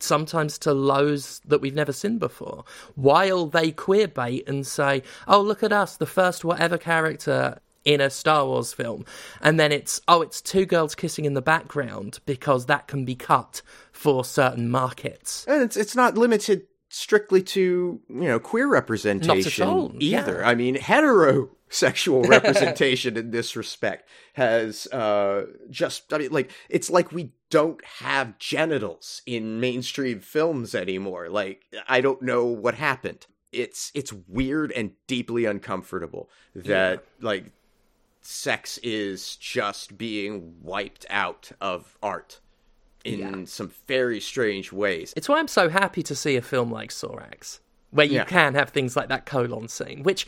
sometimes 0.00 0.58
to 0.58 0.72
lows 0.72 1.40
that 1.44 1.60
we've 1.60 1.76
never 1.76 1.92
seen 1.92 2.18
before, 2.18 2.64
while 2.96 3.46
they 3.46 3.70
queer 3.70 4.08
bait 4.08 4.48
and 4.48 4.66
say, 4.66 5.02
oh, 5.28 5.40
look 5.40 5.62
at 5.62 5.72
us, 5.72 5.96
the 5.96 6.06
first 6.06 6.44
whatever 6.44 6.76
character 6.76 7.60
in 7.84 8.00
a 8.00 8.10
Star 8.10 8.46
Wars 8.46 8.72
film. 8.72 9.04
And 9.40 9.60
then 9.60 9.70
it's, 9.70 10.00
oh, 10.08 10.22
it's 10.22 10.40
two 10.40 10.66
girls 10.66 10.96
kissing 10.96 11.24
in 11.24 11.34
the 11.34 11.42
background 11.42 12.18
because 12.26 12.66
that 12.66 12.88
can 12.88 13.04
be 13.04 13.14
cut 13.14 13.62
for 13.92 14.24
certain 14.24 14.68
markets. 14.68 15.44
And 15.46 15.62
it's, 15.62 15.76
it's 15.76 15.94
not 15.94 16.18
limited 16.18 16.66
strictly 16.88 17.42
to, 17.42 18.00
you 18.08 18.28
know, 18.28 18.40
queer 18.40 18.66
representation 18.66 19.96
either. 20.00 20.40
Yeah. 20.40 20.48
I 20.48 20.56
mean, 20.56 20.74
hetero 20.74 21.50
sexual 21.70 22.22
representation 22.24 23.16
in 23.16 23.30
this 23.30 23.56
respect 23.56 24.08
has 24.34 24.86
uh 24.88 25.46
just 25.70 26.12
i 26.12 26.18
mean 26.18 26.30
like 26.30 26.50
it's 26.68 26.90
like 26.90 27.12
we 27.12 27.32
don't 27.48 27.82
have 27.84 28.38
genitals 28.38 29.22
in 29.24 29.60
mainstream 29.60 30.20
films 30.20 30.74
anymore 30.74 31.28
like 31.28 31.64
i 31.88 32.00
don't 32.00 32.20
know 32.20 32.44
what 32.44 32.74
happened 32.74 33.26
it's 33.52 33.90
it's 33.94 34.12
weird 34.28 34.72
and 34.72 34.90
deeply 35.06 35.44
uncomfortable 35.44 36.28
that 36.54 37.04
yeah. 37.20 37.24
like 37.26 37.44
sex 38.20 38.78
is 38.82 39.36
just 39.36 39.96
being 39.96 40.54
wiped 40.62 41.06
out 41.08 41.50
of 41.60 41.96
art 42.02 42.40
in 43.04 43.18
yeah. 43.20 43.44
some 43.44 43.70
very 43.86 44.20
strange 44.20 44.72
ways 44.72 45.14
it's 45.16 45.28
why 45.28 45.38
i'm 45.38 45.48
so 45.48 45.68
happy 45.68 46.02
to 46.02 46.16
see 46.16 46.36
a 46.36 46.42
film 46.42 46.70
like 46.70 46.90
Sorax 46.90 47.60
where 47.90 48.06
you 48.06 48.16
yeah. 48.16 48.24
can 48.24 48.54
have 48.54 48.70
things 48.70 48.96
like 48.96 49.08
that 49.08 49.24
colon 49.24 49.68
scene 49.68 50.02
which 50.02 50.26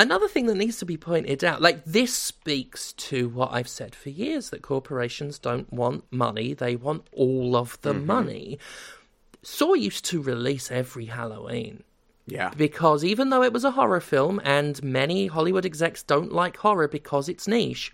Another 0.00 0.28
thing 0.28 0.46
that 0.46 0.54
needs 0.54 0.78
to 0.78 0.86
be 0.86 0.96
pointed 0.96 1.44
out, 1.44 1.60
like 1.60 1.84
this 1.84 2.14
speaks 2.14 2.94
to 2.94 3.28
what 3.28 3.52
I've 3.52 3.68
said 3.68 3.94
for 3.94 4.08
years 4.08 4.48
that 4.48 4.62
corporations 4.62 5.38
don't 5.38 5.70
want 5.70 6.10
money, 6.10 6.54
they 6.54 6.74
want 6.74 7.06
all 7.12 7.54
of 7.54 7.78
the 7.82 7.92
mm-hmm. 7.92 8.06
money. 8.06 8.58
Saw 9.42 9.74
used 9.74 10.06
to 10.06 10.22
release 10.22 10.70
every 10.70 11.04
Halloween. 11.04 11.82
Yeah. 12.26 12.50
Because 12.56 13.04
even 13.04 13.28
though 13.28 13.42
it 13.42 13.52
was 13.52 13.62
a 13.62 13.72
horror 13.72 14.00
film 14.00 14.40
and 14.42 14.82
many 14.82 15.26
Hollywood 15.26 15.66
execs 15.66 16.02
don't 16.02 16.32
like 16.32 16.56
horror 16.56 16.88
because 16.88 17.28
it's 17.28 17.46
niche, 17.46 17.92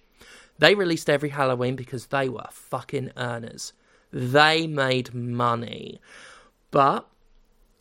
they 0.61 0.77
released 0.77 1.11
every 1.11 1.31
Halloween 1.31 1.74
because 1.74 2.07
they 2.07 2.28
were 2.28 2.47
fucking 2.53 3.11
earners. 3.16 3.73
They 4.12 4.69
made 4.69 5.12
money. 5.12 6.01
But 6.70 7.09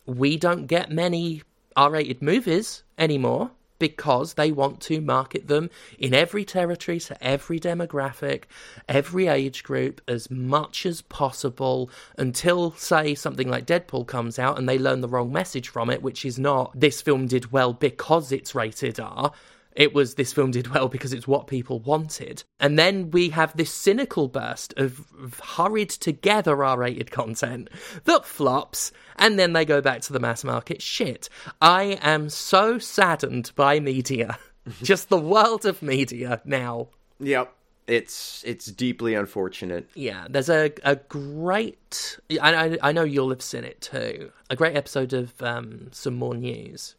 we 0.04 0.36
don't 0.36 0.66
get 0.66 0.90
many 0.90 1.44
R 1.76 1.92
rated 1.92 2.22
movies 2.22 2.82
anymore 2.98 3.52
because 3.78 4.34
they 4.34 4.50
want 4.52 4.80
to 4.82 5.00
market 5.00 5.48
them 5.48 5.70
in 5.98 6.14
every 6.14 6.44
territory 6.44 7.00
to 7.00 7.24
every 7.24 7.58
demographic, 7.58 8.44
every 8.88 9.26
age 9.26 9.62
group 9.62 10.00
as 10.08 10.30
much 10.30 10.86
as 10.86 11.02
possible 11.02 11.90
until, 12.16 12.72
say, 12.72 13.14
something 13.14 13.48
like 13.48 13.66
Deadpool 13.66 14.06
comes 14.06 14.38
out 14.38 14.58
and 14.58 14.68
they 14.68 14.78
learn 14.78 15.00
the 15.00 15.08
wrong 15.08 15.32
message 15.32 15.68
from 15.68 15.90
it, 15.90 16.02
which 16.02 16.24
is 16.24 16.38
not 16.38 16.72
this 16.78 17.00
film 17.02 17.26
did 17.26 17.52
well 17.52 17.72
because 17.72 18.32
it's 18.32 18.54
rated 18.54 19.00
R. 19.00 19.32
It 19.76 19.94
was 19.94 20.14
this 20.14 20.32
film 20.32 20.52
did 20.52 20.68
well 20.68 20.88
because 20.88 21.12
it's 21.12 21.28
what 21.28 21.46
people 21.46 21.80
wanted. 21.80 22.42
And 22.58 22.78
then 22.78 23.10
we 23.10 23.28
have 23.28 23.54
this 23.56 23.70
cynical 23.70 24.26
burst 24.26 24.72
of, 24.78 25.04
of 25.22 25.38
hurried 25.38 25.90
together 25.90 26.64
R 26.64 26.78
rated 26.78 27.10
content 27.10 27.68
that 28.04 28.24
flops, 28.24 28.90
and 29.16 29.38
then 29.38 29.52
they 29.52 29.66
go 29.66 29.82
back 29.82 30.00
to 30.02 30.14
the 30.14 30.18
mass 30.18 30.42
market 30.44 30.80
shit. 30.80 31.28
I 31.60 31.98
am 32.00 32.30
so 32.30 32.78
saddened 32.78 33.52
by 33.54 33.78
media. 33.78 34.38
Just 34.82 35.10
the 35.10 35.18
world 35.18 35.66
of 35.66 35.82
media 35.82 36.40
now. 36.44 36.88
Yep 37.20 37.52
it's 37.86 38.42
it's 38.44 38.66
deeply 38.66 39.14
unfortunate. 39.14 39.88
Yeah, 39.94 40.26
there's 40.28 40.48
a 40.48 40.72
a 40.82 40.96
great 40.96 42.18
I 42.42 42.76
I 42.82 42.90
know 42.90 43.04
you'll 43.04 43.30
have 43.30 43.42
seen 43.42 43.62
it 43.62 43.80
too. 43.80 44.32
A 44.50 44.56
great 44.56 44.76
episode 44.76 45.12
of 45.12 45.40
um, 45.40 45.88
some 45.92 46.14
more 46.14 46.34
news 46.34 46.96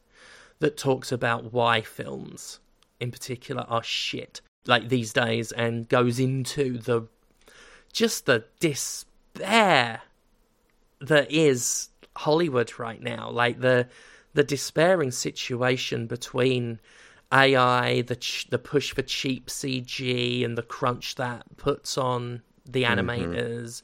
that 0.60 0.78
talks 0.78 1.12
about 1.12 1.52
why 1.52 1.82
films 1.82 2.60
in 2.99 3.11
particular 3.11 3.64
are 3.68 3.84
shit 3.84 4.41
like 4.65 4.90
these 4.90 5.14
days 5.14 5.52
and 5.52 5.88
goes 5.90 6.19
into 6.19 6.78
the 6.78 7.07
just 7.94 8.26
the 8.26 8.44
despair 8.60 10.02
that 11.02 11.32
is 11.32 11.90
Hollywood 12.15 12.78
right 12.80 13.02
now 13.02 13.30
like 13.30 13.60
the 13.61 13.88
the 14.34 14.44
despairing 14.44 15.11
situation 15.11 16.06
between 16.06 16.80
AI, 17.32 18.02
the 18.03 18.15
ch- 18.15 18.48
the 18.49 18.60
push 18.60 18.94
for 18.94 19.02
cheap 19.02 19.48
CG, 19.48 20.45
and 20.45 20.57
the 20.57 20.61
crunch 20.61 21.15
that 21.15 21.44
puts 21.57 21.98
on 21.98 22.41
the 22.69 22.84
animators, 22.84 23.82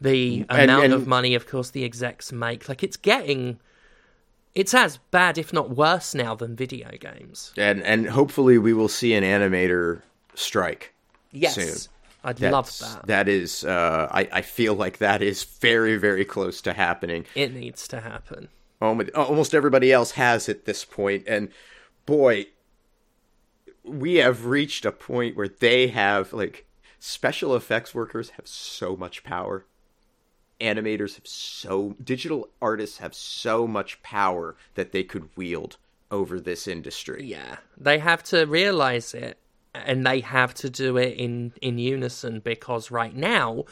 the 0.00 0.40
Mm-hmm. 0.40 0.50
And- 0.50 0.70
amount 0.70 0.84
and- 0.84 0.94
of 0.94 1.06
money, 1.08 1.34
of 1.34 1.46
course, 1.48 1.70
the 1.70 1.84
execs 1.84 2.30
make. 2.32 2.68
Like 2.68 2.82
it's 2.84 2.96
getting, 2.96 3.58
it's 4.56 4.72
as 4.74 4.96
bad, 5.10 5.36
if 5.38 5.52
not 5.52 5.70
worse, 5.70 6.14
now 6.14 6.34
than 6.34 6.56
video 6.56 6.90
games. 6.98 7.52
And 7.56 7.82
and 7.82 8.08
hopefully 8.08 8.58
we 8.58 8.72
will 8.72 8.88
see 8.88 9.14
an 9.14 9.22
animator 9.22 10.00
strike. 10.34 10.94
Yes, 11.30 11.54
Soon. 11.54 11.92
I'd 12.24 12.38
That's, 12.38 12.52
love 12.52 12.78
that. 12.80 13.06
That 13.06 13.28
is, 13.28 13.62
uh, 13.62 14.08
I, 14.10 14.28
I 14.32 14.42
feel 14.42 14.74
like 14.74 14.98
that 14.98 15.22
is 15.22 15.44
very, 15.44 15.96
very 15.96 16.24
close 16.24 16.60
to 16.62 16.72
happening. 16.72 17.24
It 17.36 17.54
needs 17.54 17.86
to 17.88 18.00
happen. 18.00 18.48
Almo- 18.80 19.06
Almost 19.14 19.54
everybody 19.54 19.92
else 19.92 20.12
has 20.12 20.48
at 20.48 20.64
this 20.64 20.84
point, 20.84 21.24
and 21.28 21.50
boy, 22.06 22.46
we 23.84 24.14
have 24.14 24.46
reached 24.46 24.84
a 24.84 24.90
point 24.92 25.36
where 25.36 25.48
they 25.48 25.88
have 25.88 26.32
like 26.32 26.66
special 26.98 27.54
effects 27.54 27.94
workers 27.94 28.30
have 28.30 28.48
so 28.48 28.96
much 28.96 29.22
power. 29.22 29.64
Animators 30.60 31.16
have 31.16 31.26
so 31.26 31.94
digital 32.02 32.48
artists 32.62 32.98
have 32.98 33.14
so 33.14 33.66
much 33.66 34.02
power 34.02 34.56
that 34.74 34.92
they 34.92 35.02
could 35.04 35.28
wield 35.36 35.76
over 36.10 36.40
this 36.40 36.66
industry. 36.66 37.24
Yeah, 37.24 37.56
they 37.76 37.98
have 37.98 38.22
to 38.24 38.44
realize 38.46 39.12
it, 39.12 39.38
and 39.74 40.06
they 40.06 40.20
have 40.20 40.54
to 40.54 40.70
do 40.70 40.96
it 40.96 41.16
in 41.18 41.52
in 41.60 41.78
unison 41.78 42.40
because 42.40 42.90
right 42.90 43.14
now, 43.14 43.64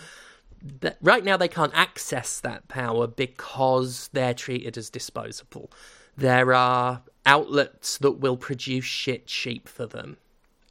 that 0.80 0.98
right 1.00 1.24
now 1.24 1.36
they 1.36 1.48
can't 1.48 1.74
access 1.74 2.40
that 2.40 2.68
power 2.68 3.06
because 3.06 4.10
they're 4.12 4.34
treated 4.34 4.76
as 4.76 4.90
disposable. 4.90 5.70
There 6.16 6.52
are 6.54 7.02
outlets 7.26 7.98
that 7.98 8.18
will 8.20 8.36
produce 8.36 8.84
shit 8.84 9.26
cheap 9.26 9.68
for 9.68 9.86
them. 9.86 10.18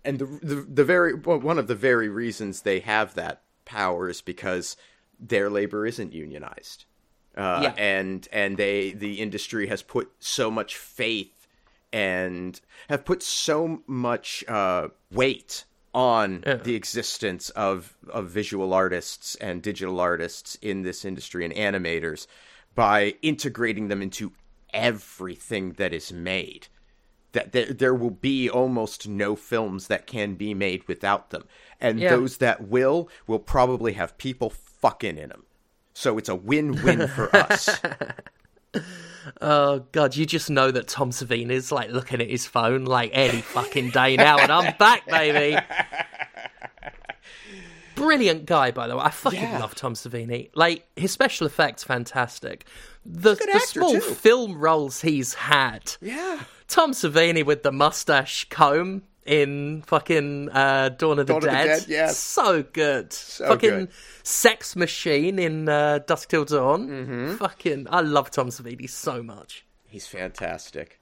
and 0.05 0.19
the 0.19 0.25
the, 0.25 0.55
the 0.55 0.85
very 0.85 1.13
well, 1.13 1.39
one 1.39 1.57
of 1.57 1.67
the 1.67 1.75
very 1.75 2.09
reasons 2.09 2.61
they 2.61 2.79
have 2.81 3.15
that 3.15 3.41
power 3.65 4.09
is 4.09 4.21
because 4.21 4.75
their 5.29 5.49
labor 5.49 5.85
isn't 5.85 6.13
unionized 6.13 6.85
uh, 7.37 7.59
Yeah. 7.63 7.73
and 7.77 8.27
and 8.31 8.57
they 8.57 8.91
the 8.91 9.21
industry 9.21 9.67
has 9.67 9.81
put 9.81 10.11
so 10.19 10.51
much 10.51 10.75
faith 10.77 11.47
and 11.91 12.59
have 12.89 13.05
put 13.05 13.21
so 13.23 13.81
much 13.87 14.43
uh, 14.47 14.87
weight 15.11 15.65
on 15.93 16.43
Yeah. 16.45 16.55
the 16.55 16.75
existence 16.75 17.49
of 17.51 17.95
of 18.09 18.29
visual 18.29 18.73
artists 18.73 19.35
and 19.35 19.61
digital 19.61 19.99
artists 19.99 20.55
in 20.61 20.81
this 20.81 21.05
industry 21.05 21.45
and 21.45 21.53
animators 21.53 22.27
by 22.75 23.15
integrating 23.21 23.87
them 23.87 24.01
into 24.01 24.31
everything 24.73 25.73
that 25.73 25.93
is 25.93 26.11
made 26.11 26.67
that 27.33 27.51
there, 27.51 27.73
there 27.73 27.95
will 27.95 28.11
be 28.11 28.49
almost 28.49 29.07
no 29.07 29.35
films 29.35 29.87
that 29.87 30.05
can 30.07 30.35
be 30.35 30.53
made 30.53 30.87
without 30.87 31.29
them 31.29 31.43
and 31.79 31.99
Yeah. 31.99 32.09
those 32.15 32.37
that 32.37 32.67
will 32.67 33.07
will 33.27 33.39
probably 33.39 33.93
have 33.93 34.17
people 34.17 34.51
fucking 34.83 35.17
in 35.17 35.29
them 35.29 35.43
so 35.93 36.17
it's 36.17 36.27
a 36.29 36.35
win-win 36.35 37.07
for 37.07 37.33
us 37.35 37.69
Oh 39.39 39.85
god, 39.93 40.15
you 40.17 40.25
just 40.25 40.49
know 40.49 40.69
that 40.71 40.87
Tom 40.89 41.11
Savini 41.11 41.51
is 41.51 41.71
like 41.71 41.89
looking 41.91 42.19
at 42.19 42.29
his 42.29 42.45
phone 42.45 42.83
like 42.83 43.11
any 43.13 43.39
fucking 43.41 43.91
day 43.91 44.17
now, 44.17 44.37
and 44.37 44.51
I'm 44.51 44.75
back, 44.77 45.07
baby. 45.07 45.57
Brilliant 47.95 48.45
guy, 48.47 48.71
by 48.71 48.87
the 48.87 48.97
way. 48.97 49.03
I 49.03 49.11
fucking 49.11 49.39
Yeah. 49.41 49.59
love 49.59 49.75
Tom 49.75 49.93
Savini. 49.93 50.49
Like 50.55 50.87
his 50.95 51.11
special 51.11 51.45
effects, 51.47 51.83
fantastic. 51.83 52.65
The, 53.05 53.35
the 53.35 53.59
small 53.59 53.93
too. 53.93 54.01
film 54.01 54.57
roles 54.59 55.01
he's 55.01 55.35
had. 55.35 55.95
yeah 56.01 56.41
Tom 56.67 56.91
Savini 56.91 57.45
with 57.45 57.61
the 57.63 57.71
mustache 57.71 58.45
comb 58.49 59.03
in 59.25 59.83
fucking 59.85 60.49
uh, 60.49 60.89
Dawn 60.89 61.19
of 61.19 61.27
the 61.27 61.33
Dawn 61.33 61.37
of 61.37 61.43
the 61.43 61.49
Dead. 61.49 61.65
Dead, 61.65 61.85
yes. 61.87 62.17
So 62.17 62.63
good. 62.63 63.13
So 63.13 63.47
fucking 63.47 63.69
good. 63.69 63.91
sex 64.23 64.75
machine 64.75 65.39
in 65.39 65.69
uh, 65.69 65.99
Dusk 65.99 66.29
Till 66.29 66.45
Dawn. 66.45 66.87
Mm-hmm. 66.87 67.35
Fucking, 67.35 67.87
I 67.89 68.01
love 68.01 68.31
Tom 68.31 68.49
Savini 68.49 68.89
so 68.89 69.23
much. 69.23 69.65
He's 69.87 70.07
fantastic. 70.07 70.99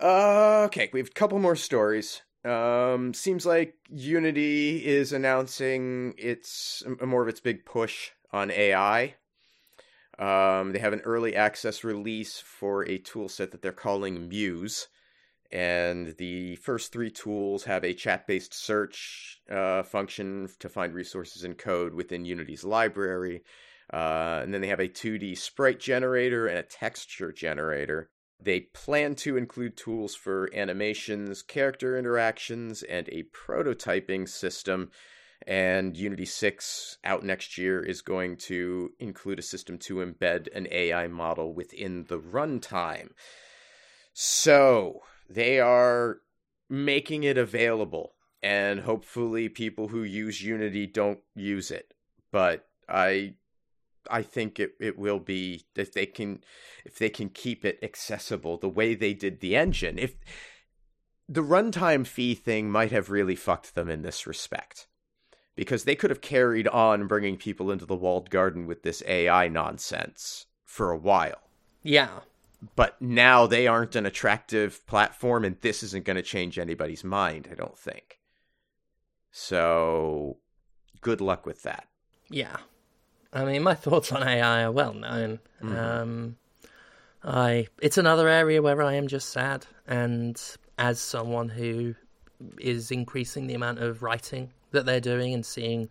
Uh, 0.00 0.64
okay, 0.66 0.90
we 0.92 1.00
have 1.00 1.08
a 1.08 1.12
couple 1.12 1.38
more 1.38 1.56
stories. 1.56 2.22
Um, 2.44 3.14
seems 3.14 3.46
like 3.46 3.76
Unity 3.88 4.84
is 4.84 5.12
announcing 5.12 6.14
its 6.18 6.82
more 7.04 7.22
of 7.22 7.28
its 7.28 7.40
big 7.40 7.64
push 7.64 8.10
on 8.32 8.50
AI. 8.50 9.14
Um, 10.18 10.72
they 10.72 10.78
have 10.78 10.92
an 10.92 11.00
early 11.00 11.34
access 11.36 11.84
release 11.84 12.40
for 12.40 12.88
a 12.88 12.98
tool 12.98 13.28
set 13.28 13.52
that 13.52 13.62
they're 13.62 13.72
calling 13.72 14.28
Muse, 14.28 14.88
and 15.52 16.16
the 16.16 16.56
first 16.56 16.92
three 16.92 17.10
tools 17.10 17.64
have 17.64 17.84
a 17.84 17.92
chat-based 17.92 18.54
search 18.54 19.40
uh, 19.50 19.82
function 19.82 20.48
to 20.58 20.68
find 20.68 20.94
resources 20.94 21.44
and 21.44 21.58
code 21.58 21.92
within 21.92 22.24
Unity's 22.24 22.64
library. 22.64 23.42
Uh, 23.92 24.40
and 24.42 24.54
then 24.54 24.62
they 24.62 24.68
have 24.68 24.80
a 24.80 24.88
2D 24.88 25.36
sprite 25.36 25.78
generator 25.78 26.46
and 26.46 26.58
a 26.58 26.62
texture 26.62 27.32
generator. 27.32 28.08
They 28.40 28.60
plan 28.60 29.14
to 29.16 29.36
include 29.36 29.76
tools 29.76 30.14
for 30.14 30.48
animations, 30.54 31.42
character 31.42 31.98
interactions, 31.98 32.82
and 32.82 33.08
a 33.10 33.24
prototyping 33.24 34.28
system. 34.28 34.90
And 35.46 35.96
Unity 35.96 36.24
6 36.24 36.98
out 37.04 37.24
next 37.24 37.58
year 37.58 37.82
is 37.82 38.00
going 38.00 38.38
to 38.38 38.92
include 38.98 39.38
a 39.38 39.42
system 39.42 39.76
to 39.80 39.96
embed 39.96 40.48
an 40.54 40.66
AI 40.70 41.08
model 41.08 41.52
within 41.52 42.04
the 42.04 42.18
runtime. 42.18 43.10
So 44.14 45.02
they 45.34 45.60
are 45.60 46.18
making 46.68 47.24
it 47.24 47.38
available, 47.38 48.14
and 48.42 48.80
hopefully, 48.80 49.48
people 49.48 49.88
who 49.88 50.02
use 50.02 50.42
Unity 50.42 50.86
don't 50.86 51.20
use 51.34 51.70
it. 51.70 51.94
But 52.30 52.66
I 52.88 53.34
I 54.10 54.22
think 54.22 54.58
it, 54.58 54.72
it 54.80 54.98
will 54.98 55.20
be 55.20 55.64
if 55.76 55.92
they 55.92 56.06
can 56.06 56.42
if 56.84 56.98
they 56.98 57.10
can 57.10 57.28
keep 57.28 57.64
it 57.64 57.78
accessible 57.82 58.56
the 58.56 58.68
way 58.68 58.94
they 58.94 59.14
did 59.14 59.40
the 59.40 59.56
engine. 59.56 59.98
If 59.98 60.16
the 61.28 61.42
runtime 61.42 62.06
fee 62.06 62.34
thing 62.34 62.70
might 62.70 62.92
have 62.92 63.10
really 63.10 63.36
fucked 63.36 63.74
them 63.74 63.88
in 63.88 64.02
this 64.02 64.26
respect. 64.26 64.86
Because 65.54 65.84
they 65.84 65.94
could 65.94 66.10
have 66.10 66.22
carried 66.22 66.66
on 66.68 67.06
bringing 67.06 67.36
people 67.36 67.70
into 67.70 67.84
the 67.84 67.96
walled 67.96 68.30
garden 68.30 68.66
with 68.66 68.82
this 68.82 69.02
AI 69.06 69.48
nonsense 69.48 70.46
for 70.64 70.90
a 70.90 70.96
while. 70.96 71.50
Yeah. 71.82 72.20
But 72.76 73.00
now 73.02 73.46
they 73.46 73.66
aren't 73.66 73.96
an 73.96 74.06
attractive 74.06 74.86
platform, 74.86 75.44
and 75.44 75.56
this 75.60 75.82
isn't 75.82 76.04
going 76.04 76.16
to 76.16 76.22
change 76.22 76.58
anybody's 76.58 77.02
mind, 77.02 77.48
I 77.50 77.54
don't 77.54 77.76
think. 77.76 78.20
So, 79.32 80.36
good 81.00 81.20
luck 81.20 81.44
with 81.44 81.62
that. 81.62 81.88
Yeah. 82.28 82.56
I 83.32 83.44
mean, 83.44 83.62
my 83.62 83.74
thoughts 83.74 84.12
on 84.12 84.22
AI 84.22 84.62
are 84.64 84.72
well 84.72 84.94
known. 84.94 85.40
Um, 85.62 86.36
I 87.24 87.68
it's 87.80 87.98
another 87.98 88.28
area 88.28 88.60
where 88.60 88.82
I 88.82 88.94
am 88.94 89.08
just 89.08 89.30
sad, 89.30 89.66
and 89.86 90.40
as 90.78 91.00
someone 91.00 91.48
who 91.48 91.94
is 92.58 92.90
increasing 92.90 93.46
the 93.46 93.54
amount 93.54 93.78
of 93.78 94.02
writing 94.02 94.50
that 94.72 94.86
they're 94.86 95.00
doing 95.00 95.32
and 95.32 95.46
seeing 95.46 95.88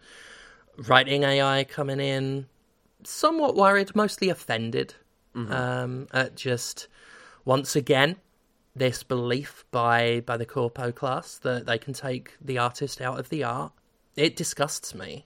writing 0.78 1.24
AI 1.24 1.64
coming 1.64 2.00
in, 2.00 2.48
somewhat 3.04 3.56
worried, 3.56 3.96
mostly 3.96 4.30
offended 4.30 4.94
um, 5.36 6.08
at 6.14 6.36
just 6.36 6.88
once 7.46 7.76
again 7.76 8.18
this 8.76 9.04
belief 9.04 9.66
by 9.72 10.22
by 10.26 10.38
the 10.38 10.46
corpo 10.46 10.92
class 10.92 11.38
that 11.40 11.66
they 11.66 11.78
can 11.78 11.94
take 11.94 12.36
the 12.42 12.58
artist 12.58 13.02
out 13.02 13.20
of 13.20 13.30
the 13.30 13.44
art. 13.44 13.74
It 14.16 14.36
disgusts 14.36 14.94
me 14.96 15.26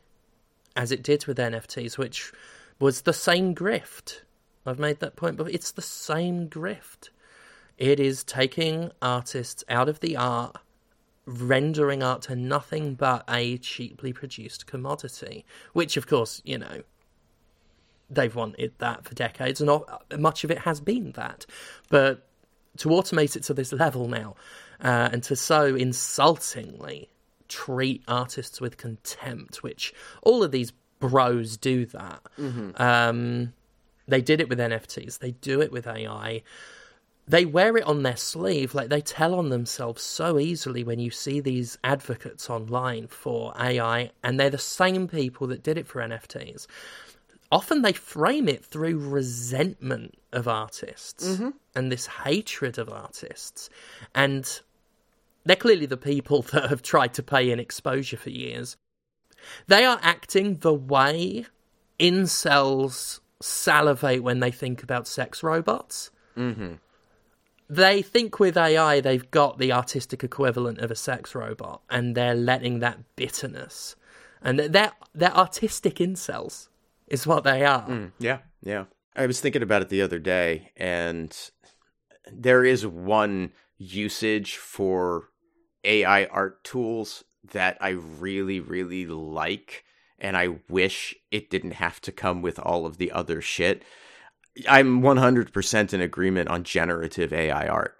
as 0.75 0.91
it 0.91 1.03
did 1.03 1.25
with 1.25 1.37
NFTs, 1.37 1.97
which 1.97 2.31
was 2.79 3.01
the 3.01 3.13
same 3.13 3.55
grift. 3.55 4.21
I've 4.65 4.79
made 4.79 4.99
that 4.99 5.15
point, 5.15 5.37
but 5.37 5.51
it's 5.53 5.71
the 5.71 5.81
same 5.81 6.49
grift. 6.49 7.09
It 7.77 7.99
is 7.99 8.23
taking 8.23 8.91
artists 9.01 9.63
out 9.69 9.89
of 9.89 9.99
the 9.99 10.17
art, 10.17 10.57
rendering 11.25 12.01
art 12.01 12.23
to 12.23 12.35
nothing 12.35 12.95
but 12.95 13.23
a 13.29 13.57
cheaply 13.57 14.11
produced 14.11 14.65
commodity, 14.65 15.45
which, 15.73 15.97
of 15.97 16.07
course, 16.07 16.41
you 16.45 16.57
know, 16.57 16.81
they've 18.09 18.35
wanted 18.35 18.73
that 18.79 19.05
for 19.05 19.13
decades, 19.15 19.61
and 19.61 19.69
much 20.17 20.43
of 20.43 20.51
it 20.51 20.59
has 20.59 20.79
been 20.79 21.11
that. 21.13 21.45
But 21.89 22.27
to 22.77 22.89
automate 22.89 23.35
it 23.35 23.43
to 23.43 23.53
this 23.53 23.71
level 23.71 24.07
now, 24.07 24.35
uh, 24.83 25.09
and 25.11 25.23
to 25.23 25.35
so 25.35 25.75
insultingly 25.75 27.09
treat 27.47 28.03
artists 28.07 28.59
with 28.59 28.77
contempt, 28.77 29.63
which 29.63 29.93
all 30.23 30.43
of 30.43 30.51
these 30.51 30.73
bros 30.99 31.57
do 31.57 31.85
that. 31.87 32.21
Um, 32.75 33.53
they 34.07 34.21
did 34.21 34.41
it 34.41 34.49
with 34.49 34.59
NFTs. 34.59 35.19
They 35.19 35.31
do 35.31 35.61
it 35.61 35.71
with 35.71 35.87
AI. 35.87 36.43
They 37.27 37.45
wear 37.45 37.75
it 37.75 37.83
on 37.85 38.03
their 38.03 38.17
sleeve. 38.17 38.75
Like 38.75 38.89
they 38.89 39.01
tell 39.01 39.33
on 39.35 39.49
themselves 39.49 40.03
so 40.03 40.37
easily 40.39 40.83
when 40.83 40.99
you 40.99 41.09
see 41.09 41.39
these 41.39 41.77
advocates 41.83 42.49
online 42.49 43.07
for 43.07 43.53
AI, 43.59 44.11
and 44.23 44.39
they're 44.39 44.49
the 44.49 44.57
same 44.57 45.07
people 45.07 45.47
that 45.47 45.63
did 45.63 45.77
it 45.77 45.87
for 45.87 46.01
NFTs. 46.01 46.67
Often 47.51 47.81
they 47.83 47.93
frame 47.93 48.47
it 48.47 48.65
through 48.65 48.97
resentment 48.97 50.17
of 50.33 50.47
artists 50.47 51.23
and 51.75 51.91
this 51.91 52.07
hatred 52.07 52.77
of 52.77 52.89
artists. 52.89 53.69
And 54.13 54.61
They're 55.45 55.55
clearly 55.55 55.85
the 55.85 55.97
people 55.97 56.41
that 56.53 56.69
have 56.69 56.81
tried 56.81 57.13
to 57.15 57.23
pay 57.23 57.51
in 57.51 57.59
exposure 57.59 58.17
for 58.17 58.31
years. 58.31 58.77
They 59.67 59.85
are 59.85 59.99
acting 60.01 60.55
the 60.57 60.73
way 60.73 61.45
incels 61.99 63.19
salivate 63.41 64.23
when 64.23 64.39
they 64.39 64.51
think 64.51 64.81
about 64.81 65.07
sex 65.07 65.43
robots. 65.43 66.09
Mm-hmm. 66.35 66.73
They 67.69 68.01
think 68.01 68.39
with 68.39 68.57
AI 68.57 68.99
they've 69.01 69.29
got 69.31 69.57
the 69.57 69.71
artistic 69.71 70.23
equivalent 70.23 70.79
of 70.79 70.91
a 70.91 70.95
sex 70.95 71.33
robot, 71.33 71.81
and 71.89 72.15
they're 72.15 72.35
letting 72.35 72.79
that 72.79 72.99
bitterness, 73.15 73.95
and 74.41 74.59
they're 74.59 74.91
they're 75.13 75.35
artistic 75.35 75.95
incels, 75.95 76.67
is 77.07 77.27
what 77.27 77.43
they 77.43 77.65
are. 77.65 77.87
Mm, 77.87 78.11
yeah, 78.19 78.39
yeah. 78.61 78.85
I 79.15 79.27
was 79.27 79.39
thinking 79.39 79.63
about 79.63 79.81
it 79.81 79.89
the 79.89 80.01
other 80.01 80.19
day, 80.19 80.71
and 80.75 81.35
there 82.31 82.65
is 82.65 82.85
one 82.85 83.51
usage 83.77 84.57
for 84.57 85.29
AI 85.83 86.25
art 86.25 86.63
tools 86.63 87.23
that 87.51 87.77
I 87.79 87.89
really, 87.89 88.59
really 88.59 89.05
like, 89.05 89.85
and 90.19 90.35
I 90.35 90.59
wish 90.69 91.15
it 91.31 91.49
didn't 91.49 91.71
have 91.71 92.01
to 92.01 92.11
come 92.11 92.41
with 92.41 92.59
all 92.59 92.85
of 92.85 92.97
the 92.97 93.11
other 93.11 93.41
shit. 93.41 93.83
I'm 94.67 95.01
100% 95.01 95.93
in 95.93 96.01
agreement 96.01 96.49
on 96.49 96.63
generative 96.63 97.33
AI 97.33 97.67
art. 97.67 97.97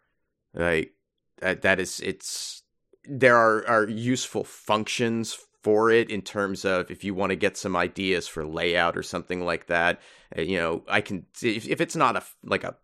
Like 0.53 0.93
that, 1.41 1.61
that 1.63 1.79
is 1.79 1.99
it's 1.99 2.63
there 3.07 3.35
are 3.35 3.67
are 3.67 3.89
useful 3.89 4.43
functions 4.43 5.37
for 5.65 5.89
it 5.89 6.11
in 6.11 6.21
terms 6.21 6.63
of 6.63 6.91
if 6.91 7.03
you 7.03 7.15
want 7.15 7.31
to 7.31 7.35
get 7.35 7.57
some 7.57 7.75
ideas 7.75 8.27
for 8.27 8.45
layout 8.45 8.95
or 8.95 9.01
something 9.01 9.43
like 9.43 9.65
that. 9.65 9.99
Uh, 10.37 10.43
you 10.43 10.57
know, 10.59 10.83
I 10.87 11.01
can 11.01 11.25
if, 11.41 11.67
if 11.67 11.81
it's 11.81 11.95
not 11.95 12.15
a 12.15 12.23
like 12.43 12.63
a 12.63 12.75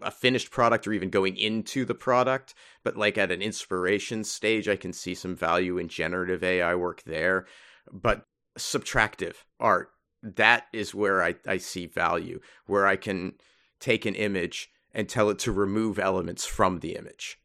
a 0.00 0.10
finished 0.10 0.50
product 0.50 0.86
or 0.86 0.94
even 0.94 1.10
going 1.10 1.36
into 1.36 1.84
the 1.84 1.94
product, 1.94 2.54
but 2.82 2.96
like 2.96 3.18
at 3.18 3.30
an 3.30 3.42
inspiration 3.42 4.24
stage, 4.24 4.70
I 4.70 4.76
can 4.76 4.94
see 4.94 5.14
some 5.14 5.36
value 5.36 5.76
in 5.76 5.88
generative 5.88 6.42
AI 6.42 6.74
work 6.76 7.02
there. 7.02 7.44
But 7.92 8.24
subtractive 8.58 9.34
art, 9.60 9.90
that 10.22 10.64
is 10.72 10.94
where 10.94 11.22
I, 11.22 11.34
I 11.46 11.58
see 11.58 11.84
value, 11.84 12.40
where 12.64 12.86
I 12.86 12.96
can 12.96 13.34
take 13.80 14.06
an 14.06 14.14
image 14.14 14.70
and 14.94 15.10
tell 15.10 15.28
it 15.28 15.38
to 15.40 15.52
remove 15.52 15.98
elements 15.98 16.46
from 16.46 16.80
the 16.80 16.96
image. 16.96 17.38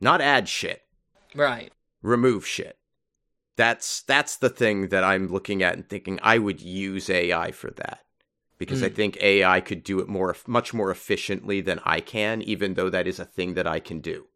Not 0.00 0.22
add 0.22 0.48
shit. 0.48 0.80
Right. 1.34 1.70
Remove 2.00 2.46
shit. 2.46 2.78
That's 3.60 4.00
that's 4.04 4.36
the 4.36 4.48
thing 4.48 4.88
that 4.88 5.04
I'm 5.04 5.28
looking 5.28 5.62
at 5.62 5.74
and 5.74 5.86
thinking 5.86 6.18
I 6.22 6.38
would 6.38 6.62
use 6.62 7.10
AI 7.10 7.50
for 7.52 7.70
that 7.72 8.00
because 8.56 8.80
mm. 8.80 8.86
I 8.86 8.88
think 8.88 9.18
AI 9.20 9.60
could 9.60 9.84
do 9.84 10.00
it 10.00 10.08
more 10.08 10.34
much 10.46 10.72
more 10.72 10.90
efficiently 10.90 11.60
than 11.60 11.78
I 11.84 12.00
can 12.00 12.40
even 12.40 12.72
though 12.72 12.88
that 12.88 13.06
is 13.06 13.18
a 13.20 13.26
thing 13.26 13.52
that 13.54 13.66
I 13.66 13.78
can 13.78 14.00
do. 14.00 14.28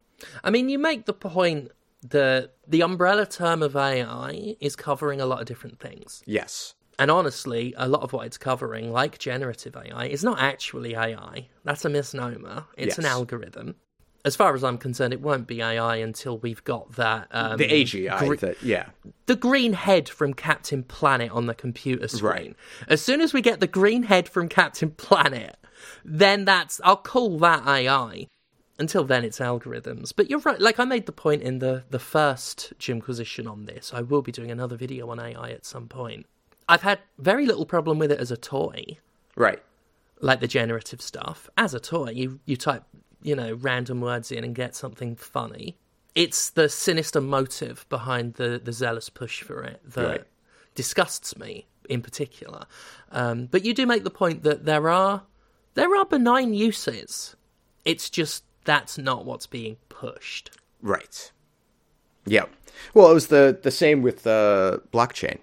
I 0.43 0.51
mean, 0.51 0.69
you 0.69 0.79
make 0.79 1.07
the 1.07 1.15
point 1.15 1.71
that 2.03 2.53
the 2.69 2.83
umbrella 2.83 3.25
term 3.25 3.63
of 3.63 3.75
AI 3.77 4.57
is 4.61 4.77
covering 4.77 5.23
a 5.23 5.27
lot 5.27 5.41
of 5.41 5.47
different 5.47 5.81
things. 5.81 6.23
Yes. 6.27 6.75
And 6.99 7.11
honestly, 7.11 7.73
a 7.79 7.89
lot 7.89 8.03
of 8.03 8.13
what 8.13 8.27
it's 8.27 8.37
covering, 8.37 8.93
like 8.93 9.19
generative 9.19 9.75
AI, 9.75 10.05
is 10.05 10.23
not 10.23 10.39
actually 10.39 10.95
AI. 10.95 11.49
That's 11.65 11.87
a 11.87 11.89
misnomer. 11.89 12.67
It's 12.77 12.99
yes. 12.99 12.99
an 12.99 13.07
algorithm 13.07 13.77
as 14.25 14.37
far 14.37 14.55
as 14.55 14.65
I'm 14.65 14.79
concerned, 14.79 15.13
it 15.13 15.21
won't 15.21 15.47
be 15.47 15.61
AI 15.61 15.97
until 15.97 16.39
we've 16.39 16.65
got 16.65 16.93
that 16.93 17.29
um, 17.31 17.59
the 17.59 17.69
AGI. 17.69 18.27
Gre- 18.27 18.37
that, 18.37 18.63
yeah, 18.63 18.87
the 19.27 19.37
green 19.37 19.75
head 19.75 20.09
from 20.09 20.33
Captain 20.33 20.83
Planet 20.83 21.31
on 21.31 21.47
the 21.47 21.55
computer 21.55 22.09
screen. 22.09 22.31
Right. 22.31 22.57
As 22.89 23.03
soon 23.03 23.21
as 23.21 23.35
we 23.35 23.43
get 23.43 23.61
the 23.61 23.67
green 23.67 24.05
head 24.05 24.29
from 24.29 24.49
Captain 24.49 24.91
Planet, 24.91 25.57
then 26.05 26.45
that's 26.47 26.81
I'll 26.85 26.97
call 26.97 27.39
that 27.41 27.67
AI. 27.67 28.29
Until 28.77 29.05
then, 29.05 29.25
it's 29.25 29.39
algorithms. 29.39 30.13
But 30.17 30.31
you're 30.31 30.41
right. 30.41 30.61
Like 30.61 30.81
I 30.81 30.85
made 30.85 31.07
the 31.07 31.13
point 31.13 31.43
in 31.43 31.59
the 31.59 31.85
the 31.91 31.99
first 31.99 32.73
Jimquisition 32.79 33.47
on 33.47 33.67
this. 33.67 33.93
I 33.95 34.01
will 34.01 34.23
be 34.23 34.33
doing 34.33 34.51
another 34.51 34.77
video 34.77 35.11
on 35.11 35.21
AI 35.21 35.51
at 35.51 35.67
some 35.67 35.87
point. 35.87 36.27
I've 36.67 36.83
had 36.83 37.01
very 37.19 37.45
little 37.45 37.67
problem 37.67 37.99
with 37.99 38.11
it 38.11 38.19
as 38.19 38.31
a 38.31 38.39
toy. 38.39 38.99
Right 39.37 39.63
like 40.21 40.41
the 40.41 40.47
generative 40.47 41.03
stuff 41.03 41.51
as 41.59 41.75
a 41.75 41.81
toy 41.81 42.09
you 42.09 42.41
you 42.47 42.57
type 42.57 42.85
you 43.25 43.35
know, 43.35 43.55
random 43.55 44.01
words 44.01 44.31
in 44.31 44.45
and 44.45 44.55
get 44.55 44.77
something 44.77 45.17
funny. 45.17 45.77
It's 46.15 46.51
the 46.51 46.69
sinister 46.69 47.21
motive 47.21 47.87
behind 47.89 48.35
the, 48.35 48.61
the 48.63 48.73
zealous 48.73 49.09
push 49.09 49.43
for 49.43 49.65
it 49.65 49.81
that 49.85 50.07
right. 50.07 50.25
disgusts 50.77 51.37
me 51.37 51.67
in 51.89 52.03
particular. 52.03 52.67
Um, 53.11 53.47
but 53.47 53.65
you 53.65 53.75
do 53.75 53.87
make 53.87 54.05
the 54.05 54.11
point 54.11 54.45
that 54.45 54.65
there 54.65 54.89
are 54.89 55.23
there 55.73 55.97
are 55.97 56.05
benign 56.05 56.55
uses. 56.55 57.35
It's 57.85 58.09
just 58.09 58.45
that's 58.65 58.97
not 58.97 59.25
what's 59.25 59.47
being 59.47 59.79
pushed. 59.89 60.51
Right. 60.81 61.33
Yeah. 62.27 62.45
Well, 62.93 63.11
it 63.11 63.15
was 63.15 63.29
the 63.29 63.59
the 63.61 63.71
same 63.71 64.03
with 64.03 64.27
uh, 64.27 64.79
blockchain. 64.93 65.39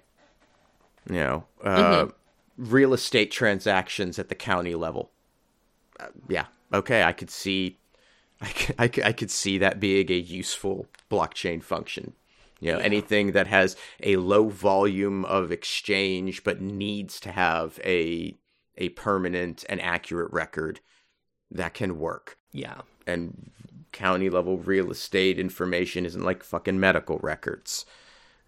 You 1.10 1.16
know, 1.16 1.44
uh, 1.64 2.04
mm-hmm. 2.04 2.10
real 2.56 2.94
estate 2.94 3.32
transactions 3.32 4.20
at 4.20 4.28
the 4.28 4.36
county 4.36 4.76
level. 4.76 5.10
Uh, 5.98 6.06
yeah, 6.28 6.46
okay, 6.72 7.02
I 7.02 7.12
could 7.12 7.30
see, 7.30 7.78
I 8.40 8.48
could, 8.48 8.74
I 8.78 8.88
could, 8.88 9.04
I 9.04 9.12
could 9.12 9.30
see 9.30 9.58
that 9.58 9.80
being 9.80 10.10
a 10.10 10.14
useful 10.14 10.86
blockchain 11.10 11.62
function. 11.62 12.14
You 12.60 12.72
know, 12.72 12.78
yeah. 12.78 12.84
anything 12.84 13.32
that 13.32 13.48
has 13.48 13.76
a 14.02 14.16
low 14.16 14.48
volume 14.48 15.24
of 15.24 15.50
exchange 15.50 16.44
but 16.44 16.60
needs 16.60 17.18
to 17.20 17.32
have 17.32 17.80
a 17.84 18.36
a 18.76 18.90
permanent 18.90 19.64
and 19.68 19.80
accurate 19.80 20.32
record 20.32 20.80
that 21.50 21.74
can 21.74 21.98
work. 21.98 22.38
Yeah. 22.52 22.82
And 23.06 23.50
county 23.90 24.30
level 24.30 24.58
real 24.58 24.90
estate 24.90 25.38
information 25.38 26.06
isn't 26.06 26.24
like 26.24 26.42
fucking 26.42 26.80
medical 26.80 27.18
records. 27.18 27.84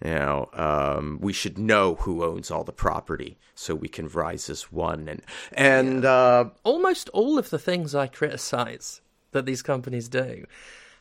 You 0.04 0.10
know, 0.10 0.50
um, 0.52 1.18
we 1.22 1.32
should 1.32 1.56
know 1.58 1.94
who 1.94 2.24
owns 2.24 2.50
all 2.50 2.62
the 2.62 2.72
property 2.72 3.38
so 3.54 3.74
we 3.74 3.88
can 3.88 4.06
rise 4.08 4.50
as 4.50 4.70
one. 4.70 5.08
And 5.08 5.22
and 5.52 6.02
yeah. 6.02 6.10
uh, 6.10 6.50
almost 6.62 7.08
all 7.10 7.38
of 7.38 7.48
the 7.48 7.58
things 7.58 7.94
I 7.94 8.06
criticize 8.06 9.00
that 9.32 9.46
these 9.46 9.62
companies 9.62 10.08
do 10.08 10.44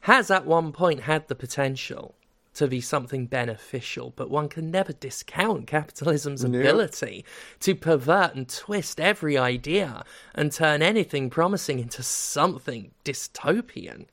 has 0.01 0.31
at 0.31 0.45
one 0.45 0.71
point 0.71 1.01
had 1.01 1.27
the 1.27 1.35
potential 1.35 2.15
to 2.53 2.67
be 2.67 2.79
something 2.79 3.25
beneficial, 3.25 4.13
but 4.15 4.29
one 4.29 4.47
can 4.47 4.69
never 4.69 4.93
discount 4.93 5.67
capitalism's 5.67 6.43
ability 6.43 7.25
to 7.59 7.73
pervert 7.73 8.35
and 8.35 8.47
twist 8.47 8.99
every 8.99 9.37
idea 9.37 10.03
and 10.35 10.51
turn 10.51 10.81
anything 10.81 11.29
promising 11.29 11.79
into 11.79 12.03
something 12.03 12.91
dystopian. 13.03 14.05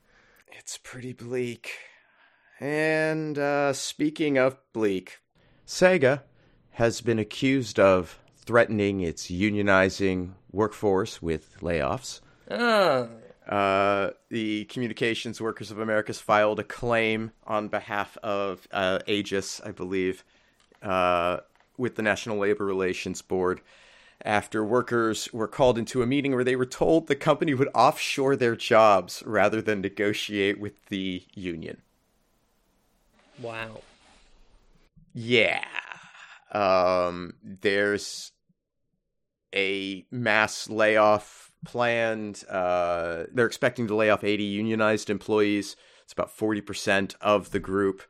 It's 0.48 0.78
pretty 0.78 1.12
bleak. 1.12 1.70
And 2.60 3.38
uh, 3.38 3.72
speaking 3.72 4.36
of 4.36 4.58
bleak, 4.74 5.20
Sega 5.66 6.22
has 6.72 7.00
been 7.00 7.18
accused 7.18 7.80
of 7.80 8.18
threatening 8.36 9.00
its 9.00 9.28
unionizing 9.28 10.32
workforce 10.52 11.22
with 11.22 11.58
layoffs. 11.60 12.20
Oh. 12.50 13.08
Uh, 13.48 14.10
the 14.28 14.66
Communications 14.66 15.40
Workers 15.40 15.70
of 15.70 15.78
America 15.78 16.12
filed 16.12 16.60
a 16.60 16.64
claim 16.64 17.32
on 17.46 17.68
behalf 17.68 18.18
of 18.22 18.68
uh, 18.70 18.98
Aegis, 19.06 19.60
I 19.64 19.70
believe, 19.72 20.22
uh, 20.82 21.38
with 21.78 21.96
the 21.96 22.02
National 22.02 22.36
Labor 22.36 22.66
Relations 22.66 23.22
Board 23.22 23.62
after 24.22 24.62
workers 24.62 25.32
were 25.32 25.48
called 25.48 25.78
into 25.78 26.02
a 26.02 26.06
meeting 26.06 26.34
where 26.34 26.44
they 26.44 26.56
were 26.56 26.66
told 26.66 27.06
the 27.06 27.16
company 27.16 27.54
would 27.54 27.70
offshore 27.74 28.36
their 28.36 28.54
jobs 28.54 29.22
rather 29.24 29.62
than 29.62 29.80
negotiate 29.80 30.60
with 30.60 30.86
the 30.86 31.22
union. 31.34 31.80
Wow. 33.40 33.80
Yeah. 35.14 35.64
Um, 36.52 37.34
there's 37.42 38.32
a 39.54 40.06
mass 40.10 40.68
layoff 40.68 41.52
planned. 41.64 42.44
Uh, 42.48 43.24
they're 43.32 43.46
expecting 43.46 43.86
to 43.88 43.94
lay 43.94 44.10
off 44.10 44.24
80 44.24 44.44
unionized 44.44 45.10
employees. 45.10 45.76
It's 46.04 46.12
about 46.12 46.36
40% 46.36 47.14
of 47.20 47.50
the 47.50 47.60
group 47.60 48.02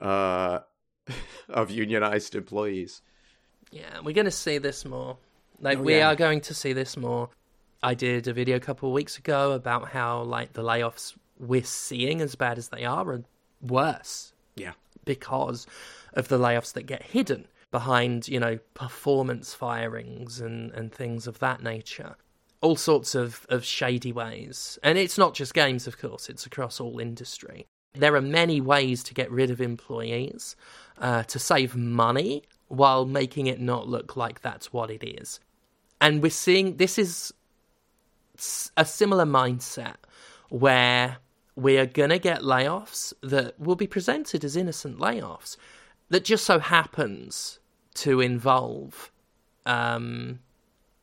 uh, 0.00 0.60
of 1.48 1.70
unionized 1.70 2.34
employees. 2.34 3.02
Yeah, 3.70 4.00
we're 4.02 4.14
going 4.14 4.24
to 4.24 4.30
see 4.30 4.58
this 4.58 4.84
more. 4.84 5.18
Like, 5.60 5.78
oh, 5.78 5.82
we 5.82 5.96
yeah. 5.96 6.08
are 6.08 6.16
going 6.16 6.40
to 6.42 6.54
see 6.54 6.72
this 6.72 6.96
more. 6.96 7.30
I 7.82 7.94
did 7.94 8.26
a 8.28 8.32
video 8.32 8.56
a 8.56 8.60
couple 8.60 8.88
of 8.88 8.94
weeks 8.94 9.18
ago 9.18 9.52
about 9.52 9.88
how, 9.88 10.22
like, 10.22 10.52
the 10.52 10.62
layoffs 10.62 11.14
we're 11.38 11.64
seeing, 11.64 12.20
as 12.20 12.34
bad 12.34 12.58
as 12.58 12.68
they 12.68 12.84
are, 12.84 13.12
are 13.12 13.22
worse 13.60 14.32
yeah. 14.58 14.72
Because 15.04 15.66
of 16.14 16.28
the 16.28 16.38
layoffs 16.38 16.72
that 16.74 16.84
get 16.84 17.02
hidden 17.02 17.46
behind, 17.70 18.28
you 18.28 18.40
know, 18.40 18.58
performance 18.74 19.54
firings 19.54 20.40
and, 20.40 20.70
and 20.72 20.92
things 20.92 21.26
of 21.26 21.38
that 21.38 21.62
nature. 21.62 22.16
All 22.60 22.76
sorts 22.76 23.14
of, 23.14 23.46
of 23.48 23.64
shady 23.64 24.12
ways. 24.12 24.78
And 24.82 24.98
it's 24.98 25.18
not 25.18 25.34
just 25.34 25.54
games, 25.54 25.86
of 25.86 25.98
course, 25.98 26.28
it's 26.28 26.46
across 26.46 26.80
all 26.80 26.98
industry. 26.98 27.66
There 27.94 28.16
are 28.16 28.22
many 28.22 28.60
ways 28.60 29.02
to 29.04 29.14
get 29.14 29.30
rid 29.30 29.50
of 29.50 29.60
employees, 29.60 30.56
uh, 30.98 31.22
to 31.24 31.38
save 31.38 31.76
money 31.76 32.42
while 32.68 33.06
making 33.06 33.46
it 33.46 33.60
not 33.60 33.88
look 33.88 34.16
like 34.16 34.40
that's 34.40 34.72
what 34.72 34.90
it 34.90 35.04
is. 35.04 35.40
And 36.00 36.22
we're 36.22 36.30
seeing 36.30 36.76
this 36.76 36.98
is 36.98 37.32
a 38.76 38.84
similar 38.84 39.24
mindset 39.24 39.96
where 40.48 41.18
we 41.58 41.76
are 41.76 41.86
going 41.86 42.10
to 42.10 42.18
get 42.18 42.42
layoffs 42.42 43.12
that 43.22 43.58
will 43.58 43.74
be 43.74 43.86
presented 43.86 44.44
as 44.44 44.56
innocent 44.56 44.98
layoffs 44.98 45.56
that 46.08 46.24
just 46.24 46.44
so 46.44 46.58
happens 46.58 47.58
to 47.94 48.20
involve 48.20 49.10
um, 49.66 50.38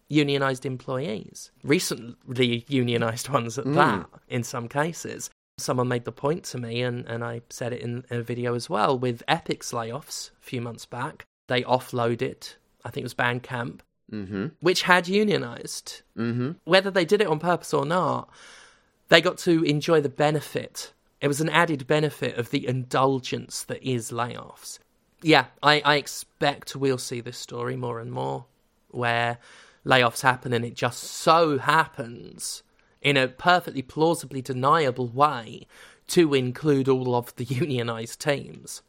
unionized 0.07 0.65
employees, 0.65 1.51
recently 1.63 2.65
unionized 2.69 3.27
ones 3.29 3.57
at 3.57 3.65
that, 3.73 4.07
in 4.29 4.43
some 4.43 4.67
cases. 4.67 5.29
Someone 5.57 5.87
made 5.87 6.05
the 6.05 6.11
point 6.11 6.43
to 6.45 6.57
me, 6.57 6.81
and, 6.81 7.05
and 7.05 7.23
I 7.23 7.41
said 7.49 7.73
it 7.73 7.81
in, 7.81 8.03
in 8.09 8.19
a 8.19 8.23
video 8.23 8.55
as 8.55 8.69
well, 8.69 8.97
with 8.97 9.23
Epic's 9.27 9.71
layoffs 9.71 10.31
a 10.41 10.43
few 10.43 10.61
months 10.61 10.85
back. 10.85 11.25
They 11.47 11.63
offloaded, 11.63 12.55
I 12.83 12.89
think 12.89 13.03
it 13.03 13.11
was 13.11 13.13
Bandcamp, 13.13 13.81
Mm-hmm. 14.11 14.45
which 14.59 14.83
had 14.83 15.07
unionized. 15.07 16.03
Mm-hmm. 16.15 16.51
Whether 16.63 16.91
they 16.91 17.05
did 17.05 17.21
it 17.21 17.27
on 17.27 17.39
purpose 17.39 17.73
or 17.73 17.87
not, 17.87 18.29
they 19.09 19.21
got 19.21 19.37
to 19.39 19.63
enjoy 19.63 20.01
the 20.01 20.09
benefit. 20.09 20.93
It 21.21 21.27
was 21.27 21.41
an 21.41 21.49
added 21.49 21.87
benefit 21.87 22.37
of 22.37 22.49
the 22.49 22.67
indulgence 22.67 23.63
that 23.63 23.81
is 23.83 24.11
layoffs. 24.11 24.79
Yeah, 25.21 25.45
I, 25.63 25.81
I 25.85 25.95
expect 25.95 26.75
we'll 26.75 26.97
see 26.97 27.21
this 27.21 27.37
story 27.37 27.75
more 27.75 27.99
and 27.99 28.11
more 28.11 28.45
where 28.89 29.37
layoffs 29.85 30.21
happen 30.21 30.53
and 30.53 30.65
it 30.65 30.75
just 30.75 31.03
so 31.03 31.57
happens 31.57 32.63
in 33.01 33.17
a 33.17 33.27
perfectly 33.27 33.81
plausibly 33.81 34.41
deniable 34.41 35.07
way 35.07 35.67
to 36.07 36.33
include 36.33 36.87
all 36.87 37.15
of 37.15 37.35
the 37.35 37.43
unionized 37.45 38.19
teams. 38.19 38.81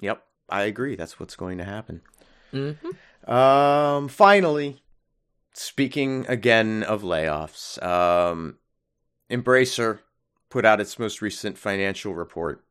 Yep, 0.00 0.24
I 0.48 0.62
agree. 0.62 0.96
That's 0.96 1.20
what's 1.20 1.36
going 1.36 1.58
to 1.58 1.64
happen. 1.64 2.02
hmm 2.52 2.72
Um, 3.30 4.08
finally, 4.08 4.81
speaking 5.54 6.26
again 6.28 6.82
of 6.82 7.02
layoffs, 7.02 7.82
um, 7.82 8.58
Embracer 9.30 10.00
put 10.50 10.64
out 10.64 10.80
its 10.80 10.98
most 10.98 11.22
recent 11.22 11.58
financial 11.58 12.14
report, 12.14 12.64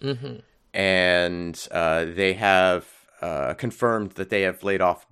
hmm 0.00 0.36
and 0.74 1.68
uh, 1.70 2.04
they 2.04 2.32
have 2.34 2.86
uh, 3.22 3.54
confirmed 3.54 4.10
that 4.12 4.28
they 4.28 4.42
have 4.42 4.64
laid 4.64 4.80
off 4.80 5.06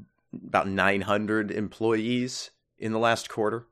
about 0.46 0.68
900 0.68 1.50
employees 1.50 2.50
in 2.78 2.92
the 2.92 2.98
last 2.98 3.28
quarter, 3.28 3.66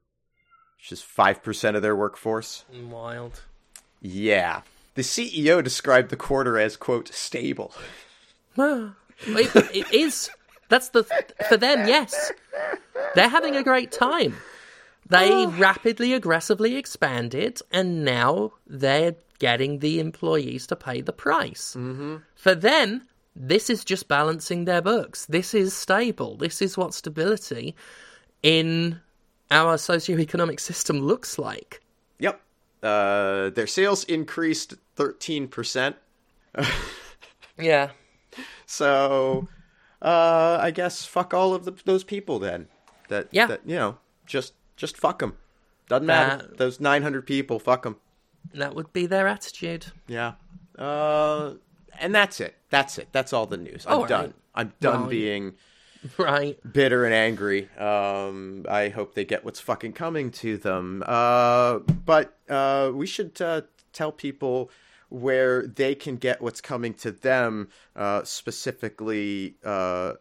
which 0.78 0.93
is 0.93 1.02
5% 1.02 1.74
of 1.74 1.82
their 1.82 1.97
workforce. 1.97 2.64
Wild. 2.72 3.43
Yeah. 4.01 4.62
The 4.94 5.02
CEO 5.02 5.62
described 5.62 6.10
the 6.10 6.16
quarter 6.16 6.59
as, 6.59 6.77
quote, 6.77 7.09
stable. 7.12 7.74
Well, 8.56 8.94
it, 9.27 9.55
it 9.74 9.93
is. 9.93 10.31
That's 10.70 10.88
the 10.88 11.05
for 11.48 11.56
them. 11.59 11.86
Yes, 11.86 12.32
they're 13.14 13.28
having 13.28 13.56
a 13.56 13.62
great 13.62 13.92
time. 13.92 14.36
They 15.09 15.47
rapidly, 15.47 16.14
aggressively 16.14 16.76
expanded, 16.76 17.60
and 17.72 18.05
now 18.05 18.52
they're 18.66 19.16
getting 19.40 19.80
the 19.80 19.98
employees 19.98 20.66
to 20.68 20.76
pay 20.76 21.01
the 21.01 21.12
price. 21.12 21.74
Mm-hmm. 21.76 22.16
For 22.36 22.55
them, 22.55 23.02
this 23.34 23.68
is 23.68 23.84
just 23.84 24.06
balancing 24.06 24.64
their 24.64 24.80
books. 24.80 25.26
This 25.26 25.52
is 25.52 25.74
stable. 25.74 26.36
This 26.36 26.62
is 26.62 26.78
what 26.78 26.94
stability 26.94 27.74
in 28.42 29.01
our 29.51 29.76
socioeconomic 29.76 30.60
system 30.60 31.01
looks 31.01 31.38
like. 31.38 31.82
Yep. 32.20 32.40
Uh, 32.82 33.51
their 33.51 33.66
sales 33.66 34.05
increased 34.05 34.74
13%. 34.97 35.94
Yeah. 37.60 37.90
So, 38.66 39.48
uh, 40.02 40.59
I 40.60 40.70
guess 40.70 41.05
fuck 41.05 41.35
all 41.35 41.55
of 41.55 41.64
the, 41.64 41.72
those 41.85 42.05
people 42.05 42.39
then. 42.39 42.68
That, 43.09 43.28
Yeah. 43.32 43.47
that, 43.47 43.60
you 43.66 43.77
know, 43.77 43.98
just 44.27 44.55
just 44.77 44.97
fuck 44.97 45.18
them. 45.18 45.36
Doesn't 45.89 46.06
matter. 46.06 46.44
Uh, 46.44 46.56
those 46.56 46.81
900 46.81 47.27
people, 47.27 47.59
fuck 47.59 47.82
them. 47.82 47.97
That 48.55 48.74
would 48.74 48.93
be 48.93 49.06
their 49.06 49.27
attitude. 49.28 49.86
Yeah. 50.06 50.35
Uh, 50.78 51.55
and 51.98 52.14
that's 52.14 52.40
it. 52.40 52.55
That's 52.70 52.97
it. 52.98 53.09
That's 53.12 53.32
all 53.32 53.47
the 53.47 53.56
news. 53.59 53.85
I'm 53.86 53.93
All 53.94 54.01
right. 54.02 54.09
done. 54.09 54.35
I'm 54.55 54.72
done 54.81 55.01
Well, 55.02 55.10
being 55.10 55.55
Right. 56.18 56.59
bitter 56.72 57.05
and 57.05 57.12
angry. 57.12 57.68
Um, 57.77 58.64
I 58.68 58.89
hope 58.89 59.14
they 59.14 59.24
get 59.24 59.44
what's 59.44 59.60
fucking 59.60 59.93
coming 59.93 60.31
to 60.32 60.56
them. 60.56 61.02
Uh, 61.06 61.81
but 61.81 62.39
uh, 62.48 62.90
we 62.94 63.06
should 63.06 63.40
uh, 63.43 63.62
tell 63.93 64.12
people 64.12 64.70
where 65.10 65.66
they 65.66 65.94
can 65.94 66.16
get 66.16 66.40
what's 66.40 66.60
coming 66.60 66.94
to 66.94 67.12
them, 67.12 67.68
uh, 67.94 68.24
specifically 68.24 69.56
uh, 69.64 70.14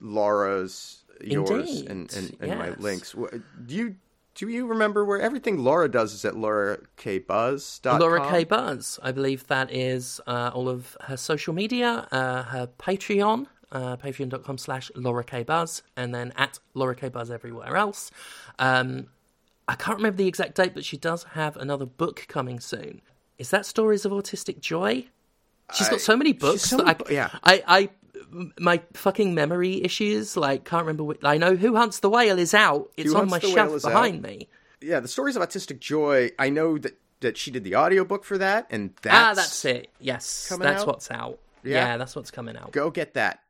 Laura's, 0.00 1.04
yours, 1.20 1.50
Indeed, 1.50 1.90
and, 1.90 2.14
and, 2.14 2.36
and 2.40 2.58
my 2.58 2.70
links. 2.70 3.12
Do 3.12 3.74
you 3.74 3.96
do 4.36 4.48
you 4.48 4.66
remember 4.66 5.02
where 5.04 5.18
everything 5.18 5.64
Laura 5.64 5.90
does 5.90 6.12
is 6.12 6.24
at 6.26 6.34
laurakbuzz.com? 6.34 7.98
Laura 7.98 8.30
K. 8.30 8.44
Buzz. 8.44 9.00
I 9.02 9.10
believe 9.10 9.46
that 9.46 9.72
is 9.72 10.20
uh, 10.26 10.50
all 10.52 10.68
of 10.68 10.94
her 11.04 11.16
social 11.16 11.54
media, 11.54 12.06
uh, 12.12 12.42
her 12.42 12.68
Patreon, 12.78 13.46
uh, 13.72 13.96
patreon.com 13.96 14.58
slash 14.58 14.90
Laura 14.94 15.24
K. 15.24 15.42
Buzz, 15.42 15.82
and 15.96 16.14
then 16.14 16.34
at 16.36 16.58
Laura 16.74 16.94
K. 16.94 17.08
Buzz 17.08 17.30
everywhere 17.30 17.76
else. 17.76 18.10
Um, 18.58 19.06
I 19.66 19.74
can't 19.74 19.96
remember 19.96 20.18
the 20.18 20.28
exact 20.28 20.54
date, 20.54 20.74
but 20.74 20.84
she 20.84 20.98
does 20.98 21.24
have 21.32 21.56
another 21.56 21.86
book 21.86 22.26
coming 22.28 22.60
soon. 22.60 23.00
Is 23.38 23.50
that 23.50 23.66
Stories 23.66 24.04
of 24.04 24.12
Autistic 24.12 24.60
Joy? 24.60 25.06
She's 25.74 25.88
got 25.88 26.00
so 26.00 26.16
many 26.16 26.32
books. 26.32 26.62
so 26.62 26.78
many 26.78 26.90
I, 26.90 26.96
yeah. 27.10 27.30
I, 27.42 27.62
I, 27.66 27.88
my 28.58 28.80
fucking 28.94 29.34
memory 29.34 29.82
issues. 29.82 30.36
Like, 30.36 30.64
can't 30.64 30.82
remember. 30.82 31.04
Which, 31.04 31.24
I 31.24 31.38
know 31.38 31.56
Who 31.56 31.76
Hunts 31.76 32.00
the 32.00 32.08
Whale 32.10 32.38
is 32.38 32.54
out. 32.54 32.90
It's 32.96 33.12
Who 33.12 33.18
on 33.18 33.28
my 33.28 33.40
shelf 33.40 33.82
behind 33.82 34.24
out. 34.24 34.30
me. 34.30 34.48
yeah, 34.80 35.00
the 35.00 35.08
stories 35.08 35.36
of 35.36 35.42
autistic 35.42 35.80
joy. 35.80 36.30
I 36.38 36.50
know 36.50 36.78
that 36.78 36.98
that 37.20 37.36
she 37.36 37.50
did 37.50 37.64
the 37.64 37.76
audiobook 37.76 38.24
for 38.24 38.38
that, 38.38 38.66
and 38.70 38.94
that's, 39.02 39.16
ah, 39.16 39.34
that's 39.34 39.64
it. 39.64 39.90
Yes, 39.98 40.52
that's 40.60 40.82
out? 40.82 40.86
what's 40.86 41.10
out. 41.10 41.38
Yeah. 41.64 41.86
Yeah. 41.86 41.96
that's 41.96 42.14
what's 42.14 42.30
coming 42.30 42.56
out. 42.56 42.72
Go 42.72 42.90
get 42.90 43.14
that. 43.14 43.40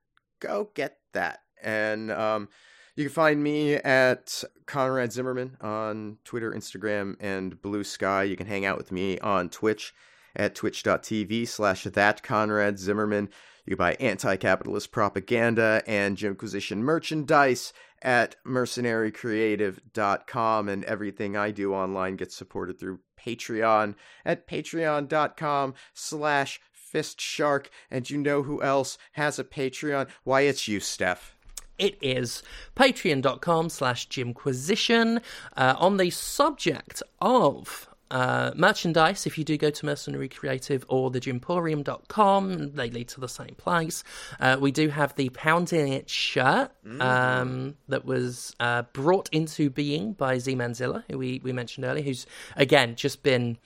Go 0.40 0.70
get 0.74 0.98
that. 1.12 1.42
And 1.62 2.10
um, 2.10 2.48
you 2.96 3.04
can 3.04 3.12
find 3.12 3.40
me 3.42 3.74
at 3.74 4.42
Conrad 4.64 5.12
Zimmerman 5.12 5.58
on 5.60 6.16
Twitter, 6.24 6.52
Instagram, 6.52 7.16
and 7.20 7.60
Blue 7.60 7.84
Sky. 7.84 8.22
You 8.24 8.36
can 8.36 8.46
hang 8.46 8.64
out 8.64 8.78
with 8.78 8.90
me 8.90 9.18
on 9.18 9.50
Twitch 9.50 9.94
at 10.34 10.54
twitch.tv 10.54 11.46
slash 11.46 11.84
that 11.84 12.22
Conrad 12.22 12.78
Zimmerman. 12.78 13.28
You 13.66 13.76
can 13.76 13.78
buy 13.78 13.92
anti-capitalist 13.94 14.92
propaganda 14.92 15.82
and 15.86 16.16
Jimquisition 16.16 16.82
merchandise 16.82 17.74
at 18.00 18.36
mercenarycreative.com 18.46 20.68
and 20.68 20.84
everything 20.84 21.36
I 21.36 21.50
do 21.50 21.74
online 21.74 22.16
gets 22.16 22.34
supported 22.34 22.78
through 22.78 23.00
Patreon 23.20 23.94
at 24.24 24.48
patreon.com 24.48 25.74
slash 25.92 26.60
fistshark. 26.94 27.66
And 27.90 28.08
you 28.08 28.16
know 28.18 28.42
who 28.42 28.62
else 28.62 28.96
has 29.12 29.38
a 29.38 29.44
Patreon? 29.44 30.08
Why, 30.24 30.42
it's 30.42 30.68
you, 30.68 30.80
Steph. 30.80 31.35
It 31.78 31.96
is 32.00 32.42
patreon.com 32.74 33.68
slash 33.68 34.06
jimquisition. 34.06 35.20
Uh, 35.56 35.74
on 35.78 35.96
the 35.96 36.10
subject 36.10 37.02
of 37.20 37.88
uh, 38.10 38.52
merchandise, 38.54 39.26
if 39.26 39.36
you 39.36 39.44
do 39.44 39.56
go 39.56 39.70
to 39.70 39.84
Mercenary 39.84 40.28
Creative 40.28 40.84
or 40.88 41.10
the 41.10 41.20
jimporium.com 41.20 42.72
they 42.72 42.88
lead 42.88 43.08
to 43.08 43.20
the 43.20 43.28
same 43.28 43.54
place. 43.56 44.04
Uh, 44.38 44.56
we 44.60 44.70
do 44.70 44.88
have 44.88 45.14
the 45.16 45.28
Pounding 45.30 45.92
It 45.92 46.08
shirt 46.08 46.70
um, 47.00 47.76
that 47.88 48.04
was 48.04 48.54
uh, 48.60 48.82
brought 48.92 49.28
into 49.32 49.70
being 49.70 50.12
by 50.12 50.38
Z 50.38 50.54
Manzilla, 50.54 51.02
who 51.10 51.18
we, 51.18 51.40
we 51.42 51.52
mentioned 51.52 51.84
earlier, 51.84 52.04
who's, 52.04 52.26
again, 52.54 52.94
just 52.94 53.22
been 53.22 53.58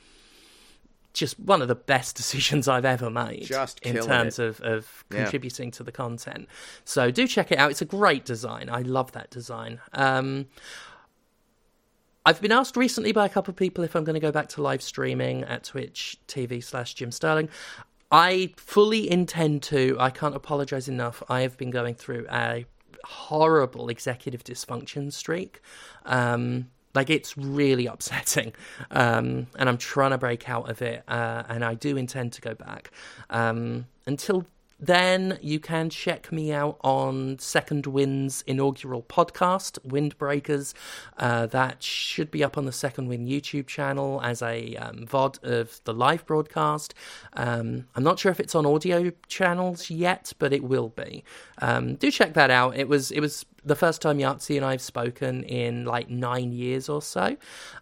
just 1.12 1.38
one 1.40 1.60
of 1.62 1.68
the 1.68 1.74
best 1.74 2.16
decisions 2.20 2.68
I've 2.68 2.84
ever 2.84 3.10
made 3.10 3.44
Just 3.44 3.80
in 3.80 3.96
terms 3.96 4.38
it. 4.38 4.46
of, 4.46 4.60
of 4.60 5.04
Yeah. 5.10 5.22
contributing 5.22 5.70
to 5.72 5.82
the 5.82 5.92
content. 5.92 6.48
So 6.84 7.10
do 7.10 7.26
check 7.26 7.50
it 7.50 7.58
out. 7.58 7.70
It's 7.70 7.82
a 7.82 7.86
great 7.86 8.24
design. 8.24 8.68
I 8.70 8.82
love 8.82 9.12
that 9.12 9.30
design. 9.30 9.80
Um, 9.92 10.46
I've 12.26 12.40
been 12.40 12.52
asked 12.52 12.76
recently 12.76 13.12
by 13.12 13.24
a 13.26 13.28
couple 13.28 13.50
of 13.50 13.56
people 13.56 13.82
if 13.82 13.96
I'm 13.96 14.04
going 14.04 14.14
to 14.14 14.20
go 14.20 14.30
back 14.30 14.48
to 14.50 14.62
live 14.62 14.82
streaming 14.82 15.42
at 15.44 15.64
Twitch 15.64 16.18
TV 16.28 16.62
slash 16.62 16.94
Jim 16.94 17.10
Sterling. 17.10 17.48
I 18.12 18.52
fully 18.56 19.10
intend 19.10 19.62
to. 19.64 19.96
I 19.98 20.10
can't 20.10 20.34
apologize 20.36 20.88
enough. 20.88 21.22
I 21.28 21.40
have 21.42 21.56
been 21.56 21.70
going 21.70 21.94
through 21.94 22.26
a 22.30 22.66
horrible 23.04 23.88
executive 23.88 24.44
dysfunction 24.44 25.12
streak. 25.12 25.60
Um, 26.04 26.68
like 26.94 27.10
it's 27.10 27.36
really 27.36 27.86
upsetting, 27.86 28.52
um, 28.90 29.46
and 29.58 29.68
I'm 29.68 29.78
trying 29.78 30.10
to 30.10 30.18
break 30.18 30.48
out 30.48 30.70
of 30.70 30.82
it. 30.82 31.02
Uh, 31.08 31.44
and 31.48 31.64
I 31.64 31.74
do 31.74 31.96
intend 31.96 32.32
to 32.34 32.40
go 32.40 32.54
back. 32.54 32.90
Um, 33.30 33.86
until 34.06 34.46
then, 34.82 35.38
you 35.42 35.60
can 35.60 35.90
check 35.90 36.32
me 36.32 36.52
out 36.52 36.78
on 36.82 37.38
Second 37.38 37.86
Wind's 37.86 38.42
inaugural 38.46 39.02
podcast, 39.02 39.78
Windbreakers. 39.86 40.72
Uh, 41.18 41.46
that 41.46 41.82
should 41.82 42.30
be 42.30 42.42
up 42.42 42.56
on 42.56 42.64
the 42.64 42.72
Second 42.72 43.08
Wind 43.08 43.28
YouTube 43.28 43.66
channel 43.66 44.20
as 44.24 44.40
a 44.40 44.74
um, 44.76 45.06
VOD 45.06 45.42
of 45.44 45.80
the 45.84 45.92
live 45.92 46.24
broadcast. 46.24 46.94
Um, 47.34 47.88
I'm 47.94 48.02
not 48.02 48.18
sure 48.18 48.32
if 48.32 48.40
it's 48.40 48.54
on 48.54 48.64
audio 48.64 49.12
channels 49.28 49.90
yet, 49.90 50.32
but 50.38 50.52
it 50.52 50.64
will 50.64 50.88
be. 50.88 51.24
Um, 51.58 51.96
do 51.96 52.10
check 52.10 52.32
that 52.34 52.50
out. 52.50 52.74
It 52.76 52.88
was 52.88 53.10
it 53.10 53.20
was 53.20 53.44
the 53.64 53.76
first 53.76 54.00
time 54.02 54.18
Yahtzee 54.18 54.56
and 54.56 54.64
I 54.64 54.72
have 54.72 54.80
spoken 54.80 55.44
in 55.44 55.84
like 55.84 56.08
nine 56.08 56.52
years 56.52 56.88
or 56.88 57.02
so, 57.02 57.36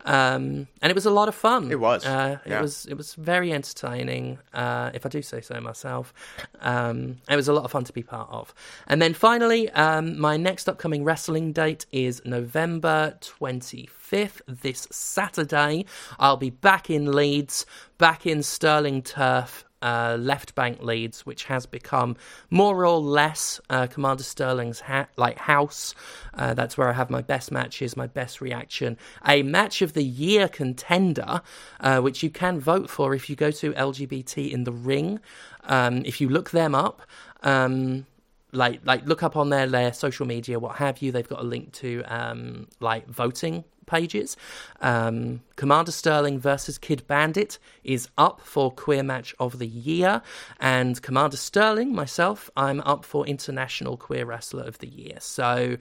um, 0.04 0.66
and 0.82 0.90
it 0.90 0.94
was 0.94 1.06
a 1.06 1.10
lot 1.10 1.28
of 1.28 1.34
fun. 1.34 1.70
It 1.70 1.80
was. 1.80 2.04
Uh, 2.04 2.38
Yeah. 2.46 2.58
It 2.58 2.62
was. 2.62 2.86
It 2.86 2.94
was 2.94 3.14
very 3.14 3.52
entertaining, 3.52 4.38
uh, 4.52 4.90
if 4.94 5.04
I 5.06 5.08
do 5.08 5.22
say 5.22 5.40
so 5.40 5.60
myself. 5.60 6.12
Um, 6.60 7.18
it 7.28 7.36
was 7.36 7.48
a 7.48 7.52
lot 7.52 7.64
of 7.64 7.70
fun 7.70 7.84
to 7.84 7.92
be 7.92 8.02
part 8.02 8.28
of. 8.30 8.54
And 8.86 9.00
then 9.00 9.14
finally, 9.14 9.70
um, 9.70 10.18
my 10.18 10.36
next 10.36 10.68
upcoming 10.68 11.04
wrestling 11.04 11.52
date 11.52 11.86
is 11.92 12.22
November 12.24 13.16
twenty 13.20 13.86
fifth. 13.86 14.42
This 14.48 14.88
Saturday, 14.90 15.84
I'll 16.18 16.36
be 16.36 16.50
back 16.50 16.90
in 16.90 17.12
Leeds, 17.12 17.66
back 17.98 18.26
in 18.26 18.42
Sterling 18.42 19.02
Turf 19.02 19.64
uh, 19.82 20.16
left 20.18 20.54
bank 20.54 20.82
Leeds, 20.82 21.24
which 21.26 21.44
has 21.44 21.66
become 21.66 22.16
more 22.50 22.84
or 22.84 22.98
less 23.00 23.60
uh, 23.70 23.86
Commander 23.86 24.22
Sterling's 24.22 24.80
ha- 24.80 25.08
like 25.16 25.38
house. 25.38 25.94
Uh, 26.34 26.54
that's 26.54 26.76
where 26.76 26.88
I 26.88 26.92
have 26.92 27.10
my 27.10 27.22
best 27.22 27.50
matches, 27.50 27.96
my 27.96 28.06
best 28.06 28.40
reaction. 28.40 28.96
A 29.26 29.42
match 29.42 29.82
of 29.82 29.92
the 29.92 30.04
year 30.04 30.48
contender, 30.48 31.42
uh, 31.80 32.00
which 32.00 32.22
you 32.22 32.30
can 32.30 32.60
vote 32.60 32.90
for 32.90 33.14
if 33.14 33.30
you 33.30 33.36
go 33.36 33.50
to 33.50 33.72
LGBT 33.72 34.50
in 34.50 34.64
the 34.64 34.72
ring. 34.72 35.20
Um, 35.64 36.02
if 36.04 36.20
you 36.20 36.28
look 36.28 36.50
them 36.50 36.74
up. 36.74 37.02
Um, 37.42 38.06
like 38.52 38.80
like 38.84 39.04
look 39.06 39.22
up 39.22 39.36
on 39.36 39.50
their 39.50 39.66
their 39.66 39.92
social 39.92 40.26
media 40.26 40.58
what 40.58 40.76
have 40.76 41.02
you 41.02 41.12
they've 41.12 41.28
got 41.28 41.40
a 41.40 41.44
link 41.44 41.70
to 41.70 42.02
um 42.06 42.66
like 42.80 43.06
voting 43.06 43.62
pages. 43.88 44.36
Um 44.80 45.40
commander 45.56 45.92
sterling 45.92 46.38
versus 46.38 46.78
kid 46.78 47.02
bandit 47.08 47.58
is 47.82 48.08
up 48.16 48.40
for 48.40 48.70
queer 48.70 49.02
match 49.02 49.34
of 49.40 49.58
the 49.58 49.66
year. 49.66 50.22
And 50.60 51.00
commander 51.02 51.36
sterling 51.36 51.94
myself 51.94 52.50
i'm 52.56 52.80
up 52.82 53.04
for 53.04 53.26
international 53.26 53.96
queer 53.96 54.24
wrestler 54.24 54.64
of 54.64 54.78
the 54.78 54.88
year. 54.88 55.16
So 55.18 55.78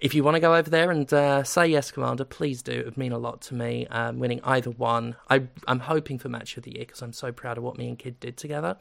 if 0.00 0.14
you 0.14 0.24
want 0.24 0.34
to 0.34 0.40
go 0.40 0.54
over 0.54 0.68
there 0.68 0.90
and 0.90 1.10
uh, 1.12 1.44
say 1.44 1.68
yes, 1.68 1.90
Commander, 1.90 2.24
please 2.24 2.62
do. 2.62 2.72
It 2.72 2.84
would 2.84 2.98
mean 2.98 3.12
a 3.12 3.18
lot 3.18 3.40
to 3.42 3.54
me. 3.54 3.86
Um, 3.86 4.18
winning 4.18 4.40
either 4.44 4.70
one, 4.70 5.16
I, 5.30 5.44
I'm 5.68 5.78
hoping 5.80 6.18
for 6.18 6.28
match 6.28 6.56
of 6.56 6.64
the 6.64 6.72
year 6.72 6.84
because 6.84 7.00
I'm 7.00 7.12
so 7.12 7.32
proud 7.32 7.58
of 7.58 7.64
what 7.64 7.78
me 7.78 7.88
and 7.88 7.98
Kid 7.98 8.18
did 8.20 8.36
together. 8.36 8.76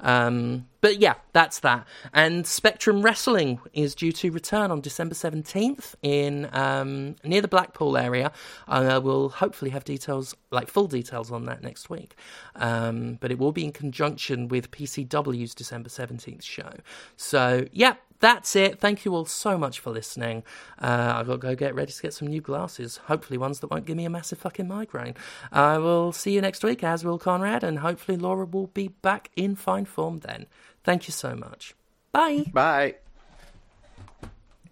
Um, 0.00 0.66
but 0.80 0.98
yeah, 0.98 1.14
that's 1.32 1.60
that. 1.60 1.86
And 2.12 2.46
Spectrum 2.46 3.02
Wrestling 3.02 3.60
is 3.72 3.94
due 3.94 4.10
to 4.12 4.30
return 4.30 4.70
on 4.70 4.80
December 4.80 5.14
17th 5.14 5.94
in 6.02 6.48
um, 6.52 7.16
near 7.22 7.40
the 7.40 7.48
Blackpool 7.48 7.96
area. 7.96 8.32
I 8.66 8.98
will 8.98 9.28
hopefully 9.28 9.70
have 9.70 9.84
details, 9.84 10.34
like 10.50 10.68
full 10.68 10.88
details 10.88 11.30
on 11.30 11.44
that 11.44 11.62
next 11.62 11.88
week. 11.88 12.16
Um, 12.56 13.18
but 13.20 13.30
it 13.30 13.38
will 13.38 13.52
be 13.52 13.64
in 13.64 13.72
conjunction 13.72 14.48
with 14.48 14.70
PCW's 14.70 15.54
December 15.54 15.88
17th 15.88 16.42
show. 16.42 16.72
So 17.16 17.66
yeah, 17.70 17.94
that's 18.24 18.56
it. 18.56 18.78
Thank 18.80 19.04
you 19.04 19.14
all 19.14 19.26
so 19.26 19.58
much 19.58 19.80
for 19.80 19.90
listening. 19.90 20.44
Uh, 20.80 21.12
I've 21.16 21.26
got 21.26 21.34
to 21.34 21.38
go 21.38 21.54
get 21.54 21.74
ready 21.74 21.92
to 21.92 22.02
get 22.02 22.14
some 22.14 22.28
new 22.28 22.40
glasses. 22.40 22.96
Hopefully, 23.06 23.36
ones 23.36 23.60
that 23.60 23.70
won't 23.70 23.84
give 23.84 23.98
me 23.98 24.06
a 24.06 24.10
massive 24.10 24.38
fucking 24.38 24.66
migraine. 24.66 25.14
I 25.52 25.76
will 25.76 26.10
see 26.10 26.32
you 26.32 26.40
next 26.40 26.64
week, 26.64 26.82
as 26.82 27.04
will 27.04 27.18
Conrad, 27.18 27.62
and 27.62 27.80
hopefully, 27.80 28.16
Laura 28.16 28.46
will 28.46 28.68
be 28.68 28.88
back 28.88 29.30
in 29.36 29.56
fine 29.56 29.84
form 29.84 30.20
then. 30.20 30.46
Thank 30.84 31.06
you 31.06 31.12
so 31.12 31.36
much. 31.36 31.74
Bye. 32.12 32.44
Bye. 32.50 32.94